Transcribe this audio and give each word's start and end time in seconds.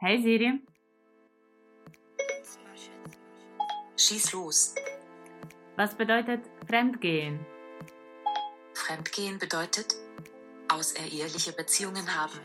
Hey 0.00 0.22
Siri. 0.22 0.62
Schieß 3.96 4.32
los. 4.32 4.74
Was 5.74 5.96
bedeutet 5.96 6.42
Fremdgehen? 6.68 7.44
Fremdgehen 8.74 9.40
bedeutet 9.40 9.96
außereheliche 10.68 11.52
Beziehungen 11.52 12.06
haben. 12.14 12.38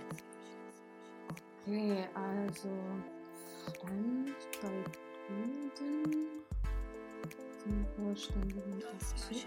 Okay, 1.68 2.08
also 2.16 2.70
Fremd 3.79 4.33
bei 4.60 4.83
Kunden 5.28 6.44
zum 7.62 7.85
vollständigen 7.96 8.83
Abzug. 8.92 9.38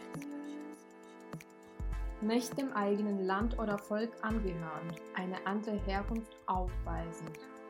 Nicht 2.20 2.57
dem 2.57 2.73
eigenen 2.73 3.27
Land 3.27 3.59
oder 3.59 3.77
Volk 3.79 4.12
angehören, 4.23 4.95
eine 5.14 5.45
andere 5.45 5.77
Herkunft 5.86 6.36
aufweisen, 6.46 7.27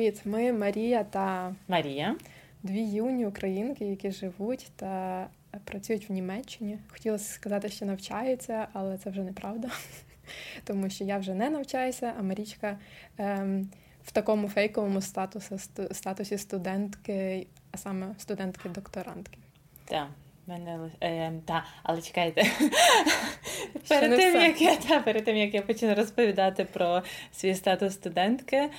Привіт! 0.00 0.20
Ми 0.24 0.52
Марія 0.52 1.04
та 1.04 1.54
Марія. 1.68 2.16
дві 2.62 2.82
юні 2.82 3.26
українки, 3.26 3.84
які 3.84 4.10
живуть 4.10 4.66
та 4.76 5.26
працюють 5.64 6.08
в 6.08 6.12
Німеччині. 6.12 6.78
Хотілося 6.88 7.32
сказати, 7.32 7.68
що 7.68 7.86
навчаються, 7.86 8.68
але 8.72 8.98
це 8.98 9.10
вже 9.10 9.22
неправда, 9.22 9.68
тому 10.64 10.90
що 10.90 11.04
я 11.04 11.18
вже 11.18 11.34
не 11.34 11.50
навчаюся, 11.50 12.14
а 12.18 12.22
Марічка 12.22 12.78
ем, 13.18 13.70
в 14.04 14.12
такому 14.12 14.48
фейковому 14.48 15.00
статусі, 15.00 15.56
статусі 15.92 16.38
студентки, 16.38 17.46
а 17.72 17.76
саме 17.76 18.14
студентки-докторантки. 18.18 19.38
Так. 19.84 20.08
Мене 20.46 20.90
е, 21.02 21.32
та, 21.46 21.64
але 21.82 22.02
чекайте. 22.02 22.42
перед 23.88 24.16
тим, 24.16 24.40
як 24.40 24.62
я 24.62 24.76
та, 24.76 25.00
перед 25.00 25.24
тим, 25.24 25.36
як 25.36 25.54
я 25.54 25.62
почну 25.62 25.94
розповідати 25.94 26.64
про 26.64 27.02
свій 27.32 27.54
статус 27.54 27.94
студентки, 27.94 28.70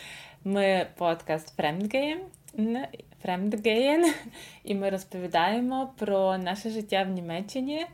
ми 0.43 0.87
подкаст 0.97 1.59
Fremdgame, 1.59 2.19
Fremdgame, 3.25 4.13
і 4.63 4.75
ми 4.75 4.89
розповідаємо 4.89 5.93
про 5.97 6.37
наше 6.37 6.69
життя 6.69 7.03
в 7.03 7.09
Німеччині, 7.09 7.85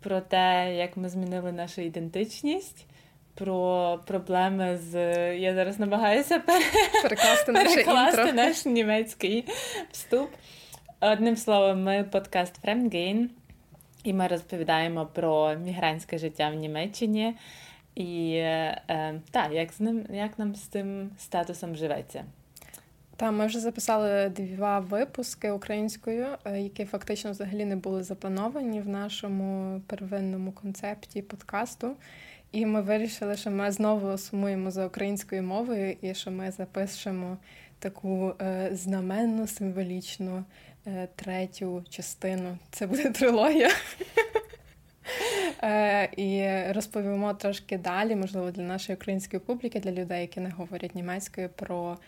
про 0.00 0.20
те, 0.20 0.74
як 0.76 0.96
ми 0.96 1.08
змінили 1.08 1.52
нашу 1.52 1.80
ідентичність. 1.80 2.86
Про 3.34 4.00
проблеми 4.06 4.76
з. 4.76 4.94
Я 5.36 5.54
зараз 5.54 5.78
намагаюся 5.78 6.38
перекласти, 7.02 7.52
перекласти 7.52 8.32
наш 8.32 8.66
німецький 8.66 9.44
вступ. 9.92 10.30
Одним 11.00 11.36
словом, 11.36 11.82
ми 11.82 12.04
подкаст 12.04 12.64
Fremdgehen, 12.64 13.26
і 14.04 14.12
ми 14.12 14.26
розповідаємо 14.26 15.06
про 15.06 15.54
мігрантське 15.54 16.18
життя 16.18 16.50
в 16.50 16.54
Німеччині 16.54 17.34
і 17.98 18.32
е, 18.32 19.20
та, 19.30 19.46
як 19.46 19.72
з 19.72 19.80
ним, 19.80 20.06
як 20.10 20.38
нам 20.38 20.54
з 20.54 20.60
цим 20.60 21.10
статусом 21.18 21.76
живеться. 21.76 22.24
Та 23.16 23.30
ми 23.30 23.46
вже 23.46 23.60
записали 23.60 24.28
два 24.28 24.80
випуски 24.80 25.50
українською, 25.50 26.26
е, 26.44 26.60
які 26.60 26.84
фактично 26.84 27.30
взагалі 27.30 27.64
не 27.64 27.76
були 27.76 28.02
заплановані 28.02 28.80
в 28.80 28.88
нашому 28.88 29.80
первинному 29.86 30.52
концепті 30.52 31.22
подкасту. 31.22 31.96
І 32.52 32.66
ми 32.66 32.82
вирішили, 32.82 33.36
що 33.36 33.50
ми 33.50 33.70
знову 33.72 34.18
сумуємо 34.18 34.70
за 34.70 34.86
українською 34.86 35.42
мовою, 35.42 35.96
і 36.02 36.14
що 36.14 36.30
ми 36.30 36.50
запишемо 36.50 37.36
таку 37.78 38.34
е, 38.40 38.70
знаменну 38.72 39.46
символічну 39.46 40.44
е, 40.86 41.08
третю 41.16 41.84
частину. 41.88 42.58
Це 42.70 42.86
буде 42.86 43.10
трилогія. 43.10 43.70
Е, 45.62 46.08
і 46.16 46.48
розповімо 46.72 47.34
трошки 47.34 47.78
далі, 47.78 48.16
можливо, 48.16 48.50
для 48.50 48.62
нашої 48.62 48.96
української 48.96 49.40
публіки, 49.40 49.80
для 49.80 49.92
людей, 49.92 50.20
які 50.20 50.40
не 50.40 50.50
говорять 50.50 50.94
німецькою, 50.94 51.48
про 51.48 51.98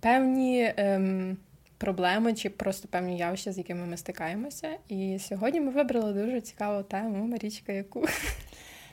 певні 0.00 0.72
ем, 0.76 1.36
проблеми 1.78 2.34
чи 2.34 2.50
просто 2.50 2.88
певні 2.88 3.18
явища, 3.18 3.52
з 3.52 3.58
якими 3.58 3.86
ми 3.86 3.96
стикаємося. 3.96 4.68
І 4.88 5.18
сьогодні 5.20 5.60
ми 5.60 5.70
вибрали 5.70 6.12
дуже 6.12 6.40
цікаву 6.40 6.82
тему, 6.82 7.26
Марічка, 7.26 7.72
яку. 7.72 8.06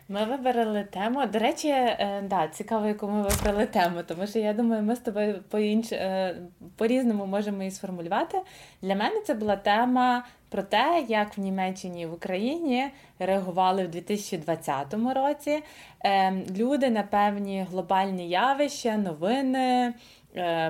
Ми 0.10 0.26
вибрали 0.26 0.84
тему. 0.84 1.26
До 1.26 1.40
речі, 1.40 1.68
е, 1.68 2.24
да, 2.30 2.48
цікаво, 2.48 2.88
яку 2.88 3.08
ми 3.08 3.22
вибрали 3.22 3.66
тему, 3.66 4.04
тому 4.08 4.28
що 4.28 4.40
я 4.40 4.54
думаю, 4.54 4.84
ми 4.84 4.96
з 4.96 5.00
тобою 5.00 5.44
по 5.50 5.60
інш 5.60 5.92
е, 5.92 6.36
по-різному 6.76 7.26
можемо 7.26 7.58
її 7.58 7.72
сформулювати. 7.72 8.42
Для 8.82 8.96
мене 8.96 9.22
це 9.26 9.34
була 9.34 9.56
тема 9.56 10.26
про 10.50 10.64
те, 10.64 11.06
як 11.08 11.38
в 11.38 11.42
Німеччині 11.42 12.02
і 12.02 12.06
в 12.06 12.14
Україні 12.14 12.86
реагували 13.20 13.84
в 13.84 13.88
2020 13.88 14.94
році 15.16 15.64
е, 16.06 16.34
люди 16.58 16.90
на 16.90 17.04
певні 17.04 17.66
глобальні 17.72 18.30
явища, 18.30 18.98
новини, 18.98 19.94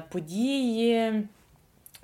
події. 0.10 1.24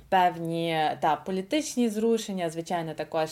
Певні 0.10 0.90
та 1.00 1.16
політичні 1.16 1.90
зрушення, 1.90 2.50
звичайно, 2.50 2.94
також 2.94 3.30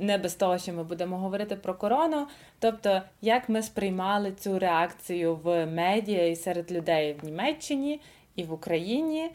не 0.00 0.18
без 0.18 0.34
того, 0.34 0.58
що 0.58 0.72
ми 0.72 0.84
будемо 0.84 1.18
говорити 1.18 1.56
про 1.56 1.74
корону. 1.74 2.26
Тобто, 2.58 3.02
як 3.20 3.48
ми 3.48 3.62
сприймали 3.62 4.32
цю 4.32 4.58
реакцію 4.58 5.36
в 5.36 5.66
медіа 5.66 6.26
і 6.26 6.36
серед 6.36 6.72
людей 6.72 7.16
в 7.22 7.24
Німеччині 7.24 8.00
і 8.36 8.44
в 8.44 8.52
Україні, 8.52 9.30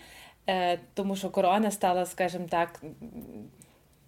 е, 0.49 0.79
тому 0.93 1.15
що 1.15 1.29
корона 1.29 1.71
стала, 1.71 2.05
скажімо 2.05 2.45
так, 2.49 2.81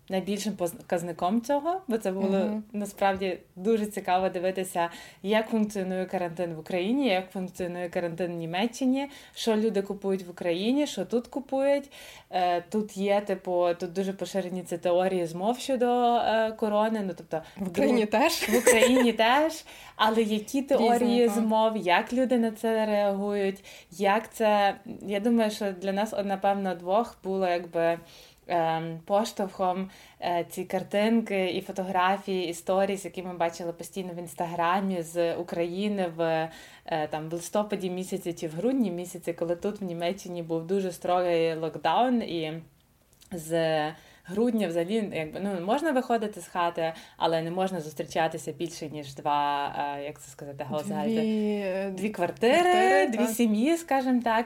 найбільшим 0.09 0.53
показником 0.53 1.41
цього, 1.41 1.81
бо 1.88 1.97
це 1.97 2.12
було 2.12 2.38
uh-huh. 2.38 2.62
насправді 2.73 3.38
дуже 3.56 3.85
цікаво 3.85 4.29
дивитися, 4.29 4.90
як 5.23 5.50
функціонує 5.50 6.06
карантин 6.06 6.53
в 6.53 6.59
Україні, 6.59 7.07
як 7.07 7.31
функціонує 7.31 7.90
карантин 7.90 8.31
в 8.31 8.35
Німеччині, 8.35 9.09
що 9.35 9.56
люди 9.56 9.81
купують 9.81 10.23
в 10.23 10.29
Україні, 10.29 10.88
що 10.88 11.06
тут 11.06 11.28
купують. 11.28 11.91
Е, 12.31 12.63
Тут 12.69 12.97
є, 12.97 13.22
типу, 13.22 13.67
тут 13.79 13.94
дуже 13.94 14.13
поширені 14.13 14.63
ці 14.63 14.78
теорії 14.78 15.25
змов 15.25 15.59
щодо 15.59 16.16
е, 16.16 16.51
корони. 16.51 17.03
Ну 17.07 17.13
тобто 17.17 17.41
в 17.57 17.67
Україні 17.67 18.06
в, 18.06 18.09
теж 18.09 18.50
в 18.50 18.57
Україні 18.57 19.13
теж. 19.13 19.63
Але 19.96 20.22
які 20.22 20.62
теорії 20.62 21.23
Різно, 21.23 21.41
змов, 21.41 21.78
як 21.78 22.13
люди 22.13 22.38
на 22.38 22.51
це 22.51 22.85
реагують, 22.85 23.63
як 23.91 24.34
це 24.34 24.75
я 25.01 25.19
думаю, 25.19 25.51
що 25.51 25.72
для 25.72 25.94
нас 25.94 26.13
напевно 26.25 26.75
двох 26.75 27.17
було 27.23 27.47
якби. 27.47 28.00
Ем, 28.50 29.00
поштовхом 29.06 29.90
е, 30.22 30.46
ці 30.50 30.66
картинки 30.66 31.50
і 31.50 31.62
фотографії, 31.62 32.50
історії, 32.50 33.00
які 33.03 33.24
ми 33.24 33.34
бачили 33.34 33.74
постійно 33.74 34.13
в 34.13 34.19
інстаграмі 34.19 35.02
з 35.02 35.35
України 35.35 36.12
в 36.16 36.50
е, 36.85 37.08
там 37.08 37.30
в 37.30 37.34
листопаді 37.34 37.90
місяці 37.90 38.34
чи 38.34 38.47
в 38.47 38.52
грудні 38.52 38.91
місяці, 38.91 39.34
коли 39.34 39.56
тут 39.56 39.81
в 39.81 39.84
Німеччині 39.84 40.44
був 40.44 40.68
дуже 40.68 40.91
строгий 40.91 41.56
локдаун 41.56 42.22
і 42.22 42.62
з 43.31 43.81
грудня 44.28 44.68
взагалі 44.68 45.09
якби 45.14 45.40
ну 45.40 45.66
можна 45.66 45.91
виходити 45.91 46.41
з 46.41 46.47
хати, 46.47 46.94
але 47.18 47.41
не 47.41 47.52
можна 47.52 47.82
зустрічатися 47.82 48.52
більше 48.52 48.90
ніж 48.90 49.16
два, 49.16 49.74
е, 49.97 50.03
як 50.03 50.22
це 50.22 50.32
сказати, 50.32 50.66
дві, 51.06 51.66
дві 51.91 52.09
квартири, 52.09 52.62
квартири 52.62 53.08
дві 53.08 53.18
так. 53.18 53.29
сім'ї, 53.29 53.78
скажімо 53.78 54.22
так. 54.24 54.46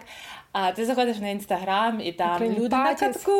А 0.51 0.72
ти 0.72 0.86
заходиш 0.86 1.18
на 1.18 1.30
інстаграм 1.30 2.01
і 2.01 2.12
там 2.12 2.36
Україні 2.36 2.60
люди 2.60 2.75
на 2.75 2.95
катку, 2.95 3.31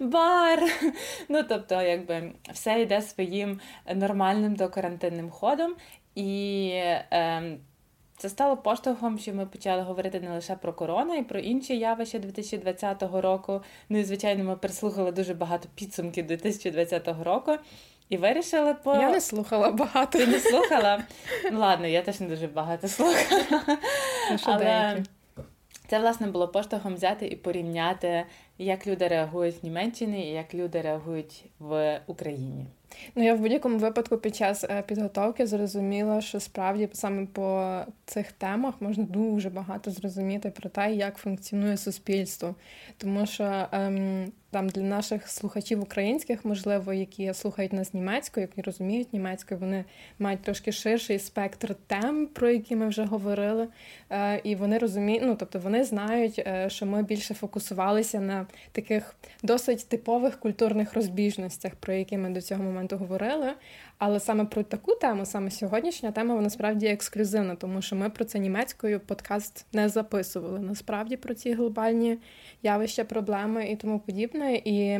бар. 0.00 0.62
Ну 1.28 1.42
тобто, 1.48 1.82
якби 1.82 2.32
все 2.52 2.80
йде 2.80 3.02
своїм 3.02 3.60
нормальним 3.94 4.54
докарантинним 4.54 5.30
ходом. 5.30 5.74
І 6.14 6.70
е, 7.12 7.58
це 8.18 8.28
стало 8.28 8.56
поштовхом, 8.56 9.18
що 9.18 9.34
ми 9.34 9.46
почали 9.46 9.82
говорити 9.82 10.20
не 10.20 10.30
лише 10.30 10.56
про 10.56 10.72
корону, 10.72 11.14
і 11.14 11.22
про 11.22 11.40
інші 11.40 11.78
явища 11.78 12.18
2020 12.18 13.02
року. 13.02 13.62
Ну 13.88 13.98
і 13.98 14.04
звичайно, 14.04 14.44
ми 14.44 14.56
переслухали 14.56 15.12
дуже 15.12 15.34
багато 15.34 15.68
підсумків 15.74 16.26
2020 16.26 17.08
року. 17.22 17.52
І 18.08 18.16
вирішили 18.16 18.74
по. 18.74 18.94
Я 18.94 19.10
не 19.10 19.20
слухала 19.20 19.70
багато. 19.70 20.18
Ти 20.18 20.26
не 20.26 20.38
слухала? 20.38 21.02
Ну 21.52 21.60
ладно, 21.60 21.86
я 21.86 22.02
теж 22.02 22.20
не 22.20 22.28
дуже 22.28 22.46
багато 22.46 22.88
слухала. 22.88 23.42
Ну, 24.30 24.38
Але... 24.42 25.02
Це 25.86 25.98
власне 25.98 26.26
було 26.26 26.48
поштовхом 26.48 26.94
взяти 26.94 27.26
і 27.26 27.36
порівняти, 27.36 28.24
як 28.58 28.86
люди 28.86 29.08
реагують 29.08 29.62
в 29.62 29.64
Німеччині 29.64 30.30
і 30.30 30.32
як 30.32 30.54
люди 30.54 30.80
реагують 30.80 31.44
в 31.58 32.00
Україні. 32.06 32.66
Ну, 33.14 33.24
я 33.24 33.34
в 33.34 33.40
будь-якому 33.40 33.78
випадку 33.78 34.18
під 34.18 34.36
час 34.36 34.64
е, 34.64 34.82
підготовки 34.86 35.46
зрозуміла, 35.46 36.20
що 36.20 36.40
справді 36.40 36.88
саме 36.92 37.26
по 37.26 37.78
цих 38.06 38.32
темах 38.32 38.74
можна 38.80 39.04
дуже 39.04 39.50
багато 39.50 39.90
зрозуміти 39.90 40.50
про 40.50 40.70
те, 40.70 40.92
як 40.94 41.16
функціонує 41.16 41.76
суспільство. 41.76 42.54
Тому 42.96 43.26
що 43.26 43.66
ем, 43.72 44.32
там 44.50 44.68
для 44.68 44.82
наших 44.82 45.28
слухачів 45.28 45.82
українських, 45.82 46.44
можливо, 46.44 46.92
які 46.92 47.34
слухають 47.34 47.72
нас 47.72 47.94
німецькою, 47.94 48.48
які 48.50 48.62
розуміють 48.62 49.12
німецькою, 49.12 49.60
вони 49.60 49.84
мають 50.18 50.42
трошки 50.42 50.72
ширший 50.72 51.18
спектр 51.18 51.74
тем, 51.86 52.26
про 52.26 52.50
які 52.50 52.76
ми 52.76 52.88
вже 52.88 53.04
говорили. 53.04 53.68
Е, 54.10 54.40
І 54.44 54.54
вони 54.54 54.78
розуміють, 54.78 55.22
ну 55.26 55.36
тобто 55.38 55.58
вони 55.58 55.84
знають, 55.84 56.38
е, 56.38 56.70
що 56.70 56.86
ми 56.86 57.02
більше 57.02 57.34
фокусувалися 57.34 58.20
на 58.20 58.46
таких 58.72 59.14
досить 59.42 59.88
типових 59.88 60.40
культурних 60.40 60.94
розбіжностях, 60.94 61.74
про 61.74 61.94
які 61.94 62.18
ми 62.18 62.30
до 62.30 62.40
цього 62.40 62.62
моменту 62.62 62.96
говорили. 62.96 63.52
Але 63.98 64.20
саме 64.20 64.44
про 64.44 64.62
таку 64.62 64.94
тему, 64.94 65.26
саме 65.26 65.50
сьогоднішня 65.50 66.12
тема, 66.12 66.34
вона 66.34 66.50
справді 66.50 66.86
ексклюзивна, 66.86 67.54
тому 67.54 67.82
що 67.82 67.96
ми 67.96 68.10
про 68.10 68.24
це 68.24 68.38
німецькою 68.38 69.00
подкаст 69.00 69.66
не 69.72 69.88
записували. 69.88 70.60
Насправді 70.60 71.16
про 71.16 71.34
ці 71.34 71.52
глобальні 71.52 72.18
явища, 72.62 73.04
проблеми 73.04 73.70
і 73.70 73.76
тому 73.76 73.98
подібне. 74.00 74.54
І 74.64 74.98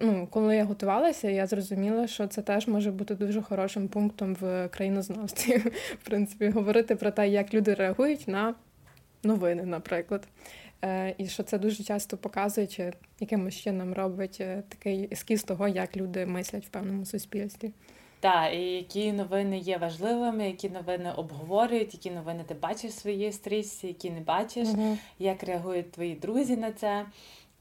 ну, 0.00 0.28
коли 0.30 0.56
я 0.56 0.64
готувалася, 0.64 1.30
я 1.30 1.46
зрозуміла, 1.46 2.06
що 2.06 2.26
це 2.26 2.42
теж 2.42 2.68
може 2.68 2.90
бути 2.90 3.14
дуже 3.14 3.42
хорошим 3.42 3.88
пунктом 3.88 4.36
в 4.40 4.68
країнознавстві. 4.68 5.56
В 6.02 6.04
принципі, 6.04 6.48
говорити 6.48 6.96
про 6.96 7.10
те, 7.10 7.28
як 7.28 7.54
люди 7.54 7.74
реагують 7.74 8.28
на 8.28 8.54
новини, 9.22 9.64
наприклад. 9.64 10.28
Е, 10.84 11.14
і 11.18 11.26
що 11.26 11.42
це 11.42 11.58
дуже 11.58 11.84
часто 11.84 12.16
показує, 12.16 12.66
чи 12.66 12.92
якимось 13.20 13.54
чином 13.54 13.94
робить 13.94 14.38
е, 14.40 14.62
такий 14.68 15.08
ескіз 15.12 15.42
того, 15.42 15.68
як 15.68 15.96
люди 15.96 16.26
мислять 16.26 16.66
в 16.66 16.68
певному 16.68 17.04
суспільстві. 17.04 17.72
Так, 18.20 18.54
і 18.54 18.62
які 18.62 19.12
новини 19.12 19.58
є 19.58 19.78
важливими, 19.78 20.46
які 20.46 20.68
новини 20.68 21.12
обговорюють, 21.16 21.94
які 21.94 22.10
новини 22.10 22.44
ти 22.46 22.54
бачиш 22.54 22.90
в 22.90 22.98
своїй 22.98 23.32
стрічці, 23.32 23.86
які 23.86 24.10
не 24.10 24.20
бачиш, 24.20 24.68
угу. 24.68 24.98
як 25.18 25.42
реагують 25.42 25.92
твої 25.92 26.14
друзі 26.14 26.56
на 26.56 26.72
це. 26.72 27.06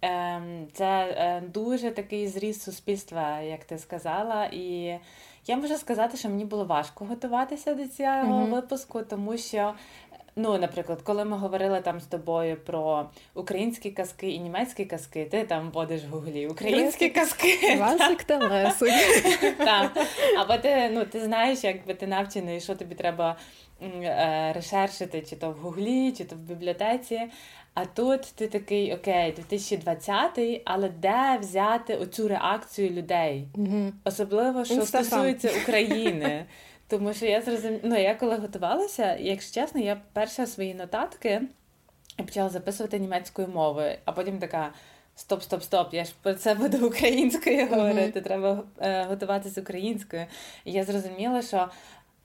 Ем, 0.02 0.68
це 0.74 0.86
е, 0.86 1.44
дуже 1.54 1.92
такий 1.92 2.28
зріст 2.28 2.62
суспільства, 2.62 3.40
як 3.40 3.66
ти 3.66 3.78
сказала. 3.78 4.46
І 4.46 5.00
я 5.48 5.58
можу 5.58 5.76
сказати, 5.78 6.18
що 6.18 6.30
мені 6.30 6.46
було 6.46 6.66
важко 6.66 7.06
готуватися 7.06 7.74
до 7.74 7.88
цього 7.88 8.36
угу. 8.36 8.46
випуску, 8.46 9.02
тому 9.02 9.38
що 9.38 9.74
Ну, 10.38 10.58
наприклад, 10.58 11.02
коли 11.02 11.26
ми 11.26 11.38
говорили 11.38 11.82
там 11.82 12.00
з 12.00 12.06
тобою 12.06 12.58
про 12.66 13.10
українські 13.34 13.92
казки 13.92 14.30
і 14.30 14.40
німецькі 14.40 14.86
казки, 14.86 15.28
ти 15.32 15.44
там 15.44 15.72
вводиш 15.72 16.02
в 16.04 16.10
гуглі 16.10 16.48
українські 16.48 17.10
казки. 17.10 17.78
Васик 17.80 18.24
та 18.24 18.38
Лесик. 18.38 19.58
Так. 19.58 19.92
Або 20.38 20.58
ти 20.58 20.90
ну, 20.94 21.06
ти 21.06 21.22
знаєш, 21.22 21.64
якби 21.64 21.94
ти 21.94 22.08
навчений, 22.08 22.62
що 22.62 22.76
тобі 22.76 22.96
треба 22.96 23.36
е, 23.82 24.54
решершити, 24.56 25.22
чи 25.22 25.36
то 25.36 25.50
в 25.52 25.54
гуглі, 25.54 26.12
чи 26.12 26.26
то 26.26 26.36
в 26.36 26.40
бібліотеці. 26.40 27.22
А 27.74 27.86
тут 27.86 28.22
ти 28.36 28.48
такий, 28.48 28.94
окей, 28.94 29.36
2020-й, 29.50 30.62
але 30.66 30.90
де 30.90 31.38
взяти 31.40 31.96
оцю 31.96 32.28
реакцію 32.28 32.90
людей? 32.90 33.48
Особливо, 34.04 34.66
що 34.66 34.82
стосується 34.86 35.52
України. 35.64 36.46
Тому 36.88 37.14
що 37.14 37.26
я 37.26 37.42
зрозуміла, 37.42 37.80
ну 37.84 38.00
я 38.00 38.16
коли 38.16 38.36
готувалася, 38.36 39.16
якщо 39.16 39.62
чесно, 39.62 39.82
я 39.82 40.02
перша 40.14 40.46
свої 40.46 40.74
нотатки 40.74 41.42
почала 42.18 42.50
записувати 42.50 43.00
німецькою 43.00 43.48
мовою, 43.48 43.96
а 44.06 44.12
потім 44.12 44.40
така. 44.40 44.74
Стоп, 45.18 45.44
стоп, 45.44 45.64
стоп, 45.64 45.94
я 45.94 46.06
ж 46.06 46.14
про 46.22 46.34
це 46.34 46.56
буду 46.56 46.88
українською 46.88 47.68
говорити, 47.68 48.20
uh-huh. 48.20 48.24
треба 48.24 48.64
е, 48.80 49.04
готуватися 49.04 49.62
українською. 49.62 50.26
І 50.66 50.72
я 50.72 50.84
зрозуміла, 50.84 51.42
що 51.42 51.70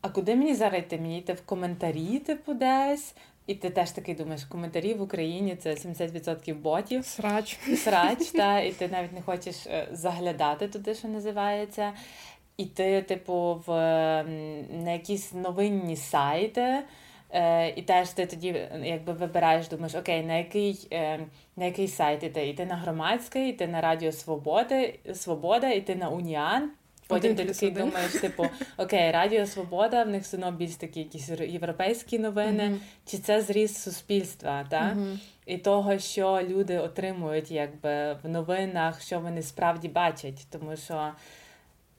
а 0.01 0.09
куди 0.09 0.37
мені 0.37 0.55
зараз 0.55 0.81
йти? 0.81 0.99
Мені 0.99 1.19
йти 1.19 1.33
в 1.33 1.41
коментарі, 1.41 2.19
типу, 2.19 2.55
десь. 2.55 3.15
І 3.47 3.55
ти 3.55 3.71
теж 3.71 3.91
такий 3.91 4.15
думаєш, 4.15 4.45
коментарі 4.45 4.95
в 4.95 5.03
Україні 5.03 5.57
це 5.57 5.75
70% 5.75 6.55
ботів. 6.55 7.05
Срач. 7.05 7.59
Срач, 7.77 8.31
та, 8.35 8.61
і 8.61 8.73
ти 8.73 8.89
навіть 8.89 9.13
не 9.13 9.23
хочеш 9.23 9.67
е, 9.67 9.89
заглядати 9.93 10.69
туди, 10.69 10.95
що 10.95 11.09
називається 11.09 11.93
іти, 12.61 13.03
типу, 13.03 13.63
в 13.67 13.71
на 14.85 14.93
якісь 14.93 15.33
новинні 15.33 15.97
сайти. 15.97 16.83
Е, 17.33 17.69
І 17.69 17.83
теж 17.83 18.09
ти 18.09 18.27
тоді 18.27 18.69
якби 18.83 19.13
вибираєш, 19.13 19.69
думаєш, 19.69 19.95
окей, 19.95 20.23
на 20.23 20.37
який 20.37 20.89
е, 20.93 21.21
на 21.57 21.65
який 21.65 21.89
сайт 21.89 22.23
іти? 22.23 22.49
Іти 22.49 22.67
на 22.67 22.77
громадський, 22.77 23.49
іти 23.49 23.67
на 23.67 23.81
Радіо 23.81 24.13
Свободи, 24.13 24.99
Свобода, 25.15 25.69
іти 25.69 25.97
на 25.97 26.09
Уніан. 26.09 26.71
Потім 27.11 27.35
ти 27.35 27.45
такий 27.45 27.71
думаєш, 27.71 28.13
типу, 28.13 28.47
окей, 28.77 29.11
Радіо 29.11 29.47
Свобода, 29.47 30.05
в 30.05 30.09
них 30.09 30.23
все 30.23 30.37
одно 30.37 30.53
більш 30.53 30.75
такі 30.75 30.99
якісь 30.99 31.29
європейські 31.29 32.19
новини, 32.19 32.63
uh-huh. 32.63 33.11
чи 33.11 33.19
це 33.19 33.41
зріст 33.41 33.77
суспільства, 33.77 34.67
так? 34.71 34.95
Uh-huh. 34.95 35.19
і 35.47 35.59
того, 35.59 35.99
що 35.99 36.41
люди 36.49 36.79
отримують 36.79 37.51
якби 37.51 38.13
в 38.23 38.29
новинах, 38.29 39.03
що 39.03 39.21
вони 39.21 39.43
справді 39.43 39.89
бачать. 39.89 40.47
Тому 40.51 40.77
що 40.77 41.11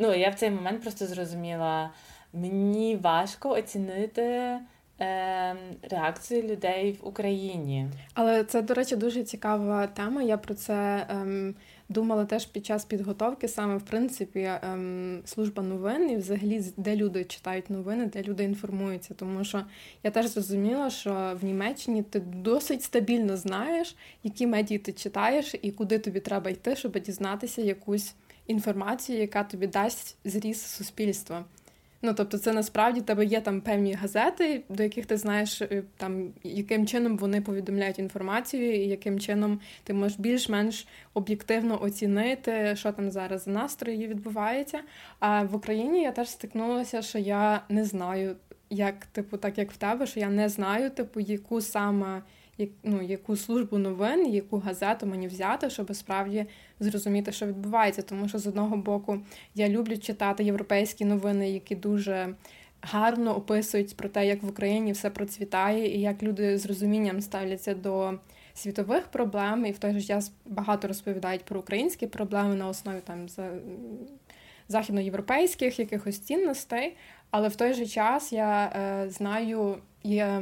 Ну, 0.02 0.14
я 0.14 0.30
в 0.30 0.36
цей 0.36 0.52
момент 0.52 0.82
просто 0.82 1.06
зрозуміла, 1.06 1.90
мені 2.34 2.96
важко 2.96 3.50
оцінити. 3.50 4.60
Ем, 5.04 5.58
реакцію 5.82 6.44
людей 6.44 6.92
в 6.92 7.08
Україні. 7.08 7.88
Але 8.14 8.44
це, 8.44 8.62
до 8.62 8.74
речі, 8.74 8.96
дуже 8.96 9.24
цікава 9.24 9.88
тема. 9.88 10.22
Я 10.22 10.38
про 10.38 10.54
це 10.54 11.06
ем, 11.10 11.56
думала 11.90 12.26
теж 12.26 12.46
під 12.46 12.66
час 12.66 12.86
підготовки, 12.86 13.48
саме 13.48 13.78
в 13.78 13.82
принципі, 13.82 14.50
ем, 14.64 15.22
служба 15.26 15.64
новин 15.64 16.10
і 16.12 16.18
взагалі 16.18 16.64
де 16.78 16.96
люди 16.96 17.24
читають 17.24 17.70
новини, 17.70 18.10
де 18.14 18.24
люди 18.24 18.44
інформуються. 18.44 19.14
Тому 19.14 19.44
що 19.44 19.62
я 20.04 20.12
теж 20.12 20.28
зрозуміла, 20.28 20.90
що 20.90 21.38
в 21.42 21.46
Німеччині 21.46 22.04
ти 22.04 22.20
досить 22.20 22.84
стабільно 22.84 23.38
знаєш, 23.38 23.96
які 24.24 24.48
медії 24.48 24.78
ти 24.78 24.94
читаєш 24.94 25.56
і 25.62 25.72
куди 25.72 26.00
тобі 26.00 26.20
треба 26.20 26.50
йти, 26.50 26.76
щоб 26.76 27.00
дізнатися 27.00 27.62
якусь 27.62 28.16
інформацію, 28.48 29.20
яка 29.20 29.44
тобі 29.44 29.68
дасть 29.68 30.18
зріз 30.26 30.62
суспільства. 30.62 31.46
Ну, 32.04 32.14
тобто, 32.14 32.38
це 32.38 32.54
насправді 32.54 33.02
тебе 33.02 33.26
є 33.26 33.42
там 33.42 33.62
певні 33.62 33.94
газети, 33.94 34.64
до 34.70 34.84
яких 34.84 35.06
ти 35.06 35.18
знаєш, 35.18 35.62
е, 35.62 35.84
там 35.98 36.30
яким 36.44 36.88
чином 36.88 37.18
вони 37.18 37.42
повідомляють 37.42 38.00
інформацію, 38.00 38.76
і 38.76 38.88
яким 38.88 39.20
чином 39.20 39.60
ти 39.84 39.94
можеш 39.94 40.20
більш-менш 40.20 40.88
об'єктивно 41.14 41.84
оцінити, 41.84 42.76
що 42.76 42.92
там 42.92 43.12
зараз 43.12 43.44
за 43.44 43.52
настрої 43.52 44.08
відбувається. 44.08 44.80
А 45.20 45.44
в 45.44 45.56
Україні 45.56 46.02
я 46.02 46.12
теж 46.12 46.30
стикнулася, 46.30 47.02
що 47.02 47.20
я 47.20 47.62
не 47.70 47.86
знаю, 47.86 48.36
як, 48.70 49.06
типу, 49.06 49.38
так 49.38 49.58
як 49.58 49.72
в 49.72 49.78
тебе, 49.78 50.08
що 50.08 50.20
я 50.20 50.30
не 50.30 50.50
знаю, 50.50 50.90
типу, 50.90 51.20
яку 51.20 51.62
саме 51.62 52.22
ну, 52.84 53.02
яку 53.02 53.36
службу 53.36 53.78
новин, 53.78 54.34
яку 54.34 54.58
газету 54.58 55.06
мені 55.06 55.28
взяти, 55.28 55.70
щоб 55.70 55.96
справді 55.96 56.46
зрозуміти, 56.80 57.32
що 57.32 57.46
відбувається. 57.46 58.02
Тому 58.02 58.28
що 58.28 58.40
з 58.40 58.48
одного 58.48 58.78
боку 58.78 59.22
я 59.56 59.70
люблю 59.70 59.98
читати 59.98 60.44
європейські 60.44 61.06
новини, 61.06 61.52
які 61.52 61.76
дуже 61.76 62.36
гарно 62.82 63.36
описують 63.36 63.98
про 63.98 64.10
те, 64.10 64.28
як 64.28 64.44
в 64.44 64.48
Україні 64.48 64.92
все 64.92 65.10
процвітає, 65.10 65.96
і 65.96 66.02
як 66.02 66.24
люди 66.24 66.58
з 66.58 66.66
розумінням 66.66 67.22
ставляться 67.22 67.74
до 67.74 68.14
світових 68.54 69.08
проблем, 69.08 69.66
і 69.66 69.72
в 69.72 69.78
той 69.78 69.94
же 69.94 70.02
час 70.02 70.32
багато 70.46 70.88
розповідають 70.88 71.46
про 71.46 71.60
українські 71.60 72.08
проблеми 72.08 72.56
на 72.56 72.68
основі 72.68 73.00
там 73.04 73.28
західноєвропейських 74.68 75.80
якихось 75.80 76.20
цінностей. 76.20 76.96
Але 77.32 77.48
в 77.48 77.56
той 77.56 77.74
же 77.74 77.86
час 77.86 78.34
я 78.34 78.66
е, 78.66 79.10
знаю 79.10 79.78
Є, 80.04 80.42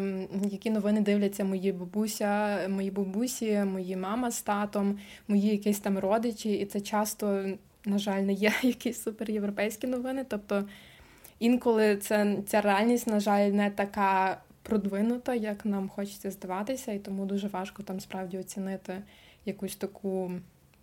які 0.49 0.69
новини 0.69 1.01
дивляться 1.01 1.43
мої 1.43 1.71
бабуся, 1.71 2.59
мої 2.69 2.91
бабусі, 2.91 3.63
мої 3.63 3.95
мама 3.95 4.31
з 4.31 4.41
татом, 4.41 4.99
мої 5.27 5.47
якісь 5.47 5.79
там 5.79 5.99
родичі, 5.99 6.53
і 6.53 6.65
це 6.65 6.81
часто, 6.81 7.45
на 7.85 7.97
жаль, 7.97 8.21
не 8.21 8.33
є 8.33 8.53
якісь 8.63 9.01
суперєвропейські 9.01 9.87
новини. 9.87 10.25
Тобто 10.27 10.65
інколи 11.39 11.97
це 11.97 12.37
ця 12.47 12.61
реальність, 12.61 13.07
на 13.07 13.19
жаль, 13.19 13.49
не 13.49 13.69
така 13.69 14.41
продвинута, 14.63 15.33
як 15.33 15.65
нам 15.65 15.89
хочеться 15.89 16.31
здаватися, 16.31 16.91
і 16.91 16.99
тому 16.99 17.25
дуже 17.25 17.47
важко 17.47 17.83
там 17.83 17.99
справді 17.99 18.37
оцінити 18.37 19.01
якусь 19.45 19.75
таку 19.75 20.31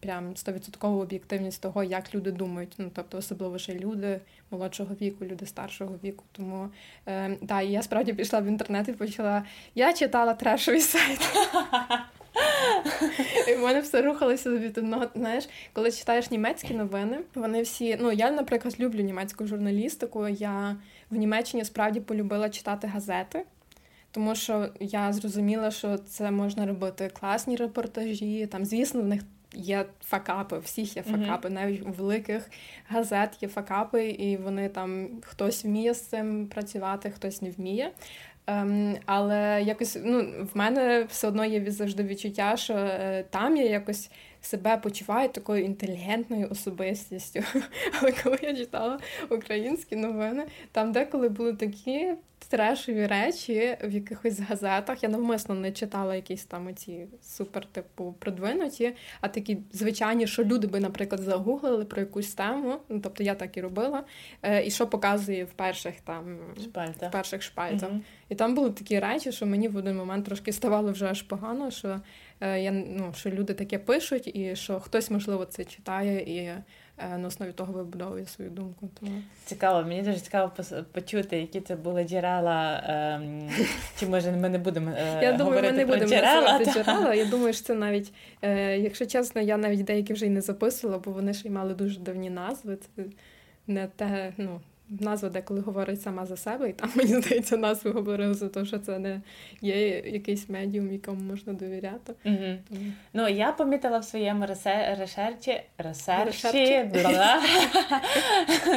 прям 0.00 0.30
100% 0.34 1.00
об'єктивність 1.00 1.62
того, 1.62 1.84
як 1.84 2.14
люди 2.14 2.30
думають. 2.30 2.74
Ну 2.78 2.90
тобто, 2.94 3.18
особливо 3.18 3.58
ще 3.58 3.74
люди 3.74 4.20
молодшого 4.50 4.94
віку, 5.00 5.24
люди 5.24 5.46
старшого 5.46 5.94
віку. 6.04 6.24
Тому 6.32 6.68
е, 7.06 7.36
да, 7.42 7.60
і 7.60 7.70
я 7.70 7.82
справді 7.82 8.12
пішла 8.12 8.40
в 8.40 8.46
інтернет 8.46 8.88
і 8.88 8.92
почала. 8.92 9.44
Я 9.74 9.92
читала 9.92 10.34
трешовий 10.34 10.80
сайт. 10.80 11.20
І 13.48 13.54
в 13.54 13.60
мене 13.60 13.80
все 13.80 14.02
рухалося 14.02 14.50
від 14.50 14.78
одного. 14.78 15.06
Знаєш, 15.14 15.48
коли 15.72 15.92
читаєш 15.92 16.30
німецькі 16.30 16.74
новини, 16.74 17.18
вони 17.34 17.62
всі. 17.62 17.96
Ну, 18.00 18.12
я, 18.12 18.30
наприклад, 18.30 18.80
люблю 18.80 19.00
німецьку 19.00 19.46
журналістику. 19.46 20.28
Я 20.28 20.76
в 21.10 21.16
Німеччині 21.16 21.64
справді 21.64 22.00
полюбила 22.00 22.50
читати 22.50 22.86
газети 22.86 23.44
тому 24.16 24.34
що 24.34 24.68
я 24.80 25.12
зрозуміла, 25.12 25.70
що 25.70 25.98
це 25.98 26.30
можна 26.30 26.66
робити 26.66 27.10
класні 27.20 27.56
репортажі. 27.56 28.46
Там, 28.46 28.64
звісно, 28.64 29.02
в 29.02 29.06
них 29.06 29.22
є 29.56 29.86
факапи, 30.04 30.58
всіх 30.58 30.96
є 30.96 31.02
факапи, 31.02 31.48
mm-hmm. 31.48 31.52
навіть 31.52 31.86
у 31.86 31.90
великих 31.90 32.50
газет 32.88 33.38
є 33.40 33.48
факапи, 33.48 34.08
і 34.08 34.36
вони 34.36 34.68
там 34.68 35.08
хтось 35.22 35.64
вміє 35.64 35.94
з 35.94 36.06
цим 36.06 36.46
працювати, 36.46 37.10
хтось 37.10 37.42
не 37.42 37.50
вміє. 37.50 37.92
Ем, 38.46 38.96
Але 39.06 39.62
якось 39.62 39.98
ну, 40.04 40.46
в 40.54 40.56
мене 40.56 41.06
все 41.08 41.28
одно 41.28 41.44
є 41.44 41.70
завжди 41.70 42.02
відчуття, 42.02 42.56
що 42.56 42.74
е, 42.74 43.24
там 43.30 43.56
я 43.56 43.64
якось 43.64 44.10
себе 44.46 44.76
почуваю 44.76 45.28
такою 45.28 45.64
інтелігентною 45.64 46.48
особистістю. 46.50 47.42
Але 48.00 48.12
коли 48.12 48.38
я 48.42 48.56
читала 48.56 48.98
українські 49.30 49.96
новини, 49.96 50.46
там 50.72 50.92
деколи 50.92 51.28
були 51.28 51.52
такі 51.52 52.14
трешові 52.48 53.06
речі 53.06 53.76
в 53.84 53.90
якихось 53.90 54.40
газетах. 54.40 55.02
Я 55.02 55.08
навмисно 55.08 55.54
не 55.54 55.72
читала 55.72 56.14
якісь 56.14 56.44
там 56.44 56.66
оці 56.66 57.06
супер, 57.22 57.66
типу, 57.66 58.14
продвинуті, 58.18 58.92
а 59.20 59.28
такі 59.28 59.58
звичайні, 59.72 60.26
що 60.26 60.44
люди 60.44 60.66
би, 60.66 60.80
наприклад, 60.80 61.20
загуглили 61.20 61.84
про 61.84 62.00
якусь 62.00 62.34
тему. 62.34 62.76
Ну, 62.88 63.00
тобто 63.00 63.22
я 63.22 63.34
так 63.34 63.56
і 63.56 63.60
робила. 63.60 64.04
Е, 64.42 64.66
І 64.66 64.70
що 64.70 64.86
показує 64.86 65.44
в 65.44 65.50
перших 65.50 66.00
там 66.00 66.38
Шпальта. 66.62 67.08
в 67.08 67.10
перших 67.10 67.42
шпальтах. 67.42 67.90
Угу. 67.90 68.00
І 68.28 68.34
там 68.34 68.54
були 68.54 68.70
такі 68.70 69.00
речі, 69.00 69.32
що 69.32 69.46
мені 69.46 69.68
в 69.68 69.76
один 69.76 69.96
момент 69.96 70.24
трошки 70.26 70.52
ставало 70.52 70.92
вже 70.92 71.06
аж 71.06 71.22
погано, 71.22 71.70
що 71.70 72.00
я 72.40 72.72
ну, 72.72 73.12
що 73.16 73.30
люди 73.30 73.54
таке 73.54 73.78
пишуть, 73.78 74.36
і 74.36 74.56
що 74.56 74.80
хтось, 74.80 75.10
можливо, 75.10 75.44
це 75.44 75.64
читає 75.64 76.40
і. 76.40 76.62
Е, 76.98 77.18
на 77.18 77.28
основі 77.28 77.52
того 77.52 77.72
вибудовує 77.72 78.26
свою 78.26 78.50
думку. 78.50 78.90
Тому 79.00 79.22
цікаво, 79.44 79.88
мені 79.88 80.02
дуже 80.02 80.20
цікаво 80.20 80.52
почути, 80.92 81.40
які 81.40 81.60
це 81.60 81.76
були 81.76 82.04
джерела. 82.04 82.82
Ем, 82.86 83.50
чи 84.00 84.06
може 84.06 84.32
ми 84.32 84.48
не 84.48 84.58
будемо 84.58 84.90
е, 84.90 85.20
я 85.22 85.32
думаю, 85.32 85.62
ми 85.62 85.72
не 85.72 85.86
будемо 85.86 86.06
джерела, 86.06 86.64
джерела. 86.64 87.14
Я 87.14 87.24
думаю, 87.24 87.52
що 87.52 87.64
це 87.64 87.74
навіть, 87.74 88.12
е, 88.42 88.78
якщо 88.78 89.06
чесно, 89.06 89.40
я 89.40 89.56
навіть 89.56 89.84
деякі 89.84 90.12
вже 90.12 90.26
й 90.26 90.30
не 90.30 90.40
записувала, 90.40 90.98
бо 90.98 91.10
вони 91.10 91.32
ж 91.32 91.42
і 91.44 91.50
мали 91.50 91.74
дуже 91.74 92.00
давні 92.00 92.30
назви. 92.30 92.76
Це 92.76 93.02
не 93.66 93.86
те, 93.86 94.32
ну 94.36 94.60
назва 94.88 95.28
деколи 95.28 95.60
говорить 95.60 96.02
сама 96.02 96.26
за 96.26 96.36
себе, 96.36 96.68
і 96.68 96.72
там 96.72 96.90
мені 96.94 97.14
здається, 97.14 97.56
назви 97.56 97.90
говорили 97.90 98.34
за 98.34 98.48
те, 98.48 98.64
що 98.64 98.78
це 98.78 98.98
не 98.98 99.20
є 99.60 99.98
якийсь 99.98 100.48
медіум, 100.48 100.92
якому 100.92 101.20
можна 101.20 101.52
довіряти. 101.52 102.14
Тому. 102.68 102.92
Ну 103.12 103.28
я 103.28 103.52
помітила 103.52 103.98
в 103.98 104.04
своєму 104.04 104.46
ресе... 104.46 104.96
решерчі 104.98 105.60
ресерчі, 105.78 106.28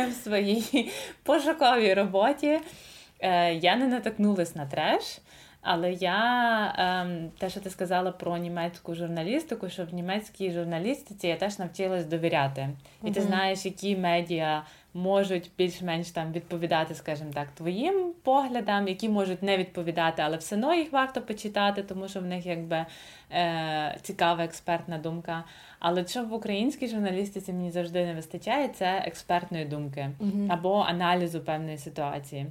в 0.10 0.13
своїй 0.24 0.92
пошуковій 1.24 1.94
роботі. 1.94 2.60
Е, 3.20 3.54
я 3.54 3.75
не 3.75 3.88
натикнулась 3.88 4.56
на 4.56 4.66
треш. 4.66 5.20
Але 5.62 5.94
я 5.94 6.74
ем, 6.78 7.32
те, 7.38 7.50
що 7.50 7.60
ти 7.60 7.70
сказала 7.70 8.12
про 8.12 8.38
німецьку 8.38 8.96
журналістику, 8.96 9.70
що 9.70 9.86
в 9.86 9.94
німецькій 9.94 10.51
журналістиці 10.51 11.28
я 11.28 11.36
теж 11.36 11.60
навчилась 11.60 12.06
довіряти. 12.06 12.70
І 13.04 13.12
ти 13.12 13.22
знаєш, 13.22 13.66
які 13.66 13.98
медіа 13.98 14.63
можуть 14.94 15.51
більш-менш 15.58 16.10
там 16.10 16.32
відповідати, 16.32 16.96
скажімо 16.96 17.32
так, 17.34 17.48
твоїм 17.48 18.13
поглядам, 18.24 18.88
які 18.88 19.10
можуть 19.10 19.44
не 19.44 19.58
відповідати, 19.58 20.22
але 20.22 20.38
все 20.38 20.56
одно 20.56 20.74
їх 20.74 20.92
варто 20.92 21.22
почитати, 21.22 21.84
тому 21.84 22.08
що 22.08 22.20
в 22.20 22.25
них 22.25 22.46
якби 22.46 22.86
е, 23.32 23.98
цікава 24.01 24.44
експертна 24.44 24.98
думка. 24.98 25.44
Але 25.80 26.08
що 26.08 26.24
в 26.24 26.34
українській 26.34 26.88
журналістиці 26.88 27.54
мені 27.54 27.72
завжди 27.72 28.06
не 28.06 28.13
вистачає, 28.13 28.68
це 28.68 29.04
експертної 29.06 29.66
думки 29.66 30.10
або 30.50 30.80
аналізу 30.80 31.39
певної 31.39 31.78
ситуації. 31.78 32.46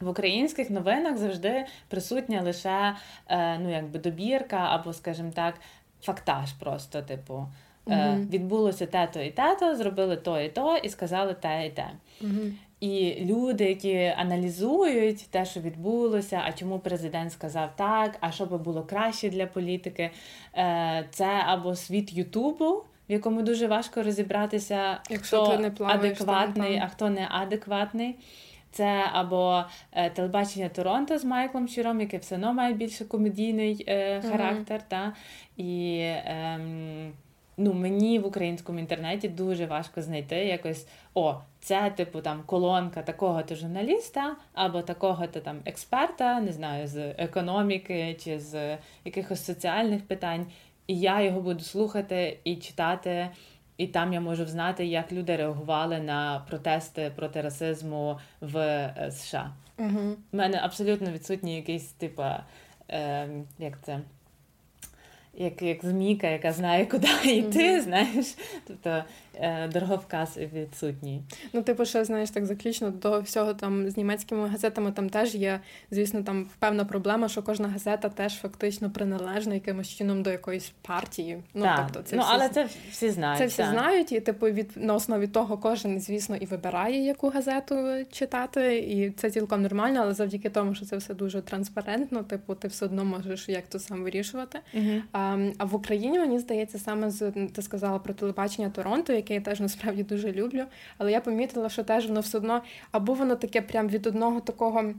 В 0.00 0.08
українських 0.08 0.70
новинах 0.70 1.16
завжди 1.16 1.66
присутня 1.88 2.42
лише 2.42 2.96
е, 3.28 3.58
ну, 3.58 3.70
якби 3.72 3.98
добірка, 3.98 4.56
або, 4.56 4.92
скажімо 4.92 5.30
так, 5.34 5.54
фактаж 6.02 6.52
просто, 6.52 7.02
типу. 7.02 7.46
Uh-huh. 7.86 8.28
Відбулося 8.30 8.86
те-то 8.86 9.20
і 9.20 9.30
те-то, 9.30 9.76
зробили 9.76 10.16
то 10.16 10.40
і 10.40 10.48
то, 10.48 10.76
і 10.76 10.88
сказали 10.88 11.34
те 11.34 11.66
і 11.66 11.70
те. 11.70 11.86
Uh-huh. 12.22 12.52
І 12.80 13.16
люди, 13.20 13.64
які 13.64 14.14
аналізують 14.16 15.30
те, 15.30 15.44
що 15.44 15.60
відбулося, 15.60 16.42
а 16.44 16.52
чому 16.52 16.78
президент 16.78 17.32
сказав 17.32 17.70
так, 17.76 18.16
а 18.20 18.32
що 18.32 18.46
би 18.46 18.58
було 18.58 18.82
краще 18.82 19.30
для 19.30 19.46
політики, 19.46 20.10
е, 20.56 21.08
це 21.10 21.42
або 21.46 21.74
світ 21.74 22.12
Ютубу, 22.12 22.84
в 23.08 23.12
якому 23.12 23.42
дуже 23.42 23.66
важко 23.66 24.02
розібратися, 24.02 25.00
Якщо 25.10 25.42
хто 25.44 25.56
ти 25.56 25.62
не 25.62 25.70
плаваєш, 25.70 26.04
адекватний, 26.04 26.74
там, 26.74 26.82
а 26.84 26.88
хто 26.88 27.10
не 27.10 27.28
адекватний. 27.30 28.16
Це 28.70 29.04
або 29.12 29.64
е, 29.92 30.10
телебачення 30.10 30.68
Торонто 30.68 31.18
з 31.18 31.24
Майклом 31.24 31.68
Щиром, 31.68 32.00
яке 32.00 32.18
все 32.18 32.34
одно 32.34 32.52
має 32.52 32.74
більше 32.74 33.04
комедійний 33.04 33.84
е, 33.88 34.22
характер. 34.22 34.80
Mm-hmm. 34.80 34.88
Та? 34.88 35.12
І 35.56 35.98
е, 35.98 36.60
ну, 37.56 37.72
мені 37.72 38.18
в 38.18 38.26
українському 38.26 38.78
інтернеті 38.78 39.28
дуже 39.28 39.66
важко 39.66 40.02
знайти 40.02 40.36
якось 40.36 40.86
о, 41.14 41.34
це, 41.60 41.92
типу, 41.96 42.20
там 42.20 42.42
колонка 42.46 43.02
такого-то 43.02 43.54
журналіста 43.54 44.36
або 44.52 44.82
такого-то 44.82 45.40
там 45.40 45.56
експерта, 45.64 46.40
не 46.40 46.52
знаю, 46.52 46.86
з 46.86 47.14
економіки 47.18 48.16
чи 48.24 48.38
з 48.38 48.78
якихось 49.04 49.44
соціальних 49.44 50.06
питань. 50.06 50.46
І 50.86 51.00
я 51.00 51.22
його 51.22 51.40
буду 51.40 51.60
слухати 51.60 52.38
і 52.44 52.56
читати. 52.56 53.28
І 53.78 53.86
там 53.86 54.12
я 54.12 54.20
можу 54.20 54.46
знати, 54.46 54.86
як 54.86 55.12
люди 55.12 55.36
реагували 55.36 56.00
на 56.00 56.44
протести 56.48 57.12
проти 57.16 57.40
расизму 57.40 58.18
в 58.40 58.58
е, 58.58 59.10
США. 59.12 59.50
У 59.78 59.82
угу. 59.82 60.16
мене 60.32 60.60
абсолютно 60.62 61.10
відсутній 61.10 61.56
якийсь 61.56 61.92
типу, 61.92 62.22
е, 62.90 63.28
як 63.58 63.82
це 63.82 64.00
як 65.38 65.62
як 65.62 65.84
змійка, 65.84 66.26
яка 66.26 66.52
знає, 66.52 66.86
куди 66.86 67.08
йти, 67.24 67.58
mm-hmm. 67.58 67.80
знаєш. 67.80 68.34
Тобто 68.66 69.04
е, 69.34 69.68
дороговказ 69.68 70.38
відсутній. 70.54 71.22
Ну, 71.52 71.62
типу, 71.62 71.84
ще 71.84 72.04
знаєш, 72.04 72.30
так 72.30 72.46
заключно 72.46 72.90
до 72.90 73.20
всього 73.20 73.54
там 73.54 73.90
з 73.90 73.96
німецькими 73.96 74.48
газетами 74.48 74.92
там 74.92 75.10
теж 75.10 75.34
є, 75.34 75.60
звісно, 75.90 76.22
там 76.22 76.46
певна 76.58 76.84
проблема, 76.84 77.28
що 77.28 77.42
кожна 77.42 77.68
газета 77.68 78.08
теж 78.08 78.34
фактично 78.34 78.90
приналежна 78.90 79.54
якимось 79.54 79.88
чином 79.88 80.22
до 80.22 80.30
якоїсь 80.30 80.72
партії. 80.82 81.42
Ну, 81.54 81.64
так. 81.64 81.86
тобто, 81.86 82.08
це 82.08 82.16
ну 82.16 82.22
всі, 82.22 82.30
але 82.34 82.48
це 82.48 82.68
всі 82.90 83.10
знають. 83.10 83.38
Це 83.38 83.46
всі 83.46 83.62
так. 83.62 83.70
знають, 83.70 84.12
і 84.12 84.20
типу 84.20 84.46
від 84.46 84.70
на 84.76 84.94
основі 84.94 85.26
того 85.26 85.58
кожен, 85.58 86.00
звісно, 86.00 86.36
і 86.36 86.46
вибирає, 86.46 87.04
яку 87.04 87.28
газету 87.28 88.04
читати, 88.12 88.78
і 88.78 89.10
це 89.10 89.30
цілком 89.30 89.62
нормально, 89.62 90.00
але 90.02 90.14
завдяки 90.14 90.50
тому, 90.50 90.74
що 90.74 90.84
це 90.86 90.96
все 90.96 91.14
дуже 91.14 91.42
транспарентно, 91.42 92.22
типу, 92.22 92.54
ти 92.54 92.68
все 92.68 92.84
одно 92.84 93.04
можеш 93.04 93.48
як 93.48 93.66
то 93.68 93.78
сам 93.78 94.02
вирішувати. 94.02 94.58
Mm-hmm. 94.74 95.02
Ем, 95.34 95.52
а 95.58 95.64
в 95.64 95.74
Україні 95.74 96.18
мені 96.18 96.38
здається, 96.38 96.78
саме 96.78 97.10
з 97.10 97.30
ти 97.30 97.62
сказала 97.62 97.98
про 97.98 98.14
телебачення 98.14 98.70
Торонто, 98.70 99.12
яке 99.12 99.34
я 99.34 99.40
теж 99.40 99.60
насправді 99.60 100.02
дуже 100.02 100.32
люблю. 100.32 100.64
Але 100.98 101.12
я 101.12 101.20
помітила, 101.20 101.68
що 101.68 101.84
теж 101.84 102.06
воно 102.06 102.20
все 102.20 102.38
одно 102.38 102.62
або 102.92 103.14
воно 103.14 103.36
таке 103.36 103.62
прям 103.62 103.88
від 103.88 104.06
одного 104.06 104.40
такого 104.40 104.92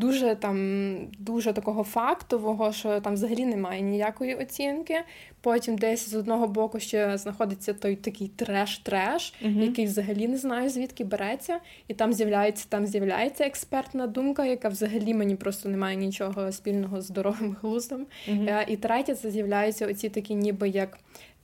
дуже 0.00 0.34
там 0.34 0.96
дуже 1.18 1.52
такого 1.52 1.84
фактового, 1.84 2.72
що 2.72 3.00
там 3.00 3.14
взагалі 3.14 3.44
немає 3.44 3.80
ніякої 3.80 4.34
оцінки. 4.34 4.94
Потім 5.40 5.78
десь 5.78 6.08
з 6.08 6.14
одного 6.14 6.48
боку 6.48 6.80
ще 6.80 7.18
знаходиться 7.18 7.74
той 7.74 7.96
такий 7.96 8.30
треш-треш, 8.36 9.34
uh-huh. 9.44 9.62
який 9.62 9.84
взагалі 9.84 10.28
не 10.28 10.36
знаю 10.36 10.70
звідки 10.70 11.04
береться, 11.04 11.60
і 11.88 11.94
там 11.94 12.12
з'являється 12.12 12.66
там 12.68 12.86
з'являється 12.86 13.44
експертна 13.44 14.06
думка, 14.06 14.44
яка 14.44 14.68
взагалі 14.68 15.14
мені 15.14 15.36
просто 15.36 15.68
не 15.68 15.76
має 15.76 15.96
нічого 15.96 16.52
спільного 16.52 17.00
з 17.00 17.04
здоровим 17.04 17.56
глуздом. 17.62 18.06
Uh-huh. 18.28 18.64
І 18.68 18.76
третє, 18.76 19.14
це 19.14 19.30
з'являються 19.30 19.86
оці 19.86 20.08
такі, 20.08 20.34
ніби 20.34 20.68
як 20.68 20.98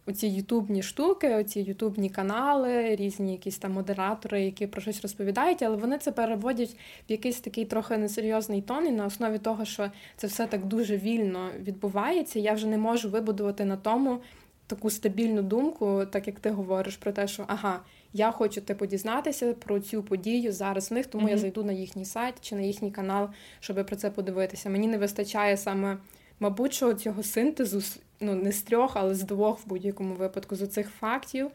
оці 0.06 0.26
ютубні 0.26 0.82
штуки, 0.82 1.34
оці 1.34 1.60
ютубні 1.60 2.10
канали, 2.10 2.96
різні 2.96 3.32
якісь 3.32 3.58
там 3.58 3.72
модератори, 3.72 4.44
які 4.44 4.66
про 4.66 4.80
щось 4.80 5.02
розповідають, 5.02 5.62
але 5.62 5.76
вони 5.76 5.98
це 5.98 6.12
переводять 6.12 6.76
в 7.08 7.12
якийсь 7.12 7.40
такий 7.40 7.64
трохи 7.64 7.96
несерйозний 7.96 8.62
тон, 8.62 8.86
і 8.86 8.90
на 8.90 9.06
основі 9.06 9.38
того, 9.38 9.64
що 9.64 9.90
це 10.16 10.26
все 10.26 10.46
так 10.46 10.64
дуже 10.64 10.96
вільно 10.96 11.50
відбувається, 11.62 12.38
я 12.38 12.52
вже 12.52 12.66
не 12.66 12.78
можу 12.78 13.10
вибудувати 13.10 13.64
на 13.64 13.76
тому 13.76 14.20
таку 14.66 14.90
стабільну 14.90 15.42
думку, 15.42 16.02
так 16.12 16.26
як 16.26 16.40
ти 16.40 16.50
говориш 16.50 16.96
про 16.96 17.12
те, 17.12 17.28
що 17.28 17.44
ага. 17.46 17.80
Я 18.12 18.30
хочу 18.30 18.60
типу 18.60 18.86
дізнатися 18.86 19.52
про 19.52 19.80
цю 19.80 20.02
подію 20.02 20.52
зараз 20.52 20.90
в 20.90 20.94
них, 20.94 21.06
тому 21.06 21.26
mm-hmm. 21.26 21.30
я 21.30 21.38
зайду 21.38 21.64
на 21.64 21.72
їхній 21.72 22.04
сайт 22.04 22.34
чи 22.40 22.54
на 22.54 22.60
їхній 22.60 22.90
канал, 22.90 23.28
щоб 23.60 23.86
про 23.86 23.96
це 23.96 24.10
подивитися. 24.10 24.70
Мені 24.70 24.86
не 24.86 24.98
вистачає 24.98 25.56
саме, 25.56 25.98
мабуть, 26.40 26.74
що 26.74 26.94
цього 26.94 27.22
синтезу 27.22 27.82
ну 28.20 28.34
не 28.34 28.52
з 28.52 28.62
трьох, 28.62 28.96
але 28.96 29.14
з 29.14 29.22
двох 29.22 29.60
в 29.60 29.68
будь-якому 29.68 30.14
випадку 30.14 30.56
з 30.56 30.62
оцих 30.62 30.90
фактів 30.90 31.50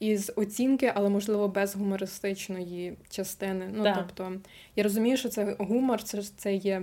і 0.00 0.16
з 0.16 0.32
оцінки, 0.36 0.92
але 0.94 1.08
можливо 1.08 1.48
без 1.48 1.76
гумористичної 1.76 2.96
частини. 3.10 3.70
Ну 3.74 3.82
да. 3.82 3.94
тобто 3.94 4.32
я 4.76 4.82
розумію, 4.82 5.16
що 5.16 5.28
це 5.28 5.56
гумор, 5.58 6.02
це 6.02 6.22
це 6.22 6.54
є 6.54 6.82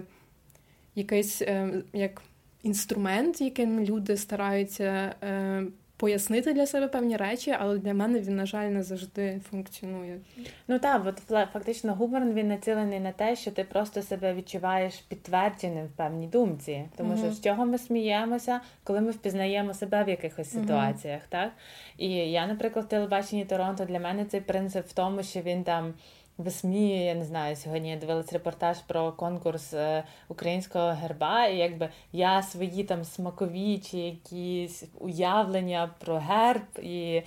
якийсь 0.95 1.41
е, 1.41 1.83
як 1.93 2.21
інструмент, 2.63 3.41
яким 3.41 3.79
люди 3.79 4.17
стараються. 4.17 5.15
Е, 5.23 5.63
пояснити 5.99 6.53
для 6.53 6.65
себе 6.65 6.87
певні 6.87 7.17
речі, 7.17 7.55
але 7.59 7.77
для 7.77 7.93
мене 7.93 8.19
він, 8.19 8.35
на 8.35 8.45
жаль, 8.45 8.69
не 8.69 8.83
завжди 8.83 9.41
функціонує. 9.49 10.19
Ну 10.67 10.79
так, 10.79 11.01
от 11.05 11.47
фактично 11.53 11.93
гумор 11.93 12.25
він 12.25 12.47
націлений 12.47 12.99
на 12.99 13.11
те, 13.11 13.35
що 13.35 13.51
ти 13.51 13.63
просто 13.63 14.01
себе 14.01 14.33
відчуваєш 14.33 14.93
підтвердженим 14.95 15.85
в 15.85 15.89
певній 15.89 16.27
думці. 16.27 16.85
Тому 16.97 17.13
uh-huh. 17.13 17.17
що 17.17 17.31
з 17.31 17.41
чого 17.41 17.65
ми 17.65 17.77
сміємося, 17.77 18.61
коли 18.83 19.01
ми 19.01 19.11
впізнаємо 19.11 19.73
себе 19.73 20.03
в 20.03 20.09
якихось 20.09 20.51
ситуаціях, 20.51 21.21
так? 21.29 21.51
І 21.97 22.09
я, 22.09 22.47
наприклад, 22.47 22.85
в 22.85 22.89
телебаченні 22.89 23.45
Торонто 23.45 23.85
для 23.85 23.99
мене 23.99 24.25
цей 24.25 24.41
принцип 24.41 24.87
в 24.87 24.93
тому, 24.93 25.23
що 25.23 25.39
він 25.39 25.63
там 25.63 25.93
висміює, 26.39 27.03
я 27.03 27.15
не 27.15 27.25
знаю, 27.25 27.55
сьогодні 27.55 27.89
я 27.89 27.97
дивилась 27.97 28.33
репортаж 28.33 28.77
про 28.87 29.11
конкурс 29.11 29.73
е, 29.73 30.03
українського 30.27 30.89
герба, 30.89 31.45
і 31.45 31.57
якби 31.57 31.89
я 32.11 32.43
свої 32.43 32.83
там 32.83 33.03
смакові 33.03 33.77
чи 33.77 33.97
якісь 33.97 34.83
уявлення 34.99 35.89
про 35.99 36.17
герб 36.17 36.79
і. 36.81 37.21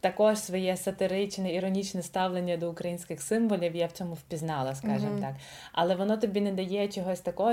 Також 0.00 0.38
своє 0.38 0.76
сатиричне, 0.76 1.54
іронічне 1.54 2.02
ставлення 2.02 2.56
до 2.56 2.70
українських 2.70 3.22
символів 3.22 3.76
я 3.76 3.86
в 3.86 3.92
цьому 3.92 4.14
впізнала, 4.14 4.74
скажімо 4.74 5.12
mm-hmm. 5.16 5.20
так. 5.20 5.34
Але 5.72 5.94
воно 5.94 6.16
тобі 6.16 6.40
не 6.40 6.52
дає 6.52 6.88
чогось 6.88 7.20
такого, 7.20 7.52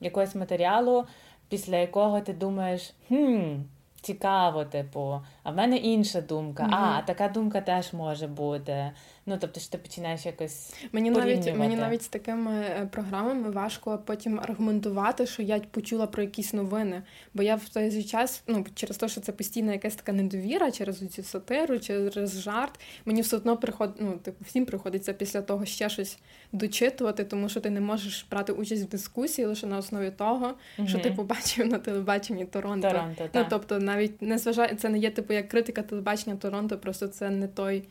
якогось 0.00 0.34
матеріалу, 0.34 1.04
після 1.48 1.76
якого 1.76 2.20
ти 2.20 2.32
думаєш, 2.32 2.94
хм, 3.08 3.54
цікаво, 4.00 4.64
типу, 4.64 5.20
а 5.42 5.50
в 5.50 5.56
мене 5.56 5.76
інша 5.76 6.20
думка. 6.20 6.62
Mm-hmm. 6.62 6.98
А, 6.98 7.02
така 7.02 7.28
думка 7.28 7.60
теж 7.60 7.92
може 7.92 8.26
бути. 8.26 8.92
Ну, 9.28 9.38
тобто, 9.40 9.60
що 9.60 9.70
ти 9.70 9.78
починаєш 9.78 10.26
якось. 10.26 10.74
Мені 10.92 11.10
навіть 11.10 11.56
мені 11.56 11.76
навіть 11.76 12.02
з 12.02 12.08
такими 12.08 12.52
е, 12.52 12.88
програмами 12.92 13.50
важко 13.50 13.98
потім 14.04 14.40
аргументувати, 14.40 15.26
що 15.26 15.42
я 15.42 15.60
почула 15.60 16.06
про 16.06 16.22
якісь 16.22 16.52
новини. 16.52 17.02
Бо 17.34 17.42
я 17.42 17.56
в 17.56 17.68
той 17.68 17.90
же 17.90 18.02
час, 18.02 18.42
ну 18.46 18.66
через 18.74 18.96
те, 18.96 19.08
що 19.08 19.20
це 19.20 19.32
постійна 19.32 19.72
якась 19.72 19.94
така 19.94 20.12
недовіра, 20.12 20.70
через 20.70 21.08
цю 21.08 21.22
сатиру, 21.22 21.78
через 21.78 22.40
жарт, 22.40 22.80
мені 23.04 23.20
все 23.20 23.36
одно 23.36 23.56
приходить, 23.56 23.96
ну, 24.00 24.12
типу, 24.12 24.44
всім 24.44 24.66
приходиться 24.66 25.12
після 25.12 25.42
того 25.42 25.64
ще 25.64 25.88
щось 25.88 26.18
дочитувати, 26.52 27.24
тому 27.24 27.48
що 27.48 27.60
ти 27.60 27.70
не 27.70 27.80
можеш 27.80 28.26
брати 28.30 28.52
участь 28.52 28.82
в 28.82 28.88
дискусії 28.88 29.46
лише 29.46 29.66
на 29.66 29.78
основі 29.78 30.10
того, 30.10 30.54
mm 30.78 30.88
що 30.88 30.98
ти 30.98 31.10
побачив 31.10 31.66
на 31.66 31.78
телебаченні 31.78 32.44
Торонто. 32.44 32.88
Торонто 32.88 33.28
ну, 33.34 33.46
тобто, 33.50 33.78
навіть 33.78 34.22
не 34.22 34.38
зважає, 34.38 34.74
це 34.74 34.88
не 34.88 34.98
є 34.98 35.10
типу 35.10 35.32
як 35.32 35.48
критика 35.48 35.82
телебачення 35.82 36.36
Торонто, 36.36 36.78
просто 36.78 37.08
це 37.08 37.30
не 37.30 37.48
той 37.48 37.84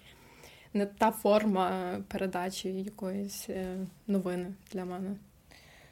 не 0.77 0.85
та 0.85 1.11
форма 1.11 1.95
передачі 2.07 2.69
якоїсь 2.69 3.49
е, 3.49 3.77
новини 4.07 4.53
для 4.71 4.85
мене. 4.85 5.09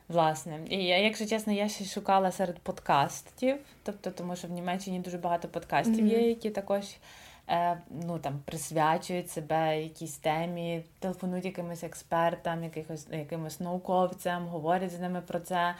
Власне, 0.07 0.59
і 0.69 0.83
я, 0.83 0.97
якщо 0.97 1.25
чесно, 1.25 1.53
я 1.53 1.69
ще 1.69 1.85
шукала 1.85 2.31
серед 2.31 2.59
подкастів, 2.59 3.57
тобто, 3.83 4.11
тому 4.11 4.35
що 4.35 4.47
в 4.47 4.51
Німеччині 4.51 4.99
дуже 4.99 5.17
багато 5.17 5.47
подкастів 5.47 6.05
mm-hmm. 6.05 6.21
є, 6.21 6.29
які 6.29 6.49
також 6.49 6.83
е, 7.49 7.77
ну, 8.07 8.19
там, 8.19 8.39
присвячують 8.45 9.31
себе 9.31 9.83
якійсь 9.83 10.17
темі, 10.17 10.83
телефонують 10.99 11.45
якимось 11.45 11.83
експертам, 11.83 12.63
якихось, 12.63 13.07
якимось 13.11 13.59
науковцям, 13.59 14.47
говорять 14.47 14.91
з 14.91 14.99
ними 14.99 15.21
про 15.27 15.39
це. 15.39 15.75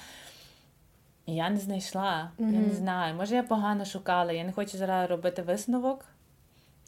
І 1.25 1.35
я 1.35 1.49
не 1.49 1.57
знайшла, 1.57 2.31
mm-hmm. 2.39 2.53
я 2.53 2.59
не 2.59 2.73
знаю. 2.73 3.15
Може, 3.15 3.35
я 3.35 3.43
погано 3.43 3.85
шукала, 3.85 4.31
я 4.31 4.43
не 4.43 4.51
хочу 4.51 4.77
зараз 4.77 5.09
робити 5.09 5.41
висновок. 5.41 6.05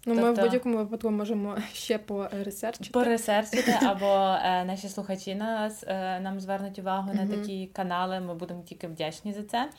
Ну, 0.07 0.13
тобто, 0.13 0.25
ми 0.25 0.31
в 0.31 0.35
тобто 0.35 0.49
будь-якому 0.49 0.77
випадку 0.77 1.11
можемо 1.11 1.57
ще 1.73 1.97
по 1.97 2.27
ресерчити. 2.43 2.89
Поресерчити, 2.89 3.77
або 3.81 4.37
е, 4.43 4.65
наші 4.65 4.89
слухачі 4.89 5.35
нас 5.35 5.83
е, 5.87 6.19
нам 6.19 6.39
звернуть 6.39 6.79
увагу 6.79 7.11
mm-hmm. 7.11 7.29
на 7.29 7.37
такі 7.37 7.69
канали. 7.73 8.19
Ми 8.19 8.35
будемо 8.35 8.61
тільки 8.61 8.87
вдячні 8.87 9.33
за 9.33 9.43
це. 9.43 9.69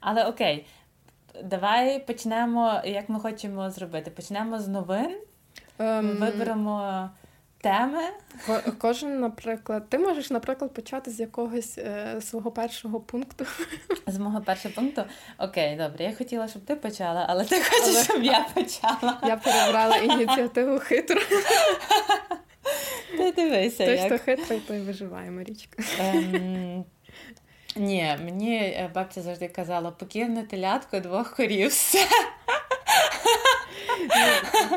Але 0.00 0.24
окей, 0.24 0.66
давай 1.44 2.06
почнемо, 2.06 2.80
як 2.84 3.08
ми 3.08 3.20
хочемо 3.20 3.70
зробити. 3.70 4.10
Почнемо 4.10 4.60
з 4.60 4.68
новин. 4.68 5.16
Um... 5.78 6.18
Виберемо 6.18 7.10
теми. 7.60 8.02
Кожен, 8.78 9.20
наприклад, 9.20 9.88
ти 9.88 9.98
можеш, 9.98 10.30
наприклад, 10.30 10.74
почати 10.74 11.10
з 11.10 11.20
якогось 11.20 11.78
е, 11.78 12.20
свого 12.20 12.50
першого 12.50 13.00
пункту. 13.00 13.46
З 14.06 14.18
мого 14.18 14.40
першого 14.40 14.74
пункту? 14.74 15.04
Окей, 15.38 15.76
добре. 15.76 16.04
Я 16.04 16.14
хотіла, 16.14 16.48
щоб 16.48 16.64
ти 16.64 16.76
почала, 16.76 17.26
але 17.28 17.44
ти 17.44 17.56
хочеш, 17.60 17.94
але... 17.94 18.04
щоб 18.04 18.24
я 18.24 18.46
почала. 18.54 19.18
Я 19.22 19.36
перебрала 19.36 19.96
ініціативу 19.96 20.78
хитро. 20.78 21.20
Ти 23.16 23.32
дивися. 23.32 23.86
Той, 23.86 23.96
як... 23.96 24.06
хто 24.06 24.18
хитрий, 24.18 24.60
той 24.60 24.80
виживає, 24.80 25.30
Марічка. 25.30 25.82
Ем... 26.00 26.84
Ні, 27.76 28.16
мені 28.24 28.56
е, 28.56 28.90
бабця 28.94 29.22
завжди 29.22 29.48
казала, 29.48 29.90
покірне 29.90 30.42
телятко 30.42 31.00
двох 31.00 31.36
корів. 31.36 31.68
все. 31.68 32.08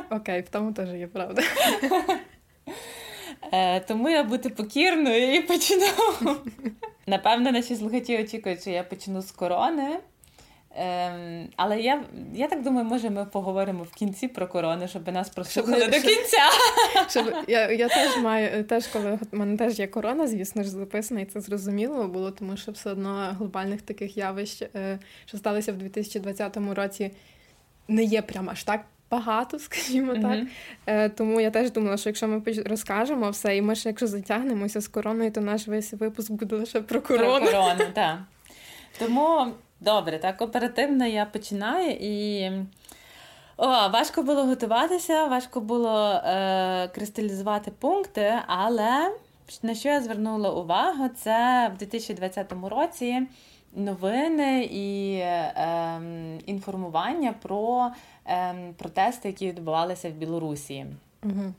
Окей, 0.10 0.41
в 0.41 0.50
тому 0.50 0.74
теж 0.74 0.89
є 0.89 1.08
правда. 1.08 1.41
Е, 3.52 3.80
Тому 3.80 4.10
я 4.10 4.24
бути 4.24 4.50
покірною 4.50 5.34
і 5.34 5.42
почну. 5.42 5.86
Напевно, 7.08 7.52
наші 7.52 7.76
слухачі 7.76 8.24
очікують, 8.24 8.62
що 8.62 8.70
я 8.70 8.84
почну 8.84 9.22
з 9.22 9.32
корони. 9.32 10.00
Ем, 10.76 11.48
Але 11.56 11.80
я 11.82 12.04
я 12.34 12.48
так 12.48 12.64
думаю, 12.64 12.86
може 12.86 13.10
ми 13.10 13.26
поговоримо 13.26 13.84
в 13.84 13.92
кінці 13.94 14.28
про 14.28 14.48
корону, 14.48 14.88
щоб 14.88 15.08
нас 15.08 15.30
прослухали 15.30 15.82
щоб, 15.82 15.92
до 15.92 16.00
кінця. 16.00 16.50
Щоб, 17.10 17.34
Я 17.48 17.72
я 17.72 17.88
теж 17.88 18.18
маю, 18.18 18.64
теж 18.64 18.88
коли 18.88 19.20
в 19.32 19.38
мене 19.38 19.58
теж 19.58 19.80
є 19.80 19.88
корона, 19.88 20.28
звісно 20.28 20.64
ж, 20.64 20.70
записана, 20.70 21.22
і 21.22 21.26
це 21.26 21.42
зрозуміло 21.42 22.08
було, 22.08 22.32
тому 22.32 22.58
що 22.58 22.72
все 22.72 22.92
одно 22.92 23.36
глобальних 23.38 23.82
таких 23.82 24.18
явищ, 24.18 24.62
е, 24.62 25.00
що 25.26 25.38
сталося 25.38 25.74
в 25.74 25.78
2020 25.78 26.58
році, 26.58 27.12
не 27.88 28.04
є 28.04 28.22
прямо 28.22 28.52
аж 28.52 28.64
так 28.64 28.86
багато, 29.12 29.60
скажімо 29.69 30.13
mm-hmm. 30.13 30.21
так. 30.21 30.47
Е, 30.86 31.10
Тому 31.10 31.41
я 31.41 31.52
теж 31.52 31.71
думала, 31.71 31.97
що 31.97 32.10
якщо 32.10 32.28
ми 32.28 32.41
розкажемо 32.65 33.30
все, 33.30 33.58
і 33.58 33.62
ми 33.62 33.76
ще 33.76 33.89
якщо 33.89 34.08
затягнемося 34.08 34.82
з 34.82 34.88
короною, 34.88 35.32
то 35.32 35.41
наш 35.41 35.67
весь 35.67 35.93
випуск 35.93 36.32
буде 36.32 36.56
лише 36.56 36.82
про 36.82 37.02
корону. 37.02 37.39
Про 37.39 37.52
корону, 37.52 37.86
так. 37.93 38.17
Тому 39.00 39.47
добре, 39.80 40.19
так 40.19 40.41
оперативно 40.41 41.06
я 41.06 41.26
починаю 41.26 41.91
і. 41.91 42.52
О, 43.58 43.67
важко 43.67 44.24
було 44.24 44.43
готуватися, 44.45 45.26
важко 45.26 45.62
було 45.62 46.10
е, 46.13 46.88
кристалізувати 46.95 47.71
пункти, 47.80 48.34
але 48.47 49.12
на 49.63 49.76
що 49.76 49.89
я 49.89 50.02
звернула 50.02 50.52
увагу, 50.52 51.10
це 51.15 51.71
в 51.76 51.78
2020 51.78 52.54
році 52.69 53.21
новини 53.76 54.70
і 54.72 55.16
е, 55.16 56.02
інформування 56.46 57.34
про 57.42 57.92
е, 58.28 58.56
протести, 58.78 59.28
які 59.28 59.48
відбувалися 59.48 60.10
в 60.10 60.14
Білорусі. 60.14 60.86
Угу. 61.24 61.54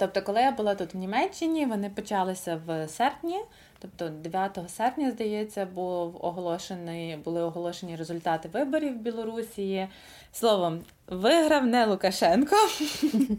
Тобто, 0.00 0.22
коли 0.22 0.40
я 0.40 0.52
була 0.52 0.74
тут 0.74 0.94
в 0.94 0.96
Німеччині, 0.96 1.66
вони 1.66 1.90
почалися 1.90 2.60
в 2.66 2.88
серпні, 2.88 3.40
тобто 3.78 4.08
9 4.08 4.58
серпня, 4.68 5.10
здається, 5.10 5.66
був 5.66 6.16
оголошений, 6.24 7.16
були 7.16 7.42
оголошені 7.42 7.96
результати 7.96 8.48
виборів 8.52 8.92
в 8.92 9.00
Білорусі. 9.00 9.88
Словом, 10.32 10.80
виграв 11.06 11.66
не 11.66 11.86
Лукашенко. 11.86 12.56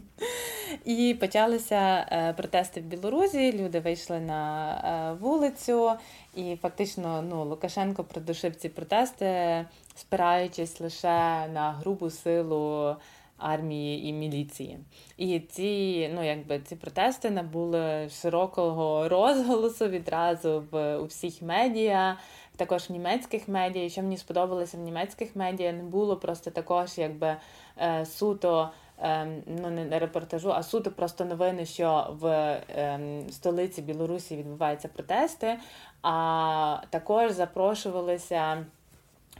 І 0.84 1.16
почалися 1.20 2.06
е, 2.12 2.32
протести 2.32 2.80
в 2.80 2.84
Білорусі. 2.84 3.52
Люди 3.52 3.80
вийшли 3.80 4.20
на 4.20 4.72
е, 4.74 5.20
вулицю, 5.20 5.92
і 6.34 6.56
фактично 6.62 7.22
ну, 7.22 7.44
Лукашенко 7.44 8.04
придушив 8.04 8.56
ці 8.56 8.68
протести, 8.68 9.64
спираючись 9.96 10.80
лише 10.80 11.46
на 11.48 11.76
грубу 11.80 12.10
силу 12.10 12.96
армії 13.42 14.08
і 14.08 14.12
міліції. 14.12 14.78
І 15.16 15.40
ці 15.40 16.10
ну, 16.14 16.26
якби, 16.26 16.58
ці 16.58 16.76
протести 16.76 17.30
набули 17.30 18.08
широкого 18.22 19.08
розголосу 19.08 19.88
відразу 19.88 20.64
в 20.70 20.96
у 20.96 21.04
всіх 21.04 21.42
медіа. 21.42 22.16
Також 22.56 22.90
в 22.90 22.92
німецьких 22.92 23.48
медіа, 23.48 23.84
і 23.84 23.90
що 23.90 24.02
мені 24.02 24.16
сподобалося 24.16 24.76
в 24.76 24.80
німецьких 24.80 25.36
медіа, 25.36 25.72
не 25.72 25.82
було 25.82 26.16
просто 26.16 26.50
також, 26.50 26.98
якби 26.98 27.36
е, 27.78 28.06
суто 28.06 28.70
Ем, 29.04 29.42
ну 29.46 29.70
не 29.70 29.98
репортажу, 29.98 30.52
а 30.52 30.62
суто 30.62 30.90
просто 30.90 31.24
новини, 31.24 31.66
що 31.66 32.16
в 32.20 32.56
ем, 32.68 33.30
столиці 33.30 33.82
Білорусі 33.82 34.36
відбуваються 34.36 34.88
протести. 34.88 35.58
А 36.02 36.78
також 36.90 37.32
запрошувалися 37.32 38.66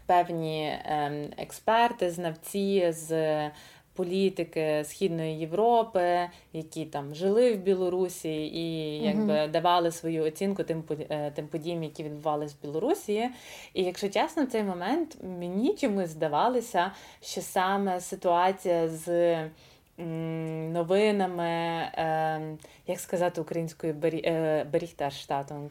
певні 0.07 0.79
ем, 0.85 1.31
експерти, 1.37 2.11
знавці 2.11 2.93
з 2.93 3.51
політики 3.95 4.85
Східної 4.85 5.39
Європи, 5.39 6.29
які 6.53 6.85
там 6.85 7.15
жили 7.15 7.55
в 7.55 7.59
Білорусі 7.59 8.47
і 8.47 8.97
якби 9.03 9.47
давали 9.47 9.91
свою 9.91 10.25
оцінку 10.25 10.65
тим 10.65 10.85
е, 11.09 11.31
тим 11.31 11.49
подіям, 11.49 11.83
які 11.83 12.03
відбувалися 12.03 12.55
в 12.61 12.67
Білорусі. 12.67 13.29
І 13.75 13.83
якщо 13.83 14.09
чесно, 14.09 14.45
в 14.45 14.47
цей 14.47 14.63
момент 14.63 15.17
мені 15.39 15.75
чомусь 15.75 16.09
здавалося, 16.09 16.93
що 17.21 17.41
саме 17.41 18.01
ситуація 18.01 18.89
з 18.89 19.37
новинами, 20.73 21.45
е, 21.45 22.57
як 22.87 23.01
сказати 23.01 23.41
українською, 23.41 23.95
Беріхтерштатунг? 24.73 25.71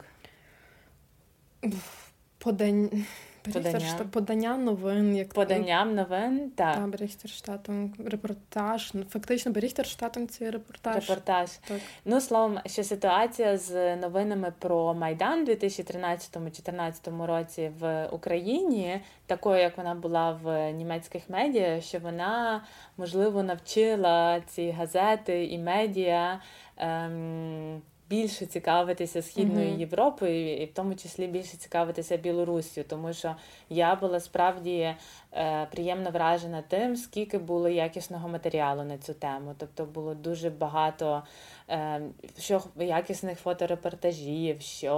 Подань 2.37 3.05
Подання. 3.43 4.05
подання 4.11 4.57
новин, 4.57 5.15
як 5.15 5.33
поданням 5.33 5.95
новин, 5.95 6.51
так. 6.55 6.75
Та, 6.75 6.87
Беріхтерштатом, 6.87 7.93
репортаж. 8.05 8.91
Ну, 8.93 9.03
фактично, 9.09 9.51
Беріхтерштатом 9.51 10.27
це 10.27 10.51
репортаж. 10.51 10.95
Репортаж. 10.95 11.49
Так. 11.67 11.79
Ну, 12.05 12.21
словом, 12.21 12.59
що 12.65 12.83
ситуація 12.83 13.57
з 13.57 13.95
новинами 13.95 14.53
про 14.59 14.93
Майдан 14.93 15.41
у 15.41 15.45
2013-2014 15.45 17.25
році 17.25 17.71
в 17.79 18.07
Україні, 18.11 19.01
такою, 19.25 19.61
як 19.61 19.77
вона 19.77 19.95
була 19.95 20.31
в 20.43 20.71
німецьких 20.71 21.29
медіа, 21.29 21.81
що 21.81 21.99
вона, 21.99 22.63
можливо, 22.97 23.43
навчила 23.43 24.41
ці 24.47 24.71
газети 24.71 25.45
і 25.45 25.57
медіа. 25.57 26.39
Ем, 26.77 27.81
більше 28.11 28.45
цікавитися 28.45 29.21
східною 29.21 29.69
mm-hmm. 29.69 29.79
Європою, 29.79 30.57
і 30.57 30.65
в 30.65 30.73
тому 30.73 30.95
числі 30.95 31.27
більше 31.27 31.57
цікавитися 31.57 32.17
Білоруссю, 32.17 32.83
тому 32.83 33.13
що 33.13 33.35
я 33.69 33.95
була 33.95 34.19
справді 34.19 34.95
е, 35.33 35.67
приємно 35.71 36.11
вражена 36.11 36.63
тим, 36.67 36.95
скільки 36.95 37.37
було 37.37 37.69
якісного 37.69 38.29
матеріалу 38.29 38.83
на 38.83 38.97
цю 38.97 39.13
тему. 39.13 39.55
Тобто 39.57 39.85
було 39.85 40.15
дуже 40.15 40.49
багато 40.49 41.23
е, 41.69 42.01
що 42.39 42.61
якісних 42.75 43.39
фоторепортажів, 43.39 44.61
що. 44.61 44.93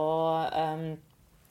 Е, 0.53 0.97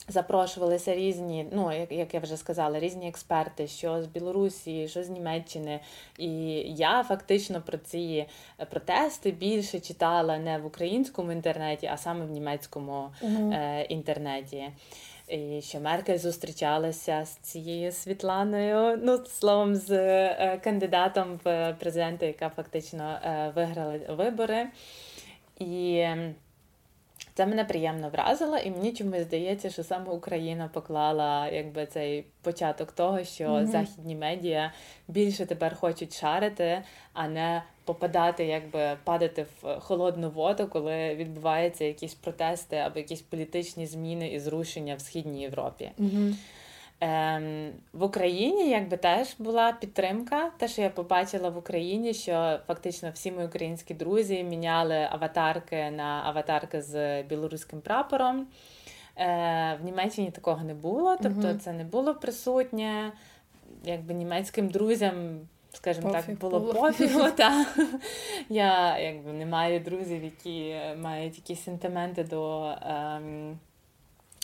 Запрошувалися 0.07 0.95
різні, 0.95 1.47
ну 1.51 1.71
як 1.71 1.91
як 1.91 2.13
я 2.13 2.19
вже 2.19 2.37
сказала, 2.37 2.79
різні 2.79 3.07
експерти, 3.07 3.67
що 3.67 4.03
з 4.03 4.05
Білорусі, 4.07 4.87
що 4.87 5.03
з 5.03 5.09
Німеччини. 5.09 5.79
І 6.17 6.29
я 6.73 7.03
фактично 7.03 7.61
про 7.61 7.77
ці 7.77 8.25
протести 8.69 9.31
більше 9.31 9.79
читала 9.79 10.37
не 10.37 10.57
в 10.57 10.65
українському 10.65 11.31
інтернеті, 11.31 11.89
а 11.93 11.97
саме 11.97 12.25
в 12.25 12.29
німецькому 12.31 13.09
uh 13.21 13.53
е, 13.53 13.81
інтернеті. 13.83 14.69
І 15.27 15.61
Що 15.61 15.79
Меркель 15.79 16.17
зустрічалася 16.17 17.25
з 17.25 17.35
цією 17.37 17.91
Світланою, 17.91 18.99
ну 19.03 19.25
словом, 19.25 19.75
з 19.75 19.91
е, 19.91 20.59
кандидатом 20.63 21.39
в 21.43 21.75
президенти, 21.79 22.25
яка 22.25 22.49
фактично 22.49 23.19
е, 23.23 23.51
виграла 23.55 23.99
вибори. 24.09 24.67
І 25.59 26.05
це 27.33 27.45
мене 27.45 27.65
приємно 27.65 28.09
вразило, 28.09 28.57
і 28.57 28.71
мені 28.71 28.93
чомусь 28.93 29.21
здається, 29.21 29.69
що 29.69 29.83
саме 29.83 30.11
Україна 30.11 30.69
поклала 30.73 31.49
якби 31.49 31.85
цей 31.85 32.25
початок 32.41 32.91
того, 32.91 33.23
що 33.23 33.43
mm-hmm. 33.43 33.65
західні 33.65 34.15
медіа 34.15 34.71
більше 35.07 35.45
тепер 35.45 35.75
хочуть 35.75 36.19
шарити, 36.19 36.83
а 37.13 37.27
не 37.27 37.63
попадати, 37.85 38.45
якби 38.45 38.97
падати 39.03 39.45
в 39.61 39.79
холодну 39.79 40.29
воду, 40.29 40.67
коли 40.67 41.15
відбуваються 41.15 41.85
якісь 41.85 42.13
протести 42.13 42.75
або 42.75 42.99
якісь 42.99 43.21
політичні 43.21 43.85
зміни 43.85 44.27
і 44.27 44.39
зрушення 44.39 44.95
в 44.95 45.01
східній 45.01 45.41
Європі. 45.41 45.91
Mm-hmm. 45.99 46.33
Ем, 47.03 47.71
В 47.93 48.03
Україні 48.03 48.69
якби 48.69 48.97
теж 48.97 49.35
була 49.39 49.71
підтримка. 49.71 50.51
Те, 50.57 50.67
що 50.67 50.81
я 50.81 50.89
побачила 50.89 51.49
в 51.49 51.57
Україні, 51.57 52.13
що 52.13 52.59
фактично 52.67 53.11
всі 53.13 53.31
мої 53.31 53.47
українські 53.47 53.93
друзі 53.93 54.43
міняли 54.43 55.07
аватарки 55.11 55.91
на 55.91 56.21
аватарки 56.25 56.81
з 56.81 57.23
білоруським 57.23 57.81
прапором. 57.81 58.47
Е, 59.17 59.77
В 59.81 59.85
Німеччині 59.85 60.31
такого 60.31 60.63
не 60.63 60.73
було, 60.73 61.17
тобто 61.23 61.53
це 61.53 61.73
не 61.73 61.83
було 61.83 62.15
присутнє. 62.15 63.11
Якби 63.85 64.13
німецьким 64.13 64.67
друзям, 64.67 65.39
скажімо 65.73 66.07
Пофіг 66.07 66.25
так, 66.25 66.39
було, 66.39 66.59
було. 66.59 66.73
пофігу. 66.73 67.31
Та. 67.37 67.65
Я 68.49 68.97
якби 68.99 69.33
не 69.33 69.45
маю 69.45 69.79
друзів, 69.79 70.23
які 70.23 70.75
мають 71.01 71.35
якісь 71.37 71.63
сентименти 71.63 72.23
до, 72.23 72.73
ем, 72.81 73.59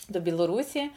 до 0.08 0.20
Білорусі. 0.20 0.90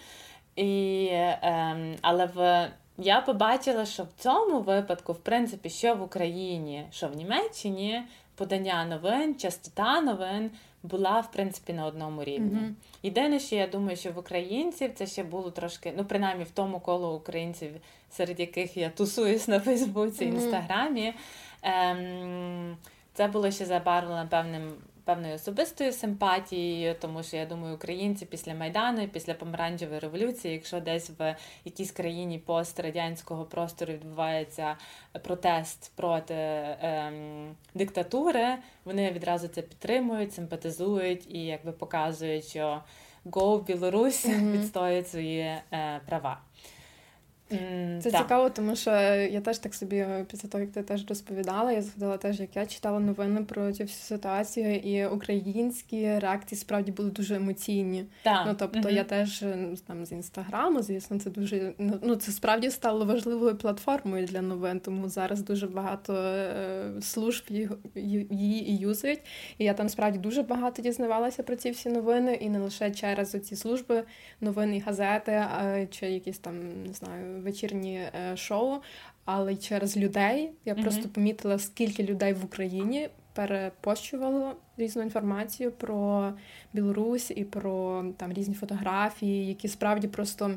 І, 0.56 1.10
ем, 1.12 1.96
Але 2.02 2.26
в 2.26 2.70
я 2.98 3.22
побачила, 3.22 3.86
що 3.86 4.04
в 4.04 4.08
цьому 4.18 4.60
випадку, 4.60 5.14
в 5.14 5.20
принципі, 5.20 5.70
що 5.70 5.96
в 5.96 6.02
Україні, 6.02 6.86
що 6.92 7.08
в 7.08 7.16
Німеччині 7.16 8.02
подання 8.36 8.86
новин, 8.86 9.36
частота 9.36 10.02
новин 10.02 10.52
була 10.84 11.20
в 11.20 11.32
принципі 11.32 11.74
на 11.74 11.86
одному 11.86 12.24
рівні. 12.24 12.60
Mm-hmm. 12.60 12.74
Єдине, 13.04 13.40
що 13.40 13.56
я 13.56 13.68
думаю, 13.68 13.98
що 13.98 14.12
в 14.12 14.18
українців 14.18 14.92
це 14.96 15.08
ще 15.08 15.24
було 15.24 15.52
трошки, 15.52 15.94
ну 15.98 16.06
принаймні 16.06 16.44
в 16.44 16.52
тому 16.52 16.80
колу 16.80 17.16
українців, 17.16 17.72
серед 18.12 18.40
яких 18.40 18.78
я 18.78 18.90
тусуюсь 18.90 19.48
на 19.48 19.60
Фейсбуці, 19.60 20.26
Інстаграмі. 20.26 21.14
Mm-hmm. 21.64 21.92
Ем, 21.92 22.78
Це 23.14 23.28
було 23.28 23.52
ще 23.52 23.66
забарвлено 23.66 24.28
певним 24.30 24.74
певною 25.06 25.36
особистою 25.36 25.94
симпатією, 25.94 26.96
тому 27.02 27.24
що 27.24 27.38
я 27.38 27.46
думаю, 27.46 27.76
українці 27.76 28.26
після 28.26 28.54
Майдану, 28.54 29.08
після 29.08 29.34
помаранчевої 29.34 30.00
революції, 30.00 30.54
якщо 30.54 30.80
десь 30.80 31.12
в 31.20 31.36
якійсь 31.66 31.92
країні 31.92 32.40
пострадянського 32.40 33.46
простору 33.46 33.94
відбувається 33.94 34.78
протест 35.24 35.92
проти 35.96 36.36
ем, 36.36 37.56
диктатури, 37.74 38.58
вони 38.86 39.12
відразу 39.12 39.48
це 39.48 39.62
підтримують, 39.62 40.34
симпатизують 40.34 41.36
і 41.36 41.46
якби 41.46 41.72
показують, 41.72 42.46
що 42.46 42.82
Go 43.26 43.66
Білорусь 43.66 44.26
mm-hmm. 44.26 44.52
відстоює 44.52 45.04
свої 45.04 45.40
е, 45.40 45.62
права. 46.06 46.42
Це 48.02 48.12
так. 48.12 48.22
цікаво, 48.22 48.50
тому 48.50 48.76
що 48.76 48.92
я 49.32 49.42
теж 49.42 49.58
так 49.58 49.74
собі 49.74 49.98
е, 49.98 50.26
після 50.32 50.50
того, 50.50 50.62
як 50.62 50.72
ти 50.72 50.84
теж 50.84 51.08
розповідала, 51.10 51.72
я 51.72 51.82
згадала 51.82 52.18
теж, 52.18 52.40
як 52.40 52.56
я 52.56 52.66
читала 52.66 53.00
новини 53.00 53.44
про 53.44 53.72
цю 53.72 53.84
всю 53.84 53.90
ситуацію, 53.90 54.76
і 54.76 55.06
українські 55.06 56.20
реакції 56.20 56.60
справді 56.60 56.92
були 56.92 57.10
дуже 57.10 57.36
емоційні. 57.36 58.06
Так. 58.24 58.44
Ну 58.48 58.56
тобто 58.60 58.80
mm 58.80 58.94
я 58.94 59.04
теж 59.04 59.44
е, 59.44 59.56
ну, 59.58 59.76
там 59.88 60.06
з 60.06 60.12
інстаграму, 60.12 60.82
звісно, 60.82 61.20
це 61.20 61.30
дуже 61.30 61.74
ну, 61.78 62.00
ну 62.02 62.16
це 62.16 62.32
справді 62.32 62.70
стало 62.70 63.06
важливою 63.06 63.56
платформою 63.56 64.26
для 64.26 64.42
новин, 64.42 64.80
тому 64.80 65.10
зараз 65.10 65.42
дуже 65.42 65.68
багато 65.68 66.14
е, 66.14 66.92
служб 67.02 67.44
її 67.96 68.72
і 68.72 68.78
юзають. 68.78 69.20
І 69.58 69.66
я 69.66 69.74
там 69.74 69.90
справді 69.90 70.20
дуже 70.20 70.44
багато 70.44 70.82
дізнавалася 70.82 71.44
про 71.44 71.56
ці 71.56 71.72
всі 71.72 71.90
новини, 71.90 72.38
і 72.42 72.50
не 72.50 72.60
лише 72.60 72.92
через 72.92 73.32
ці 73.32 73.56
служби 73.56 74.04
новин 74.42 74.76
і 74.76 74.80
газети, 74.80 75.32
а 75.32 75.86
чи 75.92 76.06
якісь 76.06 76.38
там 76.38 76.84
не 76.84 76.94
знаю 76.94 77.43
вечірні 77.44 77.96
е, 77.96 78.38
шоу, 78.38 78.78
але 79.26 79.54
й 79.54 79.58
через 79.58 79.98
людей. 79.98 80.52
Я 80.66 80.74
mm-hmm. 80.74 80.82
просто 80.82 81.10
помітила, 81.10 81.60
скільки 81.60 82.04
людей 82.04 82.34
в 82.34 82.46
Україні 82.46 83.10
перепощувало 83.34 84.56
різну 84.78 85.02
інформацію 85.02 85.72
про 85.72 86.34
Білорусь 86.74 87.32
і 87.36 87.44
про 87.44 88.06
там 88.18 88.34
різні 88.34 88.56
фотографії, 88.56 89.48
які 89.48 89.68
справді 89.68 90.08
просто. 90.08 90.52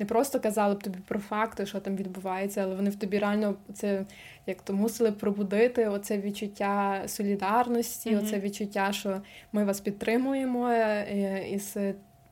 Не 0.00 0.06
просто 0.06 0.40
казали 0.40 0.74
б 0.74 0.82
тобі 0.82 0.98
про 1.08 1.18
факти, 1.18 1.66
що 1.66 1.80
там 1.80 1.96
відбувається, 1.96 2.62
але 2.62 2.74
вони 2.74 2.90
в 2.90 2.96
тобі 2.96 3.18
реально 3.18 3.54
це 3.74 4.04
як 4.46 4.62
то 4.62 4.72
мусили 4.72 5.12
пробудити 5.12 5.88
оце 5.88 6.18
відчуття 6.18 7.02
солідарності, 7.06 8.10
mm-hmm. 8.10 8.24
оце 8.24 8.40
відчуття, 8.40 8.92
що 8.92 9.20
ми 9.52 9.64
вас 9.64 9.80
підтримуємо 9.80 10.68
е, 10.68 11.48
із 11.50 11.76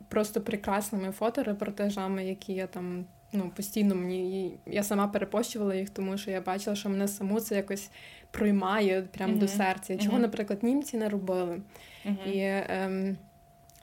просто 0.09 0.41
прекрасними 0.41 1.13
фоторепортажами, 1.13 2.25
які 2.25 2.53
я 2.53 2.67
там 2.67 3.05
ну, 3.33 3.51
постійно 3.57 3.95
мені 3.95 4.55
я 4.67 4.83
сама 4.83 5.09
перепощувала 5.09 5.75
їх, 5.75 5.91
тому 5.91 6.19
що 6.19 6.31
я 6.31 6.41
бачила, 6.41 6.77
що 6.77 6.89
мене 6.89 7.09
саму 7.09 7.41
це 7.41 7.57
якось 7.57 7.91
проймає 8.31 9.03
прямо 9.03 9.35
uh-huh. 9.35 9.39
до 9.39 9.49
серця. 9.49 9.97
Чого, 9.97 10.17
uh-huh. 10.17 10.21
наприклад, 10.21 10.63
німці 10.63 10.97
не 10.97 11.09
робили. 11.09 11.61
Uh-huh. 12.07 12.33
І 12.33 12.65
ем, 12.69 13.17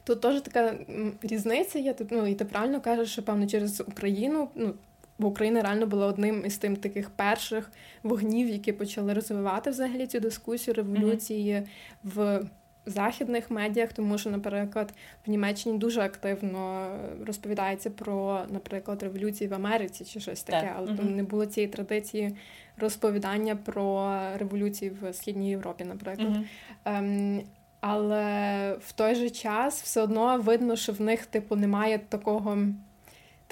тут 0.03 0.21
теж 0.21 0.41
така 0.41 0.75
різниця 1.21 1.79
є. 1.79 1.95
Ну, 2.10 2.27
і 2.27 2.36
ти 2.36 2.45
правильно 2.45 2.82
кажеш, 2.82 3.12
що 3.12 3.23
певно 3.23 3.47
через 3.47 3.82
Україну, 3.82 4.49
ну. 4.56 4.73
Бо 5.19 5.27
Україна 5.27 5.62
реально 5.62 5.88
була 5.88 6.08
одним 6.08 6.45
із 6.45 6.58
тим 6.58 6.75
таких 6.75 7.10
перших 7.10 7.71
вогнів, 8.03 8.49
які 8.49 8.71
почали 8.71 9.13
розвивати 9.13 9.69
взагалі 9.69 10.08
цю 10.08 10.19
дискусію 10.19 10.73
революції 10.73 11.63
в 12.03 12.41
західних 12.85 13.51
медіях, 13.51 13.93
тому 13.93 14.17
що, 14.17 14.29
наприклад, 14.29 14.93
в 15.27 15.29
Німеччині 15.29 15.77
дуже 15.77 16.01
активно 16.01 16.87
розповідається 17.25 17.89
про, 17.89 18.41
наприклад, 18.49 19.03
революції 19.03 19.47
в 19.47 19.53
Америці 19.53 20.05
чи 20.05 20.19
щось 20.19 20.43
таке, 20.43 20.67
так. 20.67 20.75
але 20.77 20.97
там 20.97 21.15
не 21.15 21.23
було 21.23 21.45
цієї 21.45 21.71
традиції 21.71 22.35
розповідання 22.77 23.55
про 23.55 24.17
революції 24.37 24.91
в 25.01 25.13
східній 25.13 25.49
Європі, 25.49 25.83
наприклад. 25.83 26.37
Ем, 26.85 27.41
але 27.79 28.77
в 28.81 28.91
той 28.91 29.15
же 29.15 29.29
час 29.29 29.81
все 29.81 30.01
одно 30.01 30.37
видно, 30.37 30.75
що 30.75 30.93
в 30.93 31.01
них 31.01 31.25
типу 31.25 31.55
немає 31.55 31.99
такого 32.09 32.57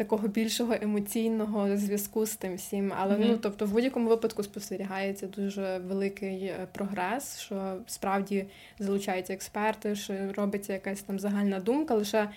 такого 0.04 0.28
більшого 0.28 0.76
емоційного 0.82 1.78
зв'язку 1.78 2.26
з 2.26 2.36
тим 2.36 2.56
всім. 2.56 2.94
Але 2.98 3.16
mm-hmm. 3.16 3.28
ну 3.28 3.38
тобто, 3.38 3.66
в 3.66 3.72
будь-якому 3.72 4.10
випадку 4.10 4.44
спостерігається 4.44 5.28
дуже 5.28 5.82
великий 5.88 6.44
е, 6.44 6.68
прогрес, 6.72 7.40
що 7.40 7.78
справді 7.88 8.46
залучаються 8.80 9.34
експерти, 9.34 9.96
що 9.96 10.14
робиться 10.36 10.74
якась 10.74 11.02
там 11.02 11.20
загальна 11.20 11.60
думка. 11.60 11.96
Лише 11.96 12.30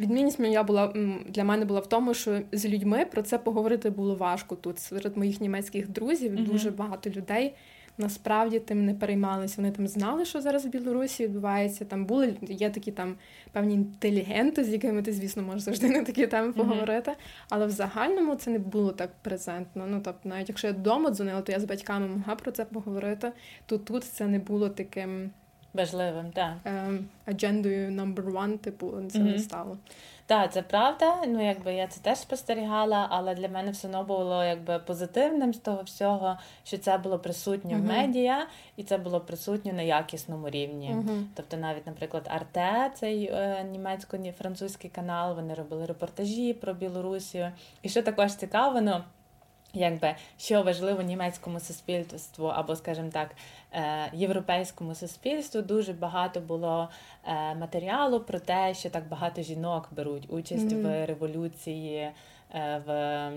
відмінність 0.00 0.38
моя 0.38 0.62
була 0.62 0.92
для 1.28 1.44
мене 1.44 1.64
була 1.64 1.80
в 1.80 1.88
тому, 1.88 2.14
що 2.14 2.40
з 2.52 2.66
людьми 2.66 3.04
про 3.04 3.22
це 3.22 3.38
поговорити 3.38 3.90
було 3.90 4.14
важко 4.14 4.56
тут. 4.56 4.78
Серед 4.78 5.16
моїх 5.16 5.40
німецьких 5.40 5.88
друзів 5.88 6.32
mm-hmm. 6.32 6.46
дуже 6.46 6.70
багато 6.70 7.10
людей 7.10 7.54
насправді 7.98 8.58
тим 8.58 8.84
не 8.84 8.94
переймалися. 8.94 9.54
Вони 9.56 9.70
там 9.70 9.88
знали, 9.88 10.24
що 10.24 10.40
зараз 10.40 10.66
в 10.66 10.68
Білорусі 10.68 11.24
відбувається. 11.24 11.84
Там 11.84 12.04
були 12.04 12.36
є 12.42 12.70
такі 12.70 12.92
там 12.92 13.14
певні 13.52 13.74
інтелігенти, 13.74 14.64
з 14.64 14.68
якими 14.68 15.02
ти, 15.02 15.12
звісно, 15.12 15.42
можеш 15.42 15.62
завжди 15.62 15.88
на 15.88 16.04
такі 16.04 16.26
теми 16.26 16.52
поговорити. 16.52 17.10
Mm-hmm. 17.10 17.46
Але 17.48 17.66
в 17.66 17.70
загальному 17.70 18.34
це 18.34 18.50
не 18.50 18.58
було 18.58 18.92
так 18.92 19.10
презентно. 19.22 19.86
Ну 19.86 20.00
тобто, 20.04 20.28
навіть 20.28 20.48
якщо 20.48 20.66
я 20.66 20.72
вдома 20.72 21.10
дзвонила, 21.10 21.42
то 21.42 21.52
я 21.52 21.60
з 21.60 21.64
батьками 21.64 22.08
могла 22.08 22.34
про 22.34 22.50
це 22.50 22.64
поговорити. 22.64 23.32
То 23.66 23.78
тут 23.78 24.04
це 24.04 24.26
не 24.26 24.38
було 24.38 24.68
таким 24.68 25.30
важливим, 25.78 26.32
так. 26.32 26.52
Ем, 26.64 27.08
аджендою 27.26 27.90
number 27.90 28.32
one, 28.32 28.58
типу, 28.58 28.90
це 29.10 29.18
mm-hmm. 29.18 29.32
не 29.32 29.38
стало. 29.38 29.76
Так, 30.28 30.52
це 30.52 30.62
правда. 30.62 31.26
Ну, 31.26 31.46
якби 31.46 31.74
я 31.74 31.86
це 31.86 32.00
теж 32.00 32.18
спостерігала, 32.18 33.06
але 33.10 33.34
для 33.34 33.48
мене 33.48 33.70
все 33.70 33.88
одно 33.88 34.04
було 34.04 34.44
якби 34.44 34.78
позитивним 34.78 35.54
з 35.54 35.58
того 35.58 35.82
всього, 35.82 36.38
що 36.64 36.78
це 36.78 36.98
було 36.98 37.18
присутнє 37.18 37.74
uh-huh. 37.74 37.80
в 37.80 37.84
медіа, 37.84 38.46
і 38.76 38.84
це 38.84 38.98
було 38.98 39.20
присутнє 39.20 39.72
на 39.72 39.82
якісному 39.82 40.50
рівні. 40.50 40.96
Uh-huh. 40.96 41.24
Тобто, 41.34 41.56
навіть, 41.56 41.86
наприклад, 41.86 42.22
Арте, 42.30 42.90
цей 42.94 43.24
е, 43.24 43.66
німецько-французький 43.72 44.90
канал, 44.90 45.34
вони 45.34 45.54
робили 45.54 45.86
репортажі 45.86 46.54
про 46.54 46.74
Білорусію. 46.74 47.52
І 47.82 47.88
що 47.88 48.02
також 48.02 48.34
цікаво, 48.34 48.80
ну, 48.80 49.00
Якби 49.74 50.14
що 50.38 50.62
важливо 50.62 51.02
німецькому 51.02 51.60
суспільству, 51.60 52.46
або, 52.46 52.76
скажімо 52.76 53.10
так, 53.12 53.30
е, 53.72 54.10
європейському 54.12 54.94
суспільству 54.94 55.62
дуже 55.62 55.92
багато 55.92 56.40
було 56.40 56.88
е, 57.24 57.54
матеріалу 57.54 58.20
про 58.20 58.38
те, 58.40 58.74
що 58.74 58.90
так 58.90 59.08
багато 59.08 59.42
жінок 59.42 59.88
беруть 59.90 60.26
участь 60.28 60.72
mm-hmm. 60.72 60.82
в 60.82 61.06
революції 61.06 62.10
в 62.54 63.30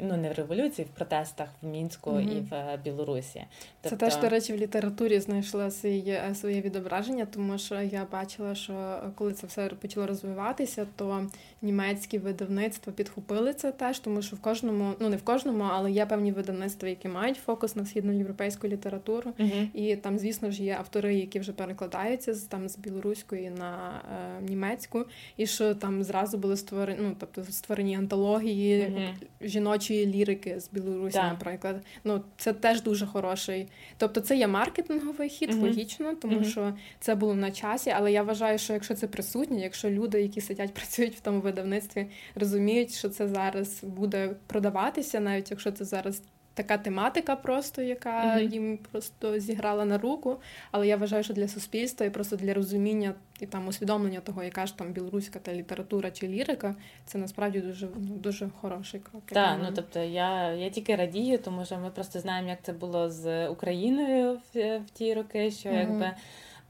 ну 0.00 0.16
не 0.16 0.30
в 0.30 0.32
революції, 0.32 0.88
в 0.92 0.96
протестах 0.96 1.48
в 1.62 1.66
мінську 1.66 2.10
mm 2.10 2.38
і 2.38 2.40
в 2.40 2.78
Білорусі. 2.84 3.44
Тобто... 3.80 3.96
Це 3.96 3.96
теж 3.96 4.16
до 4.20 4.28
речі 4.28 4.52
в 4.52 4.56
літературі 4.56 5.20
знайшла 5.20 5.70
своє 5.70 6.34
своє 6.34 6.60
відображення, 6.60 7.26
тому 7.26 7.58
що 7.58 7.80
я 7.80 8.06
бачила, 8.12 8.54
що 8.54 8.98
коли 9.14 9.32
це 9.32 9.46
все 9.46 9.68
почало 9.68 10.06
розвиватися, 10.06 10.86
то 10.96 11.26
німецькі 11.62 12.18
видавництва 12.18 12.92
підхопили 12.92 13.54
це 13.54 13.72
теж, 13.72 13.98
тому 13.98 14.22
що 14.22 14.36
в 14.36 14.40
кожному, 14.40 14.94
ну 15.00 15.08
не 15.08 15.16
в 15.16 15.22
кожному, 15.22 15.64
але 15.70 15.92
є 15.92 16.06
певні 16.06 16.32
видавництва, 16.32 16.88
які 16.88 17.08
мають 17.08 17.36
фокус 17.36 17.76
на 17.76 17.86
східноєвропейську 17.86 18.68
літературу, 18.68 19.32
mm 19.38 19.68
і 19.74 19.96
там, 19.96 20.18
звісно 20.18 20.50
ж, 20.50 20.62
є 20.62 20.76
автори, 20.78 21.14
які 21.14 21.40
вже 21.40 21.52
перекладаються 21.52 22.34
з 22.34 22.42
там 22.42 22.68
з 22.68 22.78
білоруської 22.78 23.50
на 23.50 24.00
е, 24.40 24.42
німецьку, 24.42 25.04
і 25.36 25.46
що 25.46 25.74
там 25.74 26.02
зразу 26.02 26.38
були 26.38 26.56
створені, 26.56 26.98
ну 27.02 27.16
тобто 27.18 27.44
створені 27.44 27.96
антології 27.96 28.53
поезії, 28.54 28.82
mm-hmm. 28.82 29.48
жіночої 29.48 30.06
лірики 30.06 30.60
з 30.60 30.70
Білорусі, 30.70 31.18
yeah. 31.18 31.28
наприклад. 31.28 31.84
Ну 32.04 32.22
це 32.36 32.52
теж 32.52 32.82
дуже 32.82 33.06
хороший. 33.06 33.68
Тобто, 33.96 34.20
це 34.20 34.36
є 34.36 34.46
маркетинговий 34.46 35.28
хід, 35.28 35.50
mm-hmm. 35.50 35.60
логічно, 35.60 36.14
тому 36.14 36.38
mm-hmm. 36.38 36.50
що 36.50 36.74
це 37.00 37.14
було 37.14 37.34
на 37.34 37.50
часі. 37.50 37.90
Але 37.90 38.12
я 38.12 38.22
вважаю, 38.22 38.58
що 38.58 38.72
якщо 38.72 38.94
це 38.94 39.06
присутнє, 39.06 39.60
якщо 39.60 39.90
люди, 39.90 40.22
які 40.22 40.40
сидять, 40.40 40.74
працюють 40.74 41.14
в 41.14 41.20
тому 41.20 41.40
видавництві, 41.40 42.06
розуміють, 42.34 42.94
що 42.94 43.08
це 43.08 43.28
зараз 43.28 43.84
буде 43.84 44.36
продаватися, 44.46 45.20
навіть 45.20 45.50
якщо 45.50 45.72
це 45.72 45.84
зараз 45.84 46.22
така 46.54 46.78
тематика, 46.78 47.36
просто 47.36 47.82
яка 47.82 48.24
mm-hmm. 48.24 48.50
їм 48.50 48.78
просто 48.92 49.38
зіграла 49.38 49.84
на 49.84 49.98
руку. 49.98 50.36
Але 50.70 50.86
я 50.86 50.96
вважаю, 50.96 51.24
що 51.24 51.34
для 51.34 51.48
суспільства 51.48 52.06
і 52.06 52.10
просто 52.10 52.36
для 52.36 52.54
розуміння 52.54 53.14
і 53.40 53.46
там 53.46 53.68
усвідомлення 53.68 54.20
того, 54.20 54.42
яка 54.42 54.66
ж 54.66 54.78
там 54.78 54.92
білоруська 54.92 55.38
та 55.38 55.54
література 55.54 56.10
чи 56.10 56.28
лірика, 56.28 56.74
це 57.04 57.18
насправді 57.18 57.60
дуже 57.60 57.88
ну, 57.96 58.16
дуже 58.16 58.48
хороший 58.60 59.00
крок. 59.00 59.22
Так, 59.26 59.58
ну 59.62 59.68
тобто 59.74 60.00
я 60.00 60.52
я 60.52 60.70
тільки 60.70 60.96
радію, 60.96 61.38
тому 61.38 61.64
що 61.64 61.78
ми 61.78 61.90
просто 61.90 62.20
знаємо, 62.20 62.48
як 62.48 62.62
це 62.62 62.72
було 62.72 63.10
з 63.10 63.48
Україною 63.48 64.40
в, 64.54 64.78
в 64.78 64.90
ті 64.90 65.14
роки, 65.14 65.50
що 65.50 65.68
mm-hmm. 65.68 65.80
якби 65.80 66.10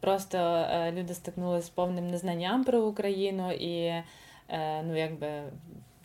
просто 0.01 0.39
е, 0.39 0.93
люди 0.93 1.15
стикнулися 1.15 1.67
з 1.67 1.71
повним 1.71 2.11
незнанням 2.11 2.65
про 2.65 2.83
Україну 2.83 3.53
і 3.53 3.77
е, 4.49 4.83
ну 4.83 4.97
якби. 4.97 5.43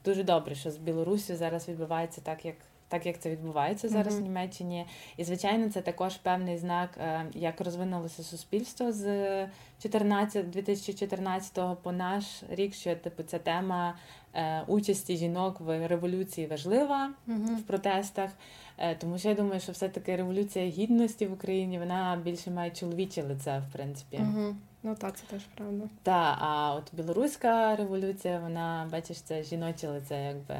Дуже 0.06 0.24
добре, 0.24 0.56
що 0.56 0.72
з 0.72 0.78
Білорусі 0.78 1.36
зараз 1.36 1.70
відбувається 1.70 2.22
так, 2.22 2.46
як 2.46 2.56
так 2.90 3.06
як 3.06 3.20
це 3.20 3.30
відбувається 3.30 3.90
зараз 3.90 4.16
mm-hmm. 4.16 4.20
в 4.20 4.24
Німеччині. 4.24 4.86
І, 5.18 5.24
звичайно, 5.24 5.70
це 5.70 5.82
також 5.82 6.18
певний 6.18 6.58
знак, 6.58 6.90
е, 6.98 7.26
як 7.34 7.62
розвинулося 7.62 8.24
суспільство 8.24 8.92
з 8.92 9.48
14, 9.82 10.50
2014 10.50 11.78
по 11.84 11.92
наш 11.92 12.44
рік, 12.50 12.74
що 12.74 12.96
типу 12.96 13.24
ця 13.24 13.40
тема 13.40 13.96
е, 14.34 14.64
участі 14.68 15.18
жінок 15.18 15.60
в 15.60 15.88
революції 15.88 16.48
важлива 16.48 17.14
mm-hmm. 17.28 17.56
в 17.56 17.64
протестах. 17.64 18.30
Е, 18.78 18.96
тому 18.96 19.18
що 19.18 19.30
я 19.30 19.36
думаю, 19.36 19.60
що 19.60 19.72
все-таки 19.72 20.16
революція 20.16 20.66
гідності 20.66 21.28
в 21.28 21.34
Україні 21.34 21.80
вона 21.80 22.22
більше 22.24 22.52
має 22.52 22.72
чоловіче 22.72 23.24
лице, 23.24 23.64
в 23.70 23.74
принципі. 23.74 24.18
Mm-hmm. 24.18 24.54
Ну 24.84 24.96
так, 24.96 25.18
це 25.18 25.24
теж 25.26 25.42
правда. 25.56 25.86
Так, 26.04 26.38
а 26.42 26.76
от 26.76 26.94
білоруська 26.94 27.76
революція, 27.76 28.40
вона, 28.40 28.90
бачиш, 28.92 29.22
це 29.22 29.44
жіноче 29.44 29.88
лице, 29.88 30.24
якби 30.24 30.56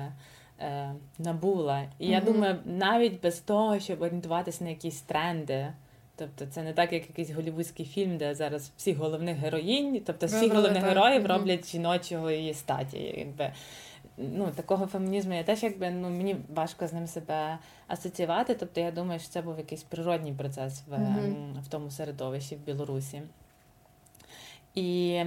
е, 0.60 0.94
набула. 1.18 1.82
І 2.00 2.06
mm-hmm. 2.06 2.12
я 2.12 2.22
думаю, 2.22 2.60
навіть 2.66 3.22
без 3.22 3.40
того, 3.40 3.80
щоб 3.80 4.02
орієнтуватися 4.02 4.64
на 4.64 4.70
якісь 4.70 5.02
тренди. 5.02 5.74
Тобто 6.16 6.46
це 6.46 6.64
не 6.64 6.74
так, 6.74 6.94
як 6.94 7.10
якийсь 7.10 7.32
голівудський 7.32 7.86
фільм, 7.86 8.18
де 8.18 8.36
зараз 8.36 8.72
всі 8.78 8.94
головних 8.94 9.38
героїнь, 9.38 10.02
тобто 10.06 10.26
всі 10.26 10.50
головних 10.50 10.84
героїв 10.84 11.26
роблять 11.26 11.72
жіночого 11.72 12.32
її 12.32 12.54
статі. 12.54 12.98
Якби. 13.18 13.54
Ну, 14.18 14.52
Такого 14.56 14.88
фемінізму 14.88 15.34
я 15.34 15.44
теж 15.44 15.64
якби 15.64 15.90
ну, 15.90 16.10
мені 16.10 16.36
важко 16.56 16.88
з 16.88 16.94
ним 16.94 17.08
себе 17.08 17.58
асоціювати. 17.88 18.56
Тобто 18.56 18.82
я 18.82 18.92
думаю, 18.92 19.20
що 19.20 19.30
це 19.30 19.42
був 19.42 19.58
якийсь 19.58 19.84
природній 19.84 20.34
процес 20.34 20.84
в, 20.88 20.94
mm-hmm. 20.94 21.62
в 21.62 21.68
тому 21.68 21.92
середовищі 21.92 22.56
в 22.56 22.60
Білорусі. 22.60 23.22
І 24.76 25.24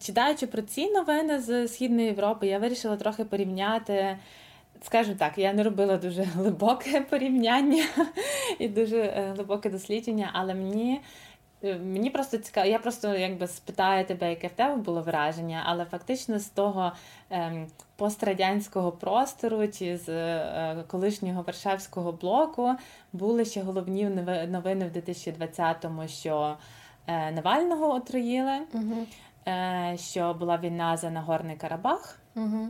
читаючи 0.00 0.46
про 0.46 0.62
ці 0.62 0.90
новини 0.90 1.40
з 1.40 1.68
Східної 1.68 2.06
Європи, 2.06 2.46
я 2.46 2.58
вирішила 2.58 2.96
трохи 2.96 3.24
порівняти. 3.24 4.18
Скажу 4.82 5.14
так, 5.14 5.38
я 5.38 5.52
не 5.52 5.62
робила 5.62 5.96
дуже 5.96 6.22
глибоке 6.34 7.00
порівняння 7.00 7.84
і 8.58 8.68
дуже 8.68 8.98
е, 8.98 9.32
глибоке 9.34 9.70
дослідження, 9.70 10.30
але 10.32 10.54
мені 10.54 11.00
е, 11.64 11.78
мені 11.78 12.10
просто 12.10 12.38
цікаво, 12.38 12.66
я 12.66 12.78
просто 12.78 13.16
якби 13.16 13.46
спитаю 13.46 14.04
тебе, 14.04 14.30
яке 14.30 14.48
в 14.48 14.50
тебе 14.50 14.76
було 14.76 15.02
враження, 15.02 15.62
але 15.66 15.84
фактично 15.84 16.38
з 16.38 16.46
того 16.46 16.92
ем, 17.30 17.66
пострадянського 17.96 18.92
простору 18.92 19.68
чи 19.68 19.96
з 19.96 20.08
е, 20.08 20.84
колишнього 20.86 21.42
Варшавського 21.42 22.12
блоку 22.12 22.74
були 23.12 23.44
ще 23.44 23.62
головні 23.62 24.04
новини 24.48 24.90
в 24.94 24.96
2020-му, 24.96 26.08
що 26.08 26.56
е, 27.06 27.30
Навального 27.30 27.94
отруїли. 27.94 28.58
Угу. 28.72 29.06
Е, 29.48 29.96
що 29.98 30.34
була 30.34 30.58
війна 30.58 30.96
за 30.96 31.10
Нагорний 31.10 31.56
Карабах 31.56 32.18
угу. 32.36 32.68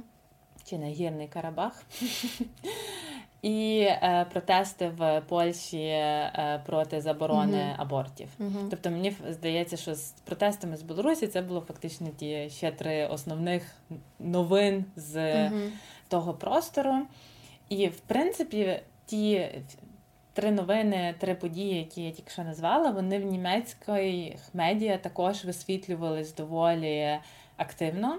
чи 0.64 0.78
Нагірний 0.78 1.28
Карабах. 1.28 1.82
І 3.42 3.80
е, 3.80 4.26
протести 4.32 4.88
в 4.88 5.20
Польщі 5.28 5.82
е, 5.82 6.62
проти 6.66 7.00
заборони 7.00 7.56
uh-huh. 7.56 7.74
абортів. 7.82 8.28
Uh-huh. 8.40 8.68
Тобто 8.70 8.90
мені 8.90 9.16
здається, 9.28 9.76
що 9.76 9.94
з 9.94 10.10
протестами 10.10 10.76
з 10.76 10.82
Білорусі 10.82 11.26
це 11.26 11.42
було 11.42 11.60
фактично 11.60 12.08
ті 12.16 12.50
ще 12.50 12.70
три 12.72 13.06
основних 13.06 13.62
новин 14.18 14.84
з 14.96 15.16
uh-huh. 15.16 15.70
того 16.08 16.34
простору. 16.34 16.98
І 17.68 17.88
в 17.88 18.00
принципі, 18.00 18.80
ті 19.06 19.48
три 20.38 20.50
новини, 20.50 21.14
три 21.18 21.34
події, 21.34 21.78
які 21.78 22.02
я 22.02 22.10
тільки 22.10 22.30
що 22.30 22.44
назвала, 22.44 22.90
вони 22.90 23.18
в 23.18 23.24
німецьких 23.24 24.40
медіа 24.54 24.98
також 24.98 25.44
висвітлювались 25.44 26.34
доволі 26.34 27.18
активно. 27.56 28.18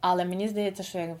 Але 0.00 0.24
мені 0.24 0.48
здається, 0.48 0.82
що 0.82 1.16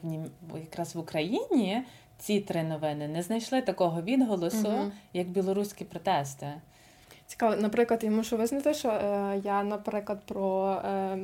якраз 0.54 0.94
в 0.94 0.98
Україні 0.98 1.82
ці 2.18 2.40
три 2.40 2.62
новини 2.62 3.08
не 3.08 3.22
знайшли 3.22 3.62
такого 3.62 4.02
відголосу, 4.02 4.68
угу. 4.68 4.92
як 5.12 5.28
білоруські 5.28 5.84
протести. 5.84 6.46
Цікаво, 7.26 7.56
наприклад, 7.56 8.04
я 8.04 8.10
мушу 8.10 8.36
визнати, 8.36 8.74
що 8.74 8.88
е, 8.88 9.40
я, 9.44 9.62
наприклад, 9.62 10.20
про 10.26 10.72
е, 10.84 11.18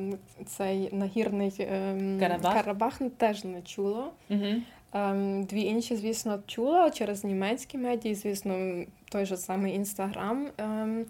цей 0.45 0.95
нагірний 0.95 1.55
е, 1.59 2.17
Карабах? 2.19 2.53
Карабах 2.53 3.01
теж 3.17 3.43
не 3.43 3.61
чула. 3.61 4.09
Угу. 4.29 4.53
Ем, 4.93 5.43
дві 5.43 5.61
інші, 5.61 5.95
звісно, 5.95 6.39
чула 6.47 6.91
через 6.91 7.23
німецькі 7.23 7.77
медії, 7.77 8.15
звісно, 8.15 8.83
той 9.09 9.25
же 9.25 9.37
самий 9.37 9.75
інстаграм. 9.75 10.47
Ем, 10.57 11.05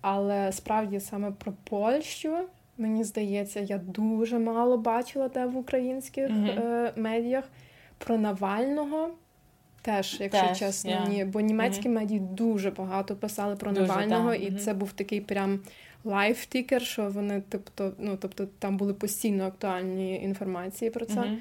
але 0.00 0.52
справді 0.52 1.00
саме 1.00 1.30
про 1.30 1.52
Польщу, 1.64 2.38
мені 2.78 3.04
здається, 3.04 3.60
я 3.60 3.78
дуже 3.78 4.38
мало 4.38 4.78
бачила 4.78 5.28
де 5.28 5.46
в 5.46 5.56
українських 5.56 6.30
mm-hmm. 6.30 7.00
медіях. 7.00 7.44
Про 7.98 8.18
Навального 8.18 9.10
теж, 9.82 10.20
якщо 10.20 10.46
теж, 10.46 10.58
чесно, 10.58 10.90
yeah. 10.90 11.08
ні. 11.08 11.24
Бо 11.24 11.40
німецькі 11.40 11.88
mm-hmm. 11.88 11.92
медії 11.92 12.20
дуже 12.20 12.70
багато 12.70 13.16
писали 13.16 13.56
про 13.56 13.72
дуже, 13.72 13.86
Навального, 13.86 14.34
і 14.34 14.50
mm-hmm. 14.50 14.58
це 14.58 14.74
був 14.74 14.92
такий 14.92 15.20
прям 15.20 15.60
Liveticker, 16.04 16.82
що 16.82 17.08
вони, 17.08 17.42
тобто, 17.48 17.92
ну 17.98 18.18
тобто, 18.20 18.46
там 18.58 18.76
були 18.76 18.94
постійно 18.94 19.44
актуальні 19.44 20.22
інформації 20.22 20.90
про 20.90 21.06
це. 21.06 21.38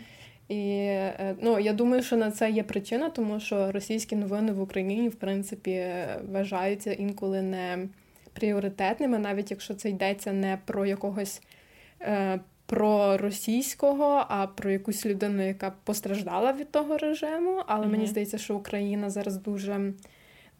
І 0.49 0.69
е, 0.69 1.35
ну, 1.41 1.59
я 1.59 1.73
думаю, 1.73 2.03
що 2.03 2.17
на 2.17 2.31
це 2.31 2.49
є 2.51 2.63
причина, 2.63 3.09
тому 3.09 3.39
що 3.39 3.71
російські 3.71 4.15
новини 4.15 4.51
в 4.51 4.61
Україні, 4.61 5.09
в 5.09 5.15
принципі, 5.15 5.85
вважаються 6.31 6.93
інколи 6.93 7.41
не 7.41 7.87
пріоритетними, 8.33 9.19
навіть 9.19 9.51
якщо 9.51 9.73
це 9.73 9.89
йдеться 9.89 10.33
не 10.33 10.59
про 10.65 10.85
якогось 10.85 11.41
е, 12.01 12.39
про 12.65 13.17
російського, 13.17 14.25
а 14.29 14.47
про 14.47 14.71
якусь 14.71 15.05
людину, 15.05 15.47
яка 15.47 15.73
постраждала 15.83 16.53
від 16.53 16.71
того 16.71 16.97
режиму. 16.97 17.63
Але 17.67 17.85
mm-hmm. 17.85 17.91
мені 17.91 18.07
здається, 18.07 18.37
що 18.37 18.55
Україна 18.55 19.09
зараз 19.09 19.37
дуже 19.37 19.93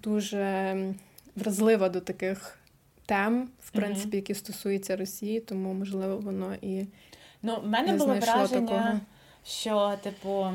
дуже 0.04 0.76
вразлива 1.36 1.90
до 1.90 2.02
таких 2.02 2.60
тем, 3.06 3.50
в 3.64 3.72
принципі, 3.72 4.10
mm-hmm. 4.10 4.16
які 4.16 4.34
стосуються 4.34 4.96
Росії, 4.96 5.40
тому 5.40 5.74
можливо 5.74 6.18
воно 6.18 6.56
і 6.62 6.86
ну, 7.44 7.60
в 7.64 7.68
мене 7.68 7.92
не 7.92 7.98
було 7.98 8.14
враження, 8.14 8.68
такого. 8.68 9.00
Що, 9.48 9.94
типу. 10.04 10.48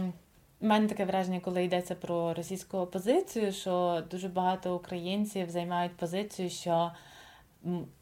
У 0.61 0.67
мене 0.67 0.89
таке 0.89 1.05
враження, 1.05 1.41
коли 1.41 1.65
йдеться 1.65 1.95
про 1.95 2.35
російську 2.35 2.79
опозицію, 2.79 3.53
що 3.53 4.03
дуже 4.11 4.29
багато 4.29 4.77
українців 4.77 5.51
займають 5.51 5.97
позицію, 5.97 6.51
що 6.51 6.93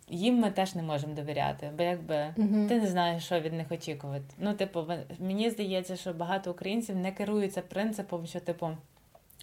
їм 0.09 0.39
ми 0.39 0.51
теж 0.51 0.75
не 0.75 0.83
можемо 0.83 1.15
довіряти, 1.15 1.73
бо 1.77 1.83
якби 1.83 2.15
uh-huh. 2.15 2.69
ти 2.69 2.81
не 2.81 2.87
знаєш, 2.87 3.25
що 3.25 3.41
від 3.41 3.53
них 3.53 3.73
очікувати. 3.73 4.25
Ну, 4.39 4.55
типу, 4.55 4.85
мені 5.19 5.51
здається, 5.51 5.97
що 5.97 6.13
багато 6.13 6.51
українців 6.51 6.97
не 6.97 7.13
керуються 7.13 7.63
принципом, 7.63 8.27
що 8.27 8.41
типу 8.41 8.71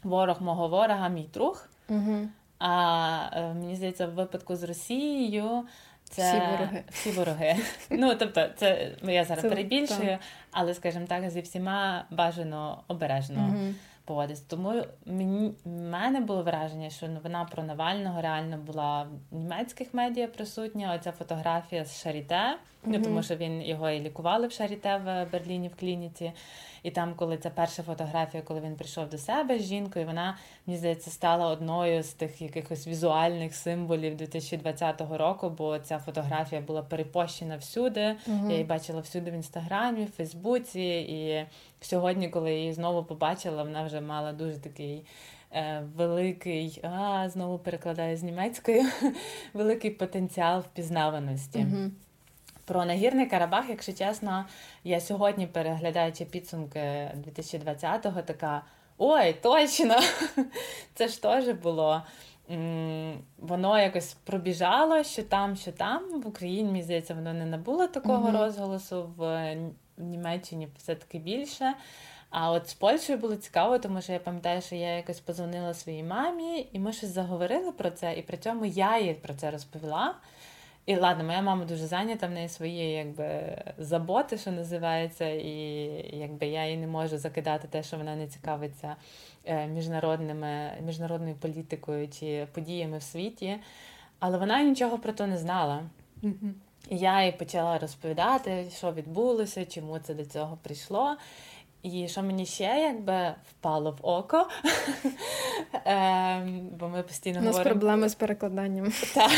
ворог 0.04 0.42
мого 0.42 0.68
ворога, 0.68 1.10
мій 1.10 1.30
друг. 1.34 1.70
Uh-huh. 1.90 2.28
А 2.60 3.30
е, 3.34 3.54
мені 3.54 3.76
здається, 3.76 4.08
в 4.08 4.14
випадку 4.14 4.56
з 4.56 4.64
Росією. 4.64 5.64
Це 6.10 6.32
всі 6.32 6.40
вороги. 6.40 6.84
Всі 6.90 7.12
вороги. 7.12 7.56
Ну, 7.90 8.16
тобто, 8.16 8.50
це 8.56 8.92
я 9.04 9.24
зараз 9.24 9.42
це, 9.42 9.50
перебільшую, 9.50 10.10
так. 10.10 10.20
але, 10.52 10.74
скажімо 10.74 11.06
так, 11.08 11.30
зі 11.30 11.42
всіма 11.42 12.06
бажано 12.12 12.84
обережно. 12.88 13.40
Uh-huh 13.40 13.74
поводиться. 14.08 14.44
Тому 14.48 14.84
мені 15.06 15.54
в 15.66 15.70
мене 15.70 16.20
було 16.20 16.44
враження, 16.44 16.90
що 16.90 17.08
новина 17.08 17.48
про 17.52 17.64
Навального 17.64 18.22
реально 18.22 18.58
була 18.58 19.08
в 19.32 19.36
німецьких 19.36 19.94
медіа 19.94 20.28
присутня. 20.28 20.96
Оця 20.96 21.12
фотографія 21.12 21.86
з 21.86 22.02
Шаріте, 22.02 22.36
mm-hmm. 22.36 22.58
ну 22.86 23.02
тому 23.02 23.24
що 23.24 23.36
він 23.36 23.62
його 23.62 23.90
і 23.90 24.00
лікували 24.00 24.48
в 24.48 24.52
Шаріте 24.52 24.98
в 24.98 25.32
Берліні 25.32 25.68
в 25.68 25.76
клініці. 25.76 26.32
І 26.84 26.92
там, 26.92 27.14
коли 27.16 27.38
це 27.38 27.50
перша 27.50 27.84
фотографія, 27.84 28.44
коли 28.44 28.62
він 28.62 28.76
прийшов 28.76 29.10
до 29.10 29.18
себе 29.18 29.60
з 29.60 29.64
жінкою, 29.64 30.06
вона 30.06 30.38
мені 30.68 30.80
здається 30.80 31.12
стала 31.12 31.48
одною 31.48 32.04
з 32.04 32.10
тих 32.10 32.42
якихось 32.42 32.88
візуальних 32.88 33.56
символів 33.56 34.18
2020 34.18 35.02
року, 35.12 35.50
бо 35.50 35.80
ця 35.80 36.00
фотографія 36.00 36.62
була 36.62 36.82
перепощена 36.82 37.58
всюди. 37.58 38.00
Mm-hmm. 38.00 38.46
Я 38.46 38.52
її 38.52 38.64
бачила 38.64 39.02
всюди 39.02 39.32
в 39.32 39.34
інстаграмі, 39.34 40.06
в 40.06 40.12
Фейсбуці. 40.12 40.82
І 41.10 41.46
сьогодні, 41.82 42.30
коли 42.30 42.52
я 42.52 42.58
її 42.58 42.74
знову 42.74 43.04
побачила, 43.04 43.64
вона 43.64 43.84
вже 43.84 44.02
мала 44.02 44.34
дуже 44.34 44.58
такий. 44.58 45.06
Е, 45.54 45.84
великий, 45.96 46.82
а 46.84 47.30
знову 47.30 47.60
перекладаю 47.60 48.18
з 48.18 48.24
німецькою, 48.24 48.84
великий 49.54 49.92
потенціал 49.92 50.60
впізнаваності. 50.60 51.60
Mm-hmm. 51.60 51.90
Про 52.66 52.86
нагірний 52.86 53.26
Карабах, 53.26 53.70
якщо 53.70 53.94
чесно, 53.94 54.46
я 54.84 55.00
сьогодні, 55.00 55.48
переглядаючи 55.48 56.26
підсумки 56.26 56.80
2020-го, 56.80 58.22
така 58.22 58.62
ой, 58.98 59.34
точно! 59.34 59.96
Це 60.94 61.08
ж 61.08 61.22
теж 61.22 61.50
було. 61.50 62.04
Воно 63.38 63.80
якось 63.80 64.14
пробіжало, 64.14 65.04
що 65.04 65.24
там, 65.24 65.56
що 65.56 65.72
там. 65.72 66.22
В 66.22 66.28
Україні, 66.28 66.64
мені 66.64 66.84
здається, 66.84 67.14
воно 67.14 67.34
не 67.34 67.46
набуло 67.46 67.88
такого 67.88 68.28
mm-hmm. 68.28 68.40
розголосу, 68.40 69.10
в 69.18 69.56
Німеччині 69.98 70.68
все-таки 70.78 71.20
більше. 71.20 71.74
А 72.30 72.52
от 72.52 72.70
з 72.70 72.74
Польщею 72.74 73.20
було 73.20 73.36
цікаво, 73.36 73.80
тому 73.80 74.02
що 74.02 74.14
я 74.14 74.20
пам'ятаю, 74.20 74.62
що 74.62 74.76
я 74.76 74.96
якось 74.96 75.20
позвонила 75.20 75.74
своїй 75.74 76.04
мамі, 76.04 76.68
і 76.72 76.80
ми 76.80 76.94
щось 76.94 77.10
заговорили 77.10 77.72
про 77.72 77.92
це, 77.92 78.14
і 78.14 78.22
при 78.22 78.38
цьому 78.38 78.66
я 78.66 79.00
їй 79.00 79.14
про 79.14 79.34
це 79.34 79.52
розповіла. 79.52 80.16
І 80.86 80.96
ладно, 80.96 81.24
моя 81.24 81.42
мама 81.42 81.66
дуже 81.66 81.88
зайнята, 81.88 82.28
в 82.28 82.32
неї 82.32 82.50
свої 82.50 82.92
якби 82.92 83.58
заботи, 83.78 84.38
що 84.38 84.52
називається, 84.52 85.30
і 85.30 85.52
якби 86.14 86.48
я 86.48 86.68
їй 86.68 86.78
не 86.78 86.88
можу 86.88 87.18
закидати 87.18 87.68
те, 87.68 87.84
що 87.84 87.98
вона 87.98 88.16
не 88.16 88.28
цікавиться 88.28 88.96
е, 89.46 89.68
міжнародними, 89.68 90.72
міжнародною 90.86 91.36
політикою 91.36 92.08
чи 92.08 92.48
подіями 92.54 92.98
в 92.98 93.04
світі. 93.04 93.58
Але 94.20 94.38
вона 94.38 94.64
нічого 94.64 95.00
про 95.00 95.14
то 95.14 95.28
не 95.28 95.38
знала. 95.38 95.84
Mm-hmm. 96.24 96.52
Я 96.90 97.26
їй 97.26 97.32
почала 97.32 97.78
розповідати, 97.78 98.66
що 98.78 98.92
відбулося, 98.92 99.66
чому 99.66 100.00
це 100.00 100.14
до 100.14 100.26
цього 100.26 100.58
прийшло. 100.64 101.18
І 101.84 102.08
що 102.08 102.24
мені 102.24 102.46
ще 102.46 102.64
якби 102.64 103.36
впало 103.50 103.92
в 103.92 104.06
око, 104.06 104.48
ем, 105.86 106.70
бо 106.80 106.88
ми 106.88 107.04
постійно 107.04 107.40
У 107.40 107.42
нас 107.42 107.52
говоримо... 107.52 107.80
проблеми 107.80 108.10
з 108.10 108.16
перекладанням. 108.16 108.94
Так. 109.16 109.32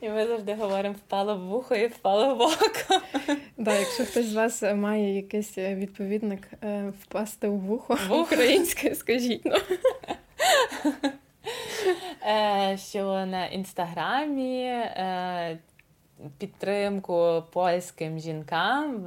І 0.00 0.08
ми 0.08 0.26
завжди 0.26 0.54
говоримо 0.54 0.94
впало 0.94 1.36
в 1.36 1.40
вухо 1.40 1.74
і 1.74 1.86
впало 1.86 2.34
в 2.34 2.40
око. 2.40 3.04
Так, 3.64 3.80
Якщо 3.80 4.04
хтось 4.04 4.26
з 4.26 4.34
вас 4.34 4.62
має 4.62 5.16
якийсь 5.16 5.58
е, 5.58 5.74
відповідник 5.74 6.48
е, 6.62 6.92
впасти 7.02 7.48
в 7.48 7.58
вухо 7.58 7.98
українською, 8.22 8.94
скажіть. 8.94 9.42
ну. 9.44 9.56
Е, 12.26 12.78
що 12.78 13.26
на 13.26 13.46
інстаграмі 13.46 14.62
підтримку 16.38 17.42
польським 17.52 18.18
жінкам 18.18 19.00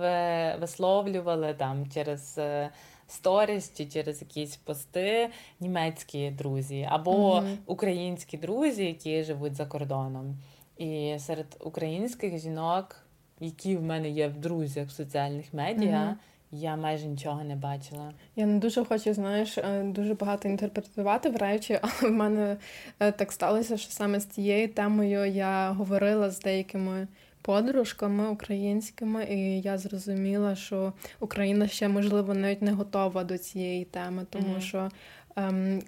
висловлювали 0.59 1.53
там 1.53 1.87
через 1.91 2.35
е, 2.37 2.69
сторіс 3.07 3.73
чи 3.73 3.85
через 3.85 4.21
якісь 4.21 4.55
пости 4.55 5.29
німецькі 5.59 6.31
друзі 6.31 6.87
або 6.91 7.35
mm-hmm. 7.35 7.55
українські 7.65 8.37
друзі, 8.37 8.85
які 8.85 9.23
живуть 9.23 9.55
за 9.55 9.65
кордоном. 9.65 10.37
І 10.77 11.15
серед 11.19 11.57
українських 11.59 12.39
жінок, 12.39 12.95
які 13.39 13.77
в 13.77 13.83
мене 13.83 14.09
є 14.09 14.27
в 14.27 14.37
друзях 14.37 14.87
в 14.87 14.91
соціальних 14.91 15.53
медіа. 15.53 15.99
Mm-hmm. 15.99 16.32
Я 16.55 16.75
майже 16.75 17.07
нічого 17.07 17.43
не 17.43 17.55
бачила. 17.55 18.11
Я 18.35 18.45
не 18.45 18.59
дуже 18.59 18.85
хочу, 18.85 19.13
знаєш, 19.13 19.57
е, 19.57 19.83
дуже 19.83 20.13
багато 20.13 20.47
інтерпретувати 20.47 21.29
в 21.29 21.35
речі, 21.35 21.79
але 21.81 22.11
в 22.11 22.13
мене 22.13 22.57
е, 22.99 23.11
так 23.11 23.31
сталося, 23.31 23.77
що 23.77 23.91
саме 23.91 24.19
з 24.19 24.25
цією 24.25 24.67
темою 24.67 25.25
я 25.25 25.71
говорила 25.71 26.29
з 26.29 26.39
деякими 26.39 27.07
подружками 27.41 28.29
українськими, 28.29 29.23
і 29.23 29.61
я 29.61 29.77
зрозуміла, 29.77 30.55
що 30.55 30.93
Україна 31.19 31.67
ще 31.67 31.87
можливо 31.87 32.33
навіть 32.33 32.61
не 32.61 32.71
готова 32.71 33.23
до 33.23 33.37
цієї 33.37 33.85
теми, 33.85 34.25
тому 34.29 34.55
mm-hmm. 34.55 34.61
що 34.61 34.89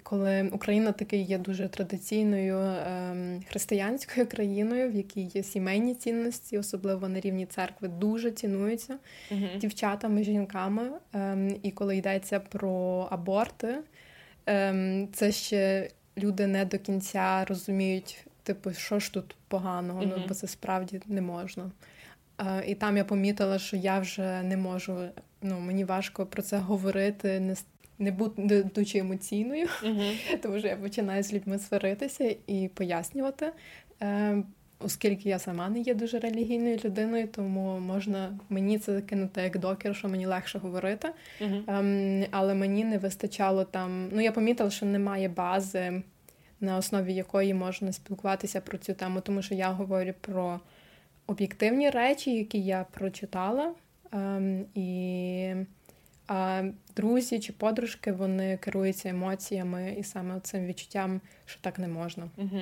коли 0.02 0.50
Україна 0.52 0.92
таки 0.92 1.16
є 1.16 1.38
дуже 1.38 1.68
традиційною 1.68 2.56
ем, 2.56 3.42
християнською 3.48 4.26
країною, 4.26 4.90
в 4.90 4.94
якій 4.94 5.22
є 5.22 5.42
сімейні 5.42 5.94
цінності, 5.94 6.58
особливо 6.58 7.08
на 7.08 7.20
рівні 7.20 7.46
церкви, 7.46 7.88
дуже 7.88 8.30
цінуються 8.30 8.98
uh-huh. 9.30 9.58
дівчатами, 9.58 10.24
жінками. 10.24 10.90
Ем, 11.12 11.56
і 11.62 11.70
коли 11.70 11.96
йдеться 11.96 12.40
про 12.40 13.08
аборти, 13.10 13.78
це 15.12 15.32
ще 15.32 15.90
люди 16.18 16.46
не 16.46 16.64
до 16.64 16.78
кінця 16.78 17.44
розуміють, 17.44 18.26
типу, 18.42 18.72
що 18.72 18.98
ж 18.98 19.12
тут 19.12 19.36
поганого, 19.48 20.00
uh-huh. 20.00 20.12
ну 20.16 20.24
бо 20.28 20.34
це 20.34 20.46
справді 20.46 21.00
не 21.06 21.20
можна. 21.20 21.70
Е, 22.38 22.64
і 22.66 22.74
там 22.74 22.96
я 22.96 23.04
помітила, 23.04 23.58
що 23.58 23.76
я 23.76 23.98
вже 23.98 24.42
не 24.42 24.56
можу. 24.56 25.08
Ну 25.42 25.60
мені 25.60 25.84
важко 25.84 26.26
про 26.26 26.42
це 26.42 26.58
говорити, 26.58 27.40
не 27.40 27.56
не 27.98 28.10
будучи 28.12 28.98
емоційною, 28.98 29.66
uh-huh. 29.66 30.38
тому 30.42 30.58
що 30.58 30.68
я 30.68 30.76
починаю 30.76 31.22
з 31.22 31.32
людьми 31.32 31.58
сваритися 31.58 32.36
і 32.46 32.70
пояснювати. 32.74 33.52
Е, 34.02 34.42
Оскільки 34.78 35.28
я 35.28 35.38
сама 35.38 35.68
не 35.68 35.80
є 35.80 35.94
дуже 35.94 36.18
релігійною 36.18 36.78
людиною, 36.84 37.28
тому 37.28 37.78
можна 37.78 38.38
мені 38.48 38.78
це 38.78 39.00
кинути 39.00 39.40
як 39.42 39.58
докер, 39.58 39.96
що 39.96 40.08
мені 40.08 40.26
легше 40.26 40.58
говорити. 40.58 41.08
Uh-huh. 41.40 41.78
Ем, 41.78 42.26
але 42.30 42.54
мені 42.54 42.84
не 42.84 42.98
вистачало 42.98 43.64
там. 43.64 44.08
Ну, 44.12 44.20
я 44.20 44.32
помітила, 44.32 44.70
що 44.70 44.86
немає 44.86 45.28
бази, 45.28 46.02
на 46.60 46.76
основі 46.76 47.14
якої 47.14 47.54
можна 47.54 47.92
спілкуватися 47.92 48.60
про 48.60 48.78
цю 48.78 48.94
тему, 48.94 49.20
тому 49.20 49.42
що 49.42 49.54
я 49.54 49.70
говорю 49.70 50.14
про 50.20 50.60
об'єктивні 51.26 51.90
речі, 51.90 52.34
які 52.34 52.60
я 52.60 52.86
прочитала. 52.90 53.74
Ем, 54.12 54.64
і 54.74 55.54
а 56.26 56.62
друзі 56.96 57.40
чи 57.40 57.52
подружки 57.52 58.12
вони 58.12 58.56
керуються 58.56 59.08
емоціями 59.08 59.96
і 59.98 60.02
саме 60.02 60.40
цим 60.40 60.66
відчуттям, 60.66 61.20
що 61.44 61.60
так 61.60 61.78
не 61.78 61.88
можна. 61.88 62.28
Угу. 62.36 62.60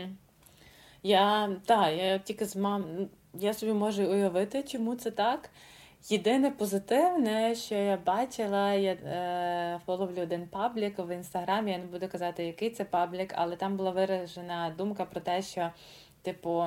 Я 1.02 1.56
так, 1.66 1.96
я 1.96 2.18
тільки 2.18 2.44
з 2.44 2.56
мам. 2.56 2.84
Я 3.34 3.54
собі 3.54 3.72
можу 3.72 4.02
уявити, 4.02 4.62
чому 4.62 4.94
це 4.94 5.10
так. 5.10 5.50
Єдине 6.08 6.50
позитивне, 6.50 7.54
що 7.54 7.74
я 7.74 7.96
бачила, 7.96 8.72
я 8.72 8.92
е, 8.92 9.80
фоловлю 9.86 10.22
один 10.22 10.46
паблік 10.46 10.98
в 10.98 11.14
інстаграмі. 11.14 11.70
Я 11.70 11.78
не 11.78 11.84
буду 11.84 12.08
казати, 12.08 12.44
який 12.44 12.70
це 12.70 12.84
паблік, 12.84 13.32
але 13.36 13.56
там 13.56 13.76
була 13.76 13.90
виражена 13.90 14.74
думка 14.78 15.04
про 15.04 15.20
те, 15.20 15.42
що, 15.42 15.70
типу, 16.22 16.64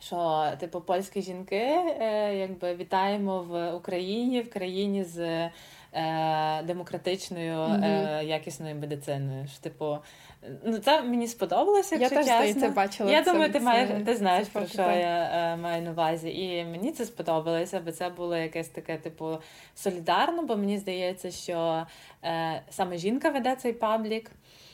що 0.00 0.52
типу 0.60 0.80
польські 0.80 1.22
жінки, 1.22 1.64
е, 2.00 2.36
якби 2.36 2.74
вітаємо 2.74 3.42
в 3.42 3.72
Україні, 3.72 4.40
в 4.40 4.50
країні 4.50 5.04
з 5.04 5.50
е, 5.94 6.62
демократичною, 6.62 7.60
е, 7.60 8.24
якісною 8.24 8.74
медициною. 8.74 9.46
Що, 9.48 9.60
типу, 9.60 9.98
ну 10.64 10.78
це 10.78 11.02
мені 11.02 11.28
сподобалося. 11.28 11.96
якщо 11.96 12.20
Я 12.20 12.40
теж 12.40 12.54
це 12.54 12.68
бачила. 12.68 13.10
Я 13.10 13.22
це, 13.22 13.32
думаю, 13.32 13.52
ти 13.52 13.58
це- 13.58 13.64
маєш 13.64 13.90
ти 14.06 14.16
знаєш 14.16 14.48
про 14.48 14.66
що 14.66 14.82
я 14.82 15.30
е, 15.32 15.56
маю 15.56 15.82
на 15.82 15.90
увазі. 15.90 16.30
І 16.30 16.64
мені 16.64 16.92
це 16.92 17.04
сподобалося, 17.04 17.80
бо 17.80 17.92
це 17.92 18.08
було 18.08 18.36
якесь 18.36 18.68
таке, 18.68 18.96
типу, 18.96 19.38
солідарно, 19.74 20.42
бо 20.42 20.56
мені 20.56 20.78
здається, 20.78 21.30
що 21.30 21.86
е, 22.24 22.62
саме 22.70 22.96
жінка 22.96 23.30
веде 23.30 23.56
цей 23.56 23.72
паблік. 23.72 24.30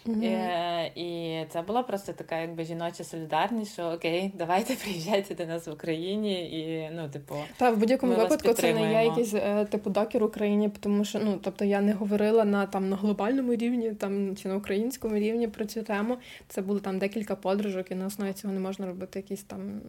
Мгм. 0.06 0.22
Е, 0.22 0.90
і 0.94 1.38
це 1.48 1.62
була 1.62 1.82
просто 1.82 2.12
така 2.12 2.38
якби 2.38 2.64
жіноча 2.64 3.04
солідарність, 3.04 3.72
що 3.72 3.84
окей, 3.84 4.32
давайте 4.34 4.74
приїжджайте 4.82 5.34
до 5.34 5.46
нас 5.46 5.66
в 5.66 5.72
Україні, 5.72 6.60
і 6.60 6.90
ну, 6.94 7.08
типу, 7.08 7.34
Та 7.56 7.70
в 7.70 7.76
будь-якому 7.76 8.14
випадку 8.14 8.52
це 8.52 8.74
не 8.74 8.92
є 8.92 9.04
якийсь 9.04 9.34
е, 9.34 9.64
типу 9.64 9.90
докер 9.90 10.24
Україні, 10.24 10.70
тому 10.80 11.04
що 11.04 11.18
ну 11.24 11.38
тобто 11.42 11.64
я 11.64 11.80
не 11.80 11.92
говорила 11.92 12.44
на 12.44 12.66
там 12.66 12.88
на 12.88 12.96
глобальному 12.96 13.54
рівні, 13.54 13.90
там 13.90 14.36
чи 14.36 14.48
на 14.48 14.56
українському 14.56 15.14
рівні 15.14 15.48
про 15.48 15.64
цю 15.64 15.82
тему. 15.82 16.16
Це 16.48 16.62
було 16.62 16.80
там 16.80 16.98
декілька 16.98 17.36
подружок, 17.36 17.90
і 17.90 17.94
на 17.94 18.06
основі 18.06 18.32
цього 18.32 18.54
не 18.54 18.60
можна 18.60 18.86
робити 18.86 19.18
якісь 19.18 19.42
там 19.42 19.80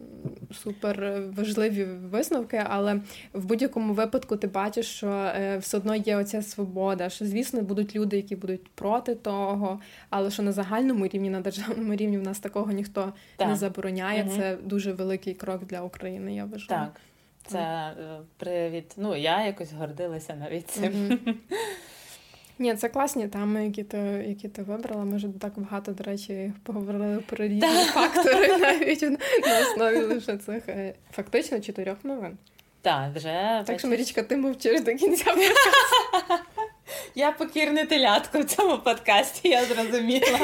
супер 0.52 1.22
важливі 1.36 1.84
висновки. 1.84 2.62
Але 2.68 3.00
в 3.32 3.44
будь-якому 3.44 3.94
випадку 3.94 4.36
ти 4.36 4.46
бачиш, 4.46 4.86
що 4.86 5.08
е, 5.08 5.58
все 5.58 5.76
одно 5.76 5.94
є 5.94 6.16
оця 6.16 6.42
свобода. 6.42 7.08
Що 7.08 7.24
звісно 7.24 7.62
будуть 7.62 7.96
люди, 7.96 8.16
які 8.16 8.36
будуть 8.36 8.68
проти 8.68 9.14
того, 9.14 9.80
але 10.12 10.30
що 10.30 10.42
на 10.42 10.52
загальному 10.52 11.06
рівні, 11.06 11.30
на 11.30 11.40
державному 11.40 11.94
рівні 11.94 12.18
в 12.18 12.22
нас 12.22 12.38
такого 12.38 12.72
ніхто 12.72 13.12
Так. 13.36 13.48
не 13.48 13.56
забороняє. 13.56 14.24
Мгм. 14.24 14.36
Це 14.38 14.56
дуже 14.62 14.92
великий 14.92 15.34
крок 15.34 15.64
для 15.64 15.80
України. 15.80 16.34
Я 16.34 16.44
вважаю. 16.44 16.68
так. 16.68 17.00
Це 17.46 17.58
е, 17.58 17.94
привід. 18.36 18.94
Ну, 18.96 19.16
я 19.16 19.46
якось 19.46 19.72
гордилася 19.72 20.34
навіть 20.34 20.70
цим. 20.70 21.18
Ні, 22.58 22.74
це 22.74 22.88
класні 22.88 23.28
теми, 23.28 23.64
які 23.64 23.82
ти, 23.82 23.98
які 24.28 24.48
ти 24.48 24.62
вибрала. 24.62 25.04
Ми 25.04 25.16
вже 25.16 25.28
так 25.40 25.52
багато, 25.56 25.92
до 25.92 26.04
речі, 26.04 26.52
поговорили 26.62 27.20
про 27.26 27.44
різні 27.44 27.84
фактори, 27.84 28.56
навіть 28.58 29.02
на 29.02 29.60
основі 29.60 30.00
лише 30.00 30.36
цих 30.36 30.68
е, 30.68 30.94
фактично 31.10 31.60
чотирьох 31.60 32.04
новин. 32.04 32.38
Так, 32.82 33.16
вже 33.16 33.62
Так 33.66 33.78
що, 33.78 33.88
Марічка, 33.88 34.22
ти 34.22 34.36
мовчиш 34.36 34.80
до 34.80 34.94
кінця. 34.94 35.34
я 37.14 37.32
покірне 37.32 37.86
телятко 37.86 38.40
в 38.40 38.44
цьому 38.44 38.78
подкасті, 38.78 39.48
я 39.48 39.64
зрозуміла. 39.64 40.38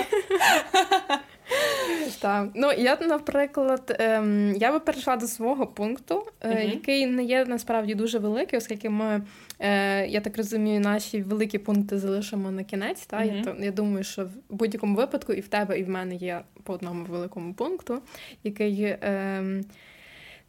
Так. 2.21 2.49
Ну, 2.55 2.73
я, 2.73 2.99
наприклад, 3.01 3.97
ем, 3.99 4.55
я 4.57 4.73
би 4.73 4.81
перейшла 4.81 5.17
до 5.17 5.27
свого 5.27 5.67
пункту, 5.67 6.27
е, 6.41 6.49
Мгм. 6.49 6.69
який 6.71 7.07
не 7.07 7.25
є 7.25 7.45
насправді 7.45 7.95
дуже 7.95 8.19
великий, 8.19 8.59
оскільки 8.59 8.91
ми, 8.91 9.23
е, 9.61 10.07
я 10.07 10.21
так 10.21 10.37
розумію, 10.37 10.81
наші 10.81 11.23
великі 11.23 11.59
пункти 11.59 11.99
залишимо 11.99 12.51
на 12.51 12.65
кінець. 12.65 13.07
Та? 13.07 13.25
Я, 13.25 13.43
то- 13.45 13.57
я 13.61 13.71
думаю, 13.71 14.05
що 14.05 14.25
в 14.25 14.31
будь-якому 14.49 14.97
випадку 14.97 15.33
і 15.33 15.41
в 15.41 15.49
тебе, 15.49 15.79
і 15.79 15.85
в 15.85 15.89
мене 15.89 16.15
є 16.15 16.41
по 16.63 16.73
одному 16.73 17.05
великому 17.05 17.55
пункту, 17.55 18.03
який. 18.45 18.97
Ем, 19.01 19.65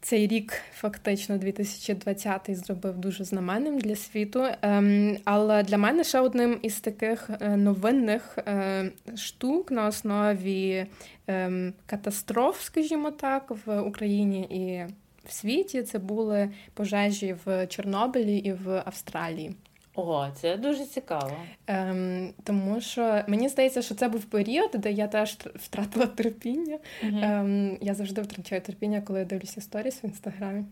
цей 0.01 0.27
рік, 0.27 0.53
фактично, 0.73 1.37
2020 1.37 2.57
зробив 2.57 2.97
дуже 2.97 3.23
знаменним 3.23 3.79
для 3.79 3.95
світу. 3.95 4.45
Ем, 4.61 5.17
але 5.25 5.63
для 5.63 5.77
мене 5.77 6.03
ще 6.03 6.19
одним 6.19 6.59
із 6.61 6.79
таких 6.79 7.29
е, 7.41 7.57
новинних 7.57 8.37
е, 8.37 8.91
штук 9.15 9.71
на 9.71 9.87
основі 9.87 10.85
ем, 11.27 11.73
катастроф, 11.85 12.61
скажімо 12.61 13.11
так, 13.11 13.51
в 13.65 13.81
Україні 13.81 14.41
і 14.41 14.93
в 15.25 15.33
світі 15.33 15.83
це 15.83 15.99
були 15.99 16.49
пожежі 16.73 17.35
в 17.45 17.67
Чорнобилі 17.67 18.37
і 18.37 18.53
в 18.53 18.83
Австралії. 18.85 19.55
Ого, 19.95 20.31
це 20.41 20.57
дуже 20.57 20.85
цікаво. 20.85 21.31
Ем, 21.67 22.33
тому 22.43 22.81
що 22.81 23.21
мені 23.27 23.49
здається, 23.49 23.81
що 23.81 23.95
це 23.95 24.07
був 24.09 24.23
період, 24.23 24.69
де 24.73 24.91
я 24.91 25.07
теж 25.07 25.29
тр- 25.37 25.57
втратила 25.57 26.05
терпіння. 26.05 26.77
Угу. 27.03 27.19
Ем, 27.23 27.77
я 27.81 27.93
завжди 27.93 28.21
втрачаю 28.21 28.61
терпіння, 28.61 29.01
коли 29.01 29.19
я 29.19 29.25
дивлюся 29.25 29.61
сторіс 29.61 30.03
в 30.03 30.05
інстаграмі. 30.05 30.63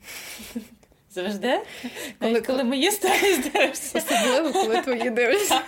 Завжди? 1.11 1.47
Коли- 1.51 1.61
Коли, 2.19 2.41
коли 2.41 2.63
мої 2.63 2.91
сторіс 2.91 3.51
дивишся? 3.53 3.97
Особливо, 3.99 4.53
коли 4.53 4.81
твої 4.81 5.09
дивляться. 5.09 5.61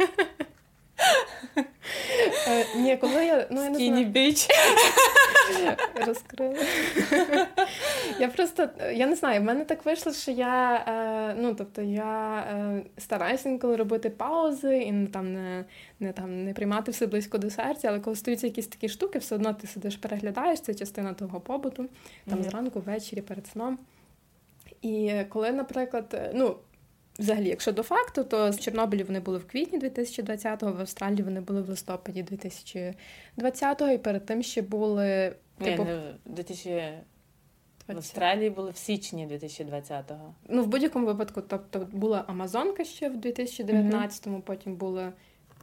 Е, 2.47 2.65
Ні, 2.75 2.97
коли 2.97 3.25
я 3.25 3.47
ну 3.51 3.63
я 3.63 3.69
не 3.69 3.79
знаю, 3.79 4.05
біч. 4.05 4.47
розкрила. 6.05 6.55
Я 8.19 8.27
просто 8.27 8.69
я 8.93 9.07
не 9.07 9.15
знаю, 9.15 9.41
в 9.41 9.43
мене 9.43 9.65
так 9.65 9.85
вийшло, 9.85 10.13
що 10.13 10.31
я 10.31 10.75
е, 10.75 11.35
ну 11.41 11.55
тобто 11.55 11.81
я 11.81 12.37
е, 12.39 12.81
стараюся 12.97 13.49
інколи 13.49 13.75
робити 13.75 14.09
паузи 14.09 14.77
і 14.77 14.91
не 14.91 15.07
там 15.07 15.33
не, 15.33 15.65
не 15.99 16.13
там 16.13 16.43
не 16.45 16.53
приймати 16.53 16.91
все 16.91 17.07
близько 17.07 17.37
до 17.37 17.49
серця, 17.49 17.87
але 17.87 17.99
коли 17.99 18.15
стаються 18.15 18.47
якісь 18.47 18.67
такі 18.67 18.89
штуки, 18.89 19.19
все 19.19 19.35
одно 19.35 19.53
ти 19.53 19.67
сидиш, 19.67 19.95
переглядаєш, 19.95 20.59
це 20.61 20.73
частина 20.73 21.13
того 21.13 21.39
побуту, 21.39 21.85
там 22.29 22.39
Мгм. 22.39 22.49
зранку, 22.49 22.79
ввечері, 22.85 23.21
перед 23.21 23.47
сном. 23.47 23.79
І 24.81 25.13
коли, 25.29 25.51
наприклад, 25.51 26.31
ну. 26.33 26.55
Взагалі, 27.19 27.49
якщо 27.49 27.71
до 27.71 27.83
факту, 27.83 28.23
то 28.23 28.51
з 28.51 28.59
Чорнобилі 28.59 29.03
вони 29.03 29.19
були 29.19 29.37
в 29.37 29.47
квітні 29.47 29.79
2020-го, 29.79 30.71
в 30.71 30.79
Австралії 30.79 31.23
вони 31.23 31.41
були 31.41 31.61
в 31.61 31.69
листопаді 31.69 32.23
2020-го, 32.23 33.89
і 33.89 33.97
перед 33.97 34.25
тим 34.25 34.43
ще 34.43 34.61
були 34.61 35.35
Ні, 35.59 35.65
типу 35.65 35.83
ну, 35.89 36.01
2000... 36.25 36.93
в 37.87 37.91
Австралії 37.91 38.49
були 38.49 38.71
в 38.71 38.77
січні 38.77 39.27
2020-го. 39.27 40.33
Ну, 40.49 40.63
в 40.63 40.67
будь-якому 40.67 41.05
випадку, 41.05 41.41
тобто 41.47 41.87
була 41.91 42.23
Амазонка 42.27 42.83
ще 42.83 43.09
в 43.09 43.15
2019-му, 43.15 44.41
потім 44.41 44.75
були. 44.75 45.11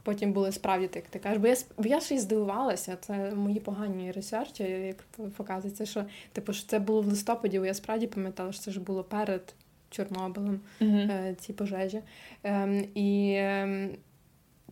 Потім 0.03 0.33
були 0.33 0.51
справді, 0.51 0.87
так 0.87 0.95
як 0.95 1.07
ти 1.07 1.19
кажеш, 1.19 1.37
бо 1.37 1.47
я 1.47 1.55
бо 1.77 1.89
я 1.89 1.99
ще 1.99 2.15
й 2.15 2.19
здивувалася. 2.19 2.97
Це 3.01 3.31
мої 3.31 3.59
погані 3.59 4.11
ресерчі, 4.11 4.63
як 4.63 5.03
показується, 5.37 5.85
що 5.85 6.05
типу 6.31 6.53
що 6.53 6.67
це 6.67 6.79
було 6.79 7.01
в 7.01 7.05
листопаді, 7.05 7.59
бо 7.59 7.65
я 7.65 7.73
справді 7.73 8.07
пам'ятала, 8.07 8.51
що 8.51 8.61
це 8.61 8.71
ж 8.71 8.79
було 8.79 9.03
перед 9.03 9.53
Чорнобилем. 9.89 10.59
е, 10.81 11.35
ці 11.39 11.53
пожежі. 11.53 12.01
Ем, 12.43 12.85
і, 12.95 13.33
ем, 13.37 13.89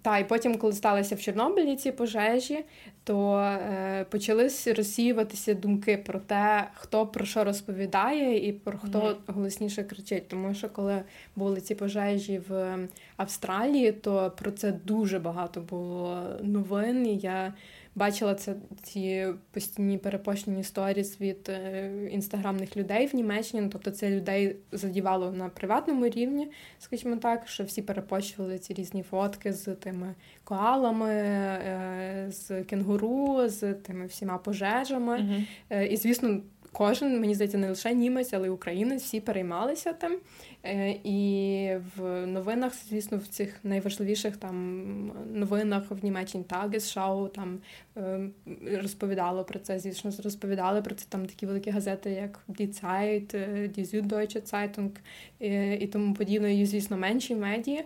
та, 0.01 0.17
і 0.17 0.27
потім, 0.27 0.57
коли 0.57 0.73
сталися 0.73 1.15
в 1.15 1.19
Чорнобилі 1.21 1.75
ці 1.75 1.91
пожежі, 1.91 2.65
то 3.03 3.37
е, 3.39 4.05
почались 4.09 4.67
розсіюватися 4.67 5.53
думки 5.53 5.97
про 5.97 6.19
те, 6.19 6.67
хто 6.73 7.07
про 7.07 7.25
що 7.25 7.43
розповідає 7.43 8.47
і 8.47 8.53
про 8.53 8.77
хто 8.77 8.99
Мгм. 8.99 9.15
голосніше 9.27 9.83
кричить. 9.83 10.27
Тому 10.27 10.53
що 10.53 10.69
коли 10.69 11.01
були 11.35 11.61
ці 11.61 11.75
пожежі 11.75 12.41
в 12.49 12.77
Австралії, 13.17 13.91
то 13.91 14.31
про 14.37 14.51
це 14.51 14.71
дуже 14.71 15.19
багато 15.19 15.61
було 15.61 16.23
новин. 16.43 17.07
І 17.07 17.17
я 17.17 17.53
бачила 17.95 18.35
це 18.35 18.55
ці 18.83 19.27
постійні 19.51 19.97
перепощені 19.97 20.63
сторіс 20.63 21.21
від 21.21 21.49
е, 21.49 21.91
інстаграмних 22.11 22.77
людей 22.77 23.07
в 23.07 23.15
Німеччині. 23.15 23.61
Ну, 23.63 23.69
тобто 23.71 23.91
це 23.91 24.09
людей 24.09 24.55
задівало 24.71 25.31
на 25.31 25.49
приватному 25.49 26.07
рівні, 26.07 26.51
скажімо 26.79 27.15
так, 27.15 27.47
що 27.47 27.63
всі 27.63 27.81
перепощували 27.81 28.59
ці 28.59 28.73
різні 28.73 29.03
фотки 29.03 29.53
з 29.53 29.75
тими 29.75 30.15
коалами, 30.43 31.11
е, 31.11 32.27
з 32.31 32.63
кенгуру, 32.63 33.49
з 33.49 33.73
тими 33.73 34.05
всіма 34.05 34.37
пожежами. 34.37 35.45
Е, 35.69 35.87
І, 35.87 35.97
звісно, 35.97 36.41
кожен, 36.77 37.19
мені 37.19 37.35
здається, 37.35 37.57
не 37.57 37.69
лише 37.69 37.93
німець, 37.93 38.33
але 38.33 38.47
й 38.47 38.49
українець, 38.49 39.03
всі 39.03 39.19
переймалися 39.19 39.93
тим. 39.93 40.17
Е, 40.63 40.99
І 41.03 41.77
в 41.97 42.25
новинах, 42.27 42.73
звісно, 42.89 43.17
в 43.17 43.27
цих 43.27 43.59
найважливіших 43.63 44.37
там 44.37 45.11
новинах 45.33 45.83
в 45.89 46.03
Німеччині 46.03 46.43
Tagesschau 46.49 47.29
там 47.29 47.59
е, 47.97 48.29
розповідало 48.81 49.43
про 49.43 49.59
це. 49.59 49.79
Звісно, 49.79 50.11
розповідали 50.23 50.81
про 50.81 50.95
це 50.95 51.05
там 51.09 51.25
такі 51.25 51.45
великі 51.45 51.71
газети, 51.71 52.11
як 52.11 52.39
Die 52.49 52.83
Zeit, 52.83 53.37
е, 53.37 53.69
Die 53.77 53.85
Süddeutsche 53.85 54.53
Zeitung 54.53 54.91
і 55.79 55.87
тому 55.87 56.13
подібне, 56.13 56.55
і, 56.55 56.65
звісно, 56.65 56.97
менші 56.97 57.35
медії. 57.35 57.83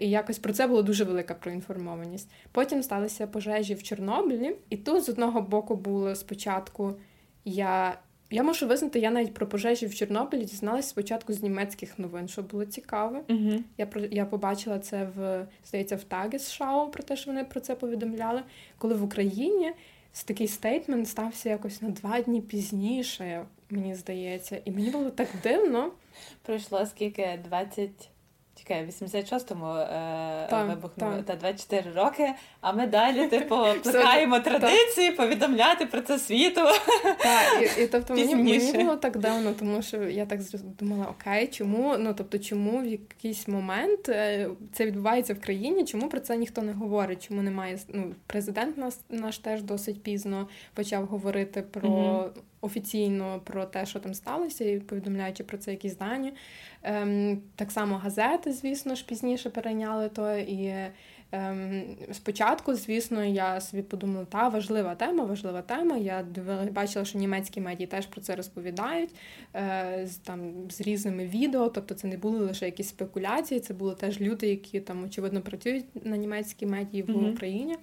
І 0.00 0.10
якось 0.10 0.38
про 0.38 0.52
це 0.52 0.66
було 0.66 0.82
дуже 0.82 1.04
велика 1.04 1.34
проінформованість. 1.34 2.30
Потім 2.52 2.82
сталися 2.82 3.26
пожежі 3.26 3.74
в 3.74 3.82
Чорнобилі, 3.82 4.56
і 4.70 4.76
тут 4.76 5.04
з 5.04 5.08
одного 5.08 5.42
боку 5.42 5.76
було 5.76 6.14
спочатку 6.14 6.94
я. 7.44 7.98
Я 8.30 8.42
можу 8.42 8.66
визнати, 8.66 8.98
я 8.98 9.10
навіть 9.10 9.34
про 9.34 9.46
пожежі 9.46 9.86
в 9.86 9.94
Чорнобилі 9.94 10.44
дізналася 10.44 10.88
спочатку 10.88 11.32
з 11.32 11.42
німецьких 11.42 11.98
новин, 11.98 12.28
що 12.28 12.42
було 12.42 12.64
цікаве. 12.64 13.20
Мгм. 13.28 13.64
Я 13.78 13.86
про 13.86 14.00
я 14.00 14.26
побачила 14.26 14.78
це 14.78 15.08
в 15.16 15.46
здається 15.66 15.96
в 15.96 16.04
Tagesschau, 16.10 16.90
про 16.90 17.02
те, 17.02 17.16
що 17.16 17.30
вони 17.30 17.44
про 17.44 17.60
це 17.60 17.74
повідомляли. 17.74 18.42
Коли 18.78 18.94
в 18.94 19.04
Україні 19.04 19.72
такий 20.24 20.48
стейтмент 20.48 21.08
стався 21.08 21.48
якось 21.48 21.82
на 21.82 21.88
два 21.88 22.20
дні 22.20 22.40
пізніше, 22.40 23.46
мені 23.70 23.94
здається, 23.94 24.60
і 24.64 24.70
мені 24.70 24.90
було 24.90 25.10
так 25.10 25.28
дивно. 25.42 25.92
Пройшло 26.42 26.86
скільки? 26.86 27.40
20 27.44 27.90
чекай, 28.68 28.84
в 28.84 28.88
86-му 28.88 29.66
е, 29.66 30.64
вибухнуло 30.68 31.22
та 31.22 31.36
24 31.36 31.90
роки, 31.96 32.32
а 32.60 32.72
ми 32.72 32.86
далі, 32.86 33.26
типу, 33.28 33.56
плекаємо 33.82 34.40
традиції, 34.40 35.10
повідомляти 35.10 35.86
про 35.86 36.00
це 36.00 36.18
світу. 36.18 36.60
Так, 37.18 37.78
і, 37.78 37.82
і 37.82 37.86
тобто 37.86 38.14
мені, 38.14 38.34
мені 38.34 38.72
було 38.72 38.96
так 38.96 39.18
давно, 39.18 39.52
тому 39.58 39.82
що 39.82 40.02
я 40.02 40.26
так 40.26 40.40
думала, 40.80 41.06
окей, 41.06 41.46
чому? 41.46 41.96
Ну 41.98 42.14
тобто, 42.14 42.38
чому 42.38 42.78
в 42.78 42.86
якийсь 42.86 43.48
момент 43.48 44.08
е, 44.08 44.48
це 44.72 44.86
відбувається 44.86 45.34
в 45.34 45.40
країні? 45.40 45.84
Чому 45.84 46.08
про 46.08 46.20
це 46.20 46.36
ніхто 46.36 46.62
не 46.62 46.72
говорить? 46.72 47.28
Чому 47.28 47.42
немає 47.42 47.78
ну, 47.88 48.14
президент 48.26 48.78
наш, 48.78 48.94
наш 49.10 49.38
теж 49.38 49.62
досить 49.62 50.02
пізно 50.02 50.48
почав 50.74 51.06
говорити 51.06 51.62
про. 51.62 52.30
Офіційно 52.60 53.40
про 53.44 53.64
те, 53.64 53.86
що 53.86 54.00
там 54.00 54.14
сталося, 54.14 54.64
і 54.64 54.80
повідомляючи 54.80 55.44
про 55.44 55.58
це 55.58 55.70
якісь 55.70 55.96
дані. 55.96 56.32
Ем, 56.82 57.42
Так 57.56 57.70
само 57.70 57.96
газети, 57.96 58.52
звісно 58.52 58.94
ж, 58.94 59.04
пізніше 59.06 59.50
перейняли 59.50 60.08
то. 60.08 60.36
І 60.36 60.74
ем, 61.32 61.82
спочатку, 62.12 62.74
звісно, 62.74 63.24
я 63.24 63.60
собі 63.60 63.82
подумала, 63.82 64.24
та 64.24 64.48
важлива 64.48 64.94
тема, 64.94 65.24
важлива 65.24 65.62
тема. 65.62 65.96
Я 65.96 66.24
бачила, 66.72 67.04
що 67.04 67.18
німецькі 67.18 67.60
медії 67.60 67.86
теж 67.86 68.06
про 68.06 68.20
це 68.20 68.36
розповідають 68.36 69.10
е, 69.54 70.02
з 70.06 70.16
там 70.16 70.70
з 70.70 70.80
різними 70.80 71.26
відео. 71.26 71.68
Тобто 71.68 71.94
це 71.94 72.08
не 72.08 72.16
були 72.16 72.38
лише 72.38 72.66
якісь 72.66 72.88
спекуляції, 72.88 73.60
це 73.60 73.74
були 73.74 73.94
теж 73.94 74.20
люди, 74.20 74.48
які 74.48 74.80
там 74.80 75.04
очевидно 75.04 75.40
працюють 75.40 76.06
на 76.06 76.16
німецькій 76.16 76.66
медії 76.66 77.02
в 77.02 77.06
mm-hmm. 77.06 77.32
Україні. 77.32 77.76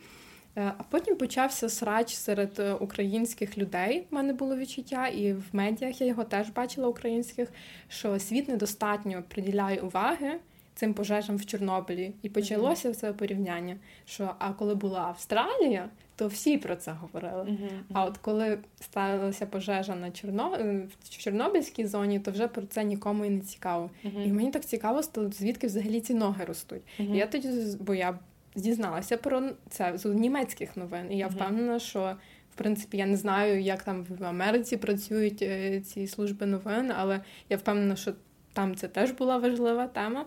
Е, 0.58 0.74
а 0.78 0.84
потім 0.90 1.16
почався 1.16 1.70
срач 1.70 2.14
серед 2.14 2.60
е, 2.60 2.74
українських 2.74 3.58
людей. 3.58 4.08
У 4.12 4.16
мене 4.16 4.34
було 4.34 4.58
відчуття, 4.58 5.08
і 5.08 5.34
в 5.34 5.44
медіях 5.54 6.02
я 6.02 6.08
його 6.08 6.24
теж 6.24 6.50
бачила 6.50 6.88
українських, 6.88 7.50
що 7.90 8.20
світ 8.20 8.48
недостатньо 8.48 9.24
приділяє 9.30 9.80
уваги 9.80 10.40
цим 10.76 10.94
пожежам 10.94 11.38
в 11.38 11.46
Чорнобилі. 11.46 12.14
І 12.22 12.30
почалося 12.30 12.94
це 12.94 13.14
порівняння. 13.14 13.78
Що 14.06 14.36
а 14.40 14.54
коли 14.54 14.76
була 14.76 15.00
Австралія, 15.00 15.90
то 16.16 16.28
всі 16.28 16.58
про 16.58 16.76
це 16.76 16.92
говорили. 16.92 17.44
Uh-huh. 17.44 17.70
А 17.94 18.06
от 18.06 18.18
коли 18.18 18.60
сталася 18.80 19.46
пожежа 19.46 19.96
на 19.96 20.12
Чорно... 20.12 20.56
Е, 20.60 20.88
в 21.04 21.10
Чорнобильській 21.10 21.86
зоні, 21.86 22.20
то 22.20 22.32
вже 22.32 22.48
про 22.48 22.66
це 22.66 22.84
нікому 22.84 23.26
і 23.26 23.30
не 23.30 23.42
цікаво. 23.42 23.90
Uh-huh. 24.06 24.28
І 24.28 24.32
мені 24.32 24.52
так 24.52 24.66
цікаво, 24.66 25.04
стало, 25.04 25.32
звідки 25.32 25.68
взагалі 25.68 26.02
ці 26.02 26.14
ноги 26.14 26.46
ростуть. 26.46 26.82
І 27.00 27.04
я 27.18 27.28
тоді, 27.28 27.50
бо 27.80 27.94
я 27.96 28.20
дізналася 28.56 29.18
про 29.18 29.44
це 29.70 29.98
з 29.98 30.06
німецьких 30.06 30.78
новин. 30.78 31.12
І 31.12 31.18
я 31.18 31.28
впевнена, 31.28 31.80
що 31.80 32.16
в 32.56 32.58
принципі 32.58 32.98
я 32.98 33.06
не 33.06 33.18
знаю, 33.18 33.62
як 33.62 33.84
там 33.84 34.06
в 34.10 34.24
Америці 34.24 34.78
працюють 34.78 35.42
е, 35.42 35.82
ці 35.82 36.08
служби 36.08 36.46
новин, 36.46 36.92
але 36.98 37.22
я 37.50 37.58
впевнена, 37.58 37.96
що 37.96 38.14
там 38.54 38.76
це 38.76 38.88
теж 38.88 39.12
була 39.12 39.38
важлива 39.38 39.88
тема. 39.88 40.26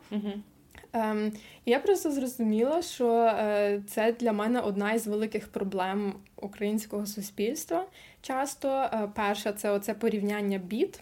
Ем, 0.93 1.33
я 1.67 1.81
просто 1.81 2.13
зрозуміла, 2.13 2.83
що 2.83 3.09
е, 3.15 3.83
це 3.87 4.13
для 4.13 4.33
мене 4.33 4.61
одна 4.61 4.93
із 4.93 5.07
великих 5.07 5.49
проблем 5.49 6.15
українського 6.37 7.07
суспільства. 7.07 7.87
Часто 8.23 8.69
е, 8.69 9.11
перша 9.15 9.53
це 9.53 9.71
оце 9.71 9.95
порівняння 9.95 10.59
біт. 10.59 11.01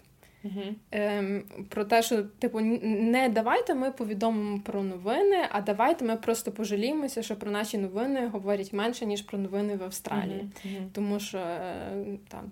Ем, 0.91 1.43
Про 1.69 1.85
те, 1.85 2.01
що 2.01 2.23
типу, 2.23 2.59
не 2.59 3.29
давайте 3.29 3.75
ми 3.75 3.91
повідомимо 3.91 4.59
про 4.59 4.83
новини, 4.83 5.37
а 5.51 5.61
давайте 5.61 6.05
ми 6.05 6.15
просто 6.15 6.51
пожаліємося, 6.51 7.23
що 7.23 7.35
про 7.35 7.51
наші 7.51 7.77
новини 7.77 8.27
говорять 8.27 8.73
менше, 8.73 9.05
ніж 9.05 9.21
про 9.21 9.39
новини 9.39 9.75
в 9.75 9.83
Австралії. 9.83 10.49
Uh-huh. 10.65 10.87
Тому 10.93 11.19
що 11.19 11.37
е, 11.37 12.17
там 12.27 12.51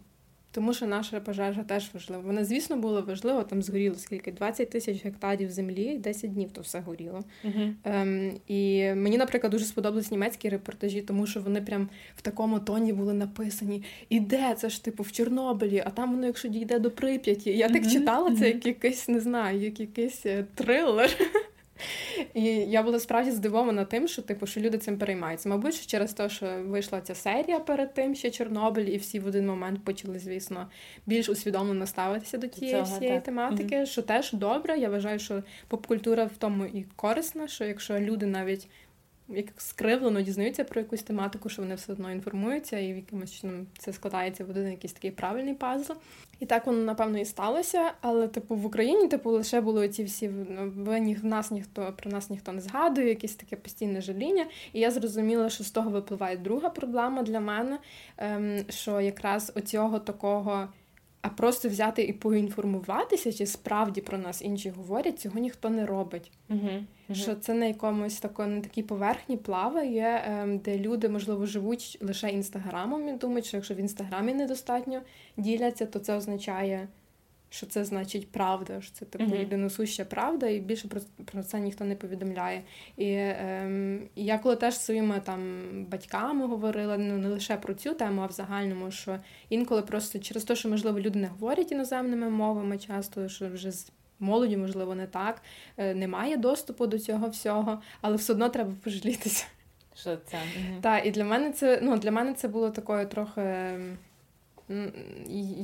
тому 0.56 0.74
що 0.74 0.88
наша 0.88 1.20
пожежа 1.20 1.64
теж 1.64 1.90
важлива. 1.94 2.24
Вона, 2.26 2.46
звісно, 2.46 2.78
була 2.78 3.02
важлива, 3.02 3.44
там 3.44 3.62
згоріло 3.62 3.96
скільки 3.96 4.32
20 4.32 4.70
тисяч 4.70 5.06
гектарів 5.06 5.52
землі, 5.52 5.98
10 5.98 6.34
днів 6.34 6.52
то 6.52 6.62
все 6.62 6.80
горіло. 6.80 7.24
Uh-huh. 7.46 7.74
Ем, 7.84 8.32
І 8.48 8.84
мені, 8.94 9.18
наприклад, 9.18 9.52
дуже 9.52 9.66
сподобались 9.66 10.12
німецькі 10.12 10.50
репортажі, 10.50 11.02
тому 11.02 11.28
що 11.28 11.40
вони 11.40 11.62
прям 11.62 11.90
в 12.16 12.22
такому 12.22 12.60
тоні 12.60 12.94
були 12.94 13.14
написані. 13.14 13.84
І 14.10 14.20
де 14.20 14.54
це 14.58 14.70
ж 14.70 14.84
типу 14.84 15.04
в 15.04 15.12
Чорнобилі, 15.12 15.84
а 15.86 15.90
там 15.90 16.12
воно, 16.12 16.26
якщо 16.26 16.48
дійде 16.48 16.80
до 16.80 16.92
Прип'яті. 16.92 17.58
Я 17.58 17.68
uh-huh. 17.68 17.74
так 17.74 17.92
читала 17.92 18.36
це, 18.36 18.48
як 18.48 18.66
якийсь, 18.66 19.08
не 19.08 19.20
знаю, 19.20 19.60
як 19.60 19.80
якийсь 19.80 20.26
е, 20.26 20.46
трилер. 20.56 21.10
І 22.34 22.44
я 22.46 22.84
була 22.84 23.00
справді 23.00 23.32
здивована 23.32 23.86
тим, 23.86 24.08
що 24.08 24.22
типу, 24.22 24.48
що 24.48 24.62
люди 24.62 24.78
цим 24.78 24.98
переймаються. 24.98 25.50
Мабуть, 25.50 25.74
що 25.76 25.88
через 25.88 26.14
те, 26.14 26.30
що 26.30 26.64
вийшла 26.66 27.02
ця 27.02 27.16
серія 27.16 27.60
перед 27.60 27.94
тим, 27.94 28.16
ще 28.16 28.32
Чорнобиль, 28.32 28.86
і 28.86 28.98
всі 28.98 29.20
в 29.20 29.28
один 29.28 29.48
момент 29.48 29.84
почали, 29.84 30.20
звісно, 30.20 30.68
більш 31.06 31.30
усвідомлено 31.30 31.88
ставитися 31.88 32.38
до 32.38 32.48
тієї 32.48 32.74
Цього, 32.74 32.96
всієї 32.96 33.16
так. 33.16 33.24
тематики, 33.24 33.76
mm-hmm. 33.76 33.86
що 33.86 34.02
теж 34.02 34.34
добре. 34.34 34.78
Я 34.78 34.90
вважаю, 34.90 35.20
що 35.20 35.44
поп-культура 35.68 36.26
в 36.26 36.38
тому 36.38 36.66
і 36.66 36.86
корисна, 36.96 37.48
що 37.48 37.66
якщо 37.66 38.00
люди 38.00 38.26
навіть 38.26 38.68
як 39.30 39.46
скривлено 39.58 40.22
дізнаються 40.22 40.64
про 40.64 40.82
якусь 40.82 41.04
тематику, 41.04 41.50
що 41.50 41.62
вони 41.62 41.76
все 41.76 41.92
одно 41.92 42.12
інформуються, 42.12 42.80
і 42.80 42.94
в 42.94 42.96
якимось 42.96 43.34
чином 43.34 43.68
це 43.78 43.94
складається 43.94 44.46
в 44.46 44.50
один 44.50 44.72
якийсь 44.72 44.94
такий 44.94 45.12
правильний 45.12 45.54
пазл. 45.54 45.94
І 46.40 46.46
так 46.46 46.66
воно, 46.68 46.84
напевно, 46.84 47.20
і 47.20 47.26
сталося. 47.26 47.92
Але, 48.02 48.28
типу, 48.28 48.56
в 48.56 48.66
Україні, 48.66 49.08
типу, 49.08 49.32
лише 49.32 49.62
були 49.62 49.90
ці 49.90 50.04
всі 50.04 50.28
в 50.28 50.46
ви 50.86 51.16
в 51.22 51.26
нас 51.26 51.52
ніхто 51.52 51.94
про 51.98 52.12
нас 52.12 52.30
ніхто 52.30 52.52
не 52.52 52.62
згадує, 52.62 53.10
якесь 53.10 53.36
таке 53.36 53.56
постійне 53.56 54.02
жаління. 54.02 54.46
І 54.74 54.80
я 54.80 54.92
зрозуміла, 54.92 55.50
що 55.50 55.64
з 55.64 55.72
того 55.72 55.90
випливає 55.90 56.38
друга 56.38 56.70
проблема 56.70 57.24
для 57.24 57.40
мене, 57.40 57.80
ем, 58.18 58.66
що 58.70 59.02
якраз 59.02 59.52
оцього 59.56 60.00
такого. 60.00 60.68
А 61.26 61.30
просто 61.30 61.70
взяти 61.70 62.04
і 62.04 62.14
поінформуватися, 62.14 63.34
чи 63.34 63.46
справді 63.46 64.02
про 64.02 64.18
нас 64.18 64.42
інші 64.42 64.70
говорять, 64.70 65.20
цього 65.20 65.40
ніхто 65.40 65.70
не 65.70 65.86
робить. 65.86 66.32
Uh-huh. 66.50 66.84
Що 67.12 67.36
це 67.36 67.54
на 67.54 67.66
якомусь 67.66 68.20
тако, 68.20 68.46
на 68.46 68.62
такій 68.62 68.84
поверхні 68.84 69.38
плаває, 69.38 70.24
ем, 70.28 70.58
де 70.58 70.78
люди, 70.78 71.10
можливо, 71.10 71.46
живуть 71.46 71.98
лише 72.02 72.30
інстаграмом 72.30 73.10
і 73.10 73.14
думають, 73.14 73.46
що 73.46 73.58
якщо 73.58 73.74
в 73.74 73.78
інстаграмі 73.78 74.34
недостатньо 74.34 75.02
діляться, 75.38 75.86
то 75.86 76.00
це 76.00 76.16
означає 76.16 76.88
що 77.50 77.66
це 77.66 77.86
значить 77.86 78.32
правда, 78.32 78.82
що 78.82 78.94
це 78.94 79.06
типу 79.06 79.36
єдиносуща 79.36 80.06
правда, 80.06 80.48
і 80.48 80.60
більше 80.60 80.88
про 80.88 81.02
про 81.26 81.44
це 81.44 81.60
ніхто 81.60 81.86
не 81.86 81.96
повідомляє. 81.96 82.64
І 82.98 83.14
ем, 83.18 84.10
я 84.16 84.38
коли 84.38 84.56
теж 84.56 84.78
своїми 84.78 85.20
там 85.20 85.62
батьками 85.90 86.48
говорила, 86.48 86.98
ну 86.98 87.18
не 87.18 87.28
лише 87.28 87.58
про 87.58 87.74
цю 87.74 87.94
тему, 87.94 88.22
а 88.22 88.26
в 88.26 88.32
загальному, 88.32 88.92
що 88.92 89.20
інколи 89.50 89.82
просто 89.82 90.20
через 90.20 90.44
те, 90.44 90.56
що 90.56 90.70
можливо 90.70 91.00
люди 91.00 91.20
не 91.20 91.28
говорять 91.28 91.72
іноземними 91.72 92.30
мовами, 92.30 92.78
часто 92.78 93.30
що 93.30 93.50
вже 93.50 93.72
з 93.72 93.92
молоді, 94.20 94.58
можливо, 94.58 94.96
не 94.96 95.08
так, 95.08 95.42
е, 95.78 95.94
немає 95.94 96.38
доступу 96.38 96.88
до 96.88 97.00
цього 97.00 97.30
всього, 97.30 97.82
але 98.02 98.16
все 98.16 98.34
одно 98.34 98.50
треба 98.50 98.74
пожалітися. 98.84 99.46
Що 99.96 100.18
це? 100.18 100.38
Так, 100.82 101.06
і 101.06 101.12
для 101.12 101.24
мене 101.24 101.52
це 101.52 101.80
ну 101.84 101.98
для 101.98 102.12
мене 102.12 102.34
це 102.34 102.48
було 102.48 102.70
такою 102.70 103.08
трохи. 103.08 103.80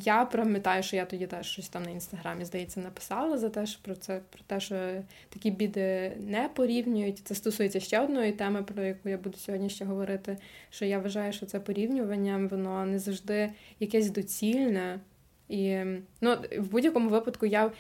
Я 0.04 0.26
пам'ятаю, 0.26 0.84
що 0.84 0.96
я 0.96 1.06
тоді 1.06 1.28
теж 1.28 1.46
щось 1.46 1.70
там 1.70 1.84
на 1.84 1.90
інстаграмі, 1.90 2.46
здається, 2.46 2.80
написала 2.80 3.38
за 3.38 3.50
те, 3.50 3.66
що 3.66 3.82
про 3.82 3.96
це, 3.96 4.22
про 4.30 4.44
те, 4.48 4.60
що 4.60 4.76
такі 5.30 5.52
біди 5.52 6.18
не 6.20 6.50
порівнюють. 6.54 7.20
Це 7.24 7.36
стосується 7.36 7.80
ще 7.80 8.00
одної 8.00 8.32
теми, 8.32 8.64
про 8.64 8.84
яку 8.84 9.10
я 9.10 9.18
буду 9.18 9.38
сьогодні 9.38 9.70
ще 9.70 9.86
говорити. 9.86 10.38
Що 10.70 10.86
я 10.86 11.00
вважаю, 11.00 11.34
що 11.34 11.46
це 11.46 11.60
порівнювання, 11.60 12.48
воно 12.52 12.86
не 12.86 13.00
завжди 13.00 13.50
якесь 13.80 14.10
доцільне. 14.10 15.00
І 15.50 15.78
ну, 16.22 16.38
в 16.58 16.68
будь-якому 16.72 17.10
випадку 17.10 17.46
я 17.46 17.72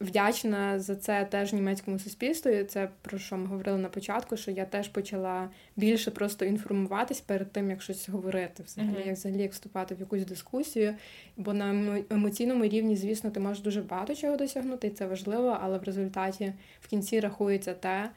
вдячна 0.00 0.80
за 0.80 0.96
це 0.96 1.24
теж 1.24 1.52
німецькому 1.52 1.98
суспільству. 1.98 2.50
І 2.50 2.64
Це 2.64 2.88
про 3.02 3.18
що 3.18 3.36
ми 3.36 3.46
говорили 3.46 3.78
на 3.78 3.88
початку, 3.88 4.36
що 4.36 4.50
я 4.50 4.64
теж 4.64 4.88
почала 4.88 5.48
більше 5.76 6.10
просто 6.10 6.44
інформуватись 6.44 7.20
перед 7.20 7.52
тим, 7.52 7.70
як 7.70 7.82
щось 7.82 8.08
говорити, 8.08 8.62
взагалі, 8.62 8.96
uh-huh. 8.96 9.06
як 9.06 9.16
взагалі 9.16 9.42
як 9.42 9.52
вступати 9.52 9.94
в 9.94 10.00
якусь 10.00 10.24
дискусію. 10.24 10.94
Бо 11.36 11.52
на 11.52 11.98
емоційному 12.10 12.64
рівні, 12.64 12.96
звісно, 12.96 13.30
ти 13.30 13.40
можеш 13.40 13.62
дуже 13.62 13.82
багато 13.82 14.14
чого 14.14 14.36
досягнути, 14.36 14.86
і 14.86 14.90
це 14.90 15.06
важливо, 15.06 15.58
але 15.62 15.78
в 15.78 15.82
результаті 15.82 16.52
в 16.80 16.88
кінці 16.88 17.20
рахується 17.20 17.74
те, 17.74 18.10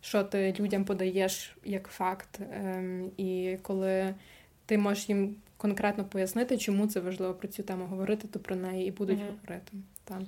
що 0.00 0.24
ти 0.24 0.54
людям 0.60 0.84
подаєш 0.84 1.56
як 1.64 1.88
факт. 1.88 2.40
Ем, 2.52 3.10
і 3.16 3.56
коли 3.62 4.14
ти 4.66 4.78
можеш 4.78 5.08
їм 5.08 5.36
конкретно 5.56 6.04
пояснити, 6.04 6.58
чому 6.58 6.86
це 6.86 7.00
важливо 7.00 7.34
про 7.34 7.48
цю 7.48 7.62
тему 7.62 7.86
говорити, 7.86 8.28
то 8.28 8.38
про 8.38 8.56
неї 8.56 8.88
і 8.88 8.90
будуть 8.90 9.18
uh-huh. 9.18 9.30
говорити. 9.40 9.72
Так. 10.04 10.22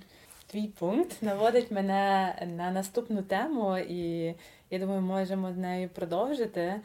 Твій 0.46 0.66
пункт 0.66 1.22
наводить 1.22 1.70
мене 1.70 2.34
на 2.56 2.70
наступну 2.70 3.22
тему, 3.22 3.78
і 3.78 4.34
я 4.70 4.78
думаю, 4.78 5.00
можемо 5.00 5.52
з 5.52 5.56
нею 5.56 5.88
продовжити. 5.88 6.80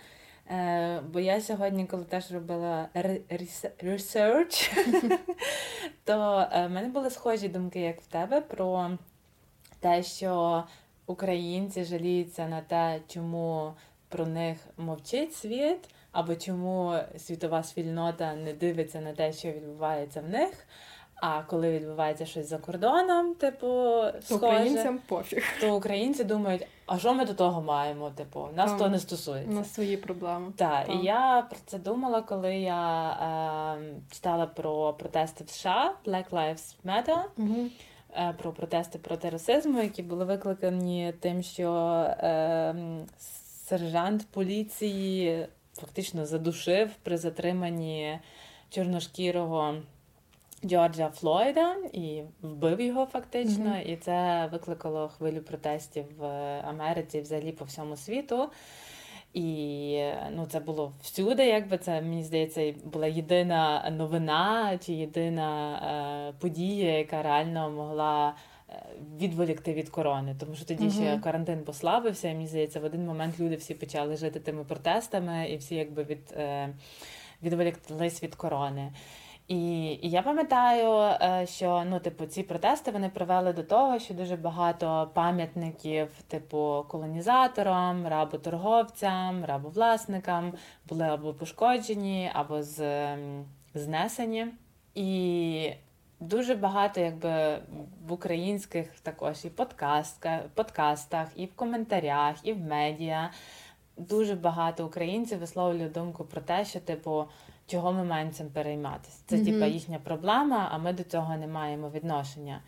Е, 0.52 1.02
бо 1.14 1.20
я 1.20 1.42
сьогодні, 1.42 1.86
коли 1.86 2.04
теж 2.04 2.32
робила 2.32 2.90
research, 3.84 4.72
то 6.04 6.48
е, 6.52 6.68
в 6.68 6.70
мене 6.70 6.88
були 6.88 7.10
схожі 7.10 7.48
думки, 7.48 7.80
як 7.80 8.02
в 8.02 8.06
тебе, 8.06 8.42
про 8.42 8.92
те, 9.80 10.04
що 10.04 10.64
українці 11.06 11.84
жаліються 11.84 12.48
на 12.48 12.62
те, 12.62 13.00
чому 13.08 13.74
про 14.10 14.26
них 14.26 14.58
мовчить 14.78 15.36
світ, 15.36 15.90
або 16.12 16.36
чому 16.36 16.98
світова 17.18 17.64
спільнота 17.64 18.36
не 18.36 18.54
дивиться 18.54 19.02
на 19.02 19.14
те, 19.14 19.34
що 19.34 19.52
відбувається 19.52 20.22
в 20.22 20.30
них. 20.30 20.68
А 21.24 21.42
коли 21.42 21.72
відбувається 21.72 22.26
щось 22.26 22.50
за 22.50 22.58
кордоном, 22.58 23.36
типу, 23.36 23.68
то 23.68 24.14
схоже, 24.22 24.36
українцям 24.46 25.00
пофіг. 25.08 25.44
то 25.62 25.76
українці 25.76 26.24
думають, 26.24 26.68
а 26.86 27.00
що 27.00 27.14
ми 27.14 27.26
до 27.26 27.34
того 27.34 27.62
маємо? 27.62 28.10
Типу, 28.10 28.48
нас 28.56 28.70
Так. 28.72 28.80
то 28.80 28.90
не 28.90 29.00
стосується. 29.00 29.52
На 29.52 29.64
свої 29.64 29.98
проблеми. 29.98 30.52
Так, 30.56 30.90
і 30.90 31.06
я 31.06 31.48
про 31.50 31.60
це 31.66 31.78
думала, 31.78 32.22
коли 32.22 32.56
я 32.56 33.10
е, 33.80 33.94
читала 34.12 34.46
про 34.46 34.94
протести 34.94 35.44
в 35.44 35.50
США 35.50 35.94
Black 36.06 36.30
Lives 36.30 36.76
Matter, 36.86 37.18
Угу. 37.38 37.70
про 38.38 38.52
протести 38.52 39.00
проти 39.00 39.30
расизму, 39.30 39.82
які 39.82 40.04
були 40.04 40.26
викликані 40.26 41.14
тим, 41.20 41.44
що 41.44 41.72
е, 42.10 42.76
сержант 43.68 44.28
поліції 44.32 45.48
фактично 45.74 46.26
задушив 46.26 46.90
при 47.04 47.18
затриманні 47.18 48.20
чорношкірого 48.70 49.76
Джорджа 50.66 51.10
Флойда 51.10 51.76
і 51.94 52.22
вбив 52.42 52.82
його 52.82 53.06
фактично. 53.06 53.66
Мгм. 53.66 53.82
І 53.86 53.96
це 53.96 54.50
викликало 54.52 55.08
хвилю 55.08 55.42
протестів 55.42 56.06
в 56.18 56.26
Америці, 56.70 57.22
взагалі 57.22 57.52
по 57.52 57.66
всьому 57.66 57.98
світу. 57.98 58.50
І 59.34 60.10
ну, 60.32 60.46
це 60.46 60.60
було 60.60 60.94
всюди, 61.02 61.46
якби 61.46 61.78
це 61.78 62.02
мені 62.02 62.24
здається, 62.24 62.74
була 62.84 63.08
єдина 63.08 63.90
новина 63.98 64.78
чи 64.86 64.94
єдина 64.94 65.76
е, 66.30 66.34
подія, 66.40 66.98
яка 66.98 67.22
реально 67.22 67.70
могла 67.70 68.36
е, 68.70 68.84
відволікти 69.22 69.74
від 69.74 69.90
корони. 69.90 70.36
Тому 70.40 70.56
що 70.56 70.66
тоді 70.66 70.92
ще 70.92 71.20
карантин 71.24 71.64
послабився, 71.64 72.30
і 72.30 72.34
мені 72.34 72.48
здається, 72.48 72.80
в 72.80 72.84
один 72.84 73.06
момент 73.06 73.40
люди 73.40 73.56
всі 73.56 73.74
почали 73.74 74.18
жити 74.18 74.40
тими 74.40 74.64
протестами, 74.64 75.50
і 75.50 75.58
всі 75.58 75.76
якби 75.76 76.04
від, 76.04 76.34
е, 76.38 76.70
відволіклись 77.44 78.24
від 78.24 78.36
корони. 78.36 78.92
І, 79.52 79.92
і 80.02 80.10
я 80.10 80.22
пам'ятаю, 80.22 81.18
е, 81.22 81.46
що 81.48 81.84
ну, 81.90 82.00
типу, 82.00 82.26
ці 82.26 82.44
протести 82.44 82.92
вони 82.92 83.10
привели 83.10 83.54
до 83.54 83.64
того, 83.64 84.00
що 84.00 84.14
дуже 84.14 84.36
багато 84.36 85.10
пам'ятників, 85.14 86.08
типу, 86.28 86.86
колонізаторам, 86.88 88.08
работорговцям, 88.08 89.46
рабовласникам 89.46 90.54
були 90.90 91.04
або 91.04 91.34
пошкоджені, 91.34 92.32
або 92.34 92.64
з, 92.64 93.08
знесені. 93.74 94.48
І 94.96 95.72
дуже 96.20 96.56
багато, 96.56 97.02
якби 97.02 97.60
в 98.08 98.12
українських 98.12 99.00
також 99.00 99.46
і 99.46 99.50
подкастка, 99.50 100.44
подкастах, 100.54 101.28
і 101.36 101.46
в 101.46 101.56
коментарях, 101.56 102.36
і 102.44 102.54
в 102.54 102.60
медіа. 102.60 103.32
Дуже 103.98 104.36
багато 104.36 104.86
українців 104.86 105.40
висловлює 105.40 105.90
думку 105.90 106.26
про 106.26 106.42
те, 106.42 106.66
що, 106.66 106.80
типу, 106.80 107.26
чого 107.72 107.92
ми 107.94 108.04
маємо 108.04 108.32
цим 108.32 108.50
перейматися. 108.50 109.24
Це, 109.28 109.36
Мгм. 109.36 109.46
типа, 109.46 109.66
їхня 109.66 110.00
проблема, 110.04 110.70
а 110.72 110.78
ми 110.78 110.94
до 110.94 111.04
цього 111.04 111.38
не 111.38 111.48
маємо 111.48 111.90
відношення. 111.90 112.62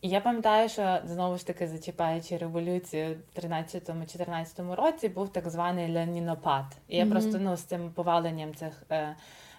І 0.00 0.08
я 0.08 0.20
пам'ятаю, 0.20 0.68
що 0.68 0.98
знову 1.04 1.36
ж 1.36 1.46
таки 1.46 1.68
зачіпаючи 1.68 2.36
революцію 2.36 3.16
в 3.34 3.38
13-14 3.38 4.74
році, 4.74 5.08
був 5.08 5.28
так 5.28 5.48
званий 5.48 5.92
Ленінопад. 5.92 6.64
І 6.88 6.96
я 6.96 7.04
Мгм. 7.04 7.12
просто 7.12 7.38
ну, 7.38 7.56
з 7.56 7.62
цим 7.62 7.90
поваленням 7.90 8.54
цих 8.54 8.82
е, 8.90 9.16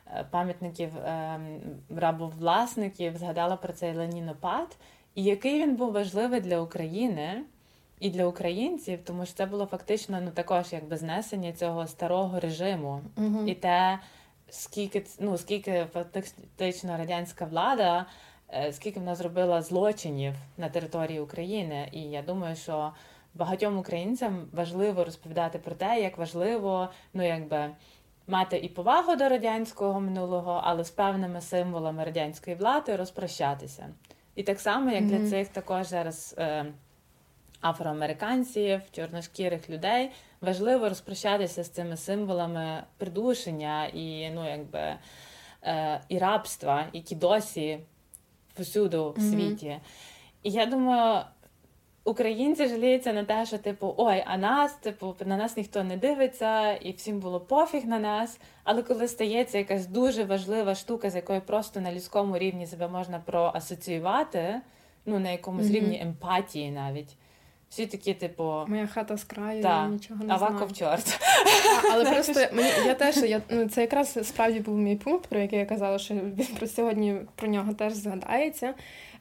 е, 0.07 0.25
пам'ятників 0.31 0.97
е, 0.97 1.39
рабовласників 1.95 3.17
згадала 3.17 3.55
про 3.55 3.73
цей 3.73 3.93
Ленінопад, 3.93 4.77
і 5.15 5.23
який 5.23 5.61
він 5.61 5.75
був 5.75 5.91
важливий 5.91 6.41
для 6.41 6.59
України. 6.59 7.43
І 7.99 8.09
для 8.09 8.25
українців, 8.25 8.99
тому 9.05 9.25
що 9.25 9.35
це 9.35 9.45
було 9.45 9.65
фактично 9.65 10.21
ну 10.21 10.31
також 10.31 10.65
якби 10.73 10.97
знесення 10.97 11.51
цього 11.53 11.87
старого 11.87 12.39
режиму, 12.39 13.01
Угу. 13.17 13.43
і 13.47 13.53
те, 13.53 13.99
скільки 14.49 15.03
ну 15.19 15.37
скільки 15.37 15.87
фактично 15.93 16.97
радянська 16.97 17.45
влада, 17.45 18.05
е, 18.53 18.73
скільки 18.73 18.99
вона 18.99 19.15
зробила 19.15 19.61
злочинів 19.61 20.33
на 20.57 20.69
території 20.69 21.19
України. 21.19 21.89
І 21.91 22.01
я 22.01 22.21
думаю, 22.21 22.55
що 22.55 22.91
багатьом 23.33 23.77
українцям 23.77 24.47
важливо 24.53 25.03
розповідати 25.03 25.59
про 25.59 25.75
те, 25.75 26.01
як 26.01 26.17
важливо, 26.17 26.89
ну 27.13 27.27
якби. 27.27 27.69
Мати 28.29 28.57
і 28.57 28.69
повагу 28.69 29.15
до 29.15 29.29
радянського 29.29 29.99
минулого, 29.99 30.61
але 30.63 30.83
з 30.83 30.89
певними 30.89 31.41
символами 31.41 32.03
радянської 32.03 32.55
влади 32.55 32.95
розпрощатися. 32.95 33.89
І 34.35 34.43
так 34.43 34.59
само, 34.59 34.91
як 34.91 35.01
Мгм. 35.01 35.09
для 35.09 35.29
цих 35.29 35.47
також 35.47 35.87
зараз 35.87 36.35
е, 36.37 36.65
афроамериканців, 37.61 38.81
чорношкірих 38.91 39.69
людей, 39.69 40.11
важливо 40.41 40.89
розпрощатися 40.89 41.63
з 41.63 41.69
цими 41.69 41.97
символами 41.97 42.83
придушення 42.97 43.85
і 43.85 44.29
ну 44.29 44.49
якби 44.49 44.93
е, 45.63 46.01
і 46.09 46.17
рабства, 46.17 46.85
які 46.93 47.15
досі 47.15 47.79
повсюду 48.53 49.13
в 49.17 49.21
світі. 49.21 49.79
І 50.43 50.51
я 50.51 50.65
думаю, 50.65 51.21
українці 52.03 52.67
жаліються 52.67 53.13
на 53.13 53.23
те, 53.23 53.45
що 53.45 53.57
типу, 53.57 53.93
ой, 53.97 54.23
а 54.27 54.37
нас, 54.37 54.73
типу, 54.73 55.15
на 55.25 55.37
нас 55.37 55.57
ніхто 55.57 55.83
не 55.83 55.97
дивиться, 55.97 56.71
і 56.73 56.91
всім 56.91 57.19
було 57.19 57.39
пофіг 57.39 57.85
на 57.85 57.99
нас. 57.99 58.39
Але 58.63 58.83
коли 58.83 59.07
стається 59.07 59.57
якась 59.57 59.87
дуже 59.87 60.23
важлива 60.23 60.75
штука, 60.75 61.09
з 61.09 61.15
якою 61.15 61.41
просто 61.41 61.81
на 61.81 61.91
людському 61.93 62.37
рівні 62.37 62.67
себе 62.67 62.87
можна 62.87 63.19
проасоціювати, 63.19 64.61
ну 65.05 65.19
на 65.19 65.29
якомусь 65.29 65.65
Мгм. 65.65 65.75
рівні 65.75 66.01
емпатії 66.01 66.71
навіть. 66.71 67.17
Всі 67.69 67.85
такі, 67.85 68.13
типу, 68.13 68.53
Моя 68.67 68.87
хата 68.87 69.17
з 69.17 69.23
краю, 69.23 69.63
Та, 69.63 69.81
я 69.83 69.87
нічого 69.87 70.23
не 70.23 70.33
Аваков 70.33 70.69
знаю. 70.69 70.97
чорт. 70.97 71.19
А, 71.21 71.93
Але 71.93 72.05
просто 72.05 72.33
мені 72.53 72.69
я 72.85 72.93
теж 72.93 73.17
я 73.17 73.41
ну 73.49 73.69
це 73.69 73.81
якраз 73.81 74.27
справді 74.27 74.59
був 74.59 74.77
мій 74.77 74.95
пункт, 74.95 75.27
про 75.27 75.39
який 75.39 75.59
я 75.59 75.65
казала, 75.65 75.99
що 75.99 76.13
він 76.13 76.47
про 76.57 76.67
сьогодні 76.67 77.15
про 77.35 77.47
нього 77.47 77.73
теж 77.73 77.93
згадається. 77.93 78.73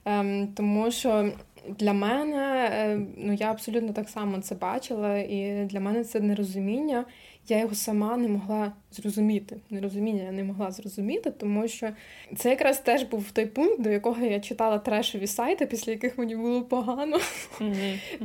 Ем, 0.04 0.48
тому 0.56 0.90
що 0.90 1.32
для 1.68 1.92
мене 1.92 2.70
е, 2.72 3.00
ну 3.16 3.32
я 3.32 3.50
абсолютно 3.50 3.92
так 3.92 4.08
само 4.08 4.40
це 4.40 4.54
бачила, 4.54 5.18
і 5.18 5.66
для 5.70 5.80
мене 5.80 6.04
це 6.04 6.20
нерозуміння. 6.20 7.04
Я 7.48 7.58
його 7.60 7.74
сама 7.74 8.16
не 8.16 8.28
могла 8.28 8.72
зрозуміти. 8.92 9.56
Нерозуміння 9.70 10.22
я 10.22 10.32
не 10.32 10.44
могла 10.44 10.70
зрозуміти, 10.70 11.30
тому 11.30 11.68
що 11.68 11.90
це 12.36 12.50
якраз 12.50 12.78
теж 12.80 13.02
був 13.02 13.30
той 13.30 13.46
пункт, 13.46 13.80
до 13.82 13.90
якого 13.90 14.24
я 14.24 14.40
читала 14.40 14.78
трешові 14.78 15.26
сайти, 15.26 15.66
після 15.66 15.92
яких 15.92 16.18
мені 16.18 16.36
було 16.36 16.62
погано. 16.62 17.18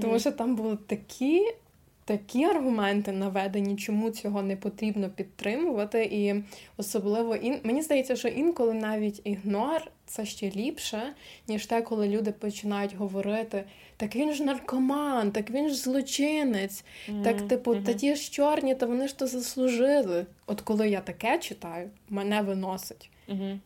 Тому 0.02 0.20
що 0.20 0.32
там 0.32 0.56
були 0.56 0.78
такі, 0.88 1.42
такі 2.12 2.44
аргументи 2.44 3.12
наведені, 3.12 3.76
чому 3.76 4.10
цього 4.10 4.42
не 4.42 4.56
потрібно 4.56 5.10
підтримувати. 5.10 6.04
І 6.04 6.44
особливо 6.78 7.36
ін... 7.36 7.60
мені 7.64 7.82
здається, 7.82 8.16
що 8.16 8.28
інколи 8.28 8.74
навіть 8.74 9.22
ігнор 9.24 9.92
це 10.06 10.26
ще 10.26 10.50
ліпше, 10.50 11.02
ніж 11.48 11.66
те, 11.66 11.82
коли 11.82 12.08
люди 12.08 12.32
починають 12.32 12.96
говорити: 12.96 13.64
так 13.98 14.16
він 14.16 14.34
ж 14.34 14.44
наркоман, 14.44 15.32
так 15.32 15.52
він 15.52 15.70
ж 15.70 15.76
злочинець, 15.76 16.84
так, 17.24 17.48
типу, 17.48 17.76
та 17.76 17.94
ті 17.94 18.16
ж 18.16 18.32
чорні, 18.32 18.76
та 18.76 18.86
вони 18.86 19.08
ж 19.08 19.18
то 19.18 19.28
заслужили. 19.28 20.26
От 20.48 20.62
коли 20.62 20.90
я 20.90 21.02
таке 21.02 21.40
читаю, 21.40 21.90
мене 22.10 22.42
виносить. 22.42 23.10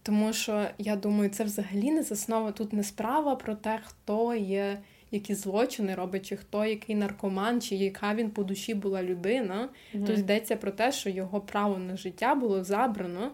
Тому 0.04 0.34
що 0.34 0.66
я 0.78 0.96
думаю, 0.96 1.30
це 1.30 1.44
взагалі 1.44 1.92
не 1.92 2.04
заснова. 2.04 2.52
Тут 2.52 2.74
не 2.74 2.84
справа 2.84 3.36
про 3.36 3.56
те, 3.56 3.80
хто 3.86 4.36
є, 4.36 4.78
які 5.12 5.34
злочини 5.36 5.96
робить, 5.96 6.26
чи 6.26 6.36
хто 6.38 6.66
який 6.66 6.96
наркоман, 6.96 7.62
чи 7.62 7.76
яка 7.76 8.16
він 8.16 8.30
по 8.32 8.44
душі 8.44 8.74
була 8.74 9.04
людина. 9.04 9.70
Тут 9.92 10.20
йдеться 10.20 10.56
про 10.56 10.72
те, 10.72 10.92
що 10.92 11.10
його 11.10 11.42
право 11.42 11.78
на 11.78 11.98
життя 11.98 12.36
було 12.36 12.64
забрано 12.64 13.32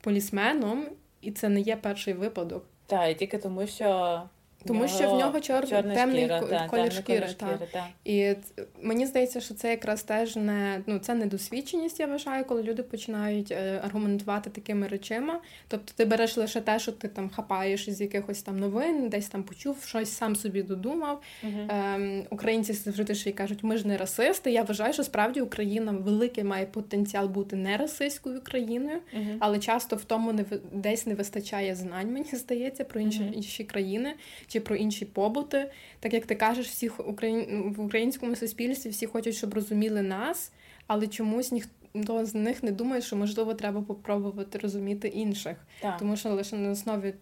полісменом, 0.00 0.86
і 1.20 1.30
це 1.32 1.48
не 1.48 1.60
є 1.60 1.76
перший 1.76 2.14
випадок. 2.14 2.64
Так, 2.86 3.10
і 3.10 3.14
тільки 3.14 3.38
тому, 3.38 3.66
що 3.66 4.22
Тому 4.66 4.88
що 4.88 5.10
в 5.10 5.18
нього 5.18 5.40
чор... 5.40 5.66
темний 5.68 6.20
шкіра, 6.24 6.40
ко- 6.40 6.46
та, 6.46 6.66
колір 6.68 6.92
шкіри. 6.92 7.18
колір 7.20 7.34
та. 7.34 7.46
шкіри, 7.46 7.68
та. 7.72 7.86
І 8.04 8.34
мені 8.82 9.06
здається, 9.06 9.40
що 9.40 9.54
це 9.54 9.70
якраз 9.70 10.02
теж 10.02 10.36
не 10.36 10.82
ну 10.86 10.98
це 10.98 11.14
недосвідченість, 11.14 12.00
я 12.00 12.06
вважаю, 12.06 12.44
коли 12.44 12.62
люди 12.62 12.82
починають 12.82 13.50
е, 13.52 13.80
аргументувати 13.84 14.50
такими 14.50 14.88
речима. 14.88 15.40
Тобто 15.68 15.92
ти 15.96 16.04
береш 16.04 16.36
лише 16.36 16.60
те, 16.60 16.78
що 16.78 16.92
ти 16.92 17.08
там 17.08 17.28
хапаєш 17.30 17.88
із 17.88 18.00
якихось 18.00 18.42
там 18.42 18.58
новин, 18.58 19.08
десь 19.08 19.28
там 19.28 19.42
почув, 19.42 19.82
щось 19.86 20.10
сам 20.10 20.36
собі 20.36 20.62
додумав. 20.62 21.22
Мгм. 21.42 21.68
Ем, 21.70 22.24
українці 22.30 22.72
завжди 22.72 23.14
ще 23.14 23.30
й 23.30 23.32
кажуть, 23.32 23.62
ми 23.62 23.76
ж 23.76 23.86
не 23.88 23.96
расисти. 23.96 24.50
Я 24.50 24.62
вважаю, 24.62 24.92
що 24.92 25.04
справді 25.04 25.40
Україна 25.40 25.92
великий 25.92 26.44
має 26.44 26.66
потенціал 26.66 27.28
бути 27.28 27.56
не 27.56 27.76
расистською 27.76 28.40
країною, 28.40 28.98
Мгм. 29.12 29.36
але 29.40 29.58
часто 29.58 29.96
в 29.96 30.04
тому 30.04 30.32
не 30.32 30.44
десь 30.72 31.06
не 31.06 31.14
вистачає 31.14 31.74
знань, 31.74 32.12
мені 32.12 32.30
здається, 32.32 32.84
про 32.84 33.00
інші, 33.00 33.20
Мгм. 33.20 33.34
інші 33.34 33.64
країни 33.64 34.14
чи 34.48 34.60
про 34.60 34.76
інші 34.76 35.04
побути. 35.04 35.70
Так 36.00 36.14
як 36.14 36.26
ти 36.26 36.34
кажеш, 36.34 36.66
всіх 36.66 37.08
україн... 37.08 37.74
в 37.76 37.84
українському 37.84 38.36
суспільстві 38.36 38.90
всі 38.90 39.06
хочуть, 39.06 39.34
щоб 39.34 39.54
розуміли 39.54 40.02
нас, 40.02 40.52
але 40.86 41.06
чомусь 41.06 41.52
ніхто 41.52 42.26
з 42.26 42.34
них 42.34 42.62
не 42.62 42.72
думає, 42.72 43.02
що 43.02 43.16
можливо 43.16 43.54
треба 43.54 43.82
попробувати 43.82 44.58
розуміти 44.58 45.08
інших. 45.08 45.56
Так. 45.80 45.96
Тому 45.96 46.16
що 46.16 46.28
лише 46.28 46.56
на 46.56 46.70
основі 46.70 47.14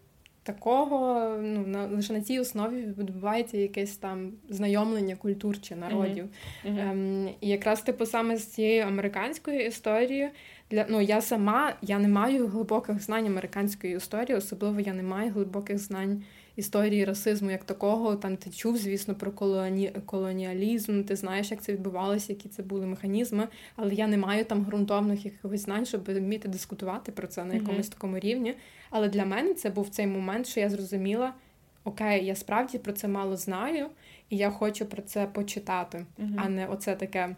такого, 0.46 1.28
ну 1.42 1.66
на 1.66 1.86
лише 1.86 2.12
на 2.12 2.20
цій 2.20 2.38
основі 2.38 2.76
відбувається 2.98 3.58
якесь 3.58 3.96
там 3.96 4.32
знайомлення 4.48 5.16
культур 5.16 5.60
чи 5.60 5.76
народів. 5.76 6.28
Мгм. 6.64 6.78
Ем, 6.78 7.28
і 7.40 7.48
якраз 7.48 7.82
типу 7.82 8.06
саме 8.06 8.36
з 8.36 8.46
цією 8.46 8.84
американською 8.84 9.66
історією 9.66 10.30
для 10.70 10.86
ну 10.88 11.00
я 11.00 11.20
сама 11.20 11.72
я 11.82 11.98
не 11.98 12.08
маю 12.08 12.46
глибоких 12.46 13.02
знань 13.02 13.26
американської 13.26 13.96
історії, 13.96 14.38
особливо 14.38 14.80
я 14.80 14.92
не 14.92 15.02
маю 15.02 15.30
глибоких 15.30 15.78
знань 15.78 16.22
історії 16.56 17.04
расизму 17.04 17.50
як 17.50 17.64
такого. 17.64 18.16
Там 18.16 18.36
ти 18.36 18.50
чув, 18.50 18.76
звісно, 18.76 19.14
про 19.14 19.32
колоні... 19.32 19.92
колоніалізм, 20.06 21.02
ти 21.02 21.16
знаєш, 21.16 21.50
як 21.50 21.62
це 21.62 21.72
відбувалося, 21.72 22.32
які 22.32 22.48
це 22.48 22.62
були 22.62 22.86
механізми, 22.86 23.48
але 23.76 23.94
я 23.94 24.06
не 24.06 24.16
маю 24.16 24.44
там 24.44 24.64
ґрунтовних 24.64 25.24
якихось 25.24 25.60
знань, 25.60 25.86
щоб 25.86 26.04
вміти 26.04 26.48
дискутувати 26.48 27.12
про 27.12 27.26
це 27.26 27.44
на 27.44 27.54
якомусь 27.54 27.86
mm-hmm. 27.86 27.92
такому 27.92 28.18
рівні. 28.18 28.54
Але 28.90 29.08
для 29.08 29.24
мене 29.24 29.54
це 29.54 29.70
був 29.70 29.88
цей 29.88 30.06
момент, 30.06 30.46
що 30.46 30.60
я 30.60 30.70
зрозуміла. 30.70 31.34
Окей, 31.84 32.26
я 32.26 32.34
справді 32.34 32.78
про 32.78 32.92
це 32.92 33.08
мало 33.08 33.36
знаю, 33.36 33.86
і 34.30 34.36
я 34.36 34.50
хочу 34.50 34.86
про 34.86 35.02
це 35.02 35.26
почитати, 35.26 36.06
mm-hmm. 36.18 36.34
а 36.36 36.48
не 36.48 36.66
оце 36.66 36.94
таке. 36.94 37.36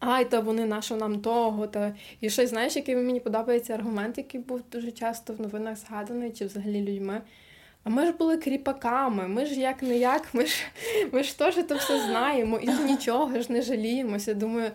Ай, 0.00 0.30
то 0.30 0.40
вони 0.40 0.66
нашо 0.66 0.96
нам 0.96 1.20
того. 1.20 1.66
Та... 1.66 1.94
І 2.20 2.30
щось, 2.30 2.50
знаєш, 2.50 2.76
який 2.76 2.96
мені 2.96 3.20
подобається 3.20 3.74
аргумент, 3.74 4.18
який 4.18 4.40
був 4.40 4.62
дуже 4.72 4.92
часто 4.92 5.32
в 5.32 5.40
новинах 5.40 5.78
згаданий, 5.78 6.30
чи 6.30 6.46
взагалі 6.46 6.82
людьми. 6.82 7.20
А 7.84 7.90
ми 7.90 8.06
ж 8.06 8.12
були 8.12 8.36
кріпаками, 8.36 9.28
ми 9.28 9.46
ж 9.46 9.60
як 9.60 9.82
не 9.82 9.98
як, 9.98 10.34
ми 10.34 10.46
ж 10.46 10.54
ми 11.12 11.22
ж 11.22 11.38
теж 11.38 11.54
то 11.54 11.76
все 11.76 12.06
знаємо, 12.06 12.58
і 12.58 12.68
нічого 12.68 13.40
ж 13.40 13.52
не 13.52 13.62
жаліємося. 13.62 14.34
Думаю, 14.34 14.70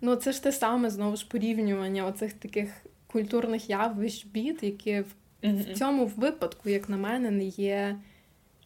ну 0.00 0.16
це 0.16 0.32
ж 0.32 0.42
те 0.42 0.52
саме 0.52 0.90
знову 0.90 1.16
ж 1.16 1.28
порівнювання 1.28 2.06
оцих 2.06 2.32
таких 2.32 2.68
культурних 3.06 3.70
явищ, 3.70 4.26
бід, 4.26 4.58
які 4.62 5.00
в, 5.00 5.06
mm-hmm. 5.42 5.72
в 5.72 5.78
цьому 5.78 6.06
випадку, 6.06 6.68
як 6.68 6.88
на 6.88 6.96
мене, 6.96 7.30
не 7.30 7.44
є 7.44 7.96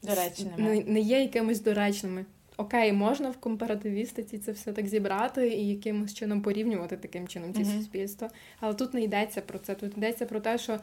доречними. 0.02 0.54
Не, 0.58 0.84
не 0.84 1.00
є 1.00 1.20
якимись 1.20 1.60
доречними. 1.60 2.24
Окей, 2.56 2.92
можна 2.92 3.30
в 3.30 3.36
компаративістиці 3.36 4.38
це 4.38 4.52
все 4.52 4.72
так 4.72 4.86
зібрати 4.86 5.48
і 5.48 5.68
якимось 5.68 6.14
чином 6.14 6.42
порівнювати 6.42 6.96
таким 6.96 7.28
чином 7.28 7.54
ці 7.54 7.60
mm-hmm. 7.60 7.78
суспільства. 7.78 8.30
Але 8.60 8.74
тут 8.74 8.94
не 8.94 9.02
йдеться 9.02 9.40
про 9.40 9.58
це. 9.58 9.74
Тут 9.74 9.96
йдеться 9.96 10.26
про 10.26 10.40
те, 10.40 10.58
що 10.58 10.78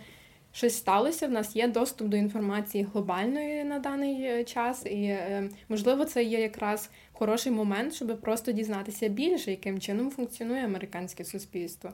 щось 0.53 0.75
сталося. 0.77 1.27
В 1.27 1.31
нас 1.31 1.55
є 1.55 1.67
доступ 1.67 2.07
до 2.07 2.17
інформації 2.17 2.87
глобальної 2.93 3.63
на 3.63 3.79
даний 3.79 4.23
е, 4.23 4.43
час, 4.43 4.85
і 4.85 5.03
е, 5.03 5.49
можливо, 5.69 6.05
це 6.05 6.23
є 6.23 6.39
якраз 6.39 6.89
хороший 7.13 7.51
момент, 7.51 7.93
щоб 7.93 8.21
просто 8.21 8.51
дізнатися 8.51 9.07
більше, 9.07 9.51
яким 9.51 9.79
чином 9.79 10.11
функціонує 10.11 10.65
американське 10.65 11.25
суспільство. 11.25 11.93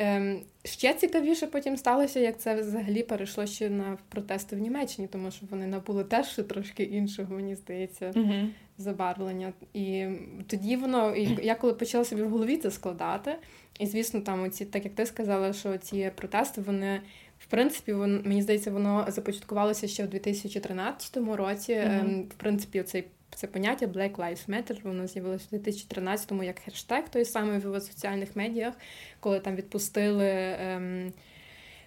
Ем, 0.00 0.40
ще 0.64 0.94
цікавіше 0.94 1.46
потім 1.46 1.76
сталося, 1.76 2.20
як 2.20 2.38
це 2.38 2.54
взагалі 2.54 3.02
перейшло 3.02 3.46
ще 3.46 3.70
на 3.70 3.98
протести 4.08 4.56
в 4.56 4.58
Німеччині, 4.58 5.08
тому 5.08 5.30
що 5.30 5.46
вони 5.50 5.66
набули 5.66 6.04
теж 6.04 6.34
трошки 6.34 6.82
іншого, 6.82 7.34
мені 7.34 7.54
здається, 7.54 8.10
uh 8.10 8.48
забарвлення. 8.80 9.52
І 9.74 10.06
тоді 10.46 10.76
воно, 10.76 11.14
і 11.14 11.38
я 11.42 11.54
коли 11.54 11.74
почала 11.74 12.04
собі 12.04 12.22
в 12.22 12.30
голові 12.30 12.56
це 12.56 12.70
складати, 12.70 13.36
і 13.78 13.86
звісно, 13.86 14.20
там 14.20 14.42
оці, 14.42 14.64
так 14.64 14.84
як 14.84 14.94
ти 14.94 15.06
сказала, 15.06 15.52
що 15.52 15.78
ці 15.78 16.10
протести 16.16 16.60
вони 16.60 17.00
принципі, 17.50 17.92
вон, 17.92 18.22
мені 18.24 18.42
здається, 18.42 18.70
воно 18.70 19.06
започаткувалося 19.08 19.88
ще 19.88 20.04
в 20.04 20.08
2013 20.08 21.16
році. 21.16 21.72
Mm-hmm. 21.72 22.22
В 22.22 22.34
принципі, 22.34 22.82
цей 22.82 23.04
це 23.34 23.46
поняття 23.46 23.86
Black 23.86 24.16
Lives 24.16 24.48
Matter, 24.48 24.82
воно 24.82 25.06
з'явилося 25.06 25.46
в 25.52 25.54
2013-му 25.54 26.42
як 26.44 26.58
хештег 26.58 27.08
той 27.08 27.24
самий 27.24 27.58
в 27.58 27.80
соціальних 27.80 28.36
медіях, 28.36 28.74
коли 29.20 29.40
там 29.40 29.56
відпустили. 29.56 30.56
Ем, 30.60 31.12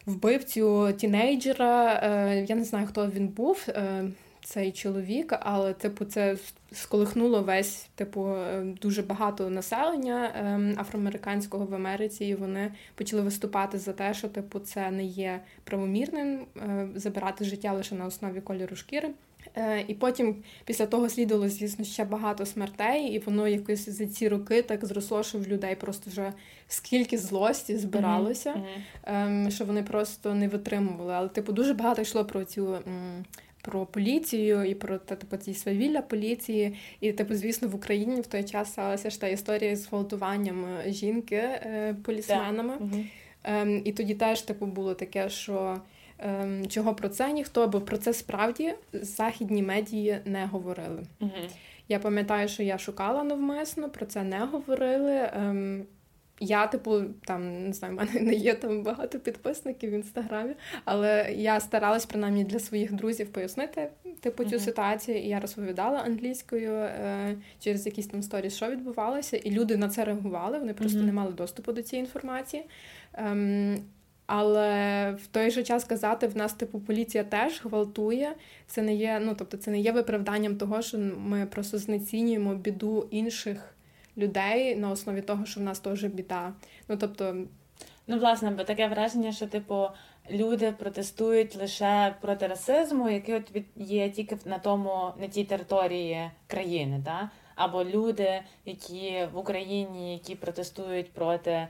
Вбивцю 0.05 0.93
тінейджера, 0.97 2.01
е, 2.03 2.45
я 2.49 2.55
не 2.55 2.63
знаю, 2.63 2.87
хто 2.87 3.07
він 3.07 3.27
був. 3.27 3.65
Е, 3.67 4.03
цей 4.43 4.71
чоловік, 4.71 5.33
але 5.39 5.73
типу 5.73 6.05
це 6.05 6.37
сколихнуло 6.71 7.41
весь 7.41 7.89
типу 7.95 8.27
е, 8.27 8.63
дуже 8.81 9.01
багато 9.01 9.49
населення 9.49 10.31
ем, 10.35 10.75
афроамериканського 10.79 11.65
в 11.65 11.75
Америці, 11.75 12.25
і 12.25 12.35
вони 12.35 12.73
почали 12.95 13.21
виступати 13.21 13.77
за 13.77 13.93
те, 13.93 14.13
що 14.13 14.29
типу 14.29 14.59
це 14.59 14.91
не 14.91 15.03
є 15.03 15.41
правомірним 15.63 16.39
е, 16.57 16.87
забирати 16.95 17.45
життя 17.45 17.73
лише 17.73 17.95
на 17.95 18.05
основі 18.05 18.41
кольору 18.41 18.75
шкіри. 18.75 19.09
Е, 19.55 19.85
і 19.87 19.93
потім 19.93 20.35
після 20.65 20.85
того 20.85 21.09
слідувало, 21.09 21.49
звісно, 21.49 21.85
ще 21.85 22.05
багато 22.05 22.45
смертей, 22.45 23.07
і 23.07 23.19
воно 23.19 23.47
якось 23.47 23.89
за 23.89 24.05
ці 24.05 24.29
роки 24.29 24.61
так 24.61 24.85
зросло, 24.85 25.23
що 25.23 25.37
в 25.37 25.47
людей 25.47 25.75
просто 25.75 26.09
вже 26.09 26.33
скільки 26.67 27.17
злості 27.17 27.77
збиралося, 27.77 28.61
mm-hmm. 29.07 29.51
що 29.51 29.65
вони 29.65 29.83
просто 29.83 30.33
не 30.33 30.47
витримували. 30.47 31.13
Але 31.13 31.29
типу 31.29 31.51
дуже 31.51 31.73
багато 31.73 32.01
йшло 32.01 32.25
про 32.25 32.45
цю 32.45 32.77
про 33.61 33.85
поліцію 33.85 34.63
і 34.63 34.75
про 34.75 34.97
типу, 34.97 35.37
ці 35.37 35.53
свавілля 35.53 36.01
поліції. 36.01 36.73
І, 36.99 37.11
типу, 37.11 37.35
звісно, 37.35 37.67
в 37.67 37.75
Україні 37.75 38.21
в 38.21 38.27
той 38.27 38.43
час 38.43 38.71
сталася 38.71 39.09
ж 39.09 39.21
та 39.21 39.27
історія 39.27 39.75
з 39.75 39.87
гвалтуванням 39.87 40.65
е, 40.65 40.91
жінки 40.91 41.35
е, 41.35 41.95
полісменами. 42.03 42.73
Yeah. 42.73 43.05
Ем, 43.43 43.81
І 43.85 43.91
тоді 43.91 44.15
теж 44.15 44.41
типу 44.41 44.65
було 44.65 44.93
таке, 44.93 45.29
що. 45.29 45.81
Ем, 46.23 46.67
чого 46.67 46.95
про 46.95 47.09
це 47.09 47.31
ніхто, 47.31 47.67
бо 47.67 47.81
про 47.81 47.97
це 47.97 48.13
справді 48.13 48.73
західні 48.93 49.63
медії 49.63 50.19
не 50.25 50.45
говорили. 50.45 51.03
Uh-huh. 51.21 51.49
Я 51.89 51.99
пам'ятаю, 51.99 52.47
що 52.47 52.63
я 52.63 52.77
шукала 52.77 53.23
навмисно, 53.23 53.89
про 53.89 54.05
це 54.05 54.23
не 54.23 54.39
говорили. 54.39 55.29
Я, 56.43 56.67
типу, 56.67 57.01
там 57.25 57.67
не 57.67 57.73
знаю, 57.73 57.93
в 57.93 57.97
мене 57.97 58.19
не 58.19 58.33
є 58.33 58.53
там 58.53 58.83
багато 58.83 59.19
підписників 59.19 59.89
в 59.89 59.93
інстаграмі, 59.93 60.53
але 60.85 61.33
я 61.37 61.59
старалась 61.59 62.05
принаймні 62.05 62.43
для 62.43 62.59
своїх 62.59 62.93
друзів 62.93 63.31
пояснити 63.31 63.89
типу 64.19 64.43
цю 64.43 64.55
uh-huh. 64.55 64.59
ситуацію. 64.59 65.17
І 65.17 65.27
я 65.27 65.39
розповідала 65.39 65.99
англійською 65.99 66.71
е, 66.71 67.35
через 67.59 67.85
якісь 67.85 68.07
там 68.07 68.23
сторіс, 68.23 68.55
що 68.55 68.69
відбувалося, 68.69 69.37
і 69.37 69.51
люди 69.51 69.77
на 69.77 69.89
це 69.89 70.05
реагували. 70.05 70.59
Вони 70.59 70.73
просто 70.73 70.99
uh-huh. 70.99 71.05
не 71.05 71.13
мали 71.13 71.31
доступу 71.31 71.71
до 71.71 71.81
цієї 71.81 72.05
інформації. 72.05 72.63
Ем, 73.13 73.77
але 74.25 75.11
в 75.11 75.27
той 75.27 75.51
же 75.51 75.63
час 75.63 75.83
казати, 75.83 76.27
в 76.27 76.37
нас 76.37 76.53
типу 76.53 76.79
поліція 76.79 77.23
теж 77.23 77.61
гвалтує. 77.63 78.35
Це 78.67 78.81
не 78.81 78.95
є, 78.95 79.21
ну 79.25 79.35
тобто, 79.37 79.57
це 79.57 79.71
не 79.71 79.79
є 79.79 79.91
виправданням 79.91 80.55
того, 80.55 80.81
що 80.81 80.97
ми 81.17 81.45
просто 81.45 81.77
знецінюємо 81.77 82.55
біду 82.55 83.07
інших 83.11 83.75
людей 84.17 84.75
на 84.75 84.91
основі 84.91 85.21
того, 85.21 85.45
що 85.45 85.59
в 85.59 85.63
нас 85.63 85.79
теж 85.79 86.03
біда. 86.03 86.53
Ну 86.87 86.97
тобто, 86.97 87.35
ну 88.07 88.19
власне, 88.19 88.51
бо 88.51 88.63
таке 88.63 88.87
враження, 88.87 89.31
що 89.31 89.47
типу 89.47 89.87
люди 90.31 90.71
протестують 90.71 91.55
лише 91.55 92.15
проти 92.21 92.47
расизму, 92.47 93.09
який 93.09 93.35
от 93.35 93.51
є 93.75 94.09
тільки 94.09 94.37
на 94.45 94.59
тому 94.59 95.11
на 95.19 95.27
тій 95.27 95.43
території 95.43 96.31
країни, 96.47 97.01
та 97.05 97.29
або 97.55 97.83
люди, 97.83 98.41
які 98.65 99.27
в 99.33 99.37
Україні, 99.37 100.13
які 100.13 100.35
протестують 100.35 101.11
проти 101.11 101.67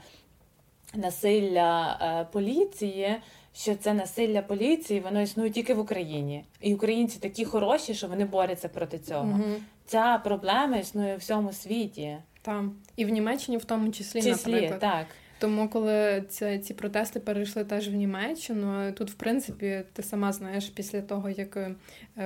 насилля 0.94 2.00
е, 2.02 2.28
поліції. 2.32 3.16
Що 3.54 3.76
це 3.76 3.94
насилля 3.94 4.42
поліції, 4.42 5.00
воно 5.00 5.22
існує 5.22 5.50
тільки 5.50 5.74
в 5.74 5.80
Україні, 5.80 6.46
і 6.62 6.76
українці 6.76 7.20
такі 7.20 7.46
хороші, 7.46 7.94
що 7.94 8.08
вони 8.08 8.26
борються 8.26 8.70
проти 8.70 9.00
цього. 9.00 9.24
mm 9.24 9.58
Ця 9.86 10.22
проблема 10.24 10.78
існує 10.78 11.16
у 11.16 11.18
всьому 11.18 11.54
світі. 11.54 12.18
Там 12.42 12.76
і 12.96 13.06
в 13.06 13.10
Німеччині, 13.10 13.58
в 13.58 13.66
тому 13.66 13.92
числі, 13.92 14.22
числі 14.22 14.52
наприклад. 14.52 14.80
так. 14.80 15.06
Тому, 15.42 15.70
коли 15.70 16.24
ці, 16.30 16.60
ці 16.60 16.74
протести 16.74 17.20
перейшли 17.20 17.64
теж 17.64 17.90
в 17.90 17.94
Німеччину, 17.94 18.92
тут, 18.92 19.12
в 19.12 19.14
принципі, 19.14 19.84
ти 19.94 20.04
сама 20.04 20.32
знаєш, 20.32 20.70
після 20.70 21.02
того, 21.02 21.30
як 21.30 21.58
е, 21.58 21.76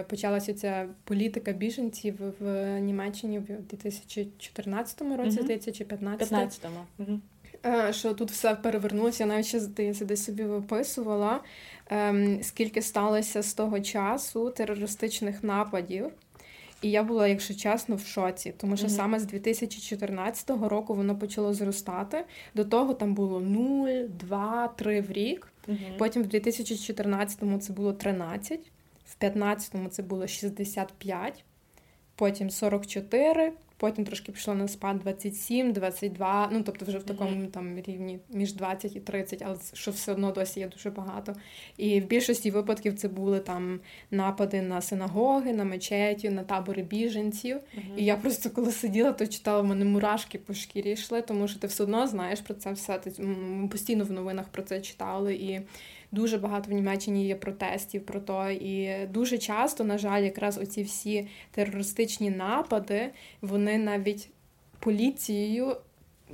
почалася 0.07 0.53
ця 0.53 0.87
політика 1.03 1.51
біженців 1.51 2.15
в 2.39 2.79
Німеччині 2.79 3.39
в 3.39 3.61
2014 3.69 5.01
році, 5.01 5.41
здається, 5.41 5.71
чи 5.71 5.85
15 5.85 6.31
15-му. 6.31 7.19
Що 7.91 8.13
тут 8.13 8.31
все 8.31 8.55
перевернулося, 8.55 9.23
я 9.23 9.27
навіть 9.27 9.45
ще 9.45 9.59
здається, 9.59 10.05
десь 10.05 10.25
собі 10.25 10.43
виписувала, 10.43 11.39
ем, 11.89 12.43
скільки 12.43 12.81
сталося 12.81 13.43
з 13.43 13.53
того 13.53 13.79
часу 13.79 14.49
терористичних 14.49 15.43
нападів 15.43 16.11
і 16.85 16.91
я 16.91 17.03
була, 17.03 17.27
якщо 17.27 17.53
чесно, 17.53 17.95
в 17.95 18.05
шоці, 18.05 18.53
тому 18.57 18.77
що 18.77 18.87
mm-hmm. 18.87 18.95
саме 18.95 19.19
з 19.19 19.25
2014 19.25 20.49
року 20.49 20.93
воно 20.93 21.17
почало 21.17 21.53
зростати. 21.53 22.25
До 22.55 22.65
того 22.65 22.93
там 22.93 23.13
було 23.13 23.39
0, 23.39 23.89
2, 24.07 24.67
3 24.67 25.01
в 25.01 25.11
рік. 25.11 25.47
Mm-hmm. 25.67 25.97
Потім 25.97 26.23
в 26.23 26.25
2014-му 26.25 27.57
це 27.57 27.73
було 27.73 27.93
13, 27.93 28.71
в 29.05 29.23
2015-му 29.23 29.89
це 29.89 30.03
було 30.03 30.27
65, 30.27 31.43
потім 32.15 32.49
44, 32.49 33.51
Потім 33.77 34.05
трошки 34.05 34.31
пішло 34.31 34.53
на 34.53 34.67
спад 34.67 34.99
27, 34.99 35.73
22, 35.73 36.49
ну 36.51 36.63
тобто 36.65 36.85
вже 36.85 36.97
в 36.97 37.03
такому 37.03 37.31
mm-hmm. 37.31 37.47
там 37.47 37.79
рівні 37.79 38.19
між 38.33 38.53
20 38.53 38.95
і 38.95 38.99
30, 38.99 39.41
але 39.45 39.57
що 39.73 39.91
все 39.91 40.11
одно 40.11 40.31
досі 40.31 40.59
є 40.59 40.67
дуже 40.67 40.89
багато. 40.89 41.35
І 41.77 42.01
в 42.01 42.05
більшості 42.05 42.51
випадків 42.51 42.95
це 42.95 43.07
були 43.07 43.39
там 43.39 43.79
напади 44.11 44.61
на 44.61 44.81
синагоги, 44.81 45.53
на 45.53 45.63
мечеті, 45.63 46.29
на 46.29 46.43
табори 46.43 46.83
біженців. 46.83 47.55
Mm-hmm. 47.55 47.97
І 47.97 48.05
я 48.05 48.17
просто 48.17 48.49
коли 48.49 48.71
сиділа, 48.71 49.11
то 49.11 49.27
читала 49.27 49.61
в 49.61 49.65
мене 49.65 49.85
мурашки 49.85 50.37
по 50.37 50.53
шкірі 50.53 50.91
йшли, 50.91 51.21
тому 51.21 51.47
що 51.47 51.59
ти 51.59 51.67
все 51.67 51.83
одно 51.83 52.07
знаєш 52.07 52.41
про 52.41 52.53
це 52.53 52.71
все. 52.71 53.01
Ми 53.19 53.67
постійно 53.67 54.03
в 54.03 54.11
новинах 54.11 54.49
про 54.49 54.63
це 54.63 54.81
читали. 54.81 55.35
І 55.35 55.61
Дуже 56.15 56.37
багато 56.37 56.71
в 56.71 56.73
Німеччині 56.73 57.27
є 57.27 57.35
протестів 57.35 58.05
про 58.05 58.19
то, 58.19 58.49
і 58.49 59.05
дуже 59.13 59.37
часто, 59.37 59.83
на 59.83 59.97
жаль, 59.97 60.23
якраз 60.23 60.57
оці 60.57 60.83
всі 60.83 61.27
терористичні 61.51 62.29
напади, 62.29 63.11
вони 63.41 63.77
навіть 63.77 64.29
поліцією 64.79 65.77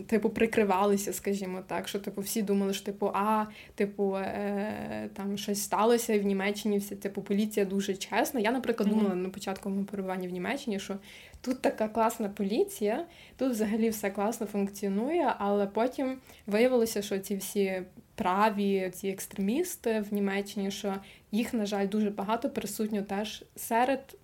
типу, 0.07 0.29
прикривалися, 0.29 1.13
скажімо 1.13 1.59
так, 1.67 1.87
що 1.87 1.99
типу 1.99 2.21
всі 2.21 2.41
думали, 2.41 2.73
що 2.73 2.85
типу, 2.85 3.11
а, 3.13 3.45
типу, 3.75 4.15
е, 4.15 5.09
там 5.13 5.37
щось 5.37 5.63
сталося, 5.63 6.13
і 6.13 6.19
в 6.19 6.25
Німеччині 6.25 6.77
вся 6.77 6.95
типу 6.95 7.21
поліція 7.21 7.65
дуже 7.65 7.93
чесна. 7.93 8.39
Я, 8.39 8.51
наприклад, 8.51 8.89
mm-hmm. 8.89 8.97
думала 8.97 9.15
на 9.15 9.29
початку 9.29 9.69
мого 9.69 9.83
перебування 9.83 10.27
в 10.27 10.31
Німеччині, 10.31 10.79
що 10.79 10.97
тут 11.41 11.61
така 11.61 11.87
класна 11.87 12.29
поліція, 12.29 13.05
тут 13.37 13.51
взагалі 13.51 13.89
все 13.89 14.09
класно 14.09 14.47
функціонує, 14.47 15.33
але 15.37 15.67
потім 15.67 16.17
виявилося, 16.47 17.01
що 17.01 17.19
ці 17.19 17.35
всі 17.35 17.83
праві, 18.15 18.91
ці 18.95 19.07
екстремісти 19.07 20.05
в 20.09 20.13
Німеччині, 20.13 20.71
що 20.71 20.95
їх, 21.31 21.53
на 21.53 21.65
жаль, 21.65 21.87
дуже 21.87 22.09
багато 22.09 22.49
присутньо 22.49 23.01
теж 23.01 23.43
серед 23.55 24.17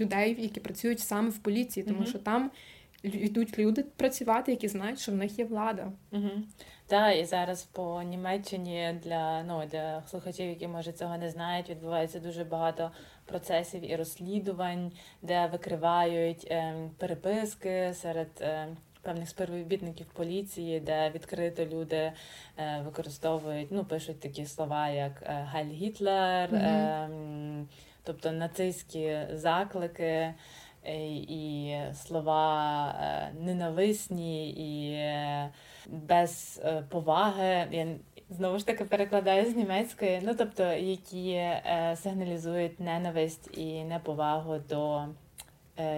людей, 0.00 0.36
які 0.42 0.60
працюють 0.60 1.00
саме 1.00 1.28
в 1.28 1.38
поліції, 1.38 1.86
тому 1.86 2.00
mm-hmm. 2.00 2.08
що 2.08 2.18
там 2.18 2.50
йдуть 3.04 3.58
люди 3.58 3.82
працювати, 3.82 4.50
які 4.50 4.68
знають, 4.68 5.00
що 5.00 5.12
в 5.12 5.14
них 5.14 5.38
є 5.38 5.44
влада. 5.44 5.92
Угу. 6.12 6.30
Так, 6.86 7.18
і 7.18 7.24
зараз 7.24 7.62
по 7.62 8.02
Німеччині 8.02 9.00
для 9.04 9.42
ну 9.42 9.62
для 9.70 10.02
слухачів, 10.06 10.48
які 10.48 10.68
може 10.68 10.92
цього 10.92 11.18
не 11.18 11.30
знають, 11.30 11.70
відбувається 11.70 12.20
дуже 12.20 12.44
багато 12.44 12.90
процесів 13.24 13.90
і 13.90 13.96
розслідувань, 13.96 14.92
де 15.22 15.46
викривають 15.46 16.46
е, 16.50 16.74
переписки 16.98 17.94
серед. 17.94 18.28
Е, 18.40 18.68
Певних 19.02 19.28
співробітників 19.28 20.06
поліції, 20.06 20.80
де 20.80 21.10
відкрито 21.14 21.64
люди 21.64 22.12
е, 22.58 22.82
використовують, 22.84 23.68
ну 23.70 23.84
пишуть 23.84 24.20
такі 24.20 24.46
слова, 24.46 24.88
як 24.88 25.22
е, 25.22 25.48
Гайль 25.52 25.72
Гітлер, 25.72 26.50
mm-hmm. 26.50 27.62
е, 27.62 27.66
тобто 28.02 28.32
нацистські 28.32 29.18
заклики. 29.32 30.34
Е, 30.86 31.06
і 31.16 31.76
слова 31.94 32.86
е, 33.00 33.32
ненависні 33.40 34.50
і 34.50 34.92
е, 34.92 35.50
без 35.86 36.62
поваги. 36.88 37.68
Я 37.70 37.86
знову 38.30 38.58
ж 38.58 38.66
таки 38.66 38.84
перекладаю 38.84 39.50
з 39.50 39.56
німецької, 39.56 40.20
ну 40.24 40.34
тобто, 40.38 40.62
які 40.72 41.42
сигналізують 41.94 42.80
ненависть 42.80 43.58
і 43.58 43.84
неповагу 43.84 44.58
до 44.68 45.04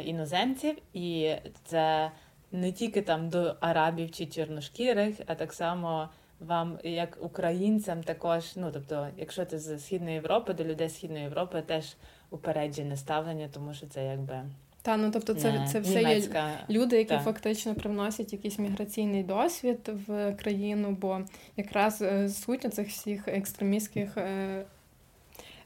іноземців, 0.04 0.76
і 0.92 1.34
це 1.64 2.10
не 2.52 2.72
тільки 2.72 3.02
там 3.02 3.28
до 3.28 3.56
арабів 3.60 4.10
чи 4.10 4.26
чорношкірих, 4.26 5.16
а 5.26 5.34
так 5.34 5.52
само. 5.52 6.08
Вам, 6.40 6.78
як 6.84 7.18
українцям, 7.20 8.02
також, 8.02 8.56
ну 8.56 8.70
тобто, 8.72 9.08
якщо 9.16 9.44
ти 9.44 9.58
з 9.58 9.78
Східної 9.78 10.14
Європи, 10.14 10.54
до 10.54 10.64
людей 10.64 10.88
Східної 10.88 11.22
Європи 11.22 11.62
теж 11.66 11.96
упереджене 12.30 12.96
ставлення, 12.96 13.48
тому 13.52 13.74
що 13.74 13.86
це 13.86 14.04
якби 14.04 14.44
та 14.86 14.96
ну 14.96 15.10
тобто, 15.10 15.34
це 15.34 15.52
не, 15.52 15.68
це 15.68 15.80
все 15.80 15.98
німецька. 15.98 16.50
є 16.68 16.76
люди, 16.78 16.96
які 16.96 17.10
та. 17.10 17.18
фактично 17.20 17.74
привносять 17.74 18.32
якийсь 18.32 18.58
міграційний 18.58 19.22
досвід 19.22 19.90
в 20.06 20.32
країну, 20.34 20.96
бо 21.00 21.20
якраз 21.56 22.02
е, 22.02 22.28
суть 22.28 22.74
цих 22.74 22.88
всіх 22.88 23.28
екстремістських 23.28 24.16
е, 24.16 24.64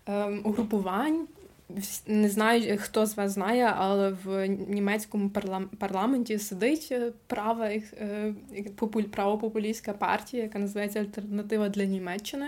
е, 0.08 0.26
угрупувань 0.44 1.26
не 2.06 2.28
знаю, 2.28 2.78
хто 2.80 3.06
з 3.06 3.16
вас 3.16 3.32
знає, 3.32 3.74
але 3.76 4.16
в 4.24 4.46
німецькому 4.46 5.30
парламенті 5.78 6.38
сидить 6.38 6.88
е, 6.92 7.12
права 7.26 7.68
е, 7.68 8.34
правопопулістська 9.10 9.92
партія, 9.92 10.42
яка 10.42 10.58
називається 10.58 11.00
Альтернатива 11.00 11.68
для 11.68 11.84
Німеччини. 11.84 12.46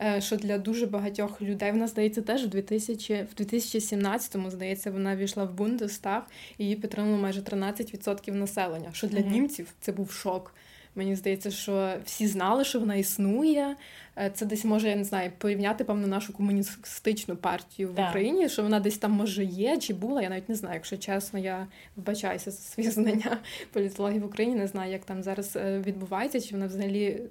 Mm-hmm. 0.00 0.20
Що 0.20 0.36
для 0.36 0.58
дуже 0.58 0.86
багатьох 0.86 1.42
людей 1.42 1.72
вона 1.72 1.86
здається 1.86 2.22
теж 2.22 2.44
в 2.44 2.48
2000, 2.48 3.26
в 3.36 3.42
2017-му, 3.42 4.50
здається, 4.50 4.90
вона 4.90 5.16
війшла 5.16 5.44
в 5.44 5.54
Бундестаг 5.54 6.22
і 6.58 6.64
її 6.64 6.76
підтримало 6.76 7.16
майже 7.16 7.40
13% 7.40 8.32
населення. 8.32 8.88
Що 8.92 9.06
для 9.06 9.18
mm-hmm. 9.18 9.30
німців 9.30 9.74
це 9.80 9.92
був 9.92 10.10
шок. 10.10 10.54
Мені 10.94 11.16
здається, 11.16 11.50
що 11.50 11.94
всі 12.04 12.26
знали, 12.26 12.64
що 12.64 12.80
вона 12.80 12.94
існує. 12.94 13.76
Е, 14.18 14.30
це 14.34 14.46
десь 14.46 14.64
може, 14.64 14.88
я 14.88 14.96
не 14.96 15.04
знаю, 15.04 15.30
порівняти 15.38 15.84
певно 15.84 16.06
нашу 16.06 16.32
комуністичну 16.32 17.36
партію 17.36 17.88
в 17.88 17.94
так. 17.94 18.08
Україні, 18.08 18.48
що 18.48 18.62
вона 18.62 18.80
десь 18.80 18.98
там 18.98 19.12
може 19.12 19.44
є 19.44 19.78
чи 19.78 19.94
була. 19.94 20.22
Я 20.22 20.28
навіть 20.28 20.48
не 20.48 20.54
знаю, 20.54 20.74
якщо 20.74 20.96
чесно, 20.96 21.38
я 21.38 21.66
вбачаюся 21.96 22.50
за 22.50 22.58
свої 22.58 22.90
знання 22.90 23.38
політології 23.72 24.20
в 24.20 24.26
Україні. 24.26 24.56
Не 24.56 24.66
знаю, 24.66 24.92
як 24.92 25.04
там 25.04 25.22
зараз 25.22 25.56
е, 25.56 25.82
відбувається, 25.86 26.40
чи 26.40 26.54
вона 26.54 26.66
взагалі 26.66 27.22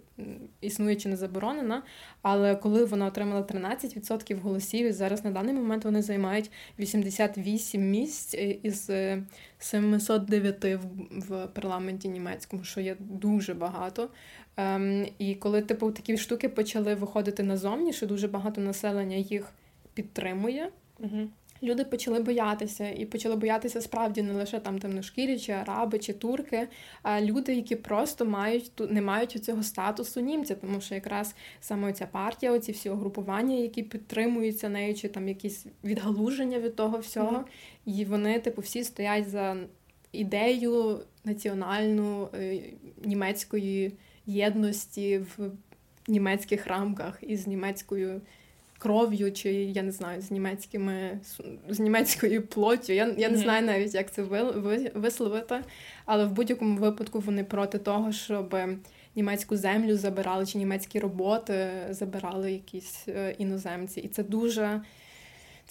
існує 0.61 0.95
чи 0.95 1.09
не 1.09 1.17
заборонена. 1.17 1.83
Але 2.21 2.55
коли 2.55 2.85
вона 2.85 3.05
отримала 3.05 3.41
13% 3.41 4.41
голосів, 4.41 4.87
і 4.87 4.91
зараз 4.91 5.25
на 5.25 5.31
даний 5.31 5.53
момент 5.53 5.85
вони 5.85 6.01
займають 6.01 6.51
88 6.79 7.89
місць 7.89 8.33
е, 8.33 8.57
із 8.63 8.89
709 9.63 10.65
в 11.11 11.47
парламенті 11.47 12.09
німецькому, 12.09 12.63
що 12.63 12.81
є 12.81 12.95
дуже 12.99 13.53
багато. 13.53 14.09
Ем, 14.57 15.07
І 15.17 15.35
коли 15.35 15.61
типу 15.61 15.91
такі 15.91 16.17
штуки 16.17 16.49
почали 16.49 16.95
виходити 16.95 17.43
назовні, 17.43 17.93
що 17.93 18.07
дуже 18.07 18.27
багато 18.27 18.61
населення 18.61 19.15
їх 19.15 19.53
підтримує. 19.93 20.71
Угу. 20.99 21.29
Люди 21.63 21.83
почали 21.83 22.19
боятися, 22.19 22.89
і 22.89 23.05
почали 23.05 23.35
боятися 23.35 23.81
справді 23.81 24.21
не 24.21 24.33
лише 24.33 24.59
там 24.59 24.79
темношкірі, 24.79 25.39
чи 25.39 25.51
араби, 25.51 25.99
чи 25.99 26.13
турки, 26.13 26.67
а 27.03 27.21
люди, 27.21 27.55
які 27.55 27.75
просто 27.75 28.25
мають 28.25 28.71
не 28.91 29.01
мають 29.01 29.31
цього 29.31 29.63
статусу 29.63 30.19
німця, 30.19 30.55
тому 30.55 30.81
що 30.81 30.95
якраз 30.95 31.35
саме 31.59 31.93
ця 31.93 32.07
партія, 32.07 32.51
оці 32.51 32.71
всі 32.71 32.89
угрупування, 32.89 33.55
які 33.55 33.83
підтримуються 33.83 34.69
нею, 34.69 34.95
чи 34.95 35.07
там 35.07 35.27
якісь 35.27 35.65
відгалуження 35.83 36.59
від 36.59 36.75
того 36.75 36.97
всього, 36.97 37.37
mm-hmm. 37.37 37.99
і 37.99 38.05
вони, 38.05 38.39
типу, 38.39 38.61
всі 38.61 38.83
стоять 38.83 39.29
за 39.29 39.57
ідею 40.11 40.99
національну 41.23 42.29
е, 42.33 42.59
німецької 43.03 43.93
єдності 44.25 45.17
в 45.17 45.51
німецьких 46.07 46.67
рамках 46.67 47.19
із 47.21 47.47
німецькою 47.47 48.21
кров'ю, 48.81 49.31
чи 49.31 49.53
я 49.53 49.83
не 49.83 49.91
знаю, 49.91 50.21
з 50.21 50.31
німецькими 50.31 51.19
з 51.69 51.79
німецькою 51.79 52.47
плоттю. 52.47 52.93
Я 52.93 53.15
я 53.17 53.29
не 53.29 53.37
знаю 53.37 53.65
навіть, 53.65 53.93
як 53.93 54.11
це 54.11 54.21
висловити, 54.93 55.59
але 56.05 56.25
в 56.25 56.31
будь-якому 56.31 56.77
випадку 56.77 57.19
вони 57.19 57.43
проти 57.43 57.77
того, 57.77 58.11
щоб 58.11 58.57
німецьку 59.15 59.57
землю 59.57 59.97
забирали, 59.97 60.45
чи 60.45 60.57
німецькі 60.57 60.99
роботи 60.99 61.69
забирали 61.89 62.51
якісь 62.51 63.03
е, 63.07 63.35
іноземці. 63.37 63.99
І 63.99 64.07
це 64.07 64.23
дуже 64.23 64.81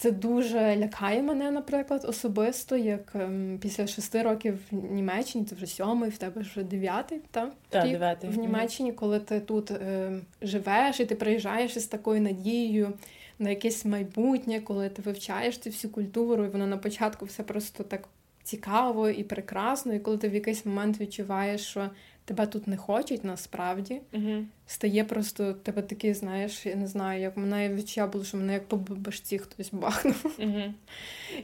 це 0.01 0.11
дуже 0.11 0.77
лякає 0.77 1.23
мене, 1.23 1.51
наприклад, 1.51 2.05
особисто, 2.07 2.77
як 2.77 3.11
ем, 3.15 3.57
після 3.61 3.87
шести 3.87 4.21
років 4.21 4.59
в 4.71 4.93
Німеччині, 4.93 5.45
це 5.45 5.55
вже 5.55 5.65
сьомий, 5.65 6.09
в 6.09 6.17
тебе 6.17 6.41
вже 6.41 6.63
дев'ятий, 6.63 7.21
так? 7.31 7.53
Так, 7.69 7.83
дев'ятий. 7.91 8.29
в 8.29 8.37
Німеччині, 8.37 8.93
коли 8.93 9.19
ти 9.19 9.39
тут 9.39 9.71
ем, 9.71 10.21
живеш 10.41 10.99
і 10.99 11.05
ти 11.05 11.15
приїжджаєш 11.15 11.77
із 11.77 11.85
такою 11.85 12.21
надією 12.21 12.93
на 13.39 13.49
якесь 13.49 13.85
майбутнє, 13.85 14.59
коли 14.59 14.89
ти 14.89 15.01
вивчаєш 15.01 15.57
цю 15.57 15.69
всю 15.69 15.91
культуру, 15.91 16.45
і 16.45 16.49
воно 16.49 16.67
на 16.67 16.77
початку 16.77 17.25
все 17.25 17.43
просто 17.43 17.83
так 17.83 18.07
цікаво 18.43 19.09
і 19.09 19.23
прекрасно, 19.23 19.93
і 19.93 19.99
коли 19.99 20.17
ти 20.17 20.29
в 20.29 20.33
якийсь 20.33 20.65
момент 20.65 20.99
відчуваєш, 20.99 21.61
що 21.61 21.89
тебе 22.25 22.47
тут 22.47 22.67
не 22.67 22.77
хочуть 22.77 23.23
насправді. 23.23 24.01
uh 24.13 24.45
Стає 24.67 25.03
просто 25.03 25.53
тебе 25.53 25.81
такий, 25.81 26.13
знаєш, 26.13 26.65
я 26.65 26.75
не 26.75 26.87
знаю, 26.87 27.21
як 27.21 27.37
мене 27.37 27.73
відчуття 27.73 28.07
було, 28.07 28.23
що 28.23 28.37
мене 28.37 28.53
як 28.53 28.67
по 28.67 28.77
башці 28.77 29.37
хтось 29.37 29.69
бахнув. 29.73 30.35
uh 30.39 30.73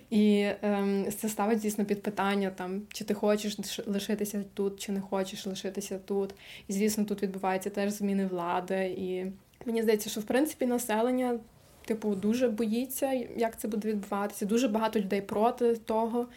І 0.09 0.47
ем, 0.61 1.05
це 1.17 1.29
ставить, 1.29 1.61
звісно, 1.61 1.85
під 1.85 2.01
питання, 2.01 2.49
там, 2.49 2.81
чи 2.93 3.03
ти 3.03 3.13
хочеш 3.13 3.57
лишитися 3.87 4.43
тут, 4.53 4.79
чи 4.79 4.91
не 4.91 5.01
хочеш 5.01 5.45
лишитися 5.45 5.99
тут. 6.05 6.33
І, 6.67 6.73
звісно, 6.73 7.05
тут 7.05 7.23
відбуваються 7.23 7.69
теж 7.69 7.91
зміни 7.91 8.25
влади. 8.25 8.95
І 8.97 9.25
мені 9.65 9.81
здається, 9.83 10.09
що 10.09 10.21
в 10.21 10.23
принципі 10.23 10.65
населення. 10.65 11.39
Типу, 11.85 12.15
дуже 12.15 12.49
боїться, 12.49 13.11
як 13.37 13.59
це 13.59 13.67
буде 13.67 13.87
відбуватися. 13.87 14.45
Дуже 14.45 14.67
багато 14.67 14.99
людей 14.99 15.21
проти 15.21 15.75
того 15.75 16.27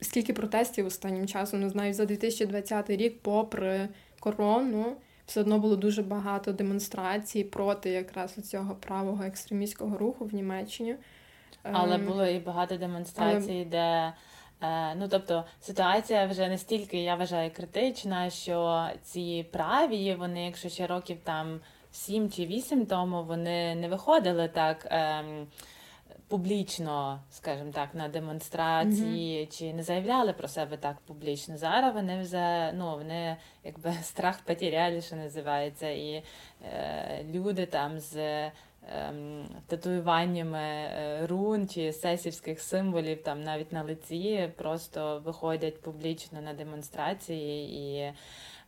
скільки 0.00 0.32
протестів 0.32 0.86
останнім 0.86 1.26
часом, 1.26 1.60
не 1.60 1.70
знаю, 1.70 1.94
за 1.94 2.04
2020 2.04 2.90
рік, 2.90 3.22
попри 3.22 3.88
корону, 4.20 4.96
все 5.26 5.40
одно 5.40 5.58
було 5.58 5.76
дуже 5.76 6.02
багато 6.02 6.52
демонстрацій 6.52 7.44
проти 7.44 7.90
якраз 7.90 8.34
цього 8.34 8.74
правого 8.74 9.24
екстремістського 9.24 9.98
руху 9.98 10.24
в 10.24 10.34
Німеччині. 10.34 10.96
Але 11.62 11.94
ем, 11.94 12.06
було 12.06 12.26
і 12.26 12.38
багато 12.38 12.76
демонстрацій, 12.76 13.52
Але... 13.52 13.64
де. 13.64 14.12
Е, 14.62 14.94
ну, 14.94 15.08
тобто 15.08 15.44
ситуація 15.60 16.26
вже 16.26 16.48
настільки, 16.48 17.02
я 17.02 17.14
вважаю, 17.14 17.50
критична, 17.56 18.30
що 18.30 18.88
ці 19.02 19.46
праві, 19.52 20.14
вони, 20.14 20.44
якщо 20.46 20.68
ще 20.68 20.86
років 20.86 21.18
там 21.24 21.60
сім 21.92 22.30
чи 22.30 22.46
вісім 22.46 22.86
тому, 22.86 23.24
вони 23.24 23.74
не 23.74 23.88
виходили 23.88 24.48
так. 24.48 24.86
Ем, 24.90 25.46
публічно, 26.30 27.20
скажімо 27.30 27.70
так, 27.74 27.94
на 27.94 28.08
демонстрації 28.08 29.40
mm-hmm. 29.40 29.58
чи 29.58 29.72
не 29.72 29.82
заявляли 29.82 30.32
про 30.32 30.48
себе 30.48 30.76
так 30.76 30.96
публічно. 31.06 31.56
Зараз 31.56 31.94
вони 31.94 32.20
вже 32.20 32.72
ну 32.72 32.96
вони 32.96 33.36
якби 33.64 33.92
страх 34.02 34.40
потеряли, 34.40 35.00
що 35.00 35.16
називається, 35.16 35.88
і 35.88 36.22
е, 36.64 37.24
люди 37.34 37.66
там 37.66 38.00
з. 38.00 38.50
Ем, 38.92 39.48
татуюваннями 39.66 40.58
е, 40.58 41.26
рун 41.26 41.68
чи 41.68 41.92
сесівських 41.92 42.60
символів 42.60 43.22
там 43.22 43.42
навіть 43.42 43.72
на 43.72 43.82
лиці 43.82 44.52
просто 44.56 45.22
виходять 45.24 45.82
публічно 45.82 46.40
на 46.40 46.52
демонстрації 46.52 47.78
і 47.78 48.12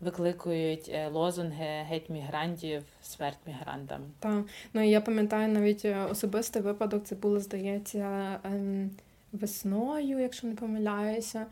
викликують 0.03 0.89
е, 0.89 1.09
лозунги 1.09 1.67
геть 1.89 2.11
мігрантів, 2.11 2.83
смерть 3.03 3.39
мігрантам. 3.47 4.01
Так, 4.19 4.45
ну 4.75 4.83
і 4.83 4.91
я 4.91 5.01
пам'ятаю 5.01 5.49
навіть 5.49 5.85
е, 5.85 6.05
особистий 6.11 6.63
випадок. 6.63 7.05
Це 7.05 7.15
було 7.15 7.41
здається 7.41 8.39
ем, 8.45 8.91
весною, 9.33 10.19
якщо 10.19 10.47
не 10.47 10.55
помиляюся. 10.55 11.47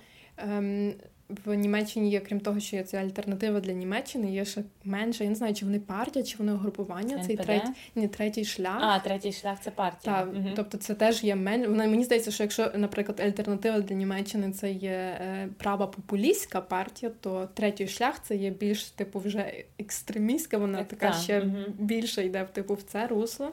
В 1.44 1.54
Німеччині 1.54 2.10
є, 2.10 2.20
крім 2.20 2.40
того, 2.40 2.60
що 2.60 2.76
є 2.76 2.82
це 2.82 2.98
альтернатива 2.98 3.60
для 3.60 3.72
Німеччини, 3.72 4.32
є 4.32 4.44
ще 4.44 4.62
менше. 4.84 5.24
Я 5.24 5.30
не 5.30 5.36
знаю, 5.36 5.54
чи 5.54 5.64
вони 5.64 5.80
партія, 5.80 6.24
чи 6.24 6.36
вони 6.38 6.52
угрупування. 6.52 7.18
Це 7.18 7.26
Цей 7.26 7.36
третій, 7.36 7.68
ні, 7.94 8.08
третій 8.08 8.44
шлях. 8.44 8.78
А, 8.80 8.98
третій 8.98 9.32
шлях 9.32 9.58
це 9.60 9.70
партія. 9.70 10.16
Так, 10.16 10.34
Мгм. 10.34 10.52
тобто 10.56 10.78
це 10.78 10.94
теж 10.94 11.24
є 11.24 11.36
мен. 11.36 11.66
Вона 11.66 11.86
мені 11.86 12.04
здається, 12.04 12.30
що 12.30 12.42
якщо, 12.42 12.70
наприклад, 12.74 13.20
альтернатива 13.20 13.80
для 13.80 13.94
Німеччини 13.94 14.52
це 14.52 14.70
є 14.72 14.90
е, 14.90 15.48
права 15.58 15.86
популістська 15.86 16.60
партія, 16.60 17.12
то 17.20 17.48
третій 17.54 17.88
шлях 17.88 18.22
це 18.22 18.36
є 18.36 18.50
більш 18.50 18.84
типу 18.84 19.18
вже 19.18 19.52
екстремістська. 19.78 20.58
Вона 20.58 20.78
Так, 20.78 20.88
така 20.88 21.10
так, 21.10 21.22
ще 21.22 21.40
мгм. 21.40 21.64
більше 21.78 22.24
йде 22.24 22.42
в 22.42 22.48
типу 22.48 22.74
в 22.74 22.82
це 22.82 23.06
русло. 23.06 23.52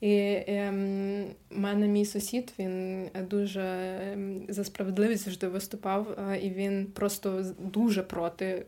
І 0.00 0.42
ем, 0.46 1.24
в 1.50 1.58
мене 1.58 1.88
мій 1.88 2.04
сусід 2.04 2.52
він 2.58 3.06
дуже 3.30 3.62
ем, 4.12 4.42
за 4.48 4.64
справедливість 4.64 5.24
завжди 5.24 5.48
виступав, 5.48 6.18
е, 6.30 6.38
і 6.38 6.50
він 6.50 6.86
просто 6.86 7.44
дуже 7.58 8.02
проти. 8.02 8.66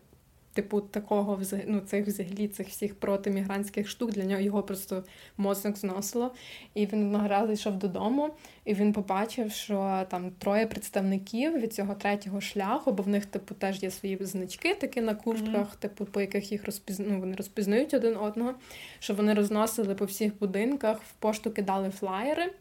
Типу, 0.54 0.80
такого 0.80 1.40
ну, 1.66 1.80
цих 1.80 2.06
взагалі 2.06 2.48
цих 2.48 2.68
всіх 2.68 2.94
протимігрантських 2.94 3.88
штук 3.88 4.10
для 4.10 4.24
нього 4.24 4.40
його 4.40 4.62
просто 4.62 5.04
мозок 5.36 5.76
зносило. 5.76 6.34
І 6.74 6.86
він 6.86 7.04
одного 7.06 7.28
разу 7.28 7.52
йшов 7.52 7.78
додому, 7.78 8.30
і 8.64 8.74
він 8.74 8.92
побачив, 8.92 9.52
що 9.52 10.06
там 10.10 10.30
троє 10.30 10.66
представників 10.66 11.58
від 11.58 11.74
цього 11.74 11.94
третього 11.94 12.40
шляху, 12.40 12.92
бо 12.92 13.02
в 13.02 13.08
них, 13.08 13.26
типу, 13.26 13.54
теж 13.54 13.82
є 13.82 13.90
свої 13.90 14.18
значки 14.20 14.74
такі 14.74 15.00
на 15.00 15.14
куртках, 15.14 15.76
типу, 15.76 16.04
по 16.04 16.20
яких 16.20 16.52
їх 16.52 16.64
розпіз... 16.66 16.98
ну, 17.00 17.20
вони 17.20 17.36
розпізнають 17.36 17.94
один 17.94 18.16
одного, 18.16 18.54
що 18.98 19.14
вони 19.14 19.34
розносили 19.34 19.94
по 19.94 20.04
всіх 20.04 20.38
будинках, 20.38 21.00
в 21.02 21.12
пошту 21.12 21.50
кидали 21.50 21.90
флаєри. 21.90 22.52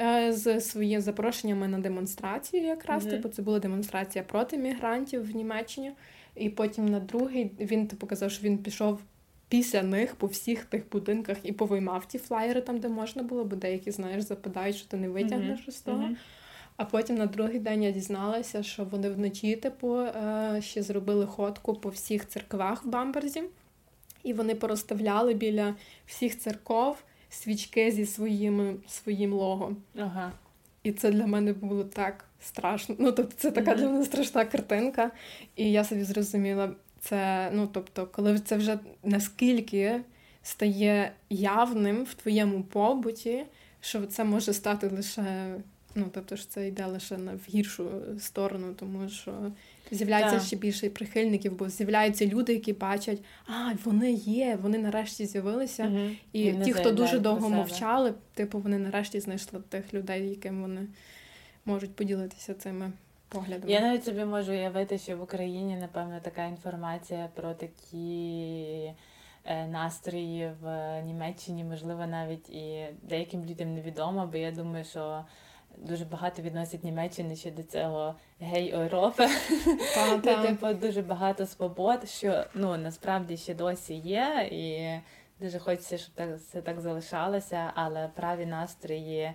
е, 0.00 0.32
З 0.32 0.60
своїми 0.60 1.02
запрошеннями 1.02 1.68
на 1.68 1.78
демонстрацію, 1.78 2.62
якраз 2.62 3.06
Мгм. 3.06 3.14
типу, 3.16 3.28
це 3.28 3.42
була 3.42 3.58
демонстрація 3.58 4.24
проти 4.24 4.56
мігрантів 4.58 5.32
в 5.32 5.36
Німеччині. 5.36 5.92
І 6.34 6.50
потім 6.50 6.88
на 6.88 7.00
другий 7.00 7.50
він 7.60 7.86
типу 7.86 8.06
казав, 8.06 8.30
що 8.30 8.42
він 8.42 8.58
пішов 8.58 9.00
після 9.48 9.82
них 9.82 10.14
по 10.14 10.26
всіх 10.26 10.64
тих 10.64 10.82
будинках 10.92 11.36
і 11.42 11.52
повиймав 11.52 12.06
ті 12.06 12.18
флаєри 12.18 12.60
там, 12.60 12.78
де 12.78 12.88
можна 12.88 13.22
було, 13.22 13.44
бо 13.44 13.56
деякі, 13.56 13.90
знаєш, 13.90 14.22
западають, 14.22 14.76
що 14.76 14.88
ти 14.88 14.96
не 14.96 15.08
витягнеш 15.08 15.64
з 15.68 15.80
того. 15.80 16.08
А 16.76 16.84
потім 16.84 17.16
на 17.16 17.26
другий 17.26 17.58
день 17.58 17.82
я 17.82 17.90
дізналася, 17.90 18.62
що 18.62 18.84
вони 18.84 19.10
вночі, 19.10 19.56
типу, 19.56 19.96
е, 20.00 20.58
ще 20.62 20.82
зробили 20.82 21.26
ходку 21.26 21.74
по 21.74 21.88
всіх 21.88 22.28
церквах 22.28 22.84
в 22.84 22.88
Бамберзі, 22.88 23.42
і 24.22 24.32
вони 24.32 24.54
порозставляли 24.54 25.34
біля 25.34 25.74
всіх 26.06 26.38
церков 26.38 26.96
свічки 27.30 27.90
зі 27.90 28.06
своїм, 28.06 28.76
своїм 28.88 29.32
лого. 29.32 29.76
Ага. 29.98 30.32
І 30.82 30.92
це 30.92 31.10
для 31.10 31.26
мене 31.26 31.52
було 31.52 31.84
так 31.84 32.24
страшно. 32.40 32.96
Ну, 32.98 33.12
тобто, 33.12 33.34
це 33.36 33.50
така 33.50 33.74
для 33.74 33.88
мене 33.88 34.04
страшна 34.04 34.44
картинка. 34.44 35.10
І 35.56 35.72
я 35.72 35.84
собі 35.84 36.04
зрозуміла, 36.04 36.70
це, 37.00 37.50
ну, 37.54 37.68
тобто, 37.72 38.06
коли 38.06 38.38
це 38.38 38.56
вже 38.56 38.78
наскільки 39.02 40.00
стає 40.42 41.12
явним 41.30 42.04
в 42.04 42.14
твоєму 42.14 42.62
побуті, 42.62 43.44
що 43.80 44.06
це 44.06 44.24
може 44.24 44.52
стати 44.52 44.88
лише. 44.88 45.54
Ну, 45.94 46.06
тобто 46.14 46.36
ж 46.36 46.50
це 46.50 46.68
йде 46.68 46.86
лише 46.86 47.18
на 47.18 47.32
в 47.32 47.46
гіршу 47.48 47.90
сторону, 48.18 48.74
тому 48.74 49.08
що 49.08 49.52
з'являється 49.90 50.36
Так. 50.36 50.46
ще 50.46 50.56
більше 50.56 50.90
прихильників, 50.90 51.58
бо 51.58 51.68
з'являються 51.68 52.26
люди, 52.26 52.52
які 52.52 52.72
бачать, 52.72 53.18
а 53.46 53.72
вони 53.84 54.12
є, 54.12 54.58
вони 54.62 54.78
нарешті 54.78 55.26
з'явилися. 55.26 55.84
Мгм. 55.84 56.16
І 56.32 56.52
Вони 56.52 56.64
ті, 56.64 56.72
хто 56.72 56.92
дуже 56.92 57.18
довго 57.18 57.44
себе. 57.44 57.56
мовчали, 57.56 58.14
типу, 58.34 58.58
вони 58.58 58.78
нарешті 58.78 59.20
знайшли 59.20 59.60
тих 59.68 59.94
людей, 59.94 60.28
яким 60.28 60.62
вони 60.62 60.86
можуть 61.64 61.96
поділитися 61.96 62.54
цими 62.54 62.92
поглядами. 63.28 63.72
Я 63.72 63.80
навіть 63.80 64.04
собі 64.04 64.24
можу 64.24 64.52
уявити, 64.52 64.98
що 64.98 65.16
в 65.16 65.22
Україні, 65.22 65.76
напевно, 65.76 66.20
така 66.22 66.44
інформація 66.44 67.28
про 67.34 67.54
такі 67.54 68.92
е, 69.44 69.66
настрої 69.66 70.52
в 70.62 71.02
Німеччині, 71.02 71.64
можливо, 71.64 72.06
навіть 72.06 72.50
і 72.50 72.86
деяким 73.02 73.44
людям 73.44 73.74
невідомо, 73.74 74.28
бо 74.32 74.38
я 74.38 74.50
думаю, 74.50 74.84
що 74.84 75.24
дуже 75.82 76.04
багато 76.04 76.42
відносять 76.42 76.84
Німеччини 76.84 77.36
ще 77.36 77.50
до 77.50 77.62
цього 77.62 78.14
гей 78.40 78.64
Європи. 78.64 79.26
Та, 79.94 80.18
та. 80.18 80.46
типу, 80.46 80.74
дуже 80.74 81.02
багато 81.02 81.46
свобод, 81.46 82.08
що 82.08 82.44
ну 82.54 82.76
насправді 82.76 83.36
ще 83.36 83.54
досі 83.54 83.94
є, 83.94 84.48
і 84.52 84.90
дуже 85.44 85.58
хочеться, 85.58 85.98
щоб 85.98 86.14
так 86.14 86.28
це 86.52 86.62
так 86.62 86.80
залишалося, 86.80 87.72
але 87.74 88.10
праві 88.14 88.46
настрої 88.46 89.32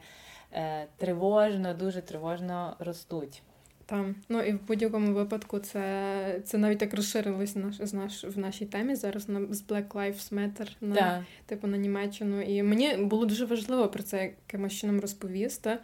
е, 0.54 0.88
тривожно, 0.98 1.74
дуже 1.74 2.02
тривожно 2.02 2.76
ростуть. 2.80 3.42
Там. 3.86 4.16
Ну 4.30 4.42
і 4.42 4.54
в 4.54 4.68
будь-якому 4.68 5.14
випадку 5.14 5.60
це, 5.60 6.42
це 6.46 6.58
навіть 6.58 6.80
так 6.80 6.94
розширилось 6.94 7.56
наш, 7.56 7.76
з 7.80 7.94
наш, 7.94 8.24
в 8.24 8.38
нашій 8.38 8.66
темі 8.66 8.96
зараз 8.96 9.30
на 9.30 9.54
з 9.54 9.68
Black 9.68 9.88
Lives 9.88 10.34
Matter 10.34 10.76
на 10.82 10.96
Так. 10.96 11.24
типу 11.46 11.68
на 11.68 11.78
Німеччину. 11.78 12.42
І 12.42 12.64
мені 12.64 12.98
було 12.98 13.26
дуже 13.26 13.46
важливо 13.46 13.88
про 13.88 14.04
це 14.04 14.24
якимось 14.24 14.74
чином 14.74 15.00
розповісти. 15.00 15.78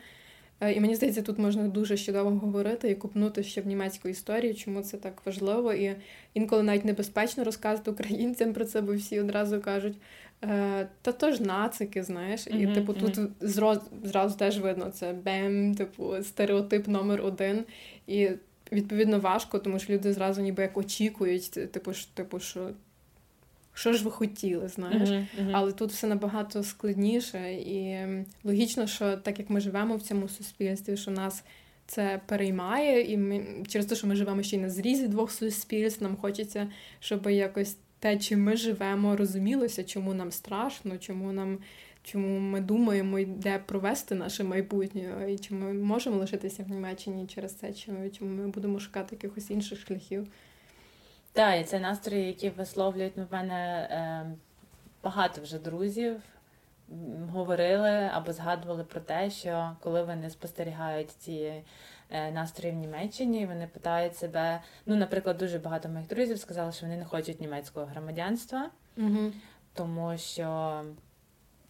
Е, 0.62 0.74
І 0.74 0.80
мені 0.80 0.96
здається, 0.96 1.22
тут 1.22 1.40
можна 1.40 1.68
дуже 1.68 1.98
ще 1.98 2.14
довго 2.14 2.38
говорити 2.40 2.90
і 2.90 2.96
купнути 2.96 3.44
ще 3.44 3.62
в 3.62 3.68
німецьку 3.68 4.10
історію, 4.10 4.56
чому 4.56 4.82
це 4.82 4.98
так 4.98 5.22
важливо. 5.26 5.74
І 5.74 5.96
інколи 6.34 6.64
навіть 6.64 6.86
небезпечно 6.86 7.44
розказувати 7.44 7.92
українцям 7.92 8.54
про 8.54 8.66
це, 8.66 8.82
бо 8.82 8.96
всі 8.96 9.20
одразу 9.20 9.62
кажуть. 9.62 9.98
е, 10.44 10.88
Та 11.02 11.12
то 11.12 11.32
ж 11.32 11.44
нацики, 11.44 12.04
знаєш, 12.04 12.48
і 12.48 12.54
Мгм, 12.66 12.74
типу 12.74 12.94
тут 12.94 13.20
зразу, 13.42 13.82
зразу 14.04 14.38
теж 14.38 14.60
видно 14.60 14.90
це 14.90 15.14
бем, 15.14 15.76
типу, 15.76 16.14
стереотип 16.24 16.88
номер 16.88 17.22
один. 17.22 17.64
І 18.08 18.30
відповідно 18.72 19.20
важко, 19.20 19.60
тому 19.60 19.80
що 19.80 19.94
люди 19.94 20.14
зразу 20.14 20.42
ніби 20.42 20.64
як 20.64 20.78
очікують, 20.78 21.52
типу, 21.52 21.92
типу, 22.14 22.40
що 22.40 22.70
що 23.74 23.94
ж 23.94 24.04
ви 24.04 24.12
хотіли, 24.12 24.68
знаєш? 24.68 25.10
Мгм, 25.10 25.28
мгм. 25.40 25.50
Але 25.54 25.72
тут 25.72 25.92
все 25.92 26.08
набагато 26.08 26.64
складніше, 26.64 27.54
і 27.54 28.08
логічно, 28.44 28.88
що 28.88 29.18
так 29.18 29.40
як 29.40 29.50
ми 29.50 29.60
живемо 29.60 29.96
в 29.96 30.02
цьому 30.02 30.28
суспільстві, 30.28 30.98
що 30.98 31.12
нас 31.12 31.44
це 31.86 32.22
переймає, 32.26 33.02
і 33.02 33.18
ми 33.18 33.46
через 33.68 33.86
те, 33.86 33.96
що 33.96 34.08
ми 34.08 34.16
живемо 34.16 34.44
ще 34.44 34.56
й 34.56 34.60
на 34.60 34.70
зрізі 34.70 35.08
двох 35.08 35.32
суспільств, 35.32 36.04
нам 36.04 36.16
хочеться, 36.16 36.72
щоб 37.00 37.28
якось 37.30 37.78
те, 38.00 38.18
чим 38.18 38.44
ми 38.44 38.58
живемо, 38.58 39.16
розумілося, 39.16 39.84
чому 39.84 40.14
нам 40.14 40.32
страшно, 40.32 40.98
чому 40.98 41.32
нам. 41.32 41.60
Чому 42.04 42.40
ми 42.40 42.62
думаємо, 42.62 43.20
де 43.24 43.60
провести 43.60 44.16
наше 44.16 44.44
майбутнє, 44.44 45.28
і 45.34 45.38
чи 45.38 45.54
ми 45.54 45.74
можемо 45.74 46.18
лишитися 46.18 46.64
в 46.64 46.72
Німеччині 46.72 47.28
через 47.28 47.54
це, 47.54 47.74
чи 47.74 47.92
чому 48.18 48.32
ми 48.32 48.48
будемо 48.48 48.80
шукати 48.80 49.16
якихось 49.16 49.52
інших 49.52 49.80
шляхів? 49.80 50.28
Так, 51.34 51.62
і 51.62 51.64
це 51.64 51.80
настрої, 51.80 52.28
які 52.28 52.50
висловлюють 52.50 53.18
в 53.18 53.28
мене 53.32 53.88
е, 53.92 54.26
багато 55.04 55.42
вже 55.42 55.60
друзів 55.60 56.22
говорили 57.32 58.10
або 58.14 58.34
згадували 58.34 58.84
про 58.84 59.02
те, 59.02 59.30
що 59.30 59.72
коли 59.82 60.04
вони 60.04 60.30
спостерігають 60.30 61.12
ці 61.12 61.64
е, 62.10 62.32
настрої 62.32 62.74
в 62.74 62.78
Німеччині, 62.78 63.46
вони 63.46 63.68
питають 63.68 64.16
себе. 64.16 64.62
Ну, 64.86 64.96
наприклад, 64.96 65.38
дуже 65.38 65.60
багато 65.60 65.90
моїх 65.90 66.08
друзів 66.08 66.40
сказали, 66.40 66.72
що 66.72 66.86
вони 66.86 66.98
не 66.98 67.06
хочуть 67.06 67.42
німецького 67.42 67.86
громадянства, 67.86 68.70
Угу. 68.98 69.32
тому 69.74 70.18
що 70.18 70.82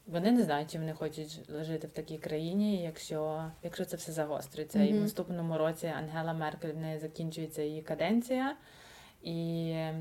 вони 0.08 0.32
не 0.32 0.44
знають, 0.44 0.72
чи 0.72 0.80
вони 0.80 0.94
хочуть 0.94 1.42
жити 1.62 1.88
в 1.88 1.92
такій 1.92 2.18
країні, 2.18 2.84
якщо, 2.84 3.52
якщо 3.64 3.86
це 3.86 3.98
все 3.98 4.12
загостриться. 4.12 4.84
І 4.84 4.94
в 4.94 5.02
наступному 5.02 5.58
році 5.58 5.94
Ангела 5.98 6.34
Меркель 6.34 6.74
в 6.74 6.78
неї 6.78 7.00
закінчується 7.00 7.62
її 7.62 7.82
каденція, 7.82 8.56
і 9.24 9.70
е, 9.76 9.96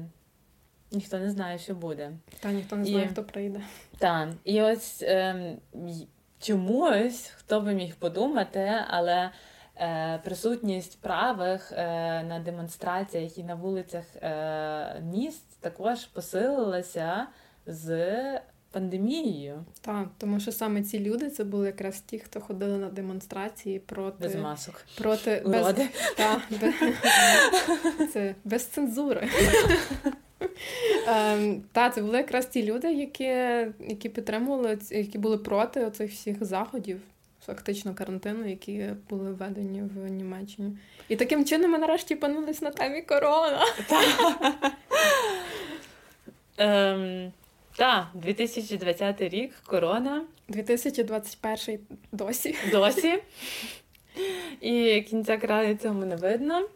ніхто 0.93 1.19
не 1.19 1.31
знає, 1.31 1.59
що 1.59 1.75
буде. 1.75 2.13
Та 2.41 2.53
ніхто 2.53 2.77
не 2.77 2.85
знає, 2.85 3.05
І- 3.05 3.09
хто 3.09 3.25
прийде. 3.25 3.61
Так, 3.99 4.29
і 4.45 4.63
ось 4.63 5.03
ем, 5.07 5.57
чомусь, 6.39 7.27
хто 7.37 7.61
би 7.61 7.75
міг 7.75 7.95
подумати, 7.97 8.75
але 8.89 9.31
е, 9.77 10.21
присутність 10.25 11.01
правих 11.01 11.73
е, 11.73 11.85
на 12.23 12.39
демонстраціях 12.39 13.39
і 13.39 13.45
на 13.45 13.55
вулицях 13.55 14.05
е, 14.17 15.01
міст 15.01 15.61
також 15.61 16.05
посилилася 16.05 17.27
з 17.67 18.01
пандемією 18.71 19.65
Так, 19.81 20.09
тому 20.19 20.41
що 20.41 20.53
саме 20.53 20.83
ці 20.83 21.01
люди 21.01 21.31
це 21.31 21.45
були 21.45 21.67
якраз 21.67 22.01
ті, 22.01 22.19
хто 22.19 22.41
ходили 22.41 22.79
на 22.79 22.89
демонстрації 22.89 23.79
проти 23.79 24.25
без 24.25 24.35
масок. 24.35 24.85
проти 24.99 25.43
без, 25.47 25.75
та, 26.17 26.43
без, 26.51 26.75
це 28.13 28.35
без 28.45 28.67
цензури. 28.67 29.29
Ем, 31.07 31.63
та, 31.73 31.91
це 31.91 32.03
були 32.03 32.17
якраз 32.17 32.47
ті 32.47 32.63
люди, 32.63 32.93
які, 32.93 33.25
які 33.89 34.09
підтримували, 34.09 34.79
які 34.91 35.19
були 35.19 35.39
проти 35.39 35.85
оцих 35.85 36.13
всіх 36.13 36.45
заходів, 36.45 37.01
фактично 37.47 37.95
карантину, 37.95 38.49
які 38.49 38.87
були 39.11 39.33
введені 39.33 39.83
в 39.83 40.09
Німеччині. 40.11 40.77
І 41.09 41.17
таким 41.17 41.45
чином 41.45 41.71
ми 41.71 41.79
нарешті 41.79 42.15
опинились 42.15 42.63
на 42.63 42.71
темі 42.71 43.03
корона. 43.03 43.61
Ем, 46.59 47.33
Так, 47.81 48.07
2020 48.15 49.21
рік, 49.21 49.53
корона. 49.67 50.23
2021 50.49 51.79
досі. 52.13 52.55
Досі. 52.73 53.19
І 54.61 55.01
кінця 55.01 55.37
краю 55.37 55.77
цьому 55.77 56.05
не 56.05 56.17
видно. 56.17 56.69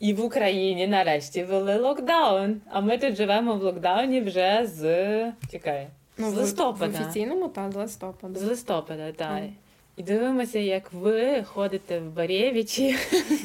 І 0.00 0.14
в 0.14 0.24
Україні 0.24 0.86
нарешті 0.86 1.44
ввели 1.44 1.76
локдаун. 1.78 2.60
А 2.70 2.80
ми 2.80 2.98
тут 2.98 3.16
живемо 3.16 3.54
в 3.54 3.62
локдауні 3.62 4.20
вже 4.20 4.66
з. 4.66 4.82
Чекай. 5.50 5.88
Ну, 6.18 6.30
з 6.30 6.34
листопада. 6.34 6.98
В 6.98 7.02
офіційному, 7.02 7.48
та, 7.48 7.70
з 7.70 7.74
листопада. 7.74 8.40
З 8.40 8.42
листопада, 8.42 9.12
так. 9.12 9.42
І 9.96 10.02
дивимося, 10.02 10.58
як 10.58 10.92
ви 10.92 11.42
ходите 11.42 11.98
в 11.98 12.10
Барєвичі, 12.10 12.96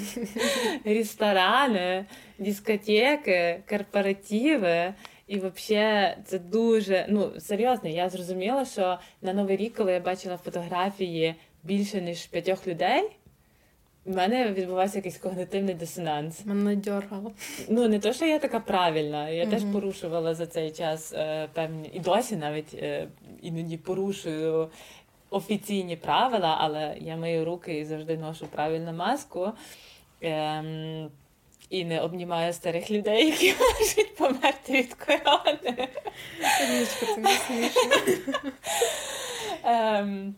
ресторани, 0.85 2.05
дискотеки, 2.39 3.63
корпоративи. 3.69 4.93
І 5.31 5.39
взагалі 5.39 6.15
це 6.25 6.39
дуже 6.39 7.05
ну 7.09 7.31
серйозно. 7.39 7.89
Я 7.89 8.09
зрозуміла, 8.09 8.65
що 8.65 8.99
на 9.21 9.33
Новий 9.33 9.57
рік, 9.57 9.75
коли 9.75 9.93
я 9.93 9.99
бачила 9.99 10.37
фотографії 10.37 11.35
більше 11.63 12.01
ніж 12.01 12.25
п'ятьох 12.25 12.67
людей, 12.67 13.09
в 14.05 14.15
мене 14.15 14.51
відбувався 14.51 14.97
якийсь 14.97 15.17
когнитивний 15.17 15.75
дисонанс. 15.75 16.45
Мене 16.45 16.75
дьоргало. 16.75 17.31
Ну 17.69 17.87
не 17.87 17.99
то, 17.99 18.13
що 18.13 18.25
я 18.25 18.39
така 18.39 18.59
правильна, 18.59 19.29
я 19.29 19.45
теж 19.45 19.63
порушувала 19.63 20.35
за 20.35 20.45
цей 20.45 20.71
час 20.71 21.13
е, 21.13 21.47
певні 21.53 21.91
і 21.93 21.99
досі 21.99 22.35
навіть 22.35 22.73
е, 22.73 23.07
іноді 23.41 23.77
порушую 23.77 24.69
офіційні 25.29 25.95
правила, 25.95 26.57
але 26.59 26.97
я 27.01 27.15
мию 27.15 27.45
руки 27.45 27.79
і 27.79 27.85
завжди 27.85 28.17
ношу 28.17 28.47
правильну 28.47 28.93
маску. 28.93 29.51
Ем, 30.21 31.09
і 31.71 31.85
не 31.85 32.01
обнімаю 32.01 32.53
старих 32.53 32.91
людей, 32.91 33.25
які 33.25 33.53
можуть 33.79 34.15
померти 34.15 34.73
від 34.73 34.93
корони. 34.93 35.87
Річка, 36.71 37.05
це 37.15 37.17
не 37.17 37.29
смішно. 37.29 37.91
Ем, 39.63 40.35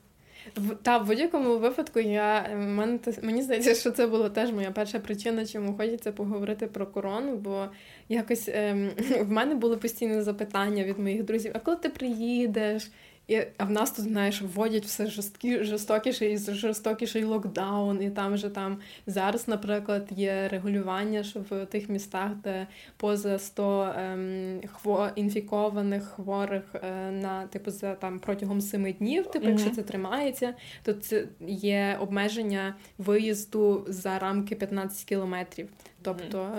В- 0.55 0.75
Та 0.83 0.97
в 0.97 1.07
будь-якому 1.07 1.57
випадку 1.57 1.99
я 1.99 2.49
мене 2.57 2.99
мені 3.21 3.41
здається, 3.41 3.75
що 3.75 3.91
це 3.91 4.07
була 4.07 4.29
теж 4.29 4.51
моя 4.51 4.71
перша 4.71 4.99
причина, 4.99 5.45
чому 5.45 5.77
хочеться 5.77 6.11
поговорити 6.11 6.67
про 6.67 6.87
корону, 6.87 7.35
бо 7.35 7.65
якось 8.09 8.49
ем, 8.53 8.91
в 9.21 9.29
мене 9.31 9.55
були 9.55 9.77
постійні 9.77 10.21
запитання 10.21 10.83
від 10.83 10.99
моїх 10.99 11.23
друзів: 11.23 11.51
а 11.55 11.59
коли 11.59 11.77
ти 11.77 11.89
приїдеш? 11.89 12.91
І, 13.27 13.41
а 13.57 13.65
в 13.65 13.71
нас 13.71 13.91
тут, 13.91 14.05
знаєш, 14.05 14.41
вводять 14.41 14.85
все 14.85 15.07
жорсткі, 15.07 15.63
жорстокіший 15.63 16.33
і 16.33 16.37
жорстокіший 16.37 17.23
локдаун, 17.23 18.01
і 18.01 18.09
там 18.09 18.37
же 18.37 18.49
там 18.49 18.77
зараз, 19.07 19.47
наприклад, 19.47 20.07
є 20.11 20.47
регулювання, 20.47 21.23
що 21.23 21.39
в 21.49 21.65
тих 21.65 21.89
містах, 21.89 22.35
де 22.35 22.67
поза 22.97 23.39
100 23.39 23.93
ем, 23.97 24.61
хво, 24.73 25.09
інфікованих 25.15 26.03
хворих 26.03 26.63
е, 26.75 27.11
на 27.11 27.47
типу 27.47 27.71
за 27.71 27.95
там 27.95 28.19
протягом 28.19 28.61
7 28.61 28.91
днів, 28.91 29.27
типу, 29.27 29.49
якщо 29.49 29.69
це 29.69 29.83
тримається, 29.83 30.53
то 30.83 30.93
це 30.93 31.27
є 31.47 31.97
обмеження 32.01 32.75
виїзду 32.97 33.85
за 33.87 34.19
рамки 34.19 34.55
15 34.55 35.03
кілометрів. 35.05 35.69
Тобто. 36.01 36.55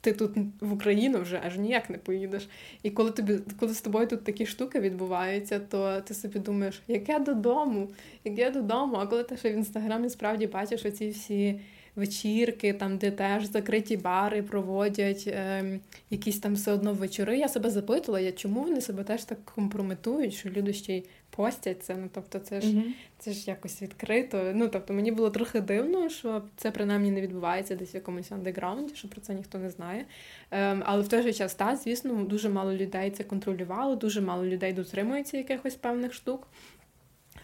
Ти 0.00 0.12
тут 0.12 0.30
в 0.60 0.72
Україну 0.72 1.20
вже 1.20 1.40
аж 1.46 1.58
ніяк 1.58 1.90
не 1.90 1.98
поїдеш. 1.98 2.48
І 2.82 2.90
коли 2.90 3.10
тобі, 3.10 3.38
коли 3.60 3.74
з 3.74 3.80
тобою 3.80 4.06
тут 4.06 4.24
такі 4.24 4.46
штуки 4.46 4.80
відбуваються, 4.80 5.58
то 5.58 6.00
ти 6.00 6.14
собі 6.14 6.38
думаєш, 6.38 6.82
як 6.88 7.08
я 7.08 7.18
додому, 7.18 7.88
як 8.24 8.38
я 8.38 8.50
додому. 8.50 8.96
А 8.96 9.06
коли 9.06 9.24
ти 9.24 9.36
ще 9.36 9.50
в 9.50 9.54
інстаграмі 9.54 10.10
справді 10.10 10.46
бачиш 10.46 10.84
оці 10.84 11.10
всі 11.10 11.60
вечірки, 11.96 12.72
там, 12.72 12.98
де 12.98 13.10
теж 13.10 13.44
закриті 13.44 13.96
бари 13.96 14.42
проводять 14.42 15.24
ем, 15.26 15.80
якісь 16.10 16.38
там 16.38 16.54
все 16.54 16.72
одно 16.72 16.92
вечори, 16.94 17.38
я 17.38 17.48
себе 17.48 17.70
запитувала, 17.70 18.20
я 18.20 18.32
чому 18.32 18.62
вони 18.62 18.80
себе 18.80 19.04
теж 19.04 19.24
так 19.24 19.44
компрометують, 19.44 20.34
що 20.34 20.48
люди 20.48 20.72
ще 20.72 20.96
й 20.96 21.04
постять 21.30 21.82
це. 21.84 21.96
Ну 21.96 22.08
тобто, 22.14 22.38
це 22.38 22.60
ж 22.60 22.76
мгм. 22.76 22.94
це 23.18 23.32
ж 23.32 23.50
якось 23.50 23.82
відкрито. 23.82 24.52
Ну 24.54 24.68
тобто 24.68 24.92
мені 24.92 25.12
було 25.12 25.30
трохи 25.30 25.60
дивно, 25.60 26.08
що 26.08 26.42
це 26.56 26.70
принаймні 26.70 27.10
не 27.10 27.20
відбувається 27.20 27.74
десь 27.76 27.94
в 27.94 27.96
якомусь 27.96 28.32
андеграунді, 28.32 28.94
що 28.94 29.08
про 29.08 29.20
це 29.20 29.34
ніхто 29.34 29.58
не 29.58 29.70
знає. 29.70 30.04
Ем, 30.50 30.82
але 30.86 31.02
в 31.02 31.08
той 31.08 31.22
же 31.22 31.32
час, 31.32 31.54
та, 31.54 31.76
звісно, 31.76 32.24
дуже 32.24 32.48
мало 32.48 32.74
людей 32.74 33.10
це 33.10 33.24
контролювало, 33.24 33.96
дуже 33.96 34.20
мало 34.20 34.46
людей 34.46 34.72
дотримується 34.72 35.36
якихось 35.36 35.74
певних 35.74 36.14
штук. 36.14 36.48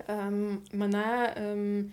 Ем, 0.08 0.58
мене. 0.72 1.34
Ем, 1.36 1.92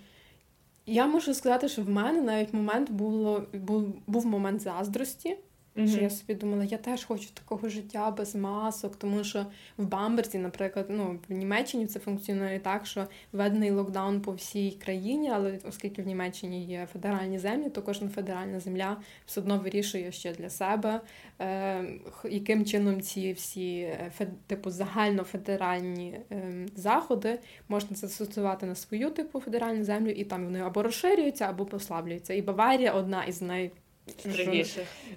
я 0.85 1.07
можу 1.07 1.33
сказати, 1.33 1.69
що 1.69 1.81
в 1.81 1.89
мене 1.89 2.21
навіть 2.21 2.53
момент 2.53 2.91
було, 2.91 3.47
був, 3.53 3.93
був 4.07 4.25
момент 4.25 4.61
заздрості. 4.61 5.37
Що 5.75 6.01
я 6.01 6.09
собі 6.09 6.33
думала, 6.33 6.63
я 6.63 6.77
теж 6.77 7.03
хочу 7.03 7.29
такого 7.33 7.69
життя 7.69 8.11
без 8.11 8.35
масок, 8.35 8.95
тому 8.95 9.23
що 9.23 9.45
в 9.77 9.85
Бамберзі, 9.85 10.37
наприклад, 10.37 10.85
ну 10.89 11.19
в 11.29 11.33
Німеччині 11.33 11.87
це 11.87 11.99
функціонує 11.99 12.59
так, 12.59 12.85
що 12.85 13.07
введений 13.31 13.71
локдаун 13.71 14.21
по 14.21 14.31
всій 14.31 14.71
країні, 14.71 15.31
але 15.33 15.59
оскільки 15.69 16.01
в 16.01 16.07
Німеччині 16.07 16.65
є 16.65 16.87
федеральні 16.93 17.39
землі, 17.39 17.69
то 17.69 17.81
кожна 17.81 18.09
федеральна 18.09 18.59
земля 18.59 18.97
все 19.25 19.41
одно 19.41 19.59
вирішує 19.59 20.11
ще 20.11 20.33
для 20.33 20.49
себе, 20.49 21.01
е, 21.39 21.85
яким 22.29 22.65
чином 22.65 23.01
ці 23.01 23.33
всі 23.33 23.79
е, 23.79 24.11
типу 24.47 24.69
загальнофедеральні 24.69 26.19
е, 26.31 26.67
заходи 26.75 27.39
можна 27.67 27.95
застосувати 27.95 28.65
на 28.65 28.75
свою 28.75 29.09
типу 29.09 29.39
федеральну 29.39 29.83
землю, 29.83 30.09
і 30.09 30.23
там 30.23 30.45
вони 30.45 30.59
або 30.59 30.83
розширюються, 30.83 31.45
або 31.45 31.65
послаблюються. 31.65 32.33
І 32.33 32.41
Баварія 32.41 32.91
одна 32.91 33.23
із 33.23 33.41
най 33.41 33.71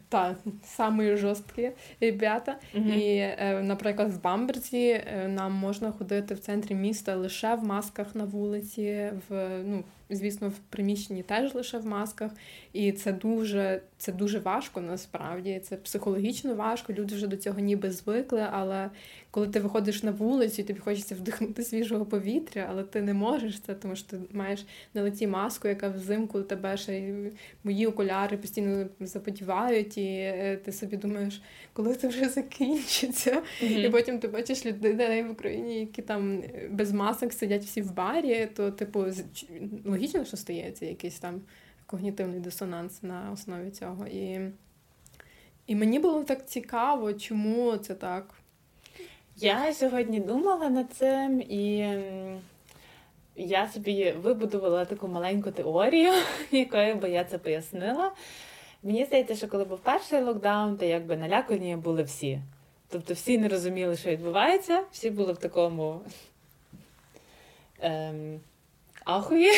Та, 0.09 0.37
самі 0.64 1.16
жорсткі 1.16 1.70
ребята. 2.01 2.57
Угу. 2.74 2.89
І, 2.89 3.16
е, 3.16 3.61
наприклад, 3.62 4.12
в 4.12 4.22
Бамберзі 4.22 4.89
е, 4.89 5.28
нам 5.28 5.53
можна 5.53 5.93
ходити 5.93 6.34
в 6.34 6.39
центрі 6.39 6.74
міста 6.74 7.16
лише 7.16 7.55
в 7.55 7.64
масках 7.64 8.14
на 8.14 8.24
вулиці, 8.24 9.11
в 9.28 9.49
ну, 9.64 9.84
звісно, 10.11 10.48
в 10.48 10.59
приміщенні 10.70 11.22
теж 11.22 11.54
лише 11.54 11.78
в 11.78 11.86
масках. 11.86 12.30
І 12.72 12.92
це 12.92 13.12
дуже, 13.12 13.80
це 13.98 14.12
дуже 14.12 14.38
важко 14.38 14.80
насправді. 14.80 15.61
Це 15.64 15.76
психологічно 15.76 16.54
важко. 16.54 16.92
Люди 16.92 17.14
вже 17.14 17.26
до 17.26 17.36
цього 17.36 17.61
ніби 17.61 17.90
звикли, 17.90 18.46
але 18.52 18.90
коли 19.30 19.48
ти 19.48 19.61
виходиш 19.61 20.02
на 20.02 20.11
вулицю, 20.11 20.62
і 20.62 20.64
тобі 20.64 20.80
хочеться 20.80 21.14
вдихнути 21.14 21.62
свіжого 21.62 22.07
повітря, 22.07 22.66
але 22.70 22.82
ти 22.82 23.02
не 23.02 23.14
можеш 23.14 23.61
це, 23.61 23.74
тому 23.74 23.96
що 23.96 24.07
ти 24.09 24.18
маєш 24.32 24.66
на 24.94 25.02
лиці 25.02 25.26
маску, 25.26 25.68
яка 25.68 25.88
взимку 25.88 26.42
тебе 26.42 26.76
ще 26.76 26.98
й 26.98 27.32
мої 27.64 27.86
окуляри 27.86 28.36
постійно 28.36 28.86
запотівають, 29.00 29.98
і 29.98 30.07
е, 30.07 30.61
ти 30.64 30.72
собі 30.72 30.96
думаєш, 30.96 31.42
коли 31.72 31.94
це 31.94 32.09
вже 32.09 32.28
закінчиться. 32.28 33.42
І 33.62 33.88
потім 33.90 34.18
ти 34.18 34.28
бачиш 34.28 34.66
людей 34.66 35.22
в 35.22 35.30
Україні, 35.30 35.80
які 35.80 36.02
там 36.02 36.38
е, 36.40 36.68
без 36.70 36.92
масок 36.92 37.32
сидять 37.32 37.64
всі 37.64 37.82
в 37.82 37.94
барі, 37.94 38.48
то, 38.57 38.70
типу, 38.70 39.04
ч- 39.34 39.46
логічно, 39.97 40.24
що 40.24 40.36
стається 40.36 40.86
якийсь 40.86 41.18
там 41.18 41.40
когнітивний 41.86 42.40
дисонанс 42.40 43.03
на 43.03 43.30
основі 43.32 43.70
цього. 43.70 44.07
І, 44.07 44.51
і 45.66 45.74
мені 45.74 45.99
було 45.99 46.24
так 46.24 46.49
цікаво, 46.49 47.12
чому 47.12 47.76
це 47.76 47.94
так. 47.94 48.34
Я 49.36 49.74
сьогодні 49.74 50.20
думала 50.20 50.68
над 50.68 50.92
цим, 50.92 51.40
і 51.40 51.94
я 53.36 53.68
собі 53.68 54.12
вибудувала 54.12 54.84
таку 54.84 55.09
маленьку 55.09 55.51
теорію, 55.51 56.12
якою 56.51 56.94
би 56.94 57.11
я 57.11 57.24
це 57.24 57.38
пояснила. 57.38 58.12
Мені 58.82 59.05
здається, 59.05 59.36
що 59.36 59.49
коли 59.49 59.64
був 59.64 59.78
перший 59.78 60.22
локдаун, 60.22 60.76
то 60.76 60.84
якби 60.84 61.16
налякані 61.16 61.76
були 61.76 62.03
всі. 62.03 62.40
Тобто 62.88 63.14
всі 63.14 63.38
не 63.38 63.49
розуміли, 63.49 63.97
що 63.97 64.11
відбувається, 64.11 64.84
всі 64.92 65.11
були 65.11 65.32
в 65.32 65.36
такому 65.36 66.01
ем, 67.80 68.40
ахуї, 69.07 69.50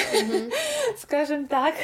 скажімо 0.96 1.46
так. 1.48 1.74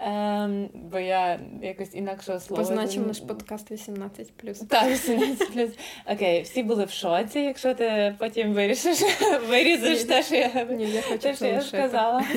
Ем, 0.00 0.68
бо 0.74 0.98
я 0.98 1.40
якось 1.62 1.94
інакшого 1.94 2.40
слова. 2.40 2.62
Позначив 2.62 3.06
наш 3.06 3.20
подкаст 3.20 3.72
18+. 3.72 4.66
так, 4.68 4.90
18 4.90 5.52
плюс. 5.52 5.70
Окей, 6.06 6.42
всі 6.42 6.62
були 6.62 6.84
в 6.84 6.90
шоці, 6.90 7.38
якщо 7.38 7.74
ти 7.74 8.14
потім 8.18 8.52
вирішиш, 8.52 8.98
вирізеш 9.48 10.04
те, 10.04 10.22
що 10.22 10.34
я, 10.34 10.64
Ні, 10.64 10.90
я 10.90 11.02
хочу 11.02 11.18
те, 11.18 11.34
що 11.34 11.46
я 11.46 11.60
сказала. 11.60 12.24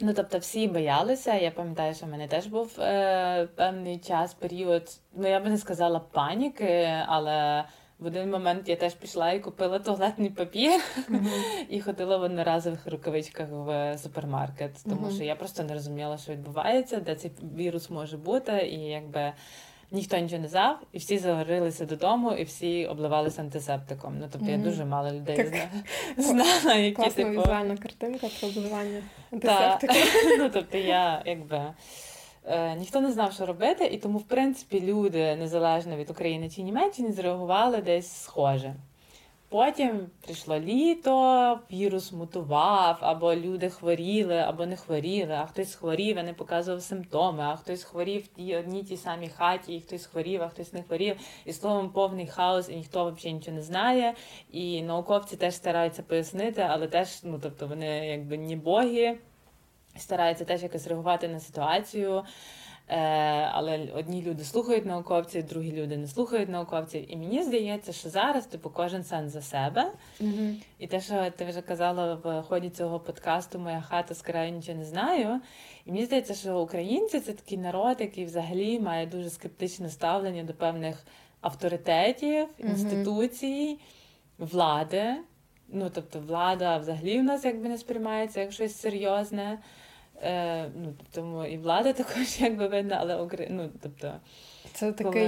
Ну, 0.00 0.12
тобто, 0.14 0.38
всі 0.38 0.68
боялися. 0.68 1.34
Я 1.34 1.50
пам'ятаю, 1.50 1.94
що 1.94 2.06
в 2.06 2.08
мене 2.08 2.28
теж 2.28 2.46
був 2.46 2.80
е, 2.80 3.48
певний 3.56 3.98
час, 3.98 4.34
період, 4.34 4.82
ну 5.16 5.28
я 5.28 5.40
би 5.40 5.50
не 5.50 5.58
сказала 5.58 6.00
паніки, 6.00 6.88
але 7.06 7.64
в 7.98 8.06
один 8.06 8.30
момент 8.30 8.68
я 8.68 8.76
теж 8.76 8.94
пішла 8.94 9.32
і 9.32 9.40
купила 9.40 9.78
туалетний 9.78 10.30
папір 10.30 10.80
і 11.68 11.80
ходила 11.80 12.16
в 12.16 12.22
одноразових 12.22 12.86
рукавичках 12.86 13.48
в 13.50 13.98
супермаркет, 13.98 14.70
тому 14.84 15.00
Мгм. 15.06 15.10
що 15.14 15.24
я 15.24 15.34
просто 15.36 15.62
не 15.62 15.72
розуміла, 15.74 16.18
що 16.18 16.32
відбувається, 16.32 17.00
де 17.00 17.14
цей 17.14 17.30
вірус 17.56 17.90
може 17.90 18.16
бути, 18.16 18.52
і 18.72 18.80
якби 18.80 19.32
ніхто 19.90 20.18
нічого 20.18 20.42
не 20.42 20.48
знав, 20.48 20.78
і 20.92 20.98
всі 20.98 21.18
загорилися 21.18 21.84
додому, 21.84 22.32
і 22.32 22.44
всі 22.44 22.86
обливалися 22.86 23.42
антисептиком. 23.42 24.18
Ну 24.18 24.28
тобто 24.32 24.50
я 24.50 24.56
дуже 24.58 24.84
мало 24.84 25.10
людей 25.12 25.36
Так. 25.36 25.54
знала, 26.18 26.74
які 26.74 26.96
Класна 26.96 27.24
типу. 27.24 27.40
візуальна 27.40 27.76
картинка 27.76 28.26
про 28.40 28.48
вбивання 28.48 29.02
Та, 29.42 29.52
антисептика. 29.70 29.94
ну 30.38 30.50
тобто 30.52 30.78
я 30.78 31.22
якби. 31.26 31.62
Е, 32.44 32.76
ніхто 32.76 33.00
не 33.00 33.12
знав, 33.12 33.32
що 33.32 33.46
робити, 33.46 33.84
і 33.84 33.98
тому, 33.98 34.18
в 34.18 34.28
принципі, 34.28 34.80
люди 34.80 35.36
незалежно 35.36 35.96
від 35.96 36.10
України 36.10 36.50
чи 36.50 36.62
Німеччини 36.62 37.12
зреагували 37.12 37.82
десь 37.82 38.22
схоже. 38.22 38.74
Потім 39.54 40.06
прийшло 40.24 40.58
літо, 40.58 41.58
вірус 41.72 42.12
мутував, 42.12 42.98
або 43.00 43.34
люди 43.34 43.70
хворіли, 43.70 44.36
або 44.36 44.66
не 44.66 44.76
хворіли, 44.76 45.34
а 45.34 45.46
хтось 45.46 45.74
хворів, 45.74 46.18
а 46.18 46.22
не 46.22 46.34
показував 46.34 46.82
симптоми, 46.82 47.42
а 47.42 47.56
хтось 47.56 47.84
хворів 47.84 48.24
в 48.24 48.26
тій 48.26 48.56
одній 48.56 48.82
тій 48.82 48.96
самій 48.96 49.28
хаті, 49.28 49.74
і 49.74 49.80
хтось 49.80 50.06
хворів, 50.06 50.42
а 50.42 50.48
хтось 50.48 50.72
не 50.72 50.82
хворів. 50.82 51.16
І 51.44 51.52
словом, 51.52 51.90
повний 51.90 52.26
хаос, 52.26 52.68
і 52.68 52.76
ніхто 52.76 53.04
взагалі 53.04 53.34
нічого 53.34 53.56
не 53.56 53.62
знає. 53.62 54.14
І 54.50 54.82
науковці 54.82 55.36
теж 55.36 55.54
стараються 55.54 56.02
пояснити, 56.02 56.66
але 56.70 56.86
теж, 56.86 57.20
ну 57.24 57.38
тобто, 57.42 57.66
вони 57.66 58.06
якби 58.06 58.38
не 58.38 58.56
боги, 58.56 59.18
стараються 59.96 60.44
теж 60.44 60.62
якось 60.62 60.86
реагувати 60.86 61.28
на 61.28 61.40
ситуацію. 61.40 62.24
Е, 62.88 62.98
Але 63.52 63.88
одні 63.94 64.22
люди 64.22 64.44
слухають 64.44 64.86
науковців, 64.86 65.46
другі 65.46 65.72
люди 65.72 65.96
не 65.96 66.06
слухають 66.06 66.48
науковців. 66.48 67.12
І 67.12 67.16
мені 67.16 67.42
здається, 67.42 67.92
що 67.92 68.08
зараз 68.08 68.46
типу 68.46 68.70
кожен 68.70 69.04
сам 69.04 69.28
за 69.28 69.42
себе. 69.42 69.92
Угу. 70.20 70.48
І 70.78 70.86
те, 70.86 71.00
що 71.00 71.30
ти 71.36 71.44
вже 71.44 71.62
казала 71.62 72.14
в 72.14 72.42
ході 72.42 72.70
цього 72.70 73.00
подкасту, 73.00 73.58
моя 73.58 73.80
хата 73.80 74.14
з 74.14 74.22
краю 74.22 74.52
нічого 74.52 74.78
не 74.78 74.84
знаю. 74.84 75.40
І 75.84 75.92
мені 75.92 76.04
здається, 76.04 76.34
що 76.34 76.60
українці 76.60 77.20
це 77.20 77.32
такий 77.32 77.58
народ, 77.58 77.96
який 78.00 78.24
взагалі 78.24 78.80
має 78.80 79.06
дуже 79.06 79.30
скептичне 79.30 79.88
ставлення 79.90 80.42
до 80.44 80.54
певних 80.54 81.04
авторитетів, 81.40 82.48
інституцій, 82.58 83.78
влади. 84.38 85.14
Ну, 85.68 85.90
тобто, 85.94 86.20
влада 86.20 86.78
взагалі 86.78 87.18
в 87.18 87.22
нас 87.22 87.44
якби 87.44 87.68
не 87.68 87.78
сприймається 87.78 88.40
як 88.40 88.52
щось 88.52 88.80
серйозне. 88.80 89.58
Е, 90.24 90.70
ну, 90.76 90.94
Тому 91.12 91.44
і 91.44 91.58
влада 91.58 91.92
також 91.92 92.40
якби 92.40 92.66
видно, 92.66 92.96
але 93.00 93.28
ну, 93.50 93.70
тобто, 93.82 94.12
це 94.72 94.92
таке 94.92 95.24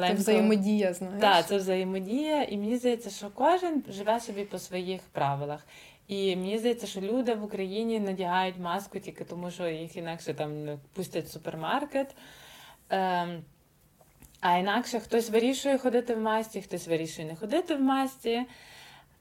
як 0.00 0.16
взаємодія, 0.16 0.94
знаєш? 0.94 1.20
Так, 1.20 1.46
це 1.46 1.56
взаємодія, 1.56 2.42
і 2.42 2.56
мені 2.56 2.76
здається, 2.76 3.10
що 3.10 3.30
кожен 3.34 3.84
живе 3.88 4.20
собі 4.20 4.44
по 4.44 4.58
своїх 4.58 5.00
правилах. 5.12 5.66
І 6.08 6.36
мені 6.36 6.58
здається, 6.58 6.86
що 6.86 7.00
люди 7.00 7.34
в 7.34 7.44
Україні 7.44 8.00
надягають 8.00 8.58
маску 8.58 8.98
тільки 8.98 9.24
тому, 9.24 9.50
що 9.50 9.68
їх 9.68 9.96
інакше 9.96 10.34
там 10.34 10.78
пустять 10.92 11.24
в 11.24 11.30
супермаркет. 11.30 12.14
Ем, 12.90 13.44
а 14.40 14.56
інакше 14.56 15.00
хтось 15.00 15.30
вирішує 15.30 15.78
ходити 15.78 16.14
в 16.14 16.20
масці, 16.20 16.60
хтось 16.60 16.88
вирішує 16.88 17.28
не 17.28 17.36
ходити 17.36 17.74
в 17.74 17.80
масці. 17.80 18.42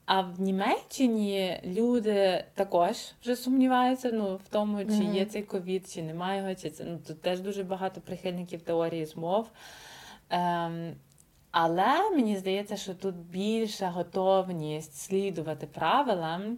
А 0.07 0.21
в 0.21 0.41
Німеччині 0.41 1.59
люди 1.65 2.43
також 2.53 2.95
вже 3.21 3.35
сумніваються 3.35 4.11
ну, 4.13 4.35
в 4.35 4.47
тому, 4.49 4.79
чи 4.79 4.85
mm-hmm. 4.85 5.13
є 5.13 5.25
цей 5.25 5.43
ковід, 5.43 5.89
чи 5.89 6.01
немає 6.01 6.41
його, 6.41 6.55
чи 6.55 6.69
це 6.69 6.83
ну, 6.83 6.99
тут 7.07 7.21
теж 7.21 7.39
дуже 7.39 7.63
багато 7.63 8.01
прихильників 8.01 8.61
теорії 8.61 9.05
змов. 9.05 9.49
Ем, 10.29 10.95
Але 11.51 12.09
мені 12.09 12.37
здається, 12.37 12.77
що 12.77 12.93
тут 12.93 13.15
більша 13.15 13.89
готовність 13.89 14.95
слідувати 14.95 15.67
правилам 15.67 16.57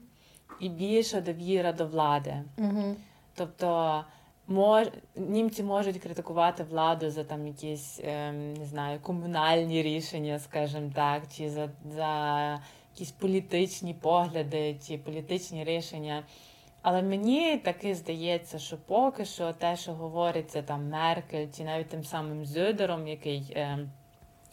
і 0.59 0.69
більша 0.69 1.21
довіра 1.21 1.73
до 1.73 1.85
влади. 1.85 2.43
Mm-hmm. 2.57 2.95
Тобто 3.35 4.03
мож, 4.47 4.87
німці 5.15 5.63
можуть 5.63 5.97
критикувати 5.97 6.63
владу 6.63 7.09
за 7.11 7.23
там 7.23 7.47
якісь 7.47 7.99
ем, 8.03 8.53
не 8.53 8.65
знаю, 8.65 8.99
комунальні 8.99 9.83
рішення, 9.83 10.39
скажімо 10.39 10.91
так, 10.95 11.23
чи 11.35 11.49
за. 11.49 11.69
за 11.95 12.59
якісь 12.99 13.11
політичні 13.11 13.93
погляди 13.93 14.75
чи 14.87 14.97
політичні 14.97 15.63
рішення. 15.63 16.23
Але 16.81 17.01
мені 17.01 17.57
таки 17.57 17.95
здається, 17.95 18.59
що 18.59 18.77
поки 18.77 19.25
що 19.25 19.53
те, 19.53 19.75
що 19.75 19.93
говориться 19.93 20.61
там 20.61 20.89
Меркель, 20.89 21.47
чи 21.57 21.63
навіть 21.63 21.89
тим 21.89 22.03
самим 22.03 22.45
Зюдером, 22.45 23.07
який 23.07 23.53
е, 23.55 23.79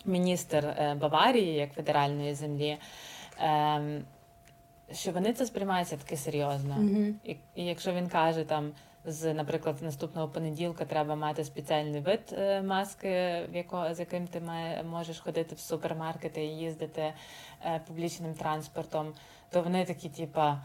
міністр 0.05 0.57
е, 0.57 0.97
Баварії, 1.01 1.55
як 1.55 1.73
федеральної 1.73 2.35
землі, 2.35 2.79
е, 3.41 4.03
що 4.93 5.13
вони 5.13 5.33
це 5.33 5.47
сприймаються 5.47 5.97
таки 5.97 6.17
серйозно. 6.17 6.75
Mm-hmm. 6.75 7.13
І, 7.25 7.37
і 7.55 7.65
якщо 7.65 7.93
він 7.93 8.09
каже 8.09 8.45
там 8.45 8.73
з, 9.07 9.35
наприклад, 9.35 9.77
наступного 9.83 10.29
понеділка 10.29 10.85
треба 10.85 11.15
мати 11.15 11.45
спеціальний 11.45 12.01
вид 12.01 12.21
е, 12.33 12.63
маски, 12.63 13.09
в 13.53 13.57
якого 13.57 13.95
з 13.95 14.01
яким 14.01 14.27
ти 14.27 14.43
можеш 14.91 15.19
ходити 15.19 15.55
в 15.55 15.59
супермаркети 15.59 16.45
і 16.45 16.57
їздити 16.57 17.13
е, 17.65 17.81
публічним 17.87 18.35
транспортом, 18.35 19.13
то 19.51 19.63
вони 19.63 19.85
такі, 19.85 20.09
типа. 20.09 20.59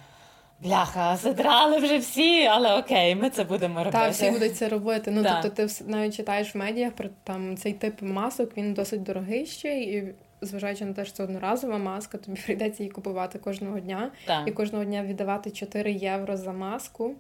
Бляха, 0.59 1.17
задрали 1.17 1.77
вже 1.77 1.97
всі, 1.97 2.45
але 2.45 2.79
окей, 2.79 3.15
ми 3.15 3.29
це 3.29 3.43
будемо 3.43 3.79
робити. 3.79 3.97
Так, 3.97 4.11
всі 4.11 4.31
будуть 4.31 4.55
це 4.55 4.69
робити. 4.69 5.11
Ну 5.11 5.23
тобто, 5.23 5.49
ти 5.49 5.83
навіть 5.85 6.15
читаєш 6.15 6.55
в 6.55 6.57
медіях 6.57 6.93
про 6.93 7.09
там 7.23 7.57
цей 7.57 7.73
тип 7.73 8.01
масок, 8.01 8.57
він 8.57 8.73
досить 8.73 9.03
дорогий 9.03 9.45
ще, 9.45 9.79
і 9.79 10.13
зважаючи 10.41 10.85
на 10.85 10.93
те, 10.93 11.05
що 11.05 11.13
це 11.13 11.23
одноразова 11.23 11.77
маска, 11.77 12.17
тобі 12.17 12.39
прийдеться 12.45 12.83
її 12.83 12.91
купувати 12.91 13.39
кожного 13.39 13.79
дня 13.79 14.11
так. 14.25 14.47
і 14.47 14.51
кожного 14.51 14.85
дня 14.85 15.03
віддавати 15.03 15.51
4 15.51 15.91
євро 15.91 16.37
за 16.37 16.51
маску. 16.53 17.15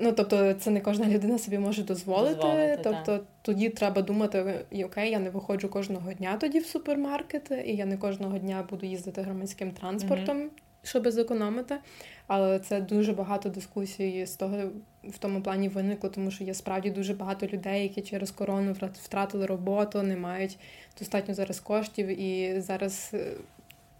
Ну, 0.00 0.12
тобто, 0.12 0.54
це 0.54 0.70
не 0.70 0.80
кожна 0.80 1.08
людина 1.08 1.38
собі 1.38 1.58
може 1.58 1.82
дозволити. 1.82 2.34
дозволити 2.34 2.80
тобто, 2.82 3.12
так. 3.12 3.24
тоді 3.42 3.68
треба 3.68 4.02
думати, 4.02 4.64
і 4.70 4.84
окей, 4.84 5.10
я 5.10 5.18
не 5.18 5.30
виходжу 5.30 5.68
кожного 5.68 6.12
дня 6.12 6.36
тоді 6.40 6.58
в 6.58 6.66
супермаркет, 6.66 7.52
і 7.64 7.76
я 7.76 7.86
не 7.86 7.96
кожного 7.96 8.38
дня 8.38 8.66
буду 8.70 8.86
їздити 8.86 9.22
громадським 9.22 9.70
транспортом, 9.70 10.36
mm-hmm. 10.36 10.48
щоб 10.82 11.10
зекономити. 11.10 11.76
Але 12.26 12.58
це 12.58 12.80
дуже 12.80 13.12
багато 13.12 13.48
дискусій 13.48 14.26
з 14.26 14.36
того 14.36 14.56
в 15.04 15.18
тому 15.18 15.42
плані 15.42 15.68
виникло, 15.68 16.10
тому 16.10 16.30
що 16.30 16.44
є 16.44 16.54
справді 16.54 16.90
дуже 16.90 17.14
багато 17.14 17.46
людей, 17.46 17.82
які 17.82 18.02
через 18.02 18.30
корону 18.30 18.76
втратили 19.02 19.46
роботу, 19.46 20.02
не 20.02 20.16
мають 20.16 20.58
достатньо 20.98 21.34
зараз 21.34 21.60
коштів, 21.60 22.20
і 22.20 22.60
зараз 22.60 23.10
е, 23.14 23.32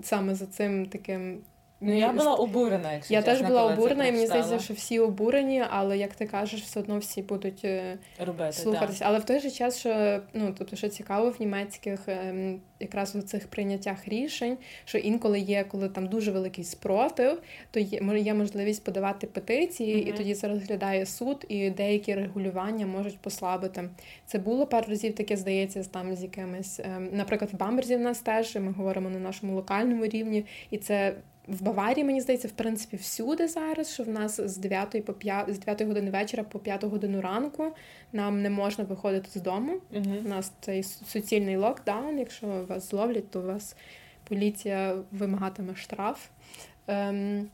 саме 0.02 0.34
за 0.34 0.46
цим 0.46 0.86
таким 0.86 1.38
Ну, 1.80 1.98
я 1.98 2.12
була 2.12 2.34
обурена, 2.34 2.92
якщо 2.92 3.14
я 3.14 3.22
теж 3.22 3.40
була 3.40 3.64
обурена, 3.64 4.06
і 4.06 4.12
мені 4.12 4.26
здається, 4.26 4.58
що 4.58 4.74
всі 4.74 4.98
обурені, 4.98 5.64
але 5.70 5.98
як 5.98 6.14
ти 6.14 6.26
кажеш, 6.26 6.62
все 6.62 6.80
одно 6.80 6.98
всі 6.98 7.22
будуть 7.22 7.64
е, 7.64 7.98
Робити, 8.26 8.52
слухатися. 8.52 9.04
Але 9.08 9.18
в 9.18 9.24
той 9.24 9.40
же 9.40 9.50
час, 9.50 9.78
що 9.78 10.20
ну 10.34 10.54
тобто, 10.58 10.76
що 10.76 10.88
цікаво 10.88 11.30
в 11.30 11.36
німецьких 11.40 12.00
ем, 12.06 12.60
якраз 12.80 13.16
у 13.16 13.22
цих 13.22 13.48
прийняттях 13.48 14.08
рішень, 14.08 14.58
що 14.84 14.98
інколи 14.98 15.40
є, 15.40 15.64
коли 15.64 15.88
там 15.88 16.06
дуже 16.06 16.30
великий 16.30 16.64
спротив, 16.64 17.42
то 17.70 17.80
є 17.80 18.00
є 18.18 18.34
можливість 18.34 18.84
подавати 18.84 19.26
петиції, 19.26 19.96
mm-hmm. 19.96 20.08
і 20.08 20.12
тоді 20.12 20.34
це 20.34 20.48
розглядає 20.48 21.06
суд, 21.06 21.44
і 21.48 21.70
деякі 21.70 22.14
регулювання 22.14 22.86
можуть 22.86 23.18
послабити. 23.18 23.90
Це 24.26 24.38
було 24.38 24.66
пару 24.66 24.86
разів 24.88 25.14
таке, 25.14 25.36
здається, 25.36 25.84
там 25.84 26.14
з 26.14 26.22
якимись, 26.22 26.80
ем, 26.80 27.08
наприклад, 27.12 27.50
в 27.52 27.56
Бамберзі 27.56 27.96
в 27.96 28.00
нас 28.00 28.20
теж 28.20 28.56
ми 28.56 28.72
говоримо 28.72 29.10
на 29.10 29.18
нашому 29.18 29.54
локальному 29.54 30.06
рівні, 30.06 30.44
і 30.70 30.78
це 30.78 31.14
в 31.48 31.62
Баварії, 31.62 32.04
мені 32.04 32.20
здається, 32.20 32.48
в 32.48 32.50
принципі, 32.50 32.96
всюди 32.96 33.48
зараз, 33.48 33.92
що 33.92 34.02
в 34.02 34.08
нас 34.08 34.40
з 34.40 34.56
9 34.56 35.04
по 35.04 35.12
5, 35.12 35.54
з 35.54 35.58
9 35.58 35.82
години 35.82 36.10
вечора 36.10 36.42
по 36.42 36.58
5 36.58 36.84
годину 36.84 37.20
ранку 37.20 37.72
нам 38.12 38.42
не 38.42 38.50
можна 38.50 38.84
виходити 38.84 39.28
з 39.38 39.42
дому. 39.42 39.80
Uh-huh. 39.92 40.24
У 40.24 40.28
нас 40.28 40.52
цей 40.60 40.82
суцільний 40.82 41.56
локдаун. 41.56 42.18
Якщо 42.18 42.46
вас 42.46 42.90
зловлять, 42.90 43.30
то 43.30 43.40
вас 43.40 43.76
поліція 44.28 44.96
вимагатиме 45.12 45.76
штраф. 45.76 46.28
Ем, 46.86 47.48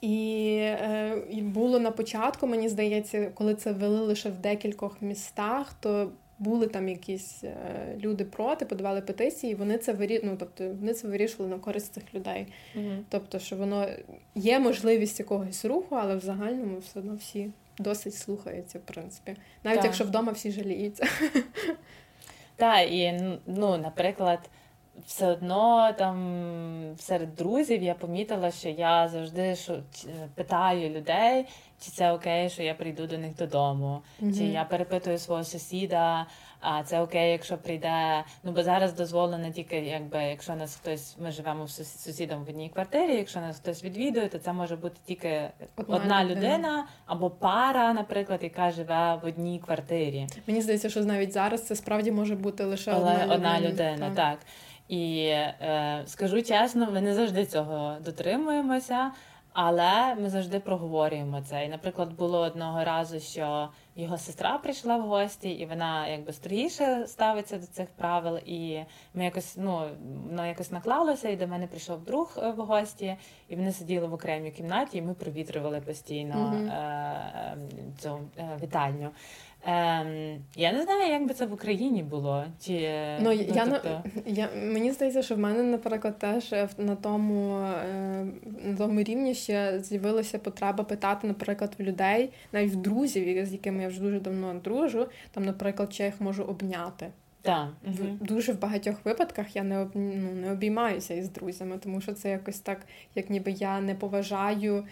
і 0.00 0.56
е, 0.60 1.22
і 1.30 1.42
було 1.42 1.78
на 1.78 1.90
початку, 1.90 2.46
мені 2.46 2.68
здається, 2.68 3.30
коли 3.34 3.54
це 3.54 3.72
вели 3.72 4.00
лише 4.00 4.30
в 4.30 4.36
декількох 4.36 5.02
містах, 5.02 5.74
то 5.80 6.12
були 6.42 6.66
там 6.66 6.88
якісь 6.88 7.44
е, 7.44 7.54
люди 8.00 8.24
проти, 8.24 8.64
подавали 8.64 9.00
петиції, 9.00 9.52
і 9.52 9.54
вони 9.54 9.78
це 9.78 9.92
вирі... 9.92 10.20
ну, 10.24 10.36
тобто 10.38 10.68
вони 10.68 10.94
це 10.94 11.08
вирішували 11.08 11.54
на 11.54 11.58
користь 11.58 11.94
цих 11.94 12.14
людей. 12.14 12.46
Mm-hmm. 12.76 12.98
Тобто, 13.08 13.38
що 13.38 13.56
воно 13.56 13.88
є 14.34 14.58
можливість 14.58 15.18
якогось 15.18 15.64
руху, 15.64 15.94
але 15.94 16.16
в 16.16 16.20
загальному 16.20 16.78
все 16.78 16.98
одно 17.00 17.14
всі 17.14 17.50
досить 17.78 18.14
слухаються, 18.14 18.78
в 18.78 18.82
принципі. 18.82 19.36
Навіть 19.64 19.78
так. 19.78 19.84
якщо 19.84 20.04
вдома 20.04 20.32
всі 20.32 20.50
жаліються. 20.50 21.06
Так, 22.56 22.92
і 22.92 23.20
ну, 23.46 23.76
наприклад. 23.76 24.38
Все 25.06 25.26
одно 25.26 25.92
там 25.98 26.96
серед 26.98 27.34
друзів 27.34 27.82
я 27.82 27.94
помітила, 27.94 28.50
що 28.50 28.68
я 28.68 29.08
завжди 29.08 29.56
що, 29.56 29.78
питаю 30.34 30.90
людей, 30.90 31.46
чи 31.80 31.90
це 31.90 32.12
окей, 32.12 32.50
що 32.50 32.62
я 32.62 32.74
прийду 32.74 33.06
до 33.06 33.18
них 33.18 33.36
додому, 33.36 34.02
mm-hmm. 34.22 34.38
чи 34.38 34.44
я 34.44 34.64
перепитую 34.64 35.18
свого 35.18 35.44
сусіда, 35.44 36.26
а 36.60 36.82
це 36.82 37.00
окей, 37.00 37.30
якщо 37.32 37.58
прийде. 37.58 38.24
Ну 38.44 38.52
бо 38.52 38.62
зараз 38.62 38.92
дозволено 38.92 39.50
тільки, 39.50 39.76
якби 39.76 40.22
якщо 40.22 40.54
нас 40.54 40.76
хтось, 40.76 41.16
ми 41.18 41.30
живемо 41.30 41.66
з 41.66 42.02
сусідом 42.04 42.44
в 42.44 42.48
одній 42.48 42.68
квартирі. 42.68 43.16
Якщо 43.16 43.40
нас 43.40 43.56
хтось 43.56 43.84
відвідує, 43.84 44.28
то 44.28 44.38
це 44.38 44.52
може 44.52 44.76
бути 44.76 44.96
тільки 45.04 45.50
одна, 45.76 45.96
одна 45.96 46.24
людина 46.24 46.86
або 47.06 47.30
пара, 47.30 47.92
наприклад, 47.92 48.40
яка 48.42 48.70
живе 48.70 49.20
в 49.22 49.26
одній 49.26 49.58
квартирі. 49.58 50.26
Мені 50.46 50.62
здається, 50.62 50.90
що 50.90 51.04
навіть 51.04 51.32
зараз 51.32 51.66
це 51.66 51.76
справді 51.76 52.12
може 52.12 52.36
бути 52.36 52.64
лише 52.64 52.92
одна 52.92 53.14
людина. 53.14 53.34
Одна 53.34 53.60
людина, 53.60 54.06
так. 54.06 54.14
так. 54.14 54.38
І 54.92 55.26
е, 55.26 56.02
скажу 56.06 56.42
чесно, 56.42 56.90
ми 56.90 57.00
не 57.00 57.14
завжди 57.14 57.46
цього 57.46 57.96
дотримуємося. 58.04 59.10
Але 59.52 60.14
ми 60.14 60.30
завжди 60.30 60.60
проговорюємо 60.60 61.40
це. 61.40 61.64
І, 61.64 61.68
наприклад, 61.68 62.12
було 62.12 62.38
одного 62.38 62.84
разу, 62.84 63.20
що 63.20 63.68
його 63.96 64.18
сестра 64.18 64.58
прийшла 64.58 64.96
в 64.96 65.00
гості, 65.00 65.50
і 65.50 65.66
вона 65.66 66.08
якби 66.08 66.32
строгіше 66.32 67.04
ставиться 67.06 67.58
до 67.58 67.66
цих 67.66 67.88
правил. 67.88 68.38
І 68.46 68.80
ми 69.14 69.24
якось 69.24 69.56
ну 69.56 69.82
воно 70.28 70.46
якось 70.46 70.70
наклалося, 70.70 71.28
і 71.28 71.36
до 71.36 71.46
мене 71.46 71.66
прийшов 71.66 72.04
друг 72.04 72.38
е, 72.38 72.50
в 72.50 72.56
гості, 72.56 73.16
і 73.48 73.56
вони 73.56 73.72
сиділи 73.72 74.06
в 74.06 74.14
окремій 74.14 74.50
кімнаті, 74.50 74.98
і 74.98 75.02
ми 75.02 75.14
провітрювали 75.14 75.80
постійно 75.80 76.34
mm-hmm. 76.34 76.72
е- 76.72 77.56
цю 77.98 78.18
е- 78.38 78.58
вітальню. 78.62 79.10
Ем, 79.64 80.42
Я 80.56 80.72
не 80.72 80.82
знаю, 80.82 81.12
як 81.12 81.26
би 81.26 81.34
це 81.34 81.46
в 81.46 81.52
Україні 81.52 82.02
було. 82.02 82.44
Чи, 82.60 82.72
ну, 83.20 83.24
ну 83.24 83.32
я, 83.32 83.66
тобто... 83.66 84.02
я, 84.26 84.48
Мені 84.56 84.92
здається, 84.92 85.22
що 85.22 85.34
в 85.34 85.38
мене, 85.38 85.62
наприклад, 85.62 86.18
теж 86.18 86.54
на 86.78 86.96
тому 86.96 87.58
е, 87.58 88.26
на 88.64 88.76
тому 88.76 89.02
рівні 89.02 89.34
ще 89.34 89.80
з'явилася 89.80 90.38
потреба 90.38 90.84
питати, 90.84 91.26
наприклад, 91.26 91.74
в 91.78 91.82
людей, 91.82 92.30
навіть 92.52 92.72
в 92.72 92.76
друзів, 92.76 93.46
з 93.46 93.52
якими 93.52 93.82
я 93.82 93.88
вже 93.88 94.00
дуже 94.00 94.20
давно 94.20 94.54
дружу, 94.54 95.06
там, 95.30 95.44
наприклад, 95.44 95.92
чи 95.92 96.02
я 96.02 96.06
їх 96.06 96.20
можу 96.20 96.44
обняти. 96.44 97.06
Так. 97.42 97.68
В, 97.86 98.24
дуже 98.24 98.52
в 98.52 98.60
багатьох 98.60 99.04
випадках 99.04 99.56
я 99.56 99.62
не 99.62 99.78
об, 99.78 99.90
ну, 99.94 100.32
не 100.32 100.52
обіймаюся 100.52 101.14
із 101.14 101.28
друзями, 101.28 101.78
тому 101.78 102.00
що 102.00 102.12
це 102.12 102.30
якось 102.30 102.60
так, 102.60 102.80
як 103.14 103.30
ніби 103.30 103.50
я 103.50 103.80
не 103.80 103.94
поважаю 103.94 104.84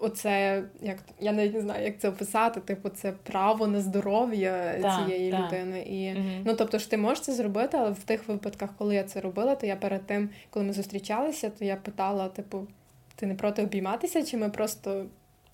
оце, 0.00 0.62
як 0.80 0.98
я 1.20 1.32
навіть 1.32 1.54
не 1.54 1.60
знаю, 1.60 1.84
як 1.84 1.98
це 1.98 2.08
описати, 2.08 2.60
типу, 2.60 2.88
це 2.88 3.12
право 3.12 3.66
на 3.66 3.80
здоров'я 3.80 4.78
да, 4.80 5.04
цієї 5.04 5.30
да. 5.30 5.46
людини. 5.46 5.82
І 5.82 6.18
угу. 6.18 6.28
ну 6.44 6.54
тобто 6.54 6.78
ж 6.78 6.90
ти 6.90 6.96
можеш 6.96 7.20
це 7.24 7.32
зробити, 7.32 7.76
але 7.76 7.90
в 7.90 8.04
тих 8.04 8.28
випадках, 8.28 8.70
коли 8.78 8.94
я 8.94 9.04
це 9.04 9.20
робила, 9.20 9.54
то 9.54 9.66
я 9.66 9.76
перед 9.76 10.06
тим, 10.06 10.30
коли 10.50 10.64
ми 10.64 10.72
зустрічалися, 10.72 11.50
то 11.50 11.64
я 11.64 11.76
питала, 11.76 12.28
типу, 12.28 12.66
ти 13.16 13.26
не 13.26 13.34
проти 13.34 13.62
обійматися, 13.62 14.24
чи 14.24 14.36
ми 14.36 14.48
просто 14.48 15.04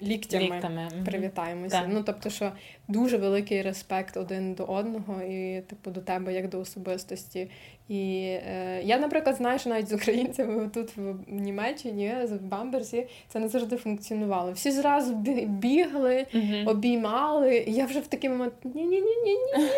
ліктями, 0.02 0.56
Ліктами. 0.56 0.89
привітаємося. 1.05 1.77
Mm-hmm. 1.77 1.90
Ну 1.93 2.02
тобто, 2.02 2.31
що 2.31 2.52
дуже 2.89 3.17
великий 3.17 3.63
респект 3.63 4.17
один 4.17 4.55
до 4.55 4.65
одного, 4.65 5.23
і 5.23 5.61
типу 5.61 5.91
до 5.91 6.01
тебе 6.01 6.35
як 6.35 6.49
до 6.49 6.61
особистості. 6.61 7.51
І 7.89 8.23
е, 8.23 8.83
я, 8.85 8.99
наприклад, 8.99 9.37
знаю, 9.37 9.59
що 9.59 9.71
навіть 9.71 9.89
з 9.89 9.93
українцями 9.93 10.71
тут 10.75 10.97
в 10.97 11.15
Німеччині, 11.29 12.15
в 12.31 12.43
Бамберсі, 12.43 13.07
це 13.29 13.39
не 13.39 13.49
завжди 13.49 13.77
функціонувало. 13.77 14.53
Всі 14.53 14.71
зразу 14.71 15.15
бігли, 15.47 16.27
uh-huh. 16.35 16.69
обіймали. 16.69 17.57
І 17.57 17.73
я 17.73 17.87
вже 17.87 18.01
в 18.01 18.07
такий 18.07 18.31
момент 18.31 18.53
ні-ні-ні-ні-ні. 18.65 19.69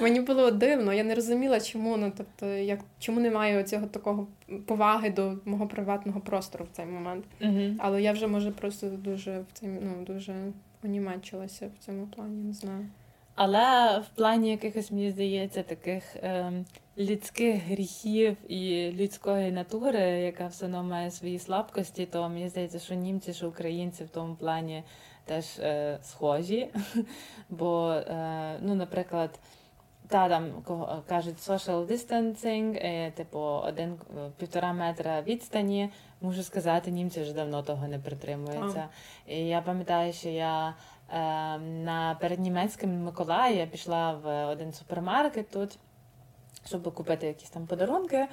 Мені 0.00 0.20
було 0.20 0.50
дивно, 0.50 0.94
я 0.94 1.04
не 1.04 1.14
розуміла, 1.14 1.60
чому 1.60 1.96
ну, 1.96 2.12
тобто, 2.16 2.46
як, 2.46 2.80
чому 2.98 3.20
немає 3.20 3.64
цього 3.64 3.86
такого 3.86 4.26
поваги 4.66 5.10
до 5.10 5.34
мого 5.44 5.66
приватного 5.66 6.20
простору 6.20 6.64
в 6.64 6.76
цей 6.76 6.86
момент. 6.86 7.24
Uh-huh. 7.40 7.74
Але 7.78 8.02
я 8.02 8.12
вже 8.12 8.26
може 8.26 8.50
просто 8.50 8.88
дуже 8.88 9.38
в 9.40 9.58
цей 9.58 9.68
ну, 9.68 10.04
дуже 10.06 10.34
онімечилася 10.84 11.70
в 11.74 11.84
цьому 11.84 12.06
плані, 12.06 12.44
не 12.44 12.52
знаю. 12.52 12.86
Але 13.34 13.98
в 13.98 14.16
плані 14.16 14.50
якихось, 14.50 14.90
мені 14.90 15.10
здається, 15.10 15.62
таких 15.62 16.16
е, 16.16 16.52
людських 16.98 17.62
гріхів 17.62 18.36
і 18.48 18.92
людської 18.92 19.52
натури, 19.52 20.00
яка 20.00 20.46
все 20.46 20.64
одно 20.64 20.82
має 20.82 21.10
свої 21.10 21.38
слабкості, 21.38 22.06
то 22.06 22.28
мені 22.28 22.48
здається, 22.48 22.78
що 22.78 22.94
німці, 22.94 23.34
що 23.34 23.48
українці 23.48 24.04
в 24.04 24.08
тому 24.08 24.34
плані 24.34 24.82
теж 25.24 25.58
е, 25.58 25.98
схожі. 26.02 26.68
Бо, 27.50 27.90
е, 27.90 28.58
ну, 28.62 28.74
наприклад, 28.74 29.30
та 30.08 30.28
там 30.28 30.52
кажуть 31.08 31.36
social 31.36 31.86
distancing, 31.86 32.76
е, 32.76 33.10
типу 33.10 33.38
один 33.38 33.92
е, 33.92 34.30
півтора 34.38 34.72
метра 34.72 35.22
відстані. 35.22 35.90
Можу 36.20 36.42
сказати, 36.42 36.90
німці 36.90 37.20
вже 37.22 37.32
давно 37.32 37.62
того 37.62 37.88
не 37.88 37.98
притримуються. 37.98 38.88
І 39.26 39.46
я 39.46 39.60
пам'ятаю, 39.62 40.12
що 40.12 40.28
я. 40.28 40.74
Ем, 41.12 41.84
на 41.84 42.16
перед 42.20 42.40
німецьким 42.40 43.04
Миколая 43.04 43.54
я 43.54 43.66
пішла 43.66 44.12
в 44.12 44.46
один 44.46 44.72
супермаркет 44.72 45.50
тут, 45.50 45.78
щоб 46.66 46.94
купити 46.94 47.26
якісь 47.26 47.50
там 47.50 47.66
подарунки. 47.66 48.28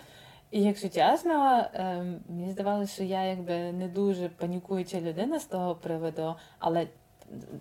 І 0.52 0.64
якщо 0.64 0.89
чесно, 0.89 1.65
ем, 1.73 2.19
мені 2.30 2.52
здавалося, 2.52 2.93
що 2.93 3.03
я 3.03 3.23
якби 3.23 3.72
не 3.72 3.88
дуже 3.88 4.30
панікуюча 4.30 5.02
людина 5.02 5.39
з 5.39 5.45
того 5.45 5.76
приводу, 5.76 6.35
але 6.60 6.88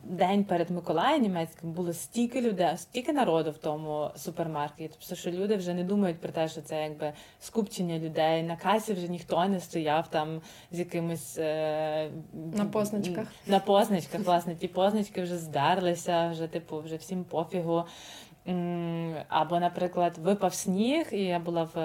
день 0.05 0.45
перед 0.45 0.71
Миколаєм 0.71 1.23
німецьким 1.23 1.73
було 1.73 1.93
стільки 1.93 2.41
людей, 2.41 2.77
стільки 2.77 3.13
народу 3.13 3.51
в 3.51 3.59
тому 3.59 4.11
супермаркеті. 4.17 4.91
Тобто, 5.01 5.15
що 5.15 5.31
люди 5.31 5.57
вже 5.57 5.75
не 5.75 5.85
думають 5.85 6.21
про 6.21 6.33
те, 6.33 6.49
що 6.49 6.61
це 6.61 6.83
якби 6.83 7.13
скупчення 7.41 7.99
людей. 7.99 8.43
На 8.43 8.57
касі 8.57 8.93
вже 8.93 9.09
ніхто 9.09 9.45
не 9.45 9.61
стояв 9.61 10.09
там 10.09 10.41
з 10.71 10.79
якимось 10.79 11.39
е... 11.39 12.11
на 12.55 12.65
позначках. 12.65 13.29
На 13.47 13.61
позначках, 13.61 14.21
власне, 14.21 14.55
ті 14.55 14.69
позначки 14.69 15.23
вже 15.23 15.39
здарлися, 15.39 16.29
вже 16.29 16.47
типу, 16.47 16.81
вже 16.81 16.97
всім 16.97 17.25
пофігу. 17.25 17.85
Або, 19.29 19.61
наприклад, 19.61 20.19
випав 20.19 20.55
сніг, 20.55 21.09
і 21.13 21.21
я 21.21 21.39
була 21.39 21.69
в 21.75 21.77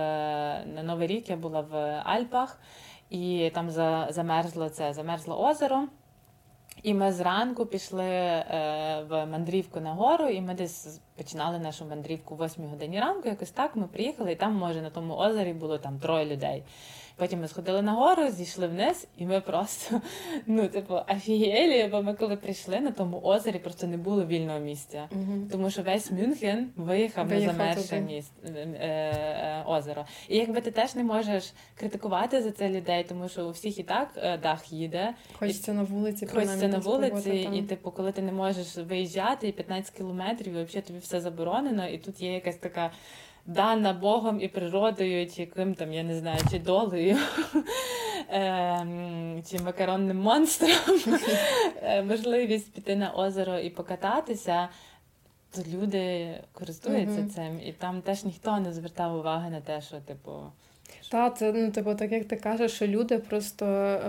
на 0.76 0.84
Новий 0.84 1.08
рік, 1.08 1.30
я 1.30 1.38
була 1.38 1.62
в 1.62 2.02
Альпах, 2.06 2.60
і 3.10 3.52
там 3.54 3.70
замерзло 4.10 4.70
це 4.70 4.94
замерзло 4.94 5.48
озеро. 5.50 5.88
І 6.84 6.94
ми 6.94 7.12
зранку 7.12 7.66
пішли 7.66 8.06
е, 8.06 9.06
в 9.10 9.26
мандрівку 9.26 9.80
на 9.80 9.94
гору, 9.94 10.28
і 10.28 10.42
ми 10.42 10.54
десь 10.54 11.00
починали 11.18 11.60
нашу 11.60 11.86
мандрівку 11.86 12.36
8 12.36 12.66
годині 12.66 13.00
ранку. 13.00 13.30
Якось 13.30 13.52
так 13.52 13.76
ми 13.76 13.88
приїхали, 13.88 14.32
і 14.32 14.36
там, 14.36 14.56
може, 14.56 14.82
на 14.82 14.90
тому 14.90 15.16
озері 15.16 15.54
було 15.54 15.78
там 15.78 16.00
троє 16.00 16.26
людей. 16.26 16.64
Потім 17.20 17.42
ми 17.42 17.48
сходили 17.48 17.82
на 17.82 17.94
гору, 17.94 18.30
зійшли 18.30 18.68
вниз, 18.68 19.08
і 19.18 19.26
ми 19.26 19.42
просто 19.42 20.02
ну, 20.46 20.68
типу, 20.68 20.96
афієлі, 21.08 21.90
бо 21.92 22.02
ми 22.02 22.14
коли 22.14 22.36
прийшли 22.36 22.80
на 22.80 22.92
тому 22.92 23.22
озері, 23.22 23.60
просто 23.60 23.88
не 23.88 23.98
було 23.98 24.26
вільного 24.26 24.60
місця. 24.60 25.10
Угу. 25.12 25.48
Тому 25.52 25.70
що 25.70 25.82
весь 25.82 26.12
Мюнхен 26.12 26.70
виїхав, 26.76 27.28
виїхав 27.28 27.58
на 27.58 27.74
замерше 27.74 28.02
місце 28.02 28.32
е, 28.46 28.50
е, 28.50 29.64
озеро. 29.68 30.06
І 30.28 30.38
якби 30.38 30.62
ти 30.62 30.72
теж 30.72 30.96
не 30.96 31.04
можеш 31.04 31.54
критикувати 31.76 32.42
за 32.42 32.52
це 32.52 32.70
людей, 32.70 33.06
тому 33.10 33.30
що 33.30 33.48
у 33.48 33.52
всіх 33.52 33.80
і 33.80 33.84
так 33.84 34.10
е, 34.18 34.38
дах 34.38 34.74
їде. 34.74 35.14
Хочеться 35.34 35.74
на 35.74 35.84
вулиці, 35.84 36.28
хочеться 36.28 36.68
на 36.68 36.78
вулиці, 36.78 37.50
і 37.54 37.62
типу, 37.62 37.92
коли 37.92 38.12
ти 38.12 38.22
не 38.22 38.32
можеш 38.32 38.78
виїжджати, 38.78 39.48
і 39.48 39.52
15 39.52 39.96
кілометрів, 39.98 40.54
і 40.54 40.64
взагалі 40.64 40.88
тобі 40.88 41.00
все 41.00 41.22
заборонено, 41.22 41.88
і 41.88 41.98
тут 41.98 42.22
є 42.22 42.34
якась 42.34 42.58
така 42.58 42.92
дана 43.50 43.94
Богом 43.94 44.42
і 44.42 44.48
природою, 44.48 45.28
чи 45.28 45.42
яким 45.42 45.76
там, 45.76 45.94
я 45.94 46.04
не 46.04 46.16
знаю, 46.16 46.40
чи 46.52 46.60
долею, 46.60 47.18
ем, 48.30 49.44
чи 49.50 49.60
макаронним 49.60 50.20
монстром, 50.20 50.72
е, 51.82 52.04
можливість 52.04 52.74
піти 52.74 52.96
на 52.96 53.12
озеро 53.12 53.60
і 53.60 53.70
покататися. 53.70 54.70
То 55.52 55.62
люди 55.74 56.34
користуються 56.54 57.28
цим, 57.36 57.62
і 57.62 57.74
там 57.74 58.02
теж 58.02 58.24
ніхто 58.24 58.60
не 58.60 58.74
звертав 58.74 59.16
уваги 59.16 59.50
на 59.50 59.62
те, 59.62 59.82
що 59.82 59.98
типу. 59.98 60.32
Та, 61.12 61.30
це 61.30 61.54
ну, 61.54 61.72
типу, 61.72 61.96
так 61.96 62.12
як 62.12 62.26
ти 62.26 62.36
кажеш, 62.36 62.72
що 62.72 62.88
люди 62.88 63.18
просто 63.18 63.66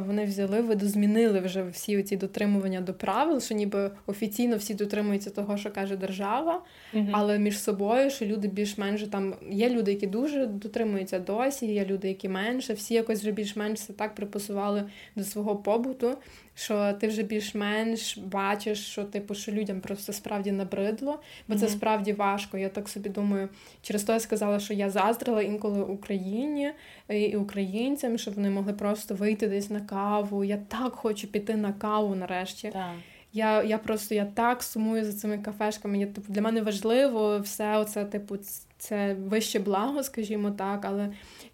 вони 0.06 0.24
взяли, 0.24 0.60
видозмінили 0.60 1.40
вже 1.40 1.62
всі 1.62 2.02
ці 2.02 2.16
дотримування 2.16 2.80
до 2.80 2.94
правил, 2.94 3.40
що 3.40 3.54
ніби 3.54 3.90
офіційно 4.06 4.56
всі 4.56 4.74
дотримуються 4.74 5.30
того, 5.30 5.56
що 5.56 5.70
каже 5.70 5.96
держава, 5.96 6.62
mm 6.94 7.08
але 7.12 7.38
між 7.38 7.58
собою, 7.58 8.10
що 8.10 8.26
люди 8.26 8.48
більш-менш 8.48 9.02
там 9.02 9.34
є 9.50 9.70
люди, 9.70 9.92
які 9.92 10.06
дуже 10.06 10.46
дотримуються 10.46 11.18
досі, 11.18 11.66
є 11.66 11.84
люди, 11.84 12.08
які 12.08 12.28
менше, 12.28 12.72
всі 12.72 12.94
якось 12.94 13.20
вже 13.20 13.30
більш-менш 13.30 13.80
це 13.80 13.92
так 13.92 14.14
припасували 14.14 14.84
до 15.16 15.24
свого 15.24 15.56
побуту 15.56 16.16
що 16.60 16.92
ти 16.92 17.08
вже 17.08 17.22
більш-менш 17.22 18.18
бачиш, 18.18 18.86
що 18.86 19.04
типу, 19.04 19.34
що 19.34 19.52
людям 19.52 19.80
просто 19.80 20.12
справді 20.12 20.52
набридло, 20.52 21.20
бо 21.48 21.54
mm-hmm. 21.54 21.58
це 21.58 21.68
справді 21.68 22.12
важко. 22.12 22.58
Я 22.58 22.68
так 22.68 22.88
собі 22.88 23.08
думаю, 23.08 23.48
через 23.82 24.02
то 24.02 24.12
я 24.12 24.20
сказала, 24.20 24.60
що 24.60 24.74
я 24.74 24.90
заздрила 24.90 25.42
інколи 25.42 25.82
Україні 25.82 26.72
і 27.08 27.36
українцям, 27.36 28.18
щоб 28.18 28.34
вони 28.34 28.50
могли 28.50 28.72
просто 28.72 29.14
вийти 29.14 29.48
десь 29.48 29.70
на 29.70 29.80
каву. 29.80 30.44
Я 30.44 30.56
так 30.68 30.92
хочу 30.92 31.26
піти 31.28 31.56
на 31.56 31.72
каву 31.72 32.14
нарешті. 32.14 32.70
Так. 32.72 32.94
Я 33.32 33.62
я 33.62 33.78
просто 33.78 34.14
я 34.14 34.24
так 34.24 34.62
сумую 34.62 35.04
за 35.04 35.12
цими 35.12 35.38
кафешками. 35.38 35.98
Я, 35.98 36.06
типу, 36.06 36.32
Для 36.32 36.42
мене 36.42 36.62
важливо 36.62 37.38
все 37.38 37.78
оце, 37.78 38.04
типу, 38.04 38.36
це 38.78 39.14
вище 39.14 39.58
благо, 39.58 40.02
скажімо 40.02 40.50
так, 40.50 40.84
але 40.84 41.08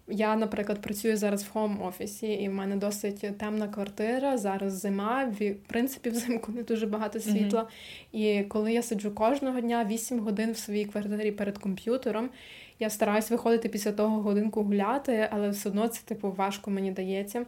я, 0.07 0.35
наприклад, 0.35 0.81
працюю 0.81 1.17
зараз 1.17 1.43
в 1.43 1.51
хоум-офісі, 1.53 2.25
і 2.25 2.49
в 2.49 2.53
мене 2.53 2.75
досить 2.75 3.37
темна 3.37 3.67
квартира. 3.67 4.37
Зараз 4.37 4.73
зима, 4.73 5.33
в 5.39 5.53
принципі, 5.67 6.09
взимку 6.09 6.51
не 6.51 6.63
дуже 6.63 6.85
багато 6.85 7.19
світла. 7.19 7.67
Mm-hmm. 8.13 8.39
І 8.41 8.43
коли 8.43 8.73
я 8.73 8.81
сиджу 8.81 9.11
кожного 9.11 9.61
дня 9.61 9.85
8 9.89 10.19
годин 10.19 10.51
в 10.51 10.57
своїй 10.57 10.85
квартирі 10.85 11.31
перед 11.31 11.57
комп'ютером, 11.57 12.29
я 12.79 12.89
стараюсь 12.89 13.31
виходити 13.31 13.69
після 13.69 13.91
того 13.91 14.21
годинку 14.21 14.63
гуляти, 14.63 15.29
але 15.31 15.49
все 15.49 15.69
одно 15.69 15.87
це 15.87 16.01
типу 16.05 16.31
важко 16.31 16.71
мені 16.71 16.91
дається 16.91 17.45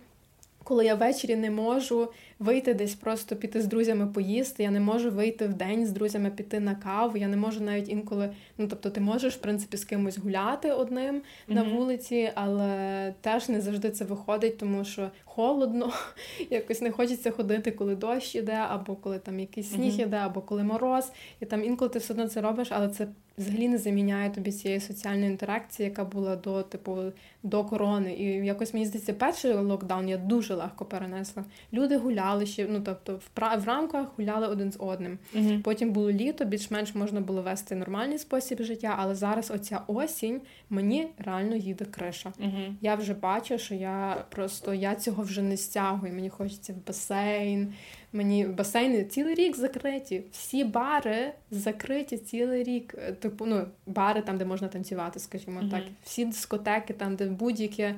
коли 0.69 0.85
я 0.85 0.95
ввечері 0.95 1.35
не 1.35 1.51
можу 1.51 2.07
вийти 2.39 2.73
десь 2.73 2.95
просто 2.95 3.35
піти 3.35 3.61
з 3.61 3.65
друзями 3.65 4.07
поїсти, 4.07 4.63
я 4.63 4.71
не 4.71 4.79
можу 4.79 5.11
вийти 5.11 5.47
в 5.47 5.53
день 5.53 5.87
з 5.87 5.91
друзями 5.91 6.29
піти 6.29 6.59
на 6.59 6.75
каву, 6.75 7.17
я 7.17 7.27
не 7.27 7.37
можу 7.37 7.61
навіть 7.61 7.89
інколи. 7.89 8.29
Ну 8.57 8.67
тобто, 8.67 8.89
ти 8.89 9.01
можеш 9.01 9.33
в 9.33 9.37
принципі 9.37 9.77
з 9.77 9.85
кимось 9.85 10.17
гуляти 10.17 10.71
одним 10.71 11.15
mm-hmm. 11.15 11.53
на 11.53 11.63
вулиці, 11.63 12.31
але 12.35 13.13
теж 13.21 13.49
не 13.49 13.61
завжди 13.61 13.89
це 13.89 14.05
виходить, 14.05 14.57
тому 14.57 14.85
що 14.85 15.09
холодно, 15.25 15.93
якось 16.49 16.81
не 16.81 16.91
хочеться 16.91 17.31
ходити, 17.31 17.71
коли 17.71 17.95
дощ 17.95 18.35
іде, 18.35 18.65
або 18.69 18.95
коли 18.95 19.19
там 19.19 19.39
якийсь 19.39 19.71
сніг 19.71 19.93
mm-hmm. 19.93 20.03
іде, 20.03 20.17
або 20.17 20.41
коли 20.41 20.63
мороз. 20.63 21.11
І 21.39 21.45
там 21.45 21.63
інколи 21.63 21.89
ти 21.89 21.99
все 21.99 22.13
одно 22.13 22.27
це 22.27 22.41
робиш, 22.41 22.67
але 22.71 22.89
це 22.89 23.07
взагалі 23.39 23.67
не 23.67 23.77
заміняє 23.77 24.29
тобі 24.29 24.51
цієї 24.51 24.79
соціальної 24.79 25.31
інтеракції, 25.31 25.89
яка 25.89 26.03
була 26.03 26.35
до 26.35 26.63
типу 26.63 26.97
до 27.43 27.63
корони. 27.63 28.13
І 28.13 28.23
якось 28.23 28.73
мені 28.73 28.85
здається, 28.85 29.13
перший 29.13 29.53
локдаун 29.53 30.09
я 30.09 30.17
дуже 30.17 30.55
легко 30.55 30.85
перенесла. 30.85 31.45
Люди 31.73 31.97
гуляли 31.97 32.45
ще, 32.45 32.67
ну 32.69 32.81
тобто 32.85 33.15
в 33.15 33.59
в 33.59 33.67
рамках 33.67 34.07
гуляли 34.17 34.47
один 34.47 34.71
з 34.71 34.75
одним. 34.79 35.17
uh 35.35 35.61
Потім 35.61 35.91
було 35.91 36.11
літо, 36.11 36.45
більш-менш 36.45 36.95
можна 36.95 37.21
було 37.21 37.41
вести 37.41 37.75
нормальний 37.75 38.17
спосіб 38.17 38.63
життя, 38.63 38.95
але 38.99 39.15
зараз 39.15 39.51
оця 39.51 39.81
осінь 39.87 40.41
мені 40.69 41.07
реально 41.17 41.55
їде 41.55 41.85
криша. 41.85 42.33
uh 42.39 42.73
Я 42.81 42.95
вже 42.95 43.13
бачу, 43.13 43.57
що 43.57 43.75
я 43.75 44.25
просто 44.29 44.73
я 44.73 44.95
цього 44.95 45.23
вже 45.23 45.41
не 45.41 45.57
стягую. 45.57 46.13
Мені 46.13 46.29
хочеться 46.29 46.73
в 46.73 46.87
басейн. 46.87 47.73
Мені 48.13 48.45
басейни 48.45 49.03
цілий 49.03 49.35
рік 49.35 49.55
закриті. 49.55 50.23
Всі 50.31 50.63
бари 50.63 51.33
закриті 51.51 52.17
цілий 52.17 52.63
рік. 52.63 52.95
Е, 52.97 53.13
типу, 53.13 53.45
ну, 53.45 53.65
бари 53.85 54.21
там, 54.21 54.37
де 54.37 54.45
можна 54.45 54.67
танцювати, 54.67 55.19
скажімо 55.19 55.61
mm-hmm. 55.61 55.71
так. 55.71 55.83
Всі 56.03 56.25
дискотеки, 56.25 56.93
там, 56.93 57.15
де 57.15 57.25
будь-яке 57.25 57.95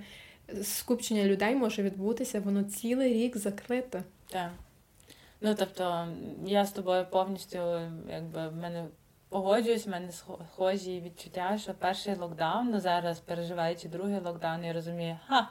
скупчення 0.64 1.24
людей 1.24 1.56
може 1.56 1.84
відбутися, 1.84 2.40
воно 2.40 2.64
цілий 2.64 3.14
рік 3.14 3.38
закрите. 3.38 4.04
Так. 4.28 4.52
Ну 5.42 5.56
тобто, 5.56 6.08
я 6.46 6.66
з 6.66 6.72
тобою 6.72 7.06
повністю, 7.10 7.58
якби 8.10 8.48
в 8.48 8.56
мене 8.56 8.86
погоджуюсь, 9.30 9.88
в 9.88 9.90
мене 9.90 10.12
схожі 10.12 11.02
відчуття, 11.06 11.58
що 11.62 11.74
перший 11.74 12.16
локдаун, 12.16 12.70
ну 12.72 12.80
зараз 12.80 13.20
переживаючи 13.20 13.90
другий 13.90 14.20
локдаун, 14.20 14.64
я 14.64 14.74
розумію, 14.74 15.18
ха. 15.28 15.50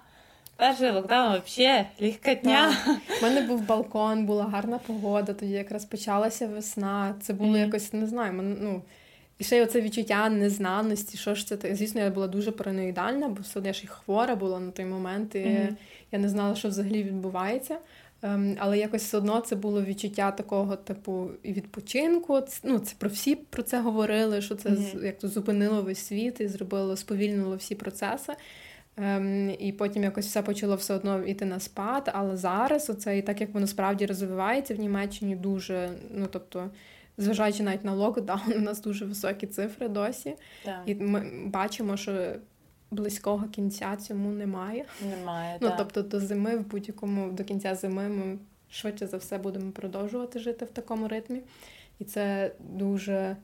Перший 0.61 0.91
локдаун 0.91 1.41
взагалі 1.47 1.87
легкотня. 2.01 2.77
У 3.21 3.25
мене 3.25 3.43
був 3.43 3.67
балкон, 3.67 4.27
була 4.27 4.45
гарна 4.45 4.79
погода, 4.79 5.33
тоді 5.33 5.53
якраз 5.53 5.85
почалася 5.85 6.47
весна. 6.47 7.15
Це 7.21 7.33
було 7.33 7.55
mm-hmm. 7.55 7.65
якось, 7.65 7.93
не 7.93 8.07
знаю, 8.07 8.33
ну. 8.61 8.83
І 9.39 9.45
ще 9.45 9.57
й 9.57 9.61
оце 9.61 9.81
відчуття 9.81 10.29
незнаності, 10.29 11.19
що 11.19 11.35
ж 11.35 11.47
це 11.47 11.75
Звісно, 11.75 12.01
я 12.01 12.11
була 12.11 12.27
дуже 12.27 12.53
параноїдальна, 12.53 13.29
бо 13.29 13.43
все 13.43 13.61
я 13.65 13.73
ж 13.73 13.81
і 13.85 13.87
хвора 13.87 14.37
була 14.37 14.61
на 14.61 14.71
той 14.71 14.85
момент, 14.85 15.35
і 15.35 15.39
mm-hmm. 15.39 15.75
я 16.13 16.19
не 16.19 16.29
знала, 16.29 16.55
що 16.55 16.69
взагалі 16.69 17.03
відбувається. 17.03 17.79
Ем, 18.23 18.57
але 18.59 18.79
якось 18.79 19.03
все 19.03 19.19
одно 19.19 19.41
це 19.41 19.57
було 19.57 19.83
відчуття 19.83 20.31
такого, 20.31 20.77
типу, 20.77 21.31
відпочинку. 21.45 22.43
Ну, 22.65 22.79
це 22.79 22.95
про 22.99 23.11
всі 23.11 23.35
про 23.35 23.63
це 23.63 23.81
говорили, 23.81 24.43
що 24.43 24.55
це 24.55 24.69
mm-hmm. 24.69 25.05
як 25.05 25.19
то 25.19 25.29
зупинило 25.29 25.83
весь 25.83 26.07
світ 26.07 26.41
і 26.41 26.49
зробило, 26.49 26.97
сповільнило 26.97 27.57
всі 27.57 27.75
процеси. 27.75 28.33
Ем, 28.97 29.51
І 29.59 29.73
потім 29.73 30.03
якось 30.03 30.27
все 30.27 30.43
почало 30.43 30.75
все 30.75 30.95
одно 30.95 31.25
йти 31.25 31.45
на 31.45 31.61
спад. 31.61 32.11
Але 32.15 32.37
зараз 32.37 32.91
оце 32.91 33.19
і 33.19 33.23
так 33.23 33.41
як 33.41 33.55
воно 33.55 33.67
справді 33.67 34.07
розвивається 34.07 34.75
в 34.75 34.79
Німеччині, 34.79 35.37
дуже, 35.37 35.91
ну 36.15 36.27
тобто, 36.31 36.71
зважаючи 37.19 37.63
навіть 37.63 37.85
на 37.85 37.93
локдаун, 37.93 38.53
у 38.57 38.61
нас 38.61 38.81
дуже 38.81 39.05
високі 39.05 39.47
цифри 39.47 39.89
досі. 39.89 40.35
Так. 40.65 40.83
І 40.87 40.95
ми 40.95 41.31
бачимо, 41.47 41.97
що 41.97 42.35
близького 42.91 43.49
кінця 43.49 43.97
цьому 43.97 44.31
немає. 44.31 44.85
Немає. 45.11 45.59
Ну 45.61 45.69
так. 45.69 45.79
тобто 45.79 46.03
до 46.03 46.21
зими, 46.21 46.57
в 46.57 46.67
будь-якому 46.67 47.33
до 47.33 47.45
кінця 47.45 47.75
зими 47.75 48.09
ми 48.09 48.39
швидше 48.71 49.07
за 49.07 49.17
все 49.17 49.39
будемо 49.39 49.73
продовжувати 49.73 50.39
жити 50.39 50.65
в 50.65 50.71
такому 50.71 51.09
ритмі. 51.09 51.41
І 51.99 52.05
це 52.05 52.53
дуже, 52.59 53.37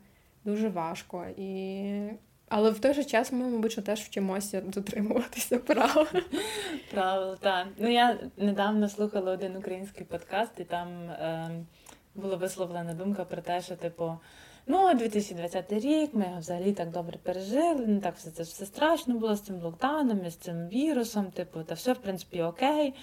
дуже 0.45 0.69
важко. 0.69 1.25
І 1.37 1.93
але 2.49 2.71
в 2.71 2.79
той 2.79 2.95
же 2.95 3.05
час 3.05 3.33
ми, 3.33 3.49
мабуть, 3.49 3.85
теж 3.85 4.01
вчимося 4.01 4.61
дотримуватися 4.61 5.59
правил. 5.59 6.07
Правил, 6.91 7.37
так. 7.41 7.67
Ну 7.79 7.93
я 7.93 8.19
недавно 8.37 8.89
слухала 8.89 9.33
один 9.33 9.57
український 9.57 10.07
подкаст, 10.07 10.53
і 10.61 10.65
там 10.65 10.89
е, 11.11 11.51
була 12.15 12.37
висловлена 12.37 12.95
думка 12.95 13.25
про 13.25 13.43
те, 13.43 13.61
що, 13.61 13.77
типу, 13.77 14.19
ну, 14.67 14.95
2020 14.95 15.73
рік, 15.73 16.15
ми 16.15 16.25
його 16.25 16.39
взагалі 16.39 16.73
так 16.73 16.91
добре 16.91 17.19
пережили, 17.23 17.87
не 17.87 18.01
так 18.01 18.17
все 18.17 18.31
це 18.31 18.43
все 18.43 18.67
страшно 18.67 19.15
було 19.15 19.37
з 19.37 19.41
цим 19.41 19.61
локдауном, 19.61 20.31
з 20.31 20.37
цим 20.37 20.69
вірусом, 20.69 21.27
типу, 21.27 21.63
та 21.63 21.75
все, 21.75 21.93
в 21.93 21.99
принципі, 21.99 22.43
окей. 22.43 22.95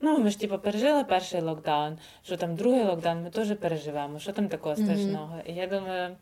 Ну, 0.00 0.18
ми 0.18 0.30
ж 0.30 0.40
типу, 0.40 0.58
пережили 0.58 1.04
перший 1.04 1.40
локдаун, 1.40 1.98
що 2.22 2.36
там 2.36 2.56
другий 2.56 2.84
локдаун 2.84 3.22
ми 3.22 3.30
теж 3.30 3.56
переживемо, 3.56 4.18
що 4.18 4.32
там 4.32 4.48
такого 4.48 4.76
страшного. 4.76 5.34
Mm-hmm. 5.34 5.50
І 5.50 5.54
я 5.54 5.66
думаю, 5.66 6.16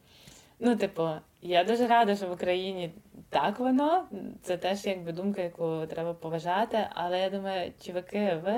ну, 0.60 0.76
типу, 0.76 1.08
я 1.42 1.64
дуже 1.64 1.86
рада, 1.86 2.16
що 2.16 2.26
в 2.26 2.32
Україні 2.32 2.92
так 3.28 3.58
воно. 3.58 4.04
Це 4.42 4.56
теж 4.56 4.86
якби 4.86 5.12
думка, 5.12 5.42
яку 5.42 5.86
треба 5.90 6.14
поважати. 6.14 6.78
Але 6.94 7.20
я 7.20 7.30
думаю, 7.30 7.72
чуваки, 7.86 8.42
ви 8.44 8.52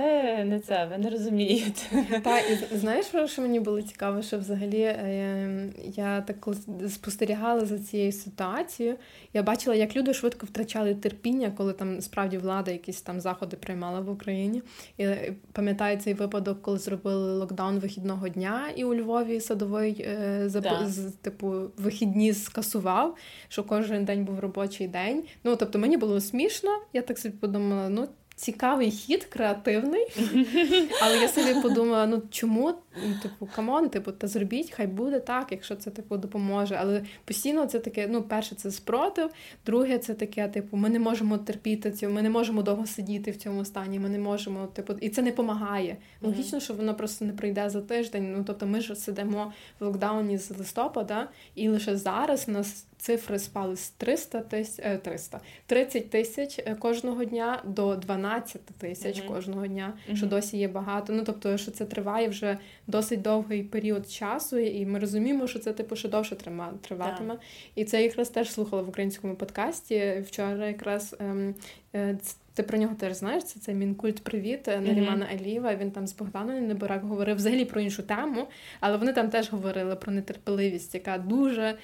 не 0.45 0.61
це, 0.61 0.87
ви 0.87 0.99
не 0.99 1.11
розумієте. 1.11 1.81
Так, 2.25 2.45
і 2.51 2.77
знаєш, 2.77 3.07
що 3.27 3.43
мені 3.43 3.61
було 3.61 3.83
цікаво, 3.83 4.23
що 4.23 4.39
взагалі 4.39 4.81
е, 4.81 5.73
я 5.85 6.21
так 6.21 6.49
спостерігала 6.89 7.65
за 7.65 7.79
цією 7.79 8.13
ситуацією. 8.13 8.97
Я 9.35 9.43
бачила, 9.43 9.77
як 9.77 9.97
люди 9.97 10.15
швидко 10.15 10.47
втрачали 10.47 10.95
терпіння, 10.95 11.53
коли 11.57 11.73
там 11.73 12.01
справді 12.01 12.39
влада 12.39 12.71
якісь 12.71 13.03
там 13.03 13.21
заходи 13.21 13.57
приймала 13.57 14.01
в 14.01 14.11
Україні. 14.11 14.63
І 14.97 15.05
е, 15.05 15.35
пам'ятаю 15.53 15.99
цей 15.99 16.15
випадок, 16.15 16.63
коли 16.63 16.79
зробили 16.79 17.33
локдаун 17.33 17.79
вихідного 17.79 18.29
дня, 18.29 18.63
і 18.77 18.85
у 18.85 18.95
Львові 18.95 19.41
садовий 19.41 20.07
е, 20.09 20.49
зап... 20.49 20.67
з, 20.85 21.13
типу 21.13 21.53
вихідні 21.77 22.33
скасував, 22.35 23.17
що 23.49 23.65
кожен 23.65 24.05
день 24.05 24.25
був 24.25 24.41
робочий 24.53 24.89
день. 24.89 25.25
Ну 25.45 25.57
тобто 25.57 25.79
мені 25.79 25.97
було 25.97 26.21
смішно. 26.21 26.71
Я 26.93 27.03
так 27.03 27.19
собі 27.19 27.35
подумала, 27.41 27.89
ну 27.89 28.09
цікавий 28.37 28.91
хід, 28.91 29.25
креативний. 29.25 30.07
Але 31.03 31.19
я 31.19 31.29
собі 31.29 31.63
подумала: 31.63 32.07
ну 32.07 32.23
чому? 32.31 32.75
Типу, 33.23 33.49
come 33.55 33.74
on, 33.74 33.89
типу, 33.89 34.13
та 34.13 34.27
зробіть, 34.27 34.71
хай 34.71 34.87
буде 34.87 35.21
так, 35.21 35.47
якщо 35.51 35.77
це 35.77 35.91
типу 35.91 36.17
допоможе. 36.17 36.77
Але 36.81 37.03
постійно 37.25 37.67
це 37.67 37.79
таке: 37.79 38.09
ну, 38.11 38.23
перше, 38.23 38.55
це 38.55 38.71
спротив, 38.71 39.31
друге, 39.67 39.99
це 39.99 40.15
таке, 40.15 40.49
типу, 40.49 40.77
ми 40.77 40.89
не 40.89 40.99
можемо 40.99 41.39
терпіти 41.39 41.93
цього, 41.93 42.13
ми 42.13 42.23
не 42.23 42.31
можемо 42.31 42.63
довго 42.63 42.87
сидіти 42.87 43.31
в 43.31 43.37
цьому 43.37 43.65
стані. 43.65 43.99
Ми 43.99 44.09
не 44.09 44.19
можемо, 44.19 44.67
типу, 44.67 44.93
і 45.01 45.09
це 45.09 45.23
не 45.23 45.31
допомагає. 45.31 45.97
Логічно, 46.21 46.61
що 46.61 46.75
воно 46.75 46.95
просто 46.95 47.25
не 47.25 47.33
прийде 47.33 47.71
за 47.71 47.81
тиждень. 47.81 48.33
Ну 48.37 48.45
тобто, 48.47 48.67
ми 48.67 48.81
ж 48.81 48.95
сидимо 48.95 49.53
в 49.81 49.85
локдауні 49.85 50.39
з 50.39 50.51
листопада, 50.51 51.29
і 51.55 51.69
лише 51.69 51.97
зараз 51.97 52.45
у 52.49 52.53
нас 52.53 52.87
цифри 53.03 53.39
спали 53.39 53.77
з 53.77 53.91
300 53.91 54.41
тисяч 54.41 54.85
300, 55.03 55.41
30 55.67 56.11
тисяч 56.11 56.59
е, 56.59 56.75
кожного 56.75 57.25
дня 57.25 57.63
до 57.65 57.97
12 57.97 58.65
тисяч 58.65 59.21
mm-hmm. 59.21 59.27
кожного 59.27 59.67
дня, 59.67 59.93
mm-hmm. 59.93 60.17
що 60.17 60.27
досі 60.27 60.57
є 60.57 60.69
багато. 60.69 61.13
Ну 61.13 61.23
тобто, 61.27 61.57
що 61.57 61.71
це 61.71 61.85
триває 61.85 62.29
вже 62.29 62.59
досить 62.87 63.23
довгий 63.23 63.63
період 63.63 64.11
часу, 64.11 64.59
і 64.59 64.87
ми 64.87 64.99
розуміємо, 64.99 65.47
що 65.47 65.59
це 65.59 65.73
типу 65.73 65.97
ще 65.97 66.09
довше 66.09 66.37
триватиме. 66.81 67.35
Yeah. 67.35 67.39
І 67.75 67.85
це 67.85 68.03
якраз 68.03 68.29
теж 68.29 68.53
слухала 68.53 68.83
в 68.83 68.89
українському 68.89 69.35
подкасті. 69.35 70.25
Вчора 70.27 70.67
якраз 70.67 71.17
ем, 71.21 71.55
е, 71.95 72.19
ти 72.55 72.63
про 72.63 72.79
нього 72.79 72.95
теж 72.95 73.15
знаєш, 73.15 73.45
це 73.45 73.61
цей 73.61 73.75
мінкульт 73.75 74.25
Привіт 74.25 74.69
mm-hmm. 74.69 74.87
Нарімана 74.87 75.27
Алієва. 75.33 75.75
Він 75.75 75.91
там 75.91 76.07
з 76.07 76.13
Богданом 76.13 76.67
Неборак 76.67 77.05
говорив 77.05 77.37
взагалі 77.37 77.65
про 77.65 77.81
іншу 77.81 78.03
тему, 78.03 78.47
але 78.81 78.97
вони 78.97 79.13
там 79.13 79.31
теж 79.31 79.51
говорили 79.51 79.97
про 79.97 80.13
нетерпеливість, 80.13 80.95
яка 80.95 81.19
дуже 81.19 81.75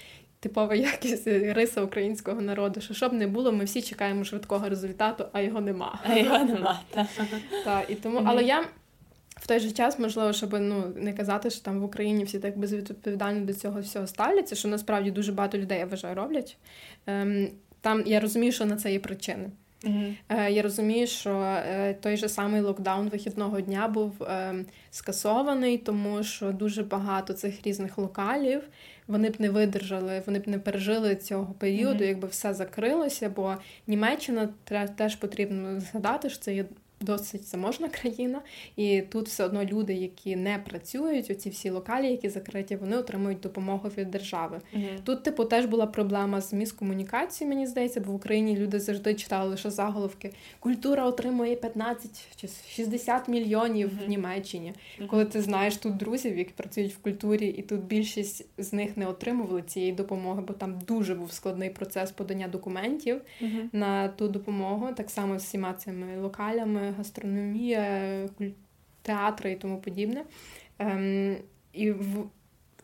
типова 0.41 0.75
якість 0.75 1.27
риса 1.27 1.83
українського 1.83 2.41
народу. 2.41 2.81
Що 2.81 2.95
щоб 2.95 3.13
не 3.13 3.27
було, 3.27 3.53
ми 3.53 3.65
всі 3.65 3.83
чекаємо 3.83 4.25
швидкого 4.25 4.69
результату, 4.69 5.25
а 5.33 5.41
його 5.41 5.61
нема. 5.61 6.01
А 6.05 6.17
його 6.17 6.39
нема, 6.39 6.81
так. 6.91 7.07
Так, 7.65 7.85
і 7.89 7.95
тому, 7.95 8.23
але 8.25 8.45
я. 8.45 8.65
В 9.41 9.47
той 9.47 9.61
же 9.61 9.71
час, 9.71 9.99
можливо, 9.99 10.33
щоб 10.33 10.53
ну 10.61 10.93
не 10.97 11.13
казати, 11.13 11.51
що 11.51 11.63
там 11.63 11.81
в 11.81 11.85
Україні 11.85 12.25
всі 12.25 12.39
так 12.39 12.59
безвідповідально 12.59 13.47
до 13.47 13.55
цього 13.55 13.81
всього 13.81 14.07
ставляться, 14.07 14.55
що 14.55 14.69
насправді 14.69 15.11
дуже 15.11 15.33
багато 15.33 15.59
людей 15.59 15.79
я 15.79 15.87
вважаю 15.87 16.15
роблять. 16.15 16.57
Ем, 17.07 17.49
Там 17.81 18.03
я 18.07 18.21
розумію, 18.21 18.53
що 18.53 18.67
на 18.67 18.77
це 18.77 18.93
є 18.93 18.99
причини. 18.99 19.51
Mm-hmm. 19.85 20.15
Е, 20.29 20.51
Я 20.51 20.63
розумію, 20.63 21.07
що 21.07 21.31
е, 21.41 21.95
той 21.95 22.17
же 22.17 22.29
самий 22.29 22.61
локдаун 22.61 23.09
вихідного 23.09 23.61
дня 23.61 23.89
був 23.89 24.23
е, 24.23 24.65
скасований, 24.91 25.79
тому 25.79 26.23
що 26.23 26.53
дуже 26.53 26.83
багато 26.83 27.33
цих 27.33 27.67
різних 27.67 27.99
локалів 27.99 28.63
вони 29.07 29.31
б 29.31 29.35
не 29.39 29.51
видержали, 29.51 30.23
вони 30.27 30.39
б 30.39 30.49
не 30.49 30.59
пережили 30.59 31.17
цього 31.17 31.55
періоду, 31.59 32.05
mm-hmm. 32.05 32.09
якби 32.09 32.29
все 32.29 32.55
закрилося. 32.55 33.29
Бо 33.37 33.55
Німеччина 33.87 34.49
теж 34.97 35.17
потрібно 35.17 35.81
згадати, 35.81 36.31
що 36.31 36.39
це 36.39 36.55
є 36.55 36.65
досить 37.01 37.45
заможна 37.45 37.89
країна, 38.03 38.41
і 38.77 39.03
тут 39.03 39.29
все 39.29 39.45
одно 39.45 39.65
люди, 39.65 39.95
які 39.95 40.37
не 40.37 40.59
працюють, 40.59 41.31
оці 41.31 41.51
всі 41.51 41.71
локалі, 41.71 42.11
які 42.11 42.29
закриті, 42.29 42.77
вони 42.81 42.97
отримують 42.97 43.41
допомогу 43.41 43.91
від 43.99 44.11
держави. 44.11 44.61
Mm-hmm. 44.75 45.03
Тут, 45.05 45.23
типу, 45.23 45.45
теж 45.45 45.67
була 45.67 45.87
проблема 45.87 46.41
з 46.41 46.53
міскомунікацією, 46.53 47.55
мені 47.55 47.67
здається, 47.67 48.01
бо 48.01 48.13
в 48.13 48.15
Україні 48.15 48.57
люди 48.57 48.81
завжди 48.81 49.15
читали 49.15 49.51
лише 49.51 49.71
заголовки. 49.71 50.33
Культура 50.61 51.05
отримує 51.05 51.57
15 51.57 52.11
чи 52.37 52.49
60 52.75 53.29
мільйонів 53.29 53.89
mm-hmm. 53.89 54.07
в 54.07 54.09
Німеччині. 54.09 54.73
Mm-hmm. 54.73 55.07
Коли 55.07 55.25
ти 55.25 55.43
знаєш 55.43 55.77
тут 55.77 55.97
друзів, 55.97 56.39
які 56.39 56.53
працюють 56.53 56.95
в 56.95 56.99
культурі, 56.99 57.47
і 57.47 57.63
тут 57.63 57.81
більшість 57.81 58.47
з 58.59 58.73
них 58.73 58.97
не 58.97 59.07
отримували 59.07 59.63
цієї 59.63 59.93
допомоги, 59.93 60.43
бо 60.49 60.55
там 60.55 60.79
дуже 60.87 61.15
був 61.15 61.33
складний 61.33 61.71
процес 61.71 62.11
подання 62.11 62.49
документів 62.49 63.21
на 63.73 64.09
ту 64.09 64.29
допомогу, 64.29 64.89
так 64.97 65.11
само 65.11 65.39
з 65.39 65.43
всіма 65.43 65.73
цими 65.73 66.19
локалями 66.21 66.88
гастрономія, 66.91 68.29
театри 69.03 69.53
і 69.53 69.57
тому 69.57 69.81
подібне. 69.81 70.25
Ем, 70.79 71.37
І 71.73 71.91
в, 71.91 72.31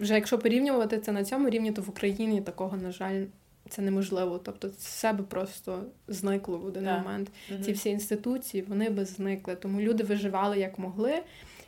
вже 0.00 0.14
якщо 0.14 0.38
порівнювати 0.38 0.98
це 0.98 1.12
на 1.12 1.24
цьому 1.24 1.50
рівні, 1.50 1.72
то 1.72 1.82
в 1.82 1.90
Україні 1.90 2.40
такого, 2.40 2.76
на 2.76 2.92
жаль, 2.92 3.24
це 3.68 3.82
неможливо. 3.82 4.38
Тобто 4.38 4.70
все 4.78 5.12
би 5.12 5.24
просто 5.24 5.84
зникло 6.08 6.58
в 6.58 6.64
один 6.64 6.84
yeah. 6.84 6.98
момент. 6.98 7.30
Mm-hmm. 7.50 7.60
Ці 7.60 7.72
всі 7.72 7.90
інституції 7.90 8.64
вони 8.68 8.90
би 8.90 9.04
зникли. 9.04 9.54
Тому 9.54 9.80
люди 9.80 10.04
виживали 10.04 10.58
як 10.58 10.78
могли. 10.78 11.22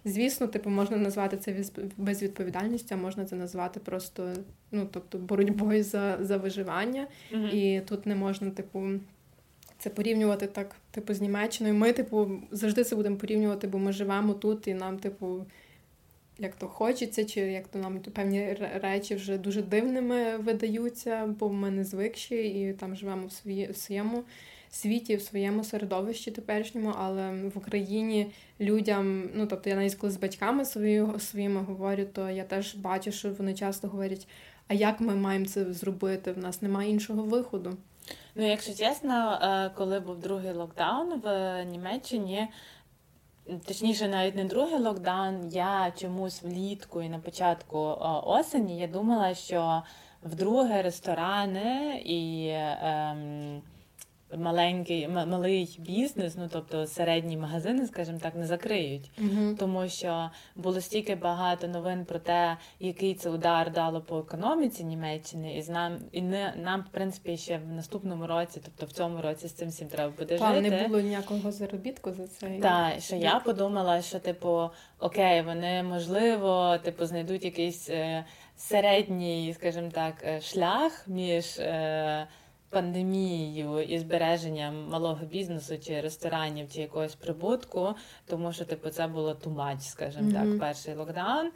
Звісно, 0.04 0.46
типу, 0.46 0.70
можна 0.70 0.96
назвати 0.96 1.36
це 1.36 1.64
безвідповідальністю, 1.96 2.94
а 2.94 2.98
можна 2.98 3.24
це 3.24 3.36
назвати 3.36 3.80
просто 3.80 4.32
ну, 4.72 4.88
тобто, 4.92 5.18
боротьбою 5.18 5.84
за 5.84 6.18
за 6.20 6.36
виживання. 6.36 7.06
Mm-hmm. 7.32 7.54
І 7.54 7.80
тут 7.80 8.06
не 8.06 8.14
можна, 8.14 8.50
типу, 8.50 8.88
це 9.86 9.90
порівнювати 9.90 10.46
так, 10.46 10.76
типу, 10.90 11.14
з 11.14 11.20
Німеччиною. 11.20 11.74
Ми, 11.74 11.92
типу, 11.92 12.28
завжди 12.50 12.84
це 12.84 12.96
будемо 12.96 13.16
порівнювати, 13.16 13.66
бо 13.66 13.78
ми 13.78 13.92
живемо 13.92 14.34
тут, 14.34 14.68
і 14.68 14.74
нам, 14.74 14.98
типу, 14.98 15.46
як 16.38 16.56
то 16.56 16.68
хочеться, 16.68 17.24
чи 17.24 17.40
як 17.40 17.68
то 17.68 17.78
нам 17.78 17.98
певні 17.98 18.56
речі 18.74 19.14
вже 19.14 19.38
дуже 19.38 19.62
дивними 19.62 20.36
видаються, 20.36 21.34
бо 21.38 21.48
ми 21.48 21.70
не 21.70 21.84
звикші 21.84 22.34
і 22.34 22.72
там 22.72 22.96
живемо 22.96 23.26
в, 23.26 23.32
свої, 23.32 23.70
в 23.70 23.76
своєму 23.76 24.24
світі, 24.70 25.16
в 25.16 25.22
своєму 25.22 25.64
середовищі 25.64 26.30
теперішньому, 26.30 26.94
але 26.98 27.32
в 27.54 27.58
Україні 27.58 28.26
людям, 28.60 29.30
ну 29.34 29.46
тобто 29.46 29.70
я 29.70 29.76
навіть 29.76 29.94
коли 29.94 30.12
з 30.12 30.16
батьками 30.16 30.64
свої, 30.64 31.06
своїми 31.18 31.60
говорю, 31.60 32.06
то 32.12 32.30
я 32.30 32.44
теж 32.44 32.74
бачу, 32.74 33.12
що 33.12 33.30
вони 33.30 33.54
часто 33.54 33.88
говорять: 33.88 34.28
а 34.68 34.74
як 34.74 35.00
ми 35.00 35.14
маємо 35.14 35.46
це 35.46 35.72
зробити? 35.72 36.32
В 36.32 36.38
нас 36.38 36.62
немає 36.62 36.90
іншого 36.90 37.22
виходу. 37.22 37.76
Ну, 38.34 38.46
якщо 38.46 38.74
чесно, 38.74 39.38
е, 39.42 39.70
коли 39.74 40.00
був 40.00 40.18
другий 40.18 40.52
локдаун 40.52 41.20
в 41.20 41.64
Німеччині, 41.64 42.48
точніше, 43.66 44.08
навіть 44.08 44.36
не 44.36 44.44
другий 44.44 44.78
локдаун, 44.78 45.48
я 45.48 45.92
чомусь 45.96 46.42
влітку 46.42 47.02
і 47.02 47.08
на 47.08 47.18
початку 47.18 47.78
е, 47.78 47.94
осені 48.24 48.78
я 48.78 48.86
думала, 48.86 49.34
що 49.34 49.82
вдруге 50.22 50.82
ресторани 50.82 52.02
і. 52.04 52.48
Ем, 52.82 53.62
маленький 54.34 55.08
малий 55.08 55.76
бізнес, 55.78 56.36
ну 56.38 56.48
тобто 56.52 56.86
середні 56.86 57.36
магазини, 57.36 57.86
скажімо 57.86 58.18
так, 58.22 58.34
не 58.34 58.46
закриють, 58.46 59.10
uh 59.18 59.56
тому 59.56 59.88
що 59.88 60.30
було 60.56 60.80
стільки 60.80 61.14
багато 61.14 61.68
новин 61.68 62.04
про 62.04 62.18
те, 62.18 62.56
який 62.80 63.14
це 63.14 63.30
удар 63.30 63.72
дало 63.72 64.00
по 64.00 64.18
економіці 64.18 64.84
Німеччини, 64.84 65.56
і 65.56 65.62
знам 65.62 65.98
і 66.12 66.22
не 66.22 66.54
нам, 66.64 66.80
в 66.80 66.92
принципі, 66.92 67.36
ще 67.36 67.58
в 67.58 67.72
наступному 67.72 68.26
році, 68.26 68.60
тобто 68.64 68.86
в 68.86 68.92
цьому 68.92 69.22
році 69.22 69.48
з 69.48 69.52
цим 69.52 69.68
всім 69.68 69.88
треба 69.88 70.12
буде 70.18 70.38
Та, 70.38 70.54
жити. 70.54 70.70
не 70.70 70.88
було 70.88 71.00
ніякого 71.00 71.52
заробітку 71.52 72.12
за 72.12 72.26
це. 72.26 72.58
Так, 72.62 73.00
що 73.00 73.16
я 73.16 73.38
подумала, 73.38 74.02
що 74.02 74.18
типу 74.18 74.70
окей, 74.98 75.42
вони 75.42 75.82
можливо, 75.82 76.78
типу, 76.82 77.06
знайдуть 77.06 77.44
якийсь 77.44 77.90
е, 77.90 78.24
середній, 78.56 79.54
скажімо 79.58 79.90
так, 79.92 80.14
е, 80.26 80.40
шлях 80.40 81.08
між. 81.08 81.58
Е, 81.58 82.26
пандемією 82.70 83.82
і 83.82 83.98
збереженням 83.98 84.88
малого 84.88 85.26
бізнесу 85.26 85.78
чи 85.78 86.00
ресторанів 86.00 86.72
чи 86.72 86.80
якогось 86.80 87.14
прибутку, 87.14 87.94
тому 88.26 88.52
що 88.52 88.64
типу 88.64 88.88
це 88.88 89.06
було 89.06 89.34
тумач, 89.34 89.82
скажімо 89.82 90.30
mm-hmm. 90.30 90.50
так, 90.50 90.60
перший 90.60 90.94
локдаун. 90.94 91.50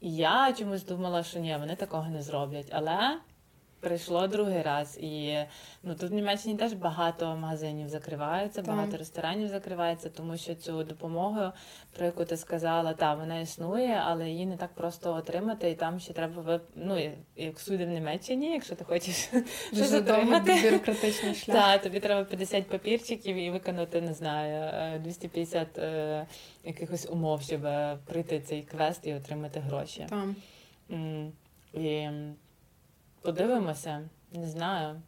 І 0.00 0.16
я 0.16 0.52
чомусь 0.58 0.84
думала, 0.84 1.22
що 1.22 1.38
ні, 1.38 1.56
вони 1.60 1.76
такого 1.76 2.08
не 2.08 2.22
зроблять. 2.22 2.68
Але 2.72 3.18
прийшло 3.80 4.26
другий 4.26 4.62
раз. 4.62 4.98
І 5.00 5.36
ну 5.82 5.94
тут 5.94 6.10
в 6.10 6.14
Німеччині 6.14 6.56
теж 6.56 6.72
багато 6.72 7.36
магазинів 7.36 7.88
закриваються, 7.88 8.62
так. 8.62 8.74
багато 8.74 8.96
ресторанів 8.96 9.48
закривається, 9.48 10.08
тому 10.08 10.36
що 10.36 10.54
цю 10.54 10.84
допомогу, 10.84 11.52
про 11.96 12.06
яку 12.06 12.24
ти 12.24 12.36
сказала, 12.36 12.92
та 12.92 13.14
вона 13.14 13.40
існує, 13.40 14.02
але 14.06 14.28
її 14.28 14.46
не 14.46 14.56
так 14.56 14.74
просто 14.74 15.14
отримати. 15.14 15.70
І 15.70 15.74
там 15.74 16.00
ще 16.00 16.12
треба 16.12 16.60
ну, 16.74 17.12
як 17.36 17.56
всюди 17.56 17.84
в 17.84 17.88
Німеччині, 17.88 18.52
якщо 18.52 18.74
ти 18.74 18.84
хочеш 18.84 19.16
щось 19.72 19.92
отримати. 19.92 20.62
бюрократичний 20.62 21.34
шлях. 21.34 21.56
Так, 21.56 21.82
тобі 21.82 22.00
треба 22.00 22.24
50 22.24 22.68
папірчиків 22.68 23.36
і 23.36 23.50
виконати, 23.50 24.00
не 24.00 24.14
знаю, 24.14 25.00
250 25.00 25.78
е, 25.78 25.82
е, 25.82 26.26
якихось 26.64 27.08
умов, 27.10 27.42
щоб 27.42 27.64
е, 27.64 27.98
пройти 28.06 28.40
цей 28.40 28.62
квест 28.62 29.06
і 29.06 29.14
отримати 29.14 29.60
гроші. 29.60 30.06
Там. 30.08 30.36
І 31.74 32.08
Подивимося, 33.22 34.08
не 34.32 34.46
знаю. 34.46 35.02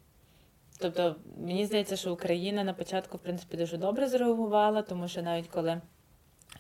Тобто, 0.79 1.17
мені 1.39 1.67
здається, 1.67 1.97
що 1.97 2.13
Україна 2.13 2.65
на 2.65 2.75
початку, 2.75 3.17
в 3.17 3.21
принципі, 3.21 3.57
дуже 3.57 3.77
добре 3.77 4.09
зреагувала, 4.09 4.83
тому 4.83 5.09
що 5.09 5.23
навіть 5.23 5.49
коли 5.49 5.81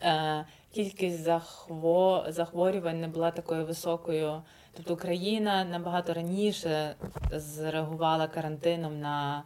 е, 0.02 0.46
кількість 0.72 1.22
захво... 1.22 2.24
захворювань 2.28 3.00
не 3.00 3.08
була 3.08 3.30
такою 3.30 3.66
високою, 3.66 4.42
тобто 4.76 4.94
Україна 4.94 5.64
набагато 5.64 6.14
раніше 6.14 6.94
зреагувала 7.32 8.28
карантином 8.28 9.00
на 9.00 9.44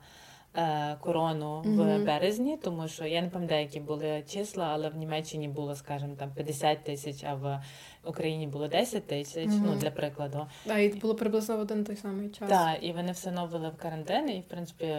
корону 1.00 1.62
mm-hmm. 1.62 2.02
в 2.02 2.06
березні, 2.06 2.56
тому 2.56 2.88
що 2.88 3.04
я 3.04 3.22
не 3.22 3.28
пам'ятаю, 3.28 3.62
які 3.62 3.80
були 3.80 4.24
числа, 4.28 4.68
але 4.72 4.88
в 4.88 4.96
Німеччині 4.96 5.48
було, 5.48 5.74
скажімо, 5.74 6.14
там 6.18 6.30
50 6.34 6.84
тисяч, 6.84 7.24
а 7.24 7.34
в 7.34 7.62
Україні 8.04 8.46
було 8.46 8.68
10 8.68 9.06
тисяч, 9.06 9.48
mm-hmm. 9.48 9.62
ну 9.66 9.74
для 9.74 9.90
прикладу. 9.90 10.46
А 10.68 10.78
і 10.78 10.88
було 10.88 11.14
приблизно 11.14 11.56
в 11.56 11.60
один 11.60 11.84
той 11.84 11.96
самий 11.96 12.30
час. 12.30 12.48
Так, 12.48 12.78
і 12.80 12.92
вони 12.92 13.12
все 13.12 13.28
одно 13.28 13.46
ввели 13.46 13.68
в 13.68 13.76
карантин, 13.76 14.30
і 14.30 14.40
в 14.40 14.48
принципі, 14.48 14.96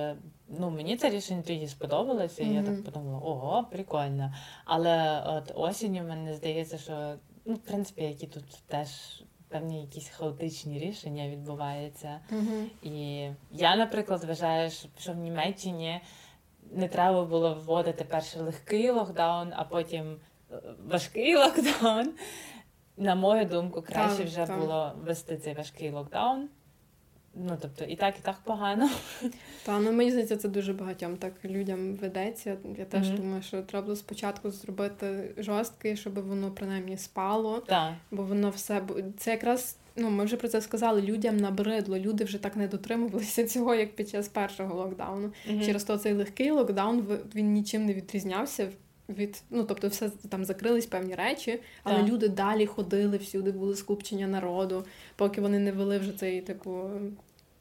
ну 0.60 0.70
мені 0.70 0.98
це 0.98 1.10
рішення 1.10 1.42
тоді 1.42 1.68
сподобалося, 1.68 2.44
і 2.44 2.46
mm-hmm. 2.46 2.54
я 2.54 2.64
так 2.64 2.84
подумала, 2.84 3.18
ого, 3.18 3.68
прикольно. 3.72 4.34
Але 4.66 5.24
от 5.28 5.52
осінню 5.56 6.04
мені 6.04 6.34
здається, 6.34 6.78
що 6.78 7.14
ну, 7.46 7.54
в 7.54 7.60
принципі, 7.60 8.04
які 8.04 8.28
тут 8.28 8.44
теж 8.68 8.90
певні 9.50 9.82
якісь 9.82 10.10
хаотичні 10.10 10.80
рішення 10.80 11.30
відбуваються. 11.30 12.20
Mm-hmm. 12.32 12.66
І 12.82 13.30
я, 13.52 13.76
наприклад, 13.76 14.24
вважаю, 14.24 14.72
що 15.00 15.12
в 15.12 15.16
Німеччині 15.16 16.02
не 16.72 16.88
треба 16.88 17.26
було 17.26 17.54
вводити 17.54 18.04
перший 18.04 18.42
легкий 18.42 18.92
локдаун, 18.92 19.54
а 19.56 19.64
потім 19.64 20.20
е, 20.52 20.62
важкий 20.88 21.36
локдаун. 21.36 22.14
На 22.98 23.16
мою 23.16 23.46
думку, 23.46 23.82
краще 23.82 24.18
так, 24.18 24.28
вже 24.28 24.46
так. 24.46 24.60
було 24.60 24.92
вести 24.98 25.38
цей 25.38 25.54
важкий 25.54 25.92
локдаун. 25.92 26.50
Ну, 27.46 27.58
тобто, 27.62 27.86
і 27.86 27.96
так, 27.96 28.16
і 28.20 28.22
так 28.22 28.36
погано. 28.44 28.90
Та, 29.66 29.80
ну 29.80 29.92
мені 29.92 30.12
здається, 30.12 30.38
це 30.38 30.50
дуже 30.50 30.74
багатьом 30.74 31.18
так 31.18 31.34
людям 31.46 31.96
видається. 31.96 32.58
Я 32.78 32.86
теж 32.86 33.10
mm-hmm. 33.10 33.18
думаю, 33.18 33.42
що 33.42 33.62
треба 33.62 33.86
було 33.86 33.96
спочатку 33.96 34.52
зробити 34.52 35.34
жорсткий, 35.38 35.98
щоб 35.98 36.28
воно 36.28 36.52
принаймні 36.52 36.98
спало. 36.98 37.60
Так. 37.60 37.94
Бо 38.12 38.24
воно 38.24 38.50
все 38.50 38.82
це 39.18 39.32
якраз. 39.32 39.78
Ну, 39.96 40.10
ми 40.10 40.26
вже 40.26 40.38
про 40.38 40.48
це 40.48 40.62
сказали, 40.62 41.02
людям 41.02 41.38
набридло. 41.38 41.98
Люди 41.98 42.24
вже 42.24 42.38
так 42.38 42.56
не 42.56 42.68
дотримувалися 42.68 43.44
цього, 43.48 43.76
як 43.76 43.96
під 43.96 44.10
час 44.10 44.28
першого 44.28 44.76
локдауну. 44.76 45.28
Mm-hmm. 45.28 45.66
Через 45.66 45.84
то 45.84 45.98
цей 45.98 46.14
легкий 46.14 46.52
локдаун 46.52 47.20
він 47.36 47.54
нічим 47.54 47.86
не 47.86 47.94
відрізнявся 47.94 48.70
від 49.10 49.44
ну, 49.50 49.64
тобто, 49.64 49.88
все 49.88 50.10
там 50.30 50.46
закрились 50.46 50.86
певні 50.86 51.16
речі, 51.16 51.60
але 51.84 52.00
так. 52.00 52.08
люди 52.08 52.28
далі 52.28 52.66
ходили, 52.66 53.18
всюди 53.18 53.52
були 53.52 53.76
скупчення 53.76 54.28
народу, 54.28 54.86
поки 55.16 55.42
вони 55.42 55.60
не 55.60 55.72
вели 55.72 55.98
вже 55.98 56.12
цей 56.12 56.42
типу 56.42 56.90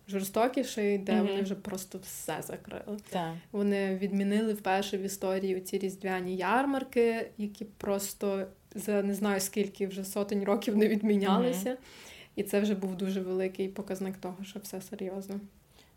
жорстокіший, 0.08 0.98
де 0.98 1.12
mm-hmm. 1.12 1.26
вони 1.26 1.42
вже 1.42 1.54
просто 1.54 1.98
все 1.98 2.42
закрили. 2.42 2.98
Yeah. 3.12 3.34
Вони 3.52 3.96
відмінили 3.96 4.52
вперше 4.52 4.98
в 4.98 5.02
історії 5.02 5.60
ці 5.60 5.78
різдвяні 5.78 6.36
ярмарки, 6.36 7.30
які 7.38 7.64
просто 7.64 8.46
за 8.74 9.02
не 9.02 9.14
знаю 9.14 9.40
скільки 9.40 9.86
вже 9.86 10.04
сотень 10.04 10.44
років 10.44 10.76
не 10.76 10.88
відмінялися. 10.88 11.70
Mm-hmm. 11.70 11.76
І 12.36 12.42
це 12.42 12.60
вже 12.60 12.74
був 12.74 12.96
дуже 12.96 13.20
великий 13.20 13.68
показник 13.68 14.16
того, 14.16 14.36
що 14.44 14.60
все 14.60 14.80
серйозно. 14.80 15.40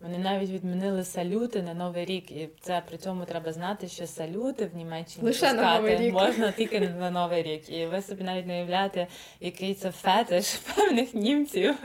Вони 0.02 0.18
навіть 0.18 0.50
відмінили 0.50 1.04
салюти 1.04 1.62
на 1.62 1.74
Новий 1.74 2.06
рік, 2.06 2.32
і 2.32 2.50
це 2.62 2.82
при 2.88 2.98
цьому 2.98 3.26
треба 3.26 3.54
знати, 3.54 3.88
що 3.88 4.08
салюти 4.08 4.66
в 4.74 4.78
Німеччині 4.78 5.26
Лише 5.26 5.54
на 5.54 5.76
Новий 5.78 5.98
рік. 5.98 6.14
можна 6.14 6.52
тільки 6.52 6.80
на 6.80 7.12
Новий 7.12 7.44
рік. 7.44 7.70
І 7.70 7.86
ви 7.86 8.02
собі 8.02 8.24
навіть 8.24 8.48
не 8.48 8.54
уявляєте, 8.56 9.08
який 9.40 9.74
це 9.74 9.92
фетиш 9.92 10.54
певних 10.76 11.14
німців. 11.14 11.76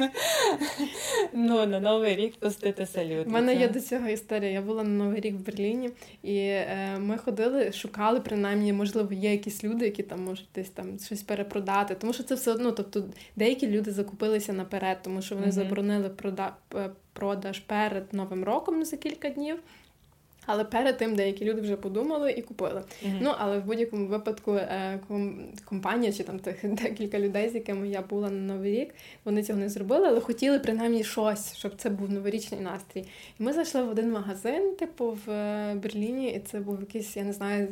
Ну, 1.32 1.66
на 1.66 1.80
Новий 1.80 2.16
рік 2.16 2.36
пустити 2.36 2.86
салют. 2.86 3.26
У 3.26 3.30
мене 3.30 3.54
Це- 3.54 3.60
є 3.60 3.68
до 3.68 3.80
цього 3.80 4.08
історія. 4.08 4.50
Я 4.50 4.62
була 4.62 4.82
на 4.84 5.04
Новий 5.04 5.20
рік 5.20 5.34
в 5.34 5.46
Берліні, 5.46 5.90
і 6.22 6.36
е, 6.38 6.96
ми 6.98 7.18
ходили, 7.18 7.72
шукали, 7.72 8.20
принаймні, 8.20 8.72
можливо, 8.72 9.12
є 9.12 9.30
якісь 9.32 9.64
люди, 9.64 9.84
які 9.84 10.02
там 10.02 10.24
можуть 10.24 10.48
десь 10.54 10.70
там 10.70 10.98
щось 10.98 11.22
перепродати. 11.22 11.94
Тому 11.94 12.12
що 12.12 12.22
це 12.22 12.34
все 12.34 12.52
одно, 12.52 12.72
тобто 12.72 13.04
деякі 13.36 13.66
люди 13.66 13.90
закупилися 13.90 14.52
наперед, 14.52 14.98
тому 15.02 15.22
що 15.22 15.34
вони 15.34 15.46
Мгм. 15.46 15.52
заборонили 15.54 16.08
прода- 16.08 16.52
продаж 17.14 17.58
перед 17.58 18.12
Новим 18.12 18.44
роком 18.44 18.84
за 18.84 18.96
кілька 18.96 19.28
днів. 19.28 19.58
Але 20.46 20.64
перед 20.64 20.96
тим 20.96 21.16
деякі 21.16 21.44
люди 21.44 21.60
вже 21.60 21.76
подумали 21.76 22.32
і 22.32 22.42
купили. 22.42 22.82
Мгм. 23.02 23.18
Ну, 23.20 23.34
але 23.38 23.58
в 23.58 23.64
будь-якому 23.64 24.06
випадку 24.06 24.54
е, 24.54 25.00
компанія 25.64 26.12
чи 26.12 26.22
там 26.22 26.38
тих 26.38 26.56
декілька 26.62 27.18
людей, 27.18 27.48
з 27.48 27.54
якими 27.54 27.88
я 27.88 28.02
була 28.02 28.30
на 28.30 28.54
Новий 28.54 28.80
рік, 28.80 28.94
вони 29.24 29.42
цього 29.42 29.58
не 29.58 29.68
зробили, 29.68 30.08
але 30.08 30.20
хотіли 30.20 30.58
принаймні 30.58 31.04
щось, 31.04 31.56
щоб 31.56 31.72
це 31.76 31.90
був 31.90 32.10
новорічний 32.10 32.60
настрій. 32.60 33.04
І 33.40 33.42
ми 33.42 33.52
зайшли 33.52 33.82
в 33.82 33.90
один 33.90 34.12
магазин, 34.12 34.74
типу, 34.78 35.18
в 35.26 35.30
е, 35.30 35.74
Берліні, 35.74 36.32
і 36.32 36.38
це 36.38 36.60
був 36.60 36.80
якийсь, 36.80 37.16
я 37.16 37.24
не 37.24 37.32
знаю. 37.32 37.68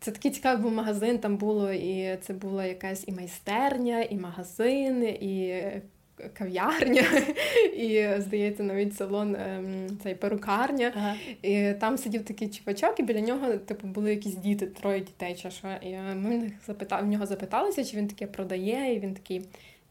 Це 0.00 0.10
такий 0.10 0.30
цікавий 0.30 0.62
був 0.62 0.72
магазин, 0.72 1.18
там 1.18 1.36
було 1.36 1.72
і 1.72 2.16
це 2.16 2.32
була 2.32 2.66
якась 2.66 3.04
і 3.06 3.12
майстерня, 3.12 4.02
і 4.02 4.16
магазин, 4.16 5.04
і 5.04 5.48
е, 5.48 5.82
кав'ярня, 6.32 7.02
і, 7.76 8.08
здається, 8.18 8.62
навіть 8.62 8.96
салон 8.96 9.36
ем, 9.36 9.98
цей 10.02 10.14
перукарня. 10.14 10.92
Ага. 10.96 11.14
І 11.42 11.72
там 11.72 11.98
сидів 11.98 12.24
такий 12.24 12.48
чувачок, 12.48 13.00
і 13.00 13.02
біля 13.02 13.20
нього, 13.20 13.56
типу, 13.56 13.86
були 13.86 14.10
якісь 14.10 14.34
діти, 14.34 14.66
троє 14.66 15.00
дітей 15.00 15.34
чи 15.34 15.50
що. 15.50 15.68
І 15.82 15.88
е, 15.88 16.14
ми 16.14 16.36
в 16.36 16.42
них 16.42 16.52
запитали, 16.66 17.02
в 17.02 17.06
нього 17.06 17.26
запиталися, 17.26 17.84
чи 17.84 17.96
він 17.96 18.08
таке 18.08 18.26
продає, 18.26 18.94
і 18.94 19.00
він 19.00 19.14
такий: 19.14 19.42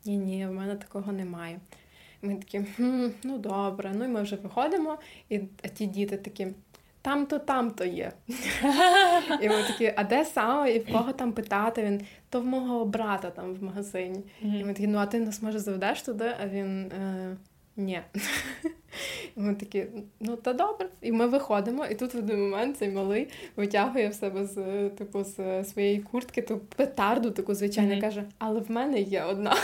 ні, 0.05 0.17
ні, 0.17 0.47
в 0.47 0.51
мене 0.51 0.75
такого 0.75 1.11
немає. 1.11 1.59
Ми 2.21 2.35
такі, 2.35 2.59
хм, 2.75 3.07
ну 3.23 3.37
добре. 3.37 3.91
Ну 3.95 4.05
і 4.05 4.07
ми 4.07 4.21
вже 4.21 4.35
виходимо, 4.35 4.97
і 5.29 5.39
а 5.63 5.67
ті 5.67 5.85
діти 5.85 6.17
такі. 6.17 6.47
Там-то, 7.05 7.39
там-то 7.39 7.85
є. 7.85 8.11
І 9.41 9.49
ми 9.49 9.63
такі, 9.67 9.93
а 9.95 10.03
де 10.03 10.25
саме? 10.25 10.71
І 10.71 10.79
в 10.79 10.91
кого 10.91 11.13
там 11.13 11.31
питати? 11.31 11.83
Він 11.83 12.01
то 12.29 12.41
в 12.41 12.45
мого 12.45 12.85
брата 12.85 13.29
там 13.29 13.53
в 13.53 13.63
магазині. 13.63 14.23
І 14.41 14.63
ми 14.63 14.73
такі, 14.73 14.87
ну 14.87 14.97
а 14.97 15.05
ти 15.05 15.19
нас 15.19 15.41
може 15.41 15.59
заведеш 15.59 16.01
туди? 16.01 16.31
А 16.43 16.47
він 16.47 16.91
е, 16.91 17.37
ні. 17.77 18.01
І 19.37 19.39
ми 19.39 19.55
такі, 19.55 19.85
ну 20.19 20.35
та 20.35 20.53
добре. 20.53 20.89
І 21.01 21.11
ми 21.11 21.27
виходимо, 21.27 21.85
і 21.85 21.95
тут 21.95 22.13
в 22.13 22.17
один 22.17 22.41
момент 22.41 22.77
цей 22.77 22.89
малий 22.89 23.27
витягує 23.55 24.09
в 24.09 24.13
себе 24.13 24.45
з 24.45 24.89
типу 24.89 25.23
з 25.23 25.63
своєї 25.63 25.99
куртки 25.99 26.41
ту 26.41 26.57
петарду, 26.57 27.31
таку 27.31 27.53
звичайно, 27.55 27.91
Мгм. 27.91 28.01
каже, 28.01 28.23
але 28.37 28.59
в 28.59 28.71
мене 28.71 28.99
є 29.01 29.23
одна. 29.23 29.55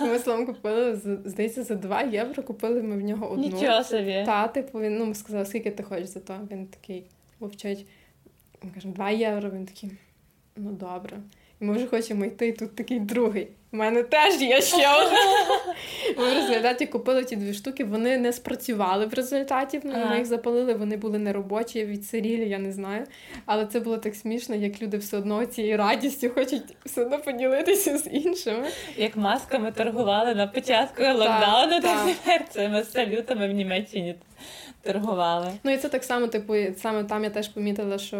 Ми 0.00 0.18
словом 0.18 0.46
купили, 0.46 0.96
здається, 1.24 1.62
за 1.64 1.74
2 1.74 2.02
євро 2.02 2.42
купили 2.42 2.82
ми 2.82 2.96
в 2.96 3.00
нього 3.02 3.28
одну. 3.30 3.44
Нічого 3.44 3.84
собі. 3.84 4.22
Та, 4.26 4.48
типу, 4.48 4.80
він 4.80 4.98
ну, 4.98 5.06
ми 5.06 5.14
сказали, 5.14 5.46
скільки 5.46 5.70
ти 5.70 5.82
хочеш 5.82 6.06
за 6.08 6.20
то? 6.20 6.34
Він 6.50 6.66
такий 6.66 7.04
мовчить. 7.40 7.86
Ми 8.62 8.70
кажемо, 8.74 8.94
2 8.94 9.10
євро. 9.10 9.50
Він 9.50 9.66
такий, 9.66 9.90
ну 10.56 10.70
добре. 10.70 11.16
І 11.60 11.64
ми 11.64 11.74
вже 11.74 11.86
хочемо 11.86 12.24
йти, 12.24 12.48
і 12.48 12.52
тут 12.52 12.74
такий 12.76 13.00
другий. 13.00 13.48
У 13.72 13.76
мене 13.76 14.02
теж 14.02 14.42
є 14.42 14.60
ще 14.60 14.76
одна. 15.02 15.18
Ми 16.18 16.30
в 16.30 16.34
результаті 16.34 16.86
купили 16.86 17.24
ті 17.24 17.36
дві 17.36 17.54
штуки, 17.54 17.84
вони 17.84 18.16
не 18.18 18.32
спрацювали 18.32 19.06
в 19.06 19.14
результаті. 19.14 19.80
Ну, 19.84 19.92
Ага. 19.96 20.10
Ми 20.10 20.16
їх 20.18 20.26
запалили, 20.26 20.74
вони 20.74 20.96
були 20.96 21.18
неробочі, 21.18 21.84
відсирілі, 21.84 22.48
я 22.48 22.58
не 22.58 22.72
знаю. 22.72 23.06
Але 23.46 23.66
це 23.66 23.80
було 23.80 23.98
так 23.98 24.14
смішно, 24.14 24.54
як 24.54 24.82
люди 24.82 24.96
все 24.96 25.16
одно 25.16 25.46
цією 25.46 25.76
радістю 25.76 26.30
хочуть 26.34 26.62
все 26.84 27.02
одно 27.02 27.18
поділитися 27.18 27.98
з 27.98 28.06
іншими. 28.06 28.66
Як 28.96 29.16
масками 29.16 29.72
торгували 29.72 30.34
на 30.34 30.46
початку 30.46 31.02
локдауну, 31.02 31.80
так. 31.80 31.82
так 31.82 32.06
тепер 32.06 32.48
цими 32.48 32.84
салютами 32.84 33.48
в 33.48 33.52
Німеччині 33.52 34.14
торгували. 34.82 35.52
Ну 35.64 35.70
і 35.70 35.76
це 35.76 35.88
так 35.88 36.04
само, 36.04 36.26
типу, 36.26 36.54
саме 36.76 37.04
там 37.04 37.24
я 37.24 37.30
теж 37.30 37.48
помітила, 37.48 37.98
що 37.98 38.16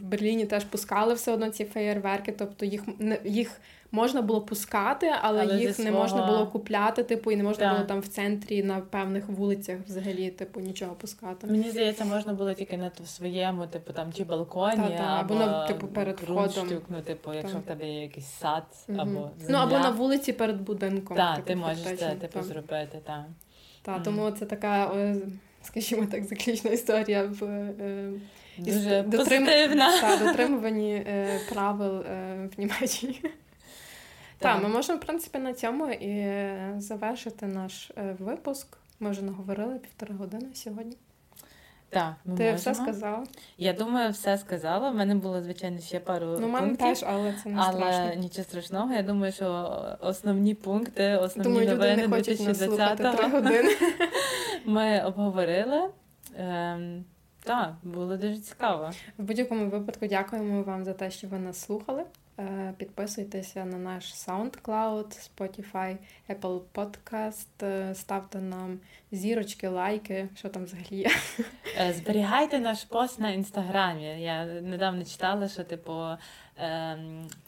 в 0.00 0.02
Берліні 0.02 0.46
теж 0.46 0.64
пускали 0.64 1.14
все 1.14 1.32
одно 1.32 1.50
ці 1.50 1.64
феєрверки, 1.64 2.32
тобто 2.38 2.66
їх 2.66 2.82
їх 3.24 3.60
можна 3.92 4.22
було 4.22 4.40
пускати, 4.40 5.12
але, 5.22 5.42
Але 5.42 5.56
їх 5.60 5.78
не 5.78 5.90
можна 5.90 6.26
було 6.26 6.46
купляти, 6.46 7.02
типу, 7.02 7.30
і 7.30 7.36
не 7.36 7.42
можна 7.42 7.64
Так. 7.64 7.74
було 7.74 7.84
там 7.86 8.00
в 8.00 8.08
центрі 8.08 8.62
на 8.62 8.80
певних 8.80 9.28
вулицях 9.28 9.78
взагалі, 9.86 10.30
типу, 10.30 10.60
нічого 10.60 10.94
пускати. 10.94 11.46
Мені 11.46 11.70
здається, 11.70 12.04
можна 12.04 12.32
було 12.32 12.54
тільки 12.54 12.76
на 12.76 12.90
своєму, 13.04 13.66
типу 13.66 13.92
там 13.92 14.12
чи 14.12 14.24
балконі, 14.24 14.76
Та-та, 14.76 15.02
або 15.04 15.34
або, 15.34 15.46
на, 15.46 15.66
типу, 15.66 15.86
перед 15.86 16.20
входом. 16.20 16.68
ну, 16.88 17.00
типу, 17.00 17.32
якщо 17.34 17.54
Так. 17.56 17.62
в 17.62 17.66
тебе 17.66 17.86
є 17.88 18.02
якийсь 18.02 18.30
сад, 18.40 18.64
Мгм. 18.88 19.00
або 19.00 19.30
Ну 19.48 19.58
або 19.58 19.78
на 19.78 19.90
вулиці 19.90 20.32
перед 20.32 20.60
будинком. 20.60 21.16
Так, 21.16 21.34
типу, 21.36 21.46
ти 21.48 21.56
можеш 21.56 21.82
це 21.98 22.10
типу 22.10 22.32
так. 22.32 22.44
зробити, 22.44 22.98
так. 23.06 23.24
Та, 23.82 23.92
Мгм. 23.92 24.02
тому 24.02 24.30
це 24.30 24.46
така, 24.46 24.84
е, 24.96 25.16
скажімо 25.62 26.06
так, 26.10 26.24
заключна 26.24 26.70
історія 26.70 27.24
в 27.40 27.44
е, 27.44 28.12
Дуже 28.58 29.02
дотрим- 29.02 29.16
позитивна. 29.44 30.00
та, 30.00 30.16
дотримуванні 30.26 30.94
е, 30.94 31.40
правил 31.52 32.00
е, 32.00 32.48
в 32.56 32.60
Німеччині. 32.60 33.20
Так, 34.42 34.62
ми 34.62 34.68
можемо, 34.68 34.98
в 34.98 35.00
принципі, 35.00 35.38
на 35.38 35.52
цьому 35.52 35.86
і 35.90 36.26
завершити 36.80 37.46
наш 37.46 37.90
е, 37.96 38.16
випуск. 38.18 38.76
Ми 39.00 39.10
вже 39.10 39.22
наговорили 39.22 39.74
півтори 39.78 40.14
години 40.14 40.46
сьогодні. 40.54 40.96
Так, 41.90 42.14
ми 42.24 42.36
Ти 42.36 42.42
можемо. 42.42 42.56
все 42.56 42.74
сказала? 42.74 43.24
Я 43.58 43.72
думаю, 43.72 44.10
все 44.10 44.38
сказала. 44.38 44.90
У 44.90 44.94
мене 44.94 45.14
було, 45.14 45.42
звичайно, 45.42 45.78
ще 45.80 46.00
пару 46.00 46.26
Ну, 46.40 46.52
пунктів. 46.52 46.76
теж, 46.78 47.04
але 47.06 47.34
це 47.42 47.48
не 47.48 47.56
Але 47.60 47.72
страшно. 47.72 48.14
нічого 48.20 48.44
страшного. 48.44 48.92
Я 48.94 49.02
думаю, 49.02 49.32
що 49.32 49.76
основні 50.00 50.54
пункти, 50.54 51.16
основні 51.16 51.44
Думаю, 51.52 51.66
люди 51.66 51.74
новини 51.78 52.08
не 52.08 52.16
хочуть 52.16 52.40
нас 52.40 52.58
слухати 52.58 53.02
2020-го 53.04 53.28
години. 53.28 53.70
ми 54.64 55.02
обговорили. 55.04 55.88
Ем, 56.36 57.04
так, 57.44 57.74
було 57.82 58.16
дуже 58.16 58.36
цікаво. 58.36 58.90
В 59.18 59.22
будь-якому 59.22 59.70
випадку 59.70 60.06
дякуємо 60.06 60.62
вам 60.62 60.84
за 60.84 60.92
те, 60.92 61.10
що 61.10 61.28
ви 61.28 61.38
нас 61.38 61.60
слухали. 61.60 62.04
Е, 62.38 62.74
Підписуйтеся 62.76 63.64
на 63.64 63.78
наш 63.78 64.14
SoundCloud, 64.14 65.30
Spotify, 65.30 65.96
Apple 66.30 66.60
Podcast, 66.74 67.64
е, 67.64 67.94
ставте 67.94 68.38
нам 68.38 68.80
зірочки, 69.12 69.68
лайки, 69.68 70.28
що 70.36 70.48
там 70.48 70.64
взагалі 70.64 70.96
є. 70.96 71.10
Е, 71.78 71.92
Зберігайте 71.92 72.58
наш 72.58 72.84
пост 72.84 73.20
на 73.20 73.30
інстаграмі. 73.30 74.22
Я 74.22 74.44
недавно 74.44 75.04
читала, 75.04 75.48
що 75.48 75.64
типу 75.64 75.92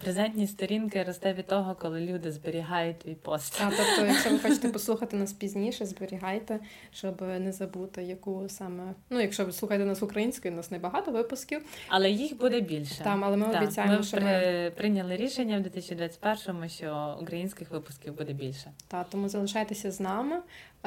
презентні 0.03 0.47
сторінки 0.47 1.03
росте 1.03 1.33
від 1.33 1.47
того, 1.47 1.75
коли 1.81 2.01
люди 2.01 2.33
зберігають 2.33 2.99
твій 2.99 3.15
пост. 3.15 3.61
А, 3.67 3.71
тобто, 3.71 4.07
якщо 4.07 4.31
ви 4.31 4.39
хочете 4.39 4.69
послухати 4.73 5.17
нас 5.17 5.33
пізніше, 5.33 5.87
зберігайте, 5.87 6.59
щоб 6.93 7.23
не 7.23 7.53
забути, 7.53 8.03
яку 8.03 8.49
саме. 8.49 8.95
Ну, 9.11 9.21
якщо 9.21 9.45
ви 9.45 9.53
слухаєте 9.53 9.87
нас 9.87 10.03
українською, 10.03 10.55
у 10.55 10.57
нас 10.57 10.71
небагато 10.71 11.11
випусків. 11.11 11.63
Але 11.89 12.11
їх 12.11 12.39
буде 12.39 12.61
більше. 12.61 13.05
Там, 13.05 13.25
але 13.25 13.37
ми 13.37 13.47
Так, 13.47 13.63
обіцяємо, 13.63 13.97
ми 13.97 14.03
що 14.03 14.17
при- 14.17 14.25
ми 14.27 14.73
прийняли 14.77 15.17
рішення 15.17 15.59
в 15.59 15.63
2021-му, 15.63 16.69
що 16.69 17.19
українських 17.23 17.71
випусків 17.71 18.17
буде 18.17 18.33
більше. 18.33 18.71
та 18.89 19.05
тому 19.05 19.29
залишайтеся 19.29 19.91
з 19.91 20.01
нами, 20.01 20.37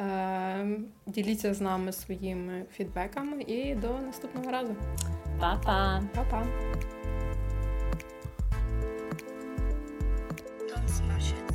е, 0.00 0.66
діліться 1.06 1.54
з 1.54 1.60
нами 1.60 1.92
своїми 1.92 2.64
фідбеками 2.72 3.42
і 3.42 3.74
до 3.74 3.88
наступного 3.98 4.50
разу. 4.50 4.76
Па-па! 5.40 6.02
Па-па! 6.14 6.46
смущен. 10.88 11.47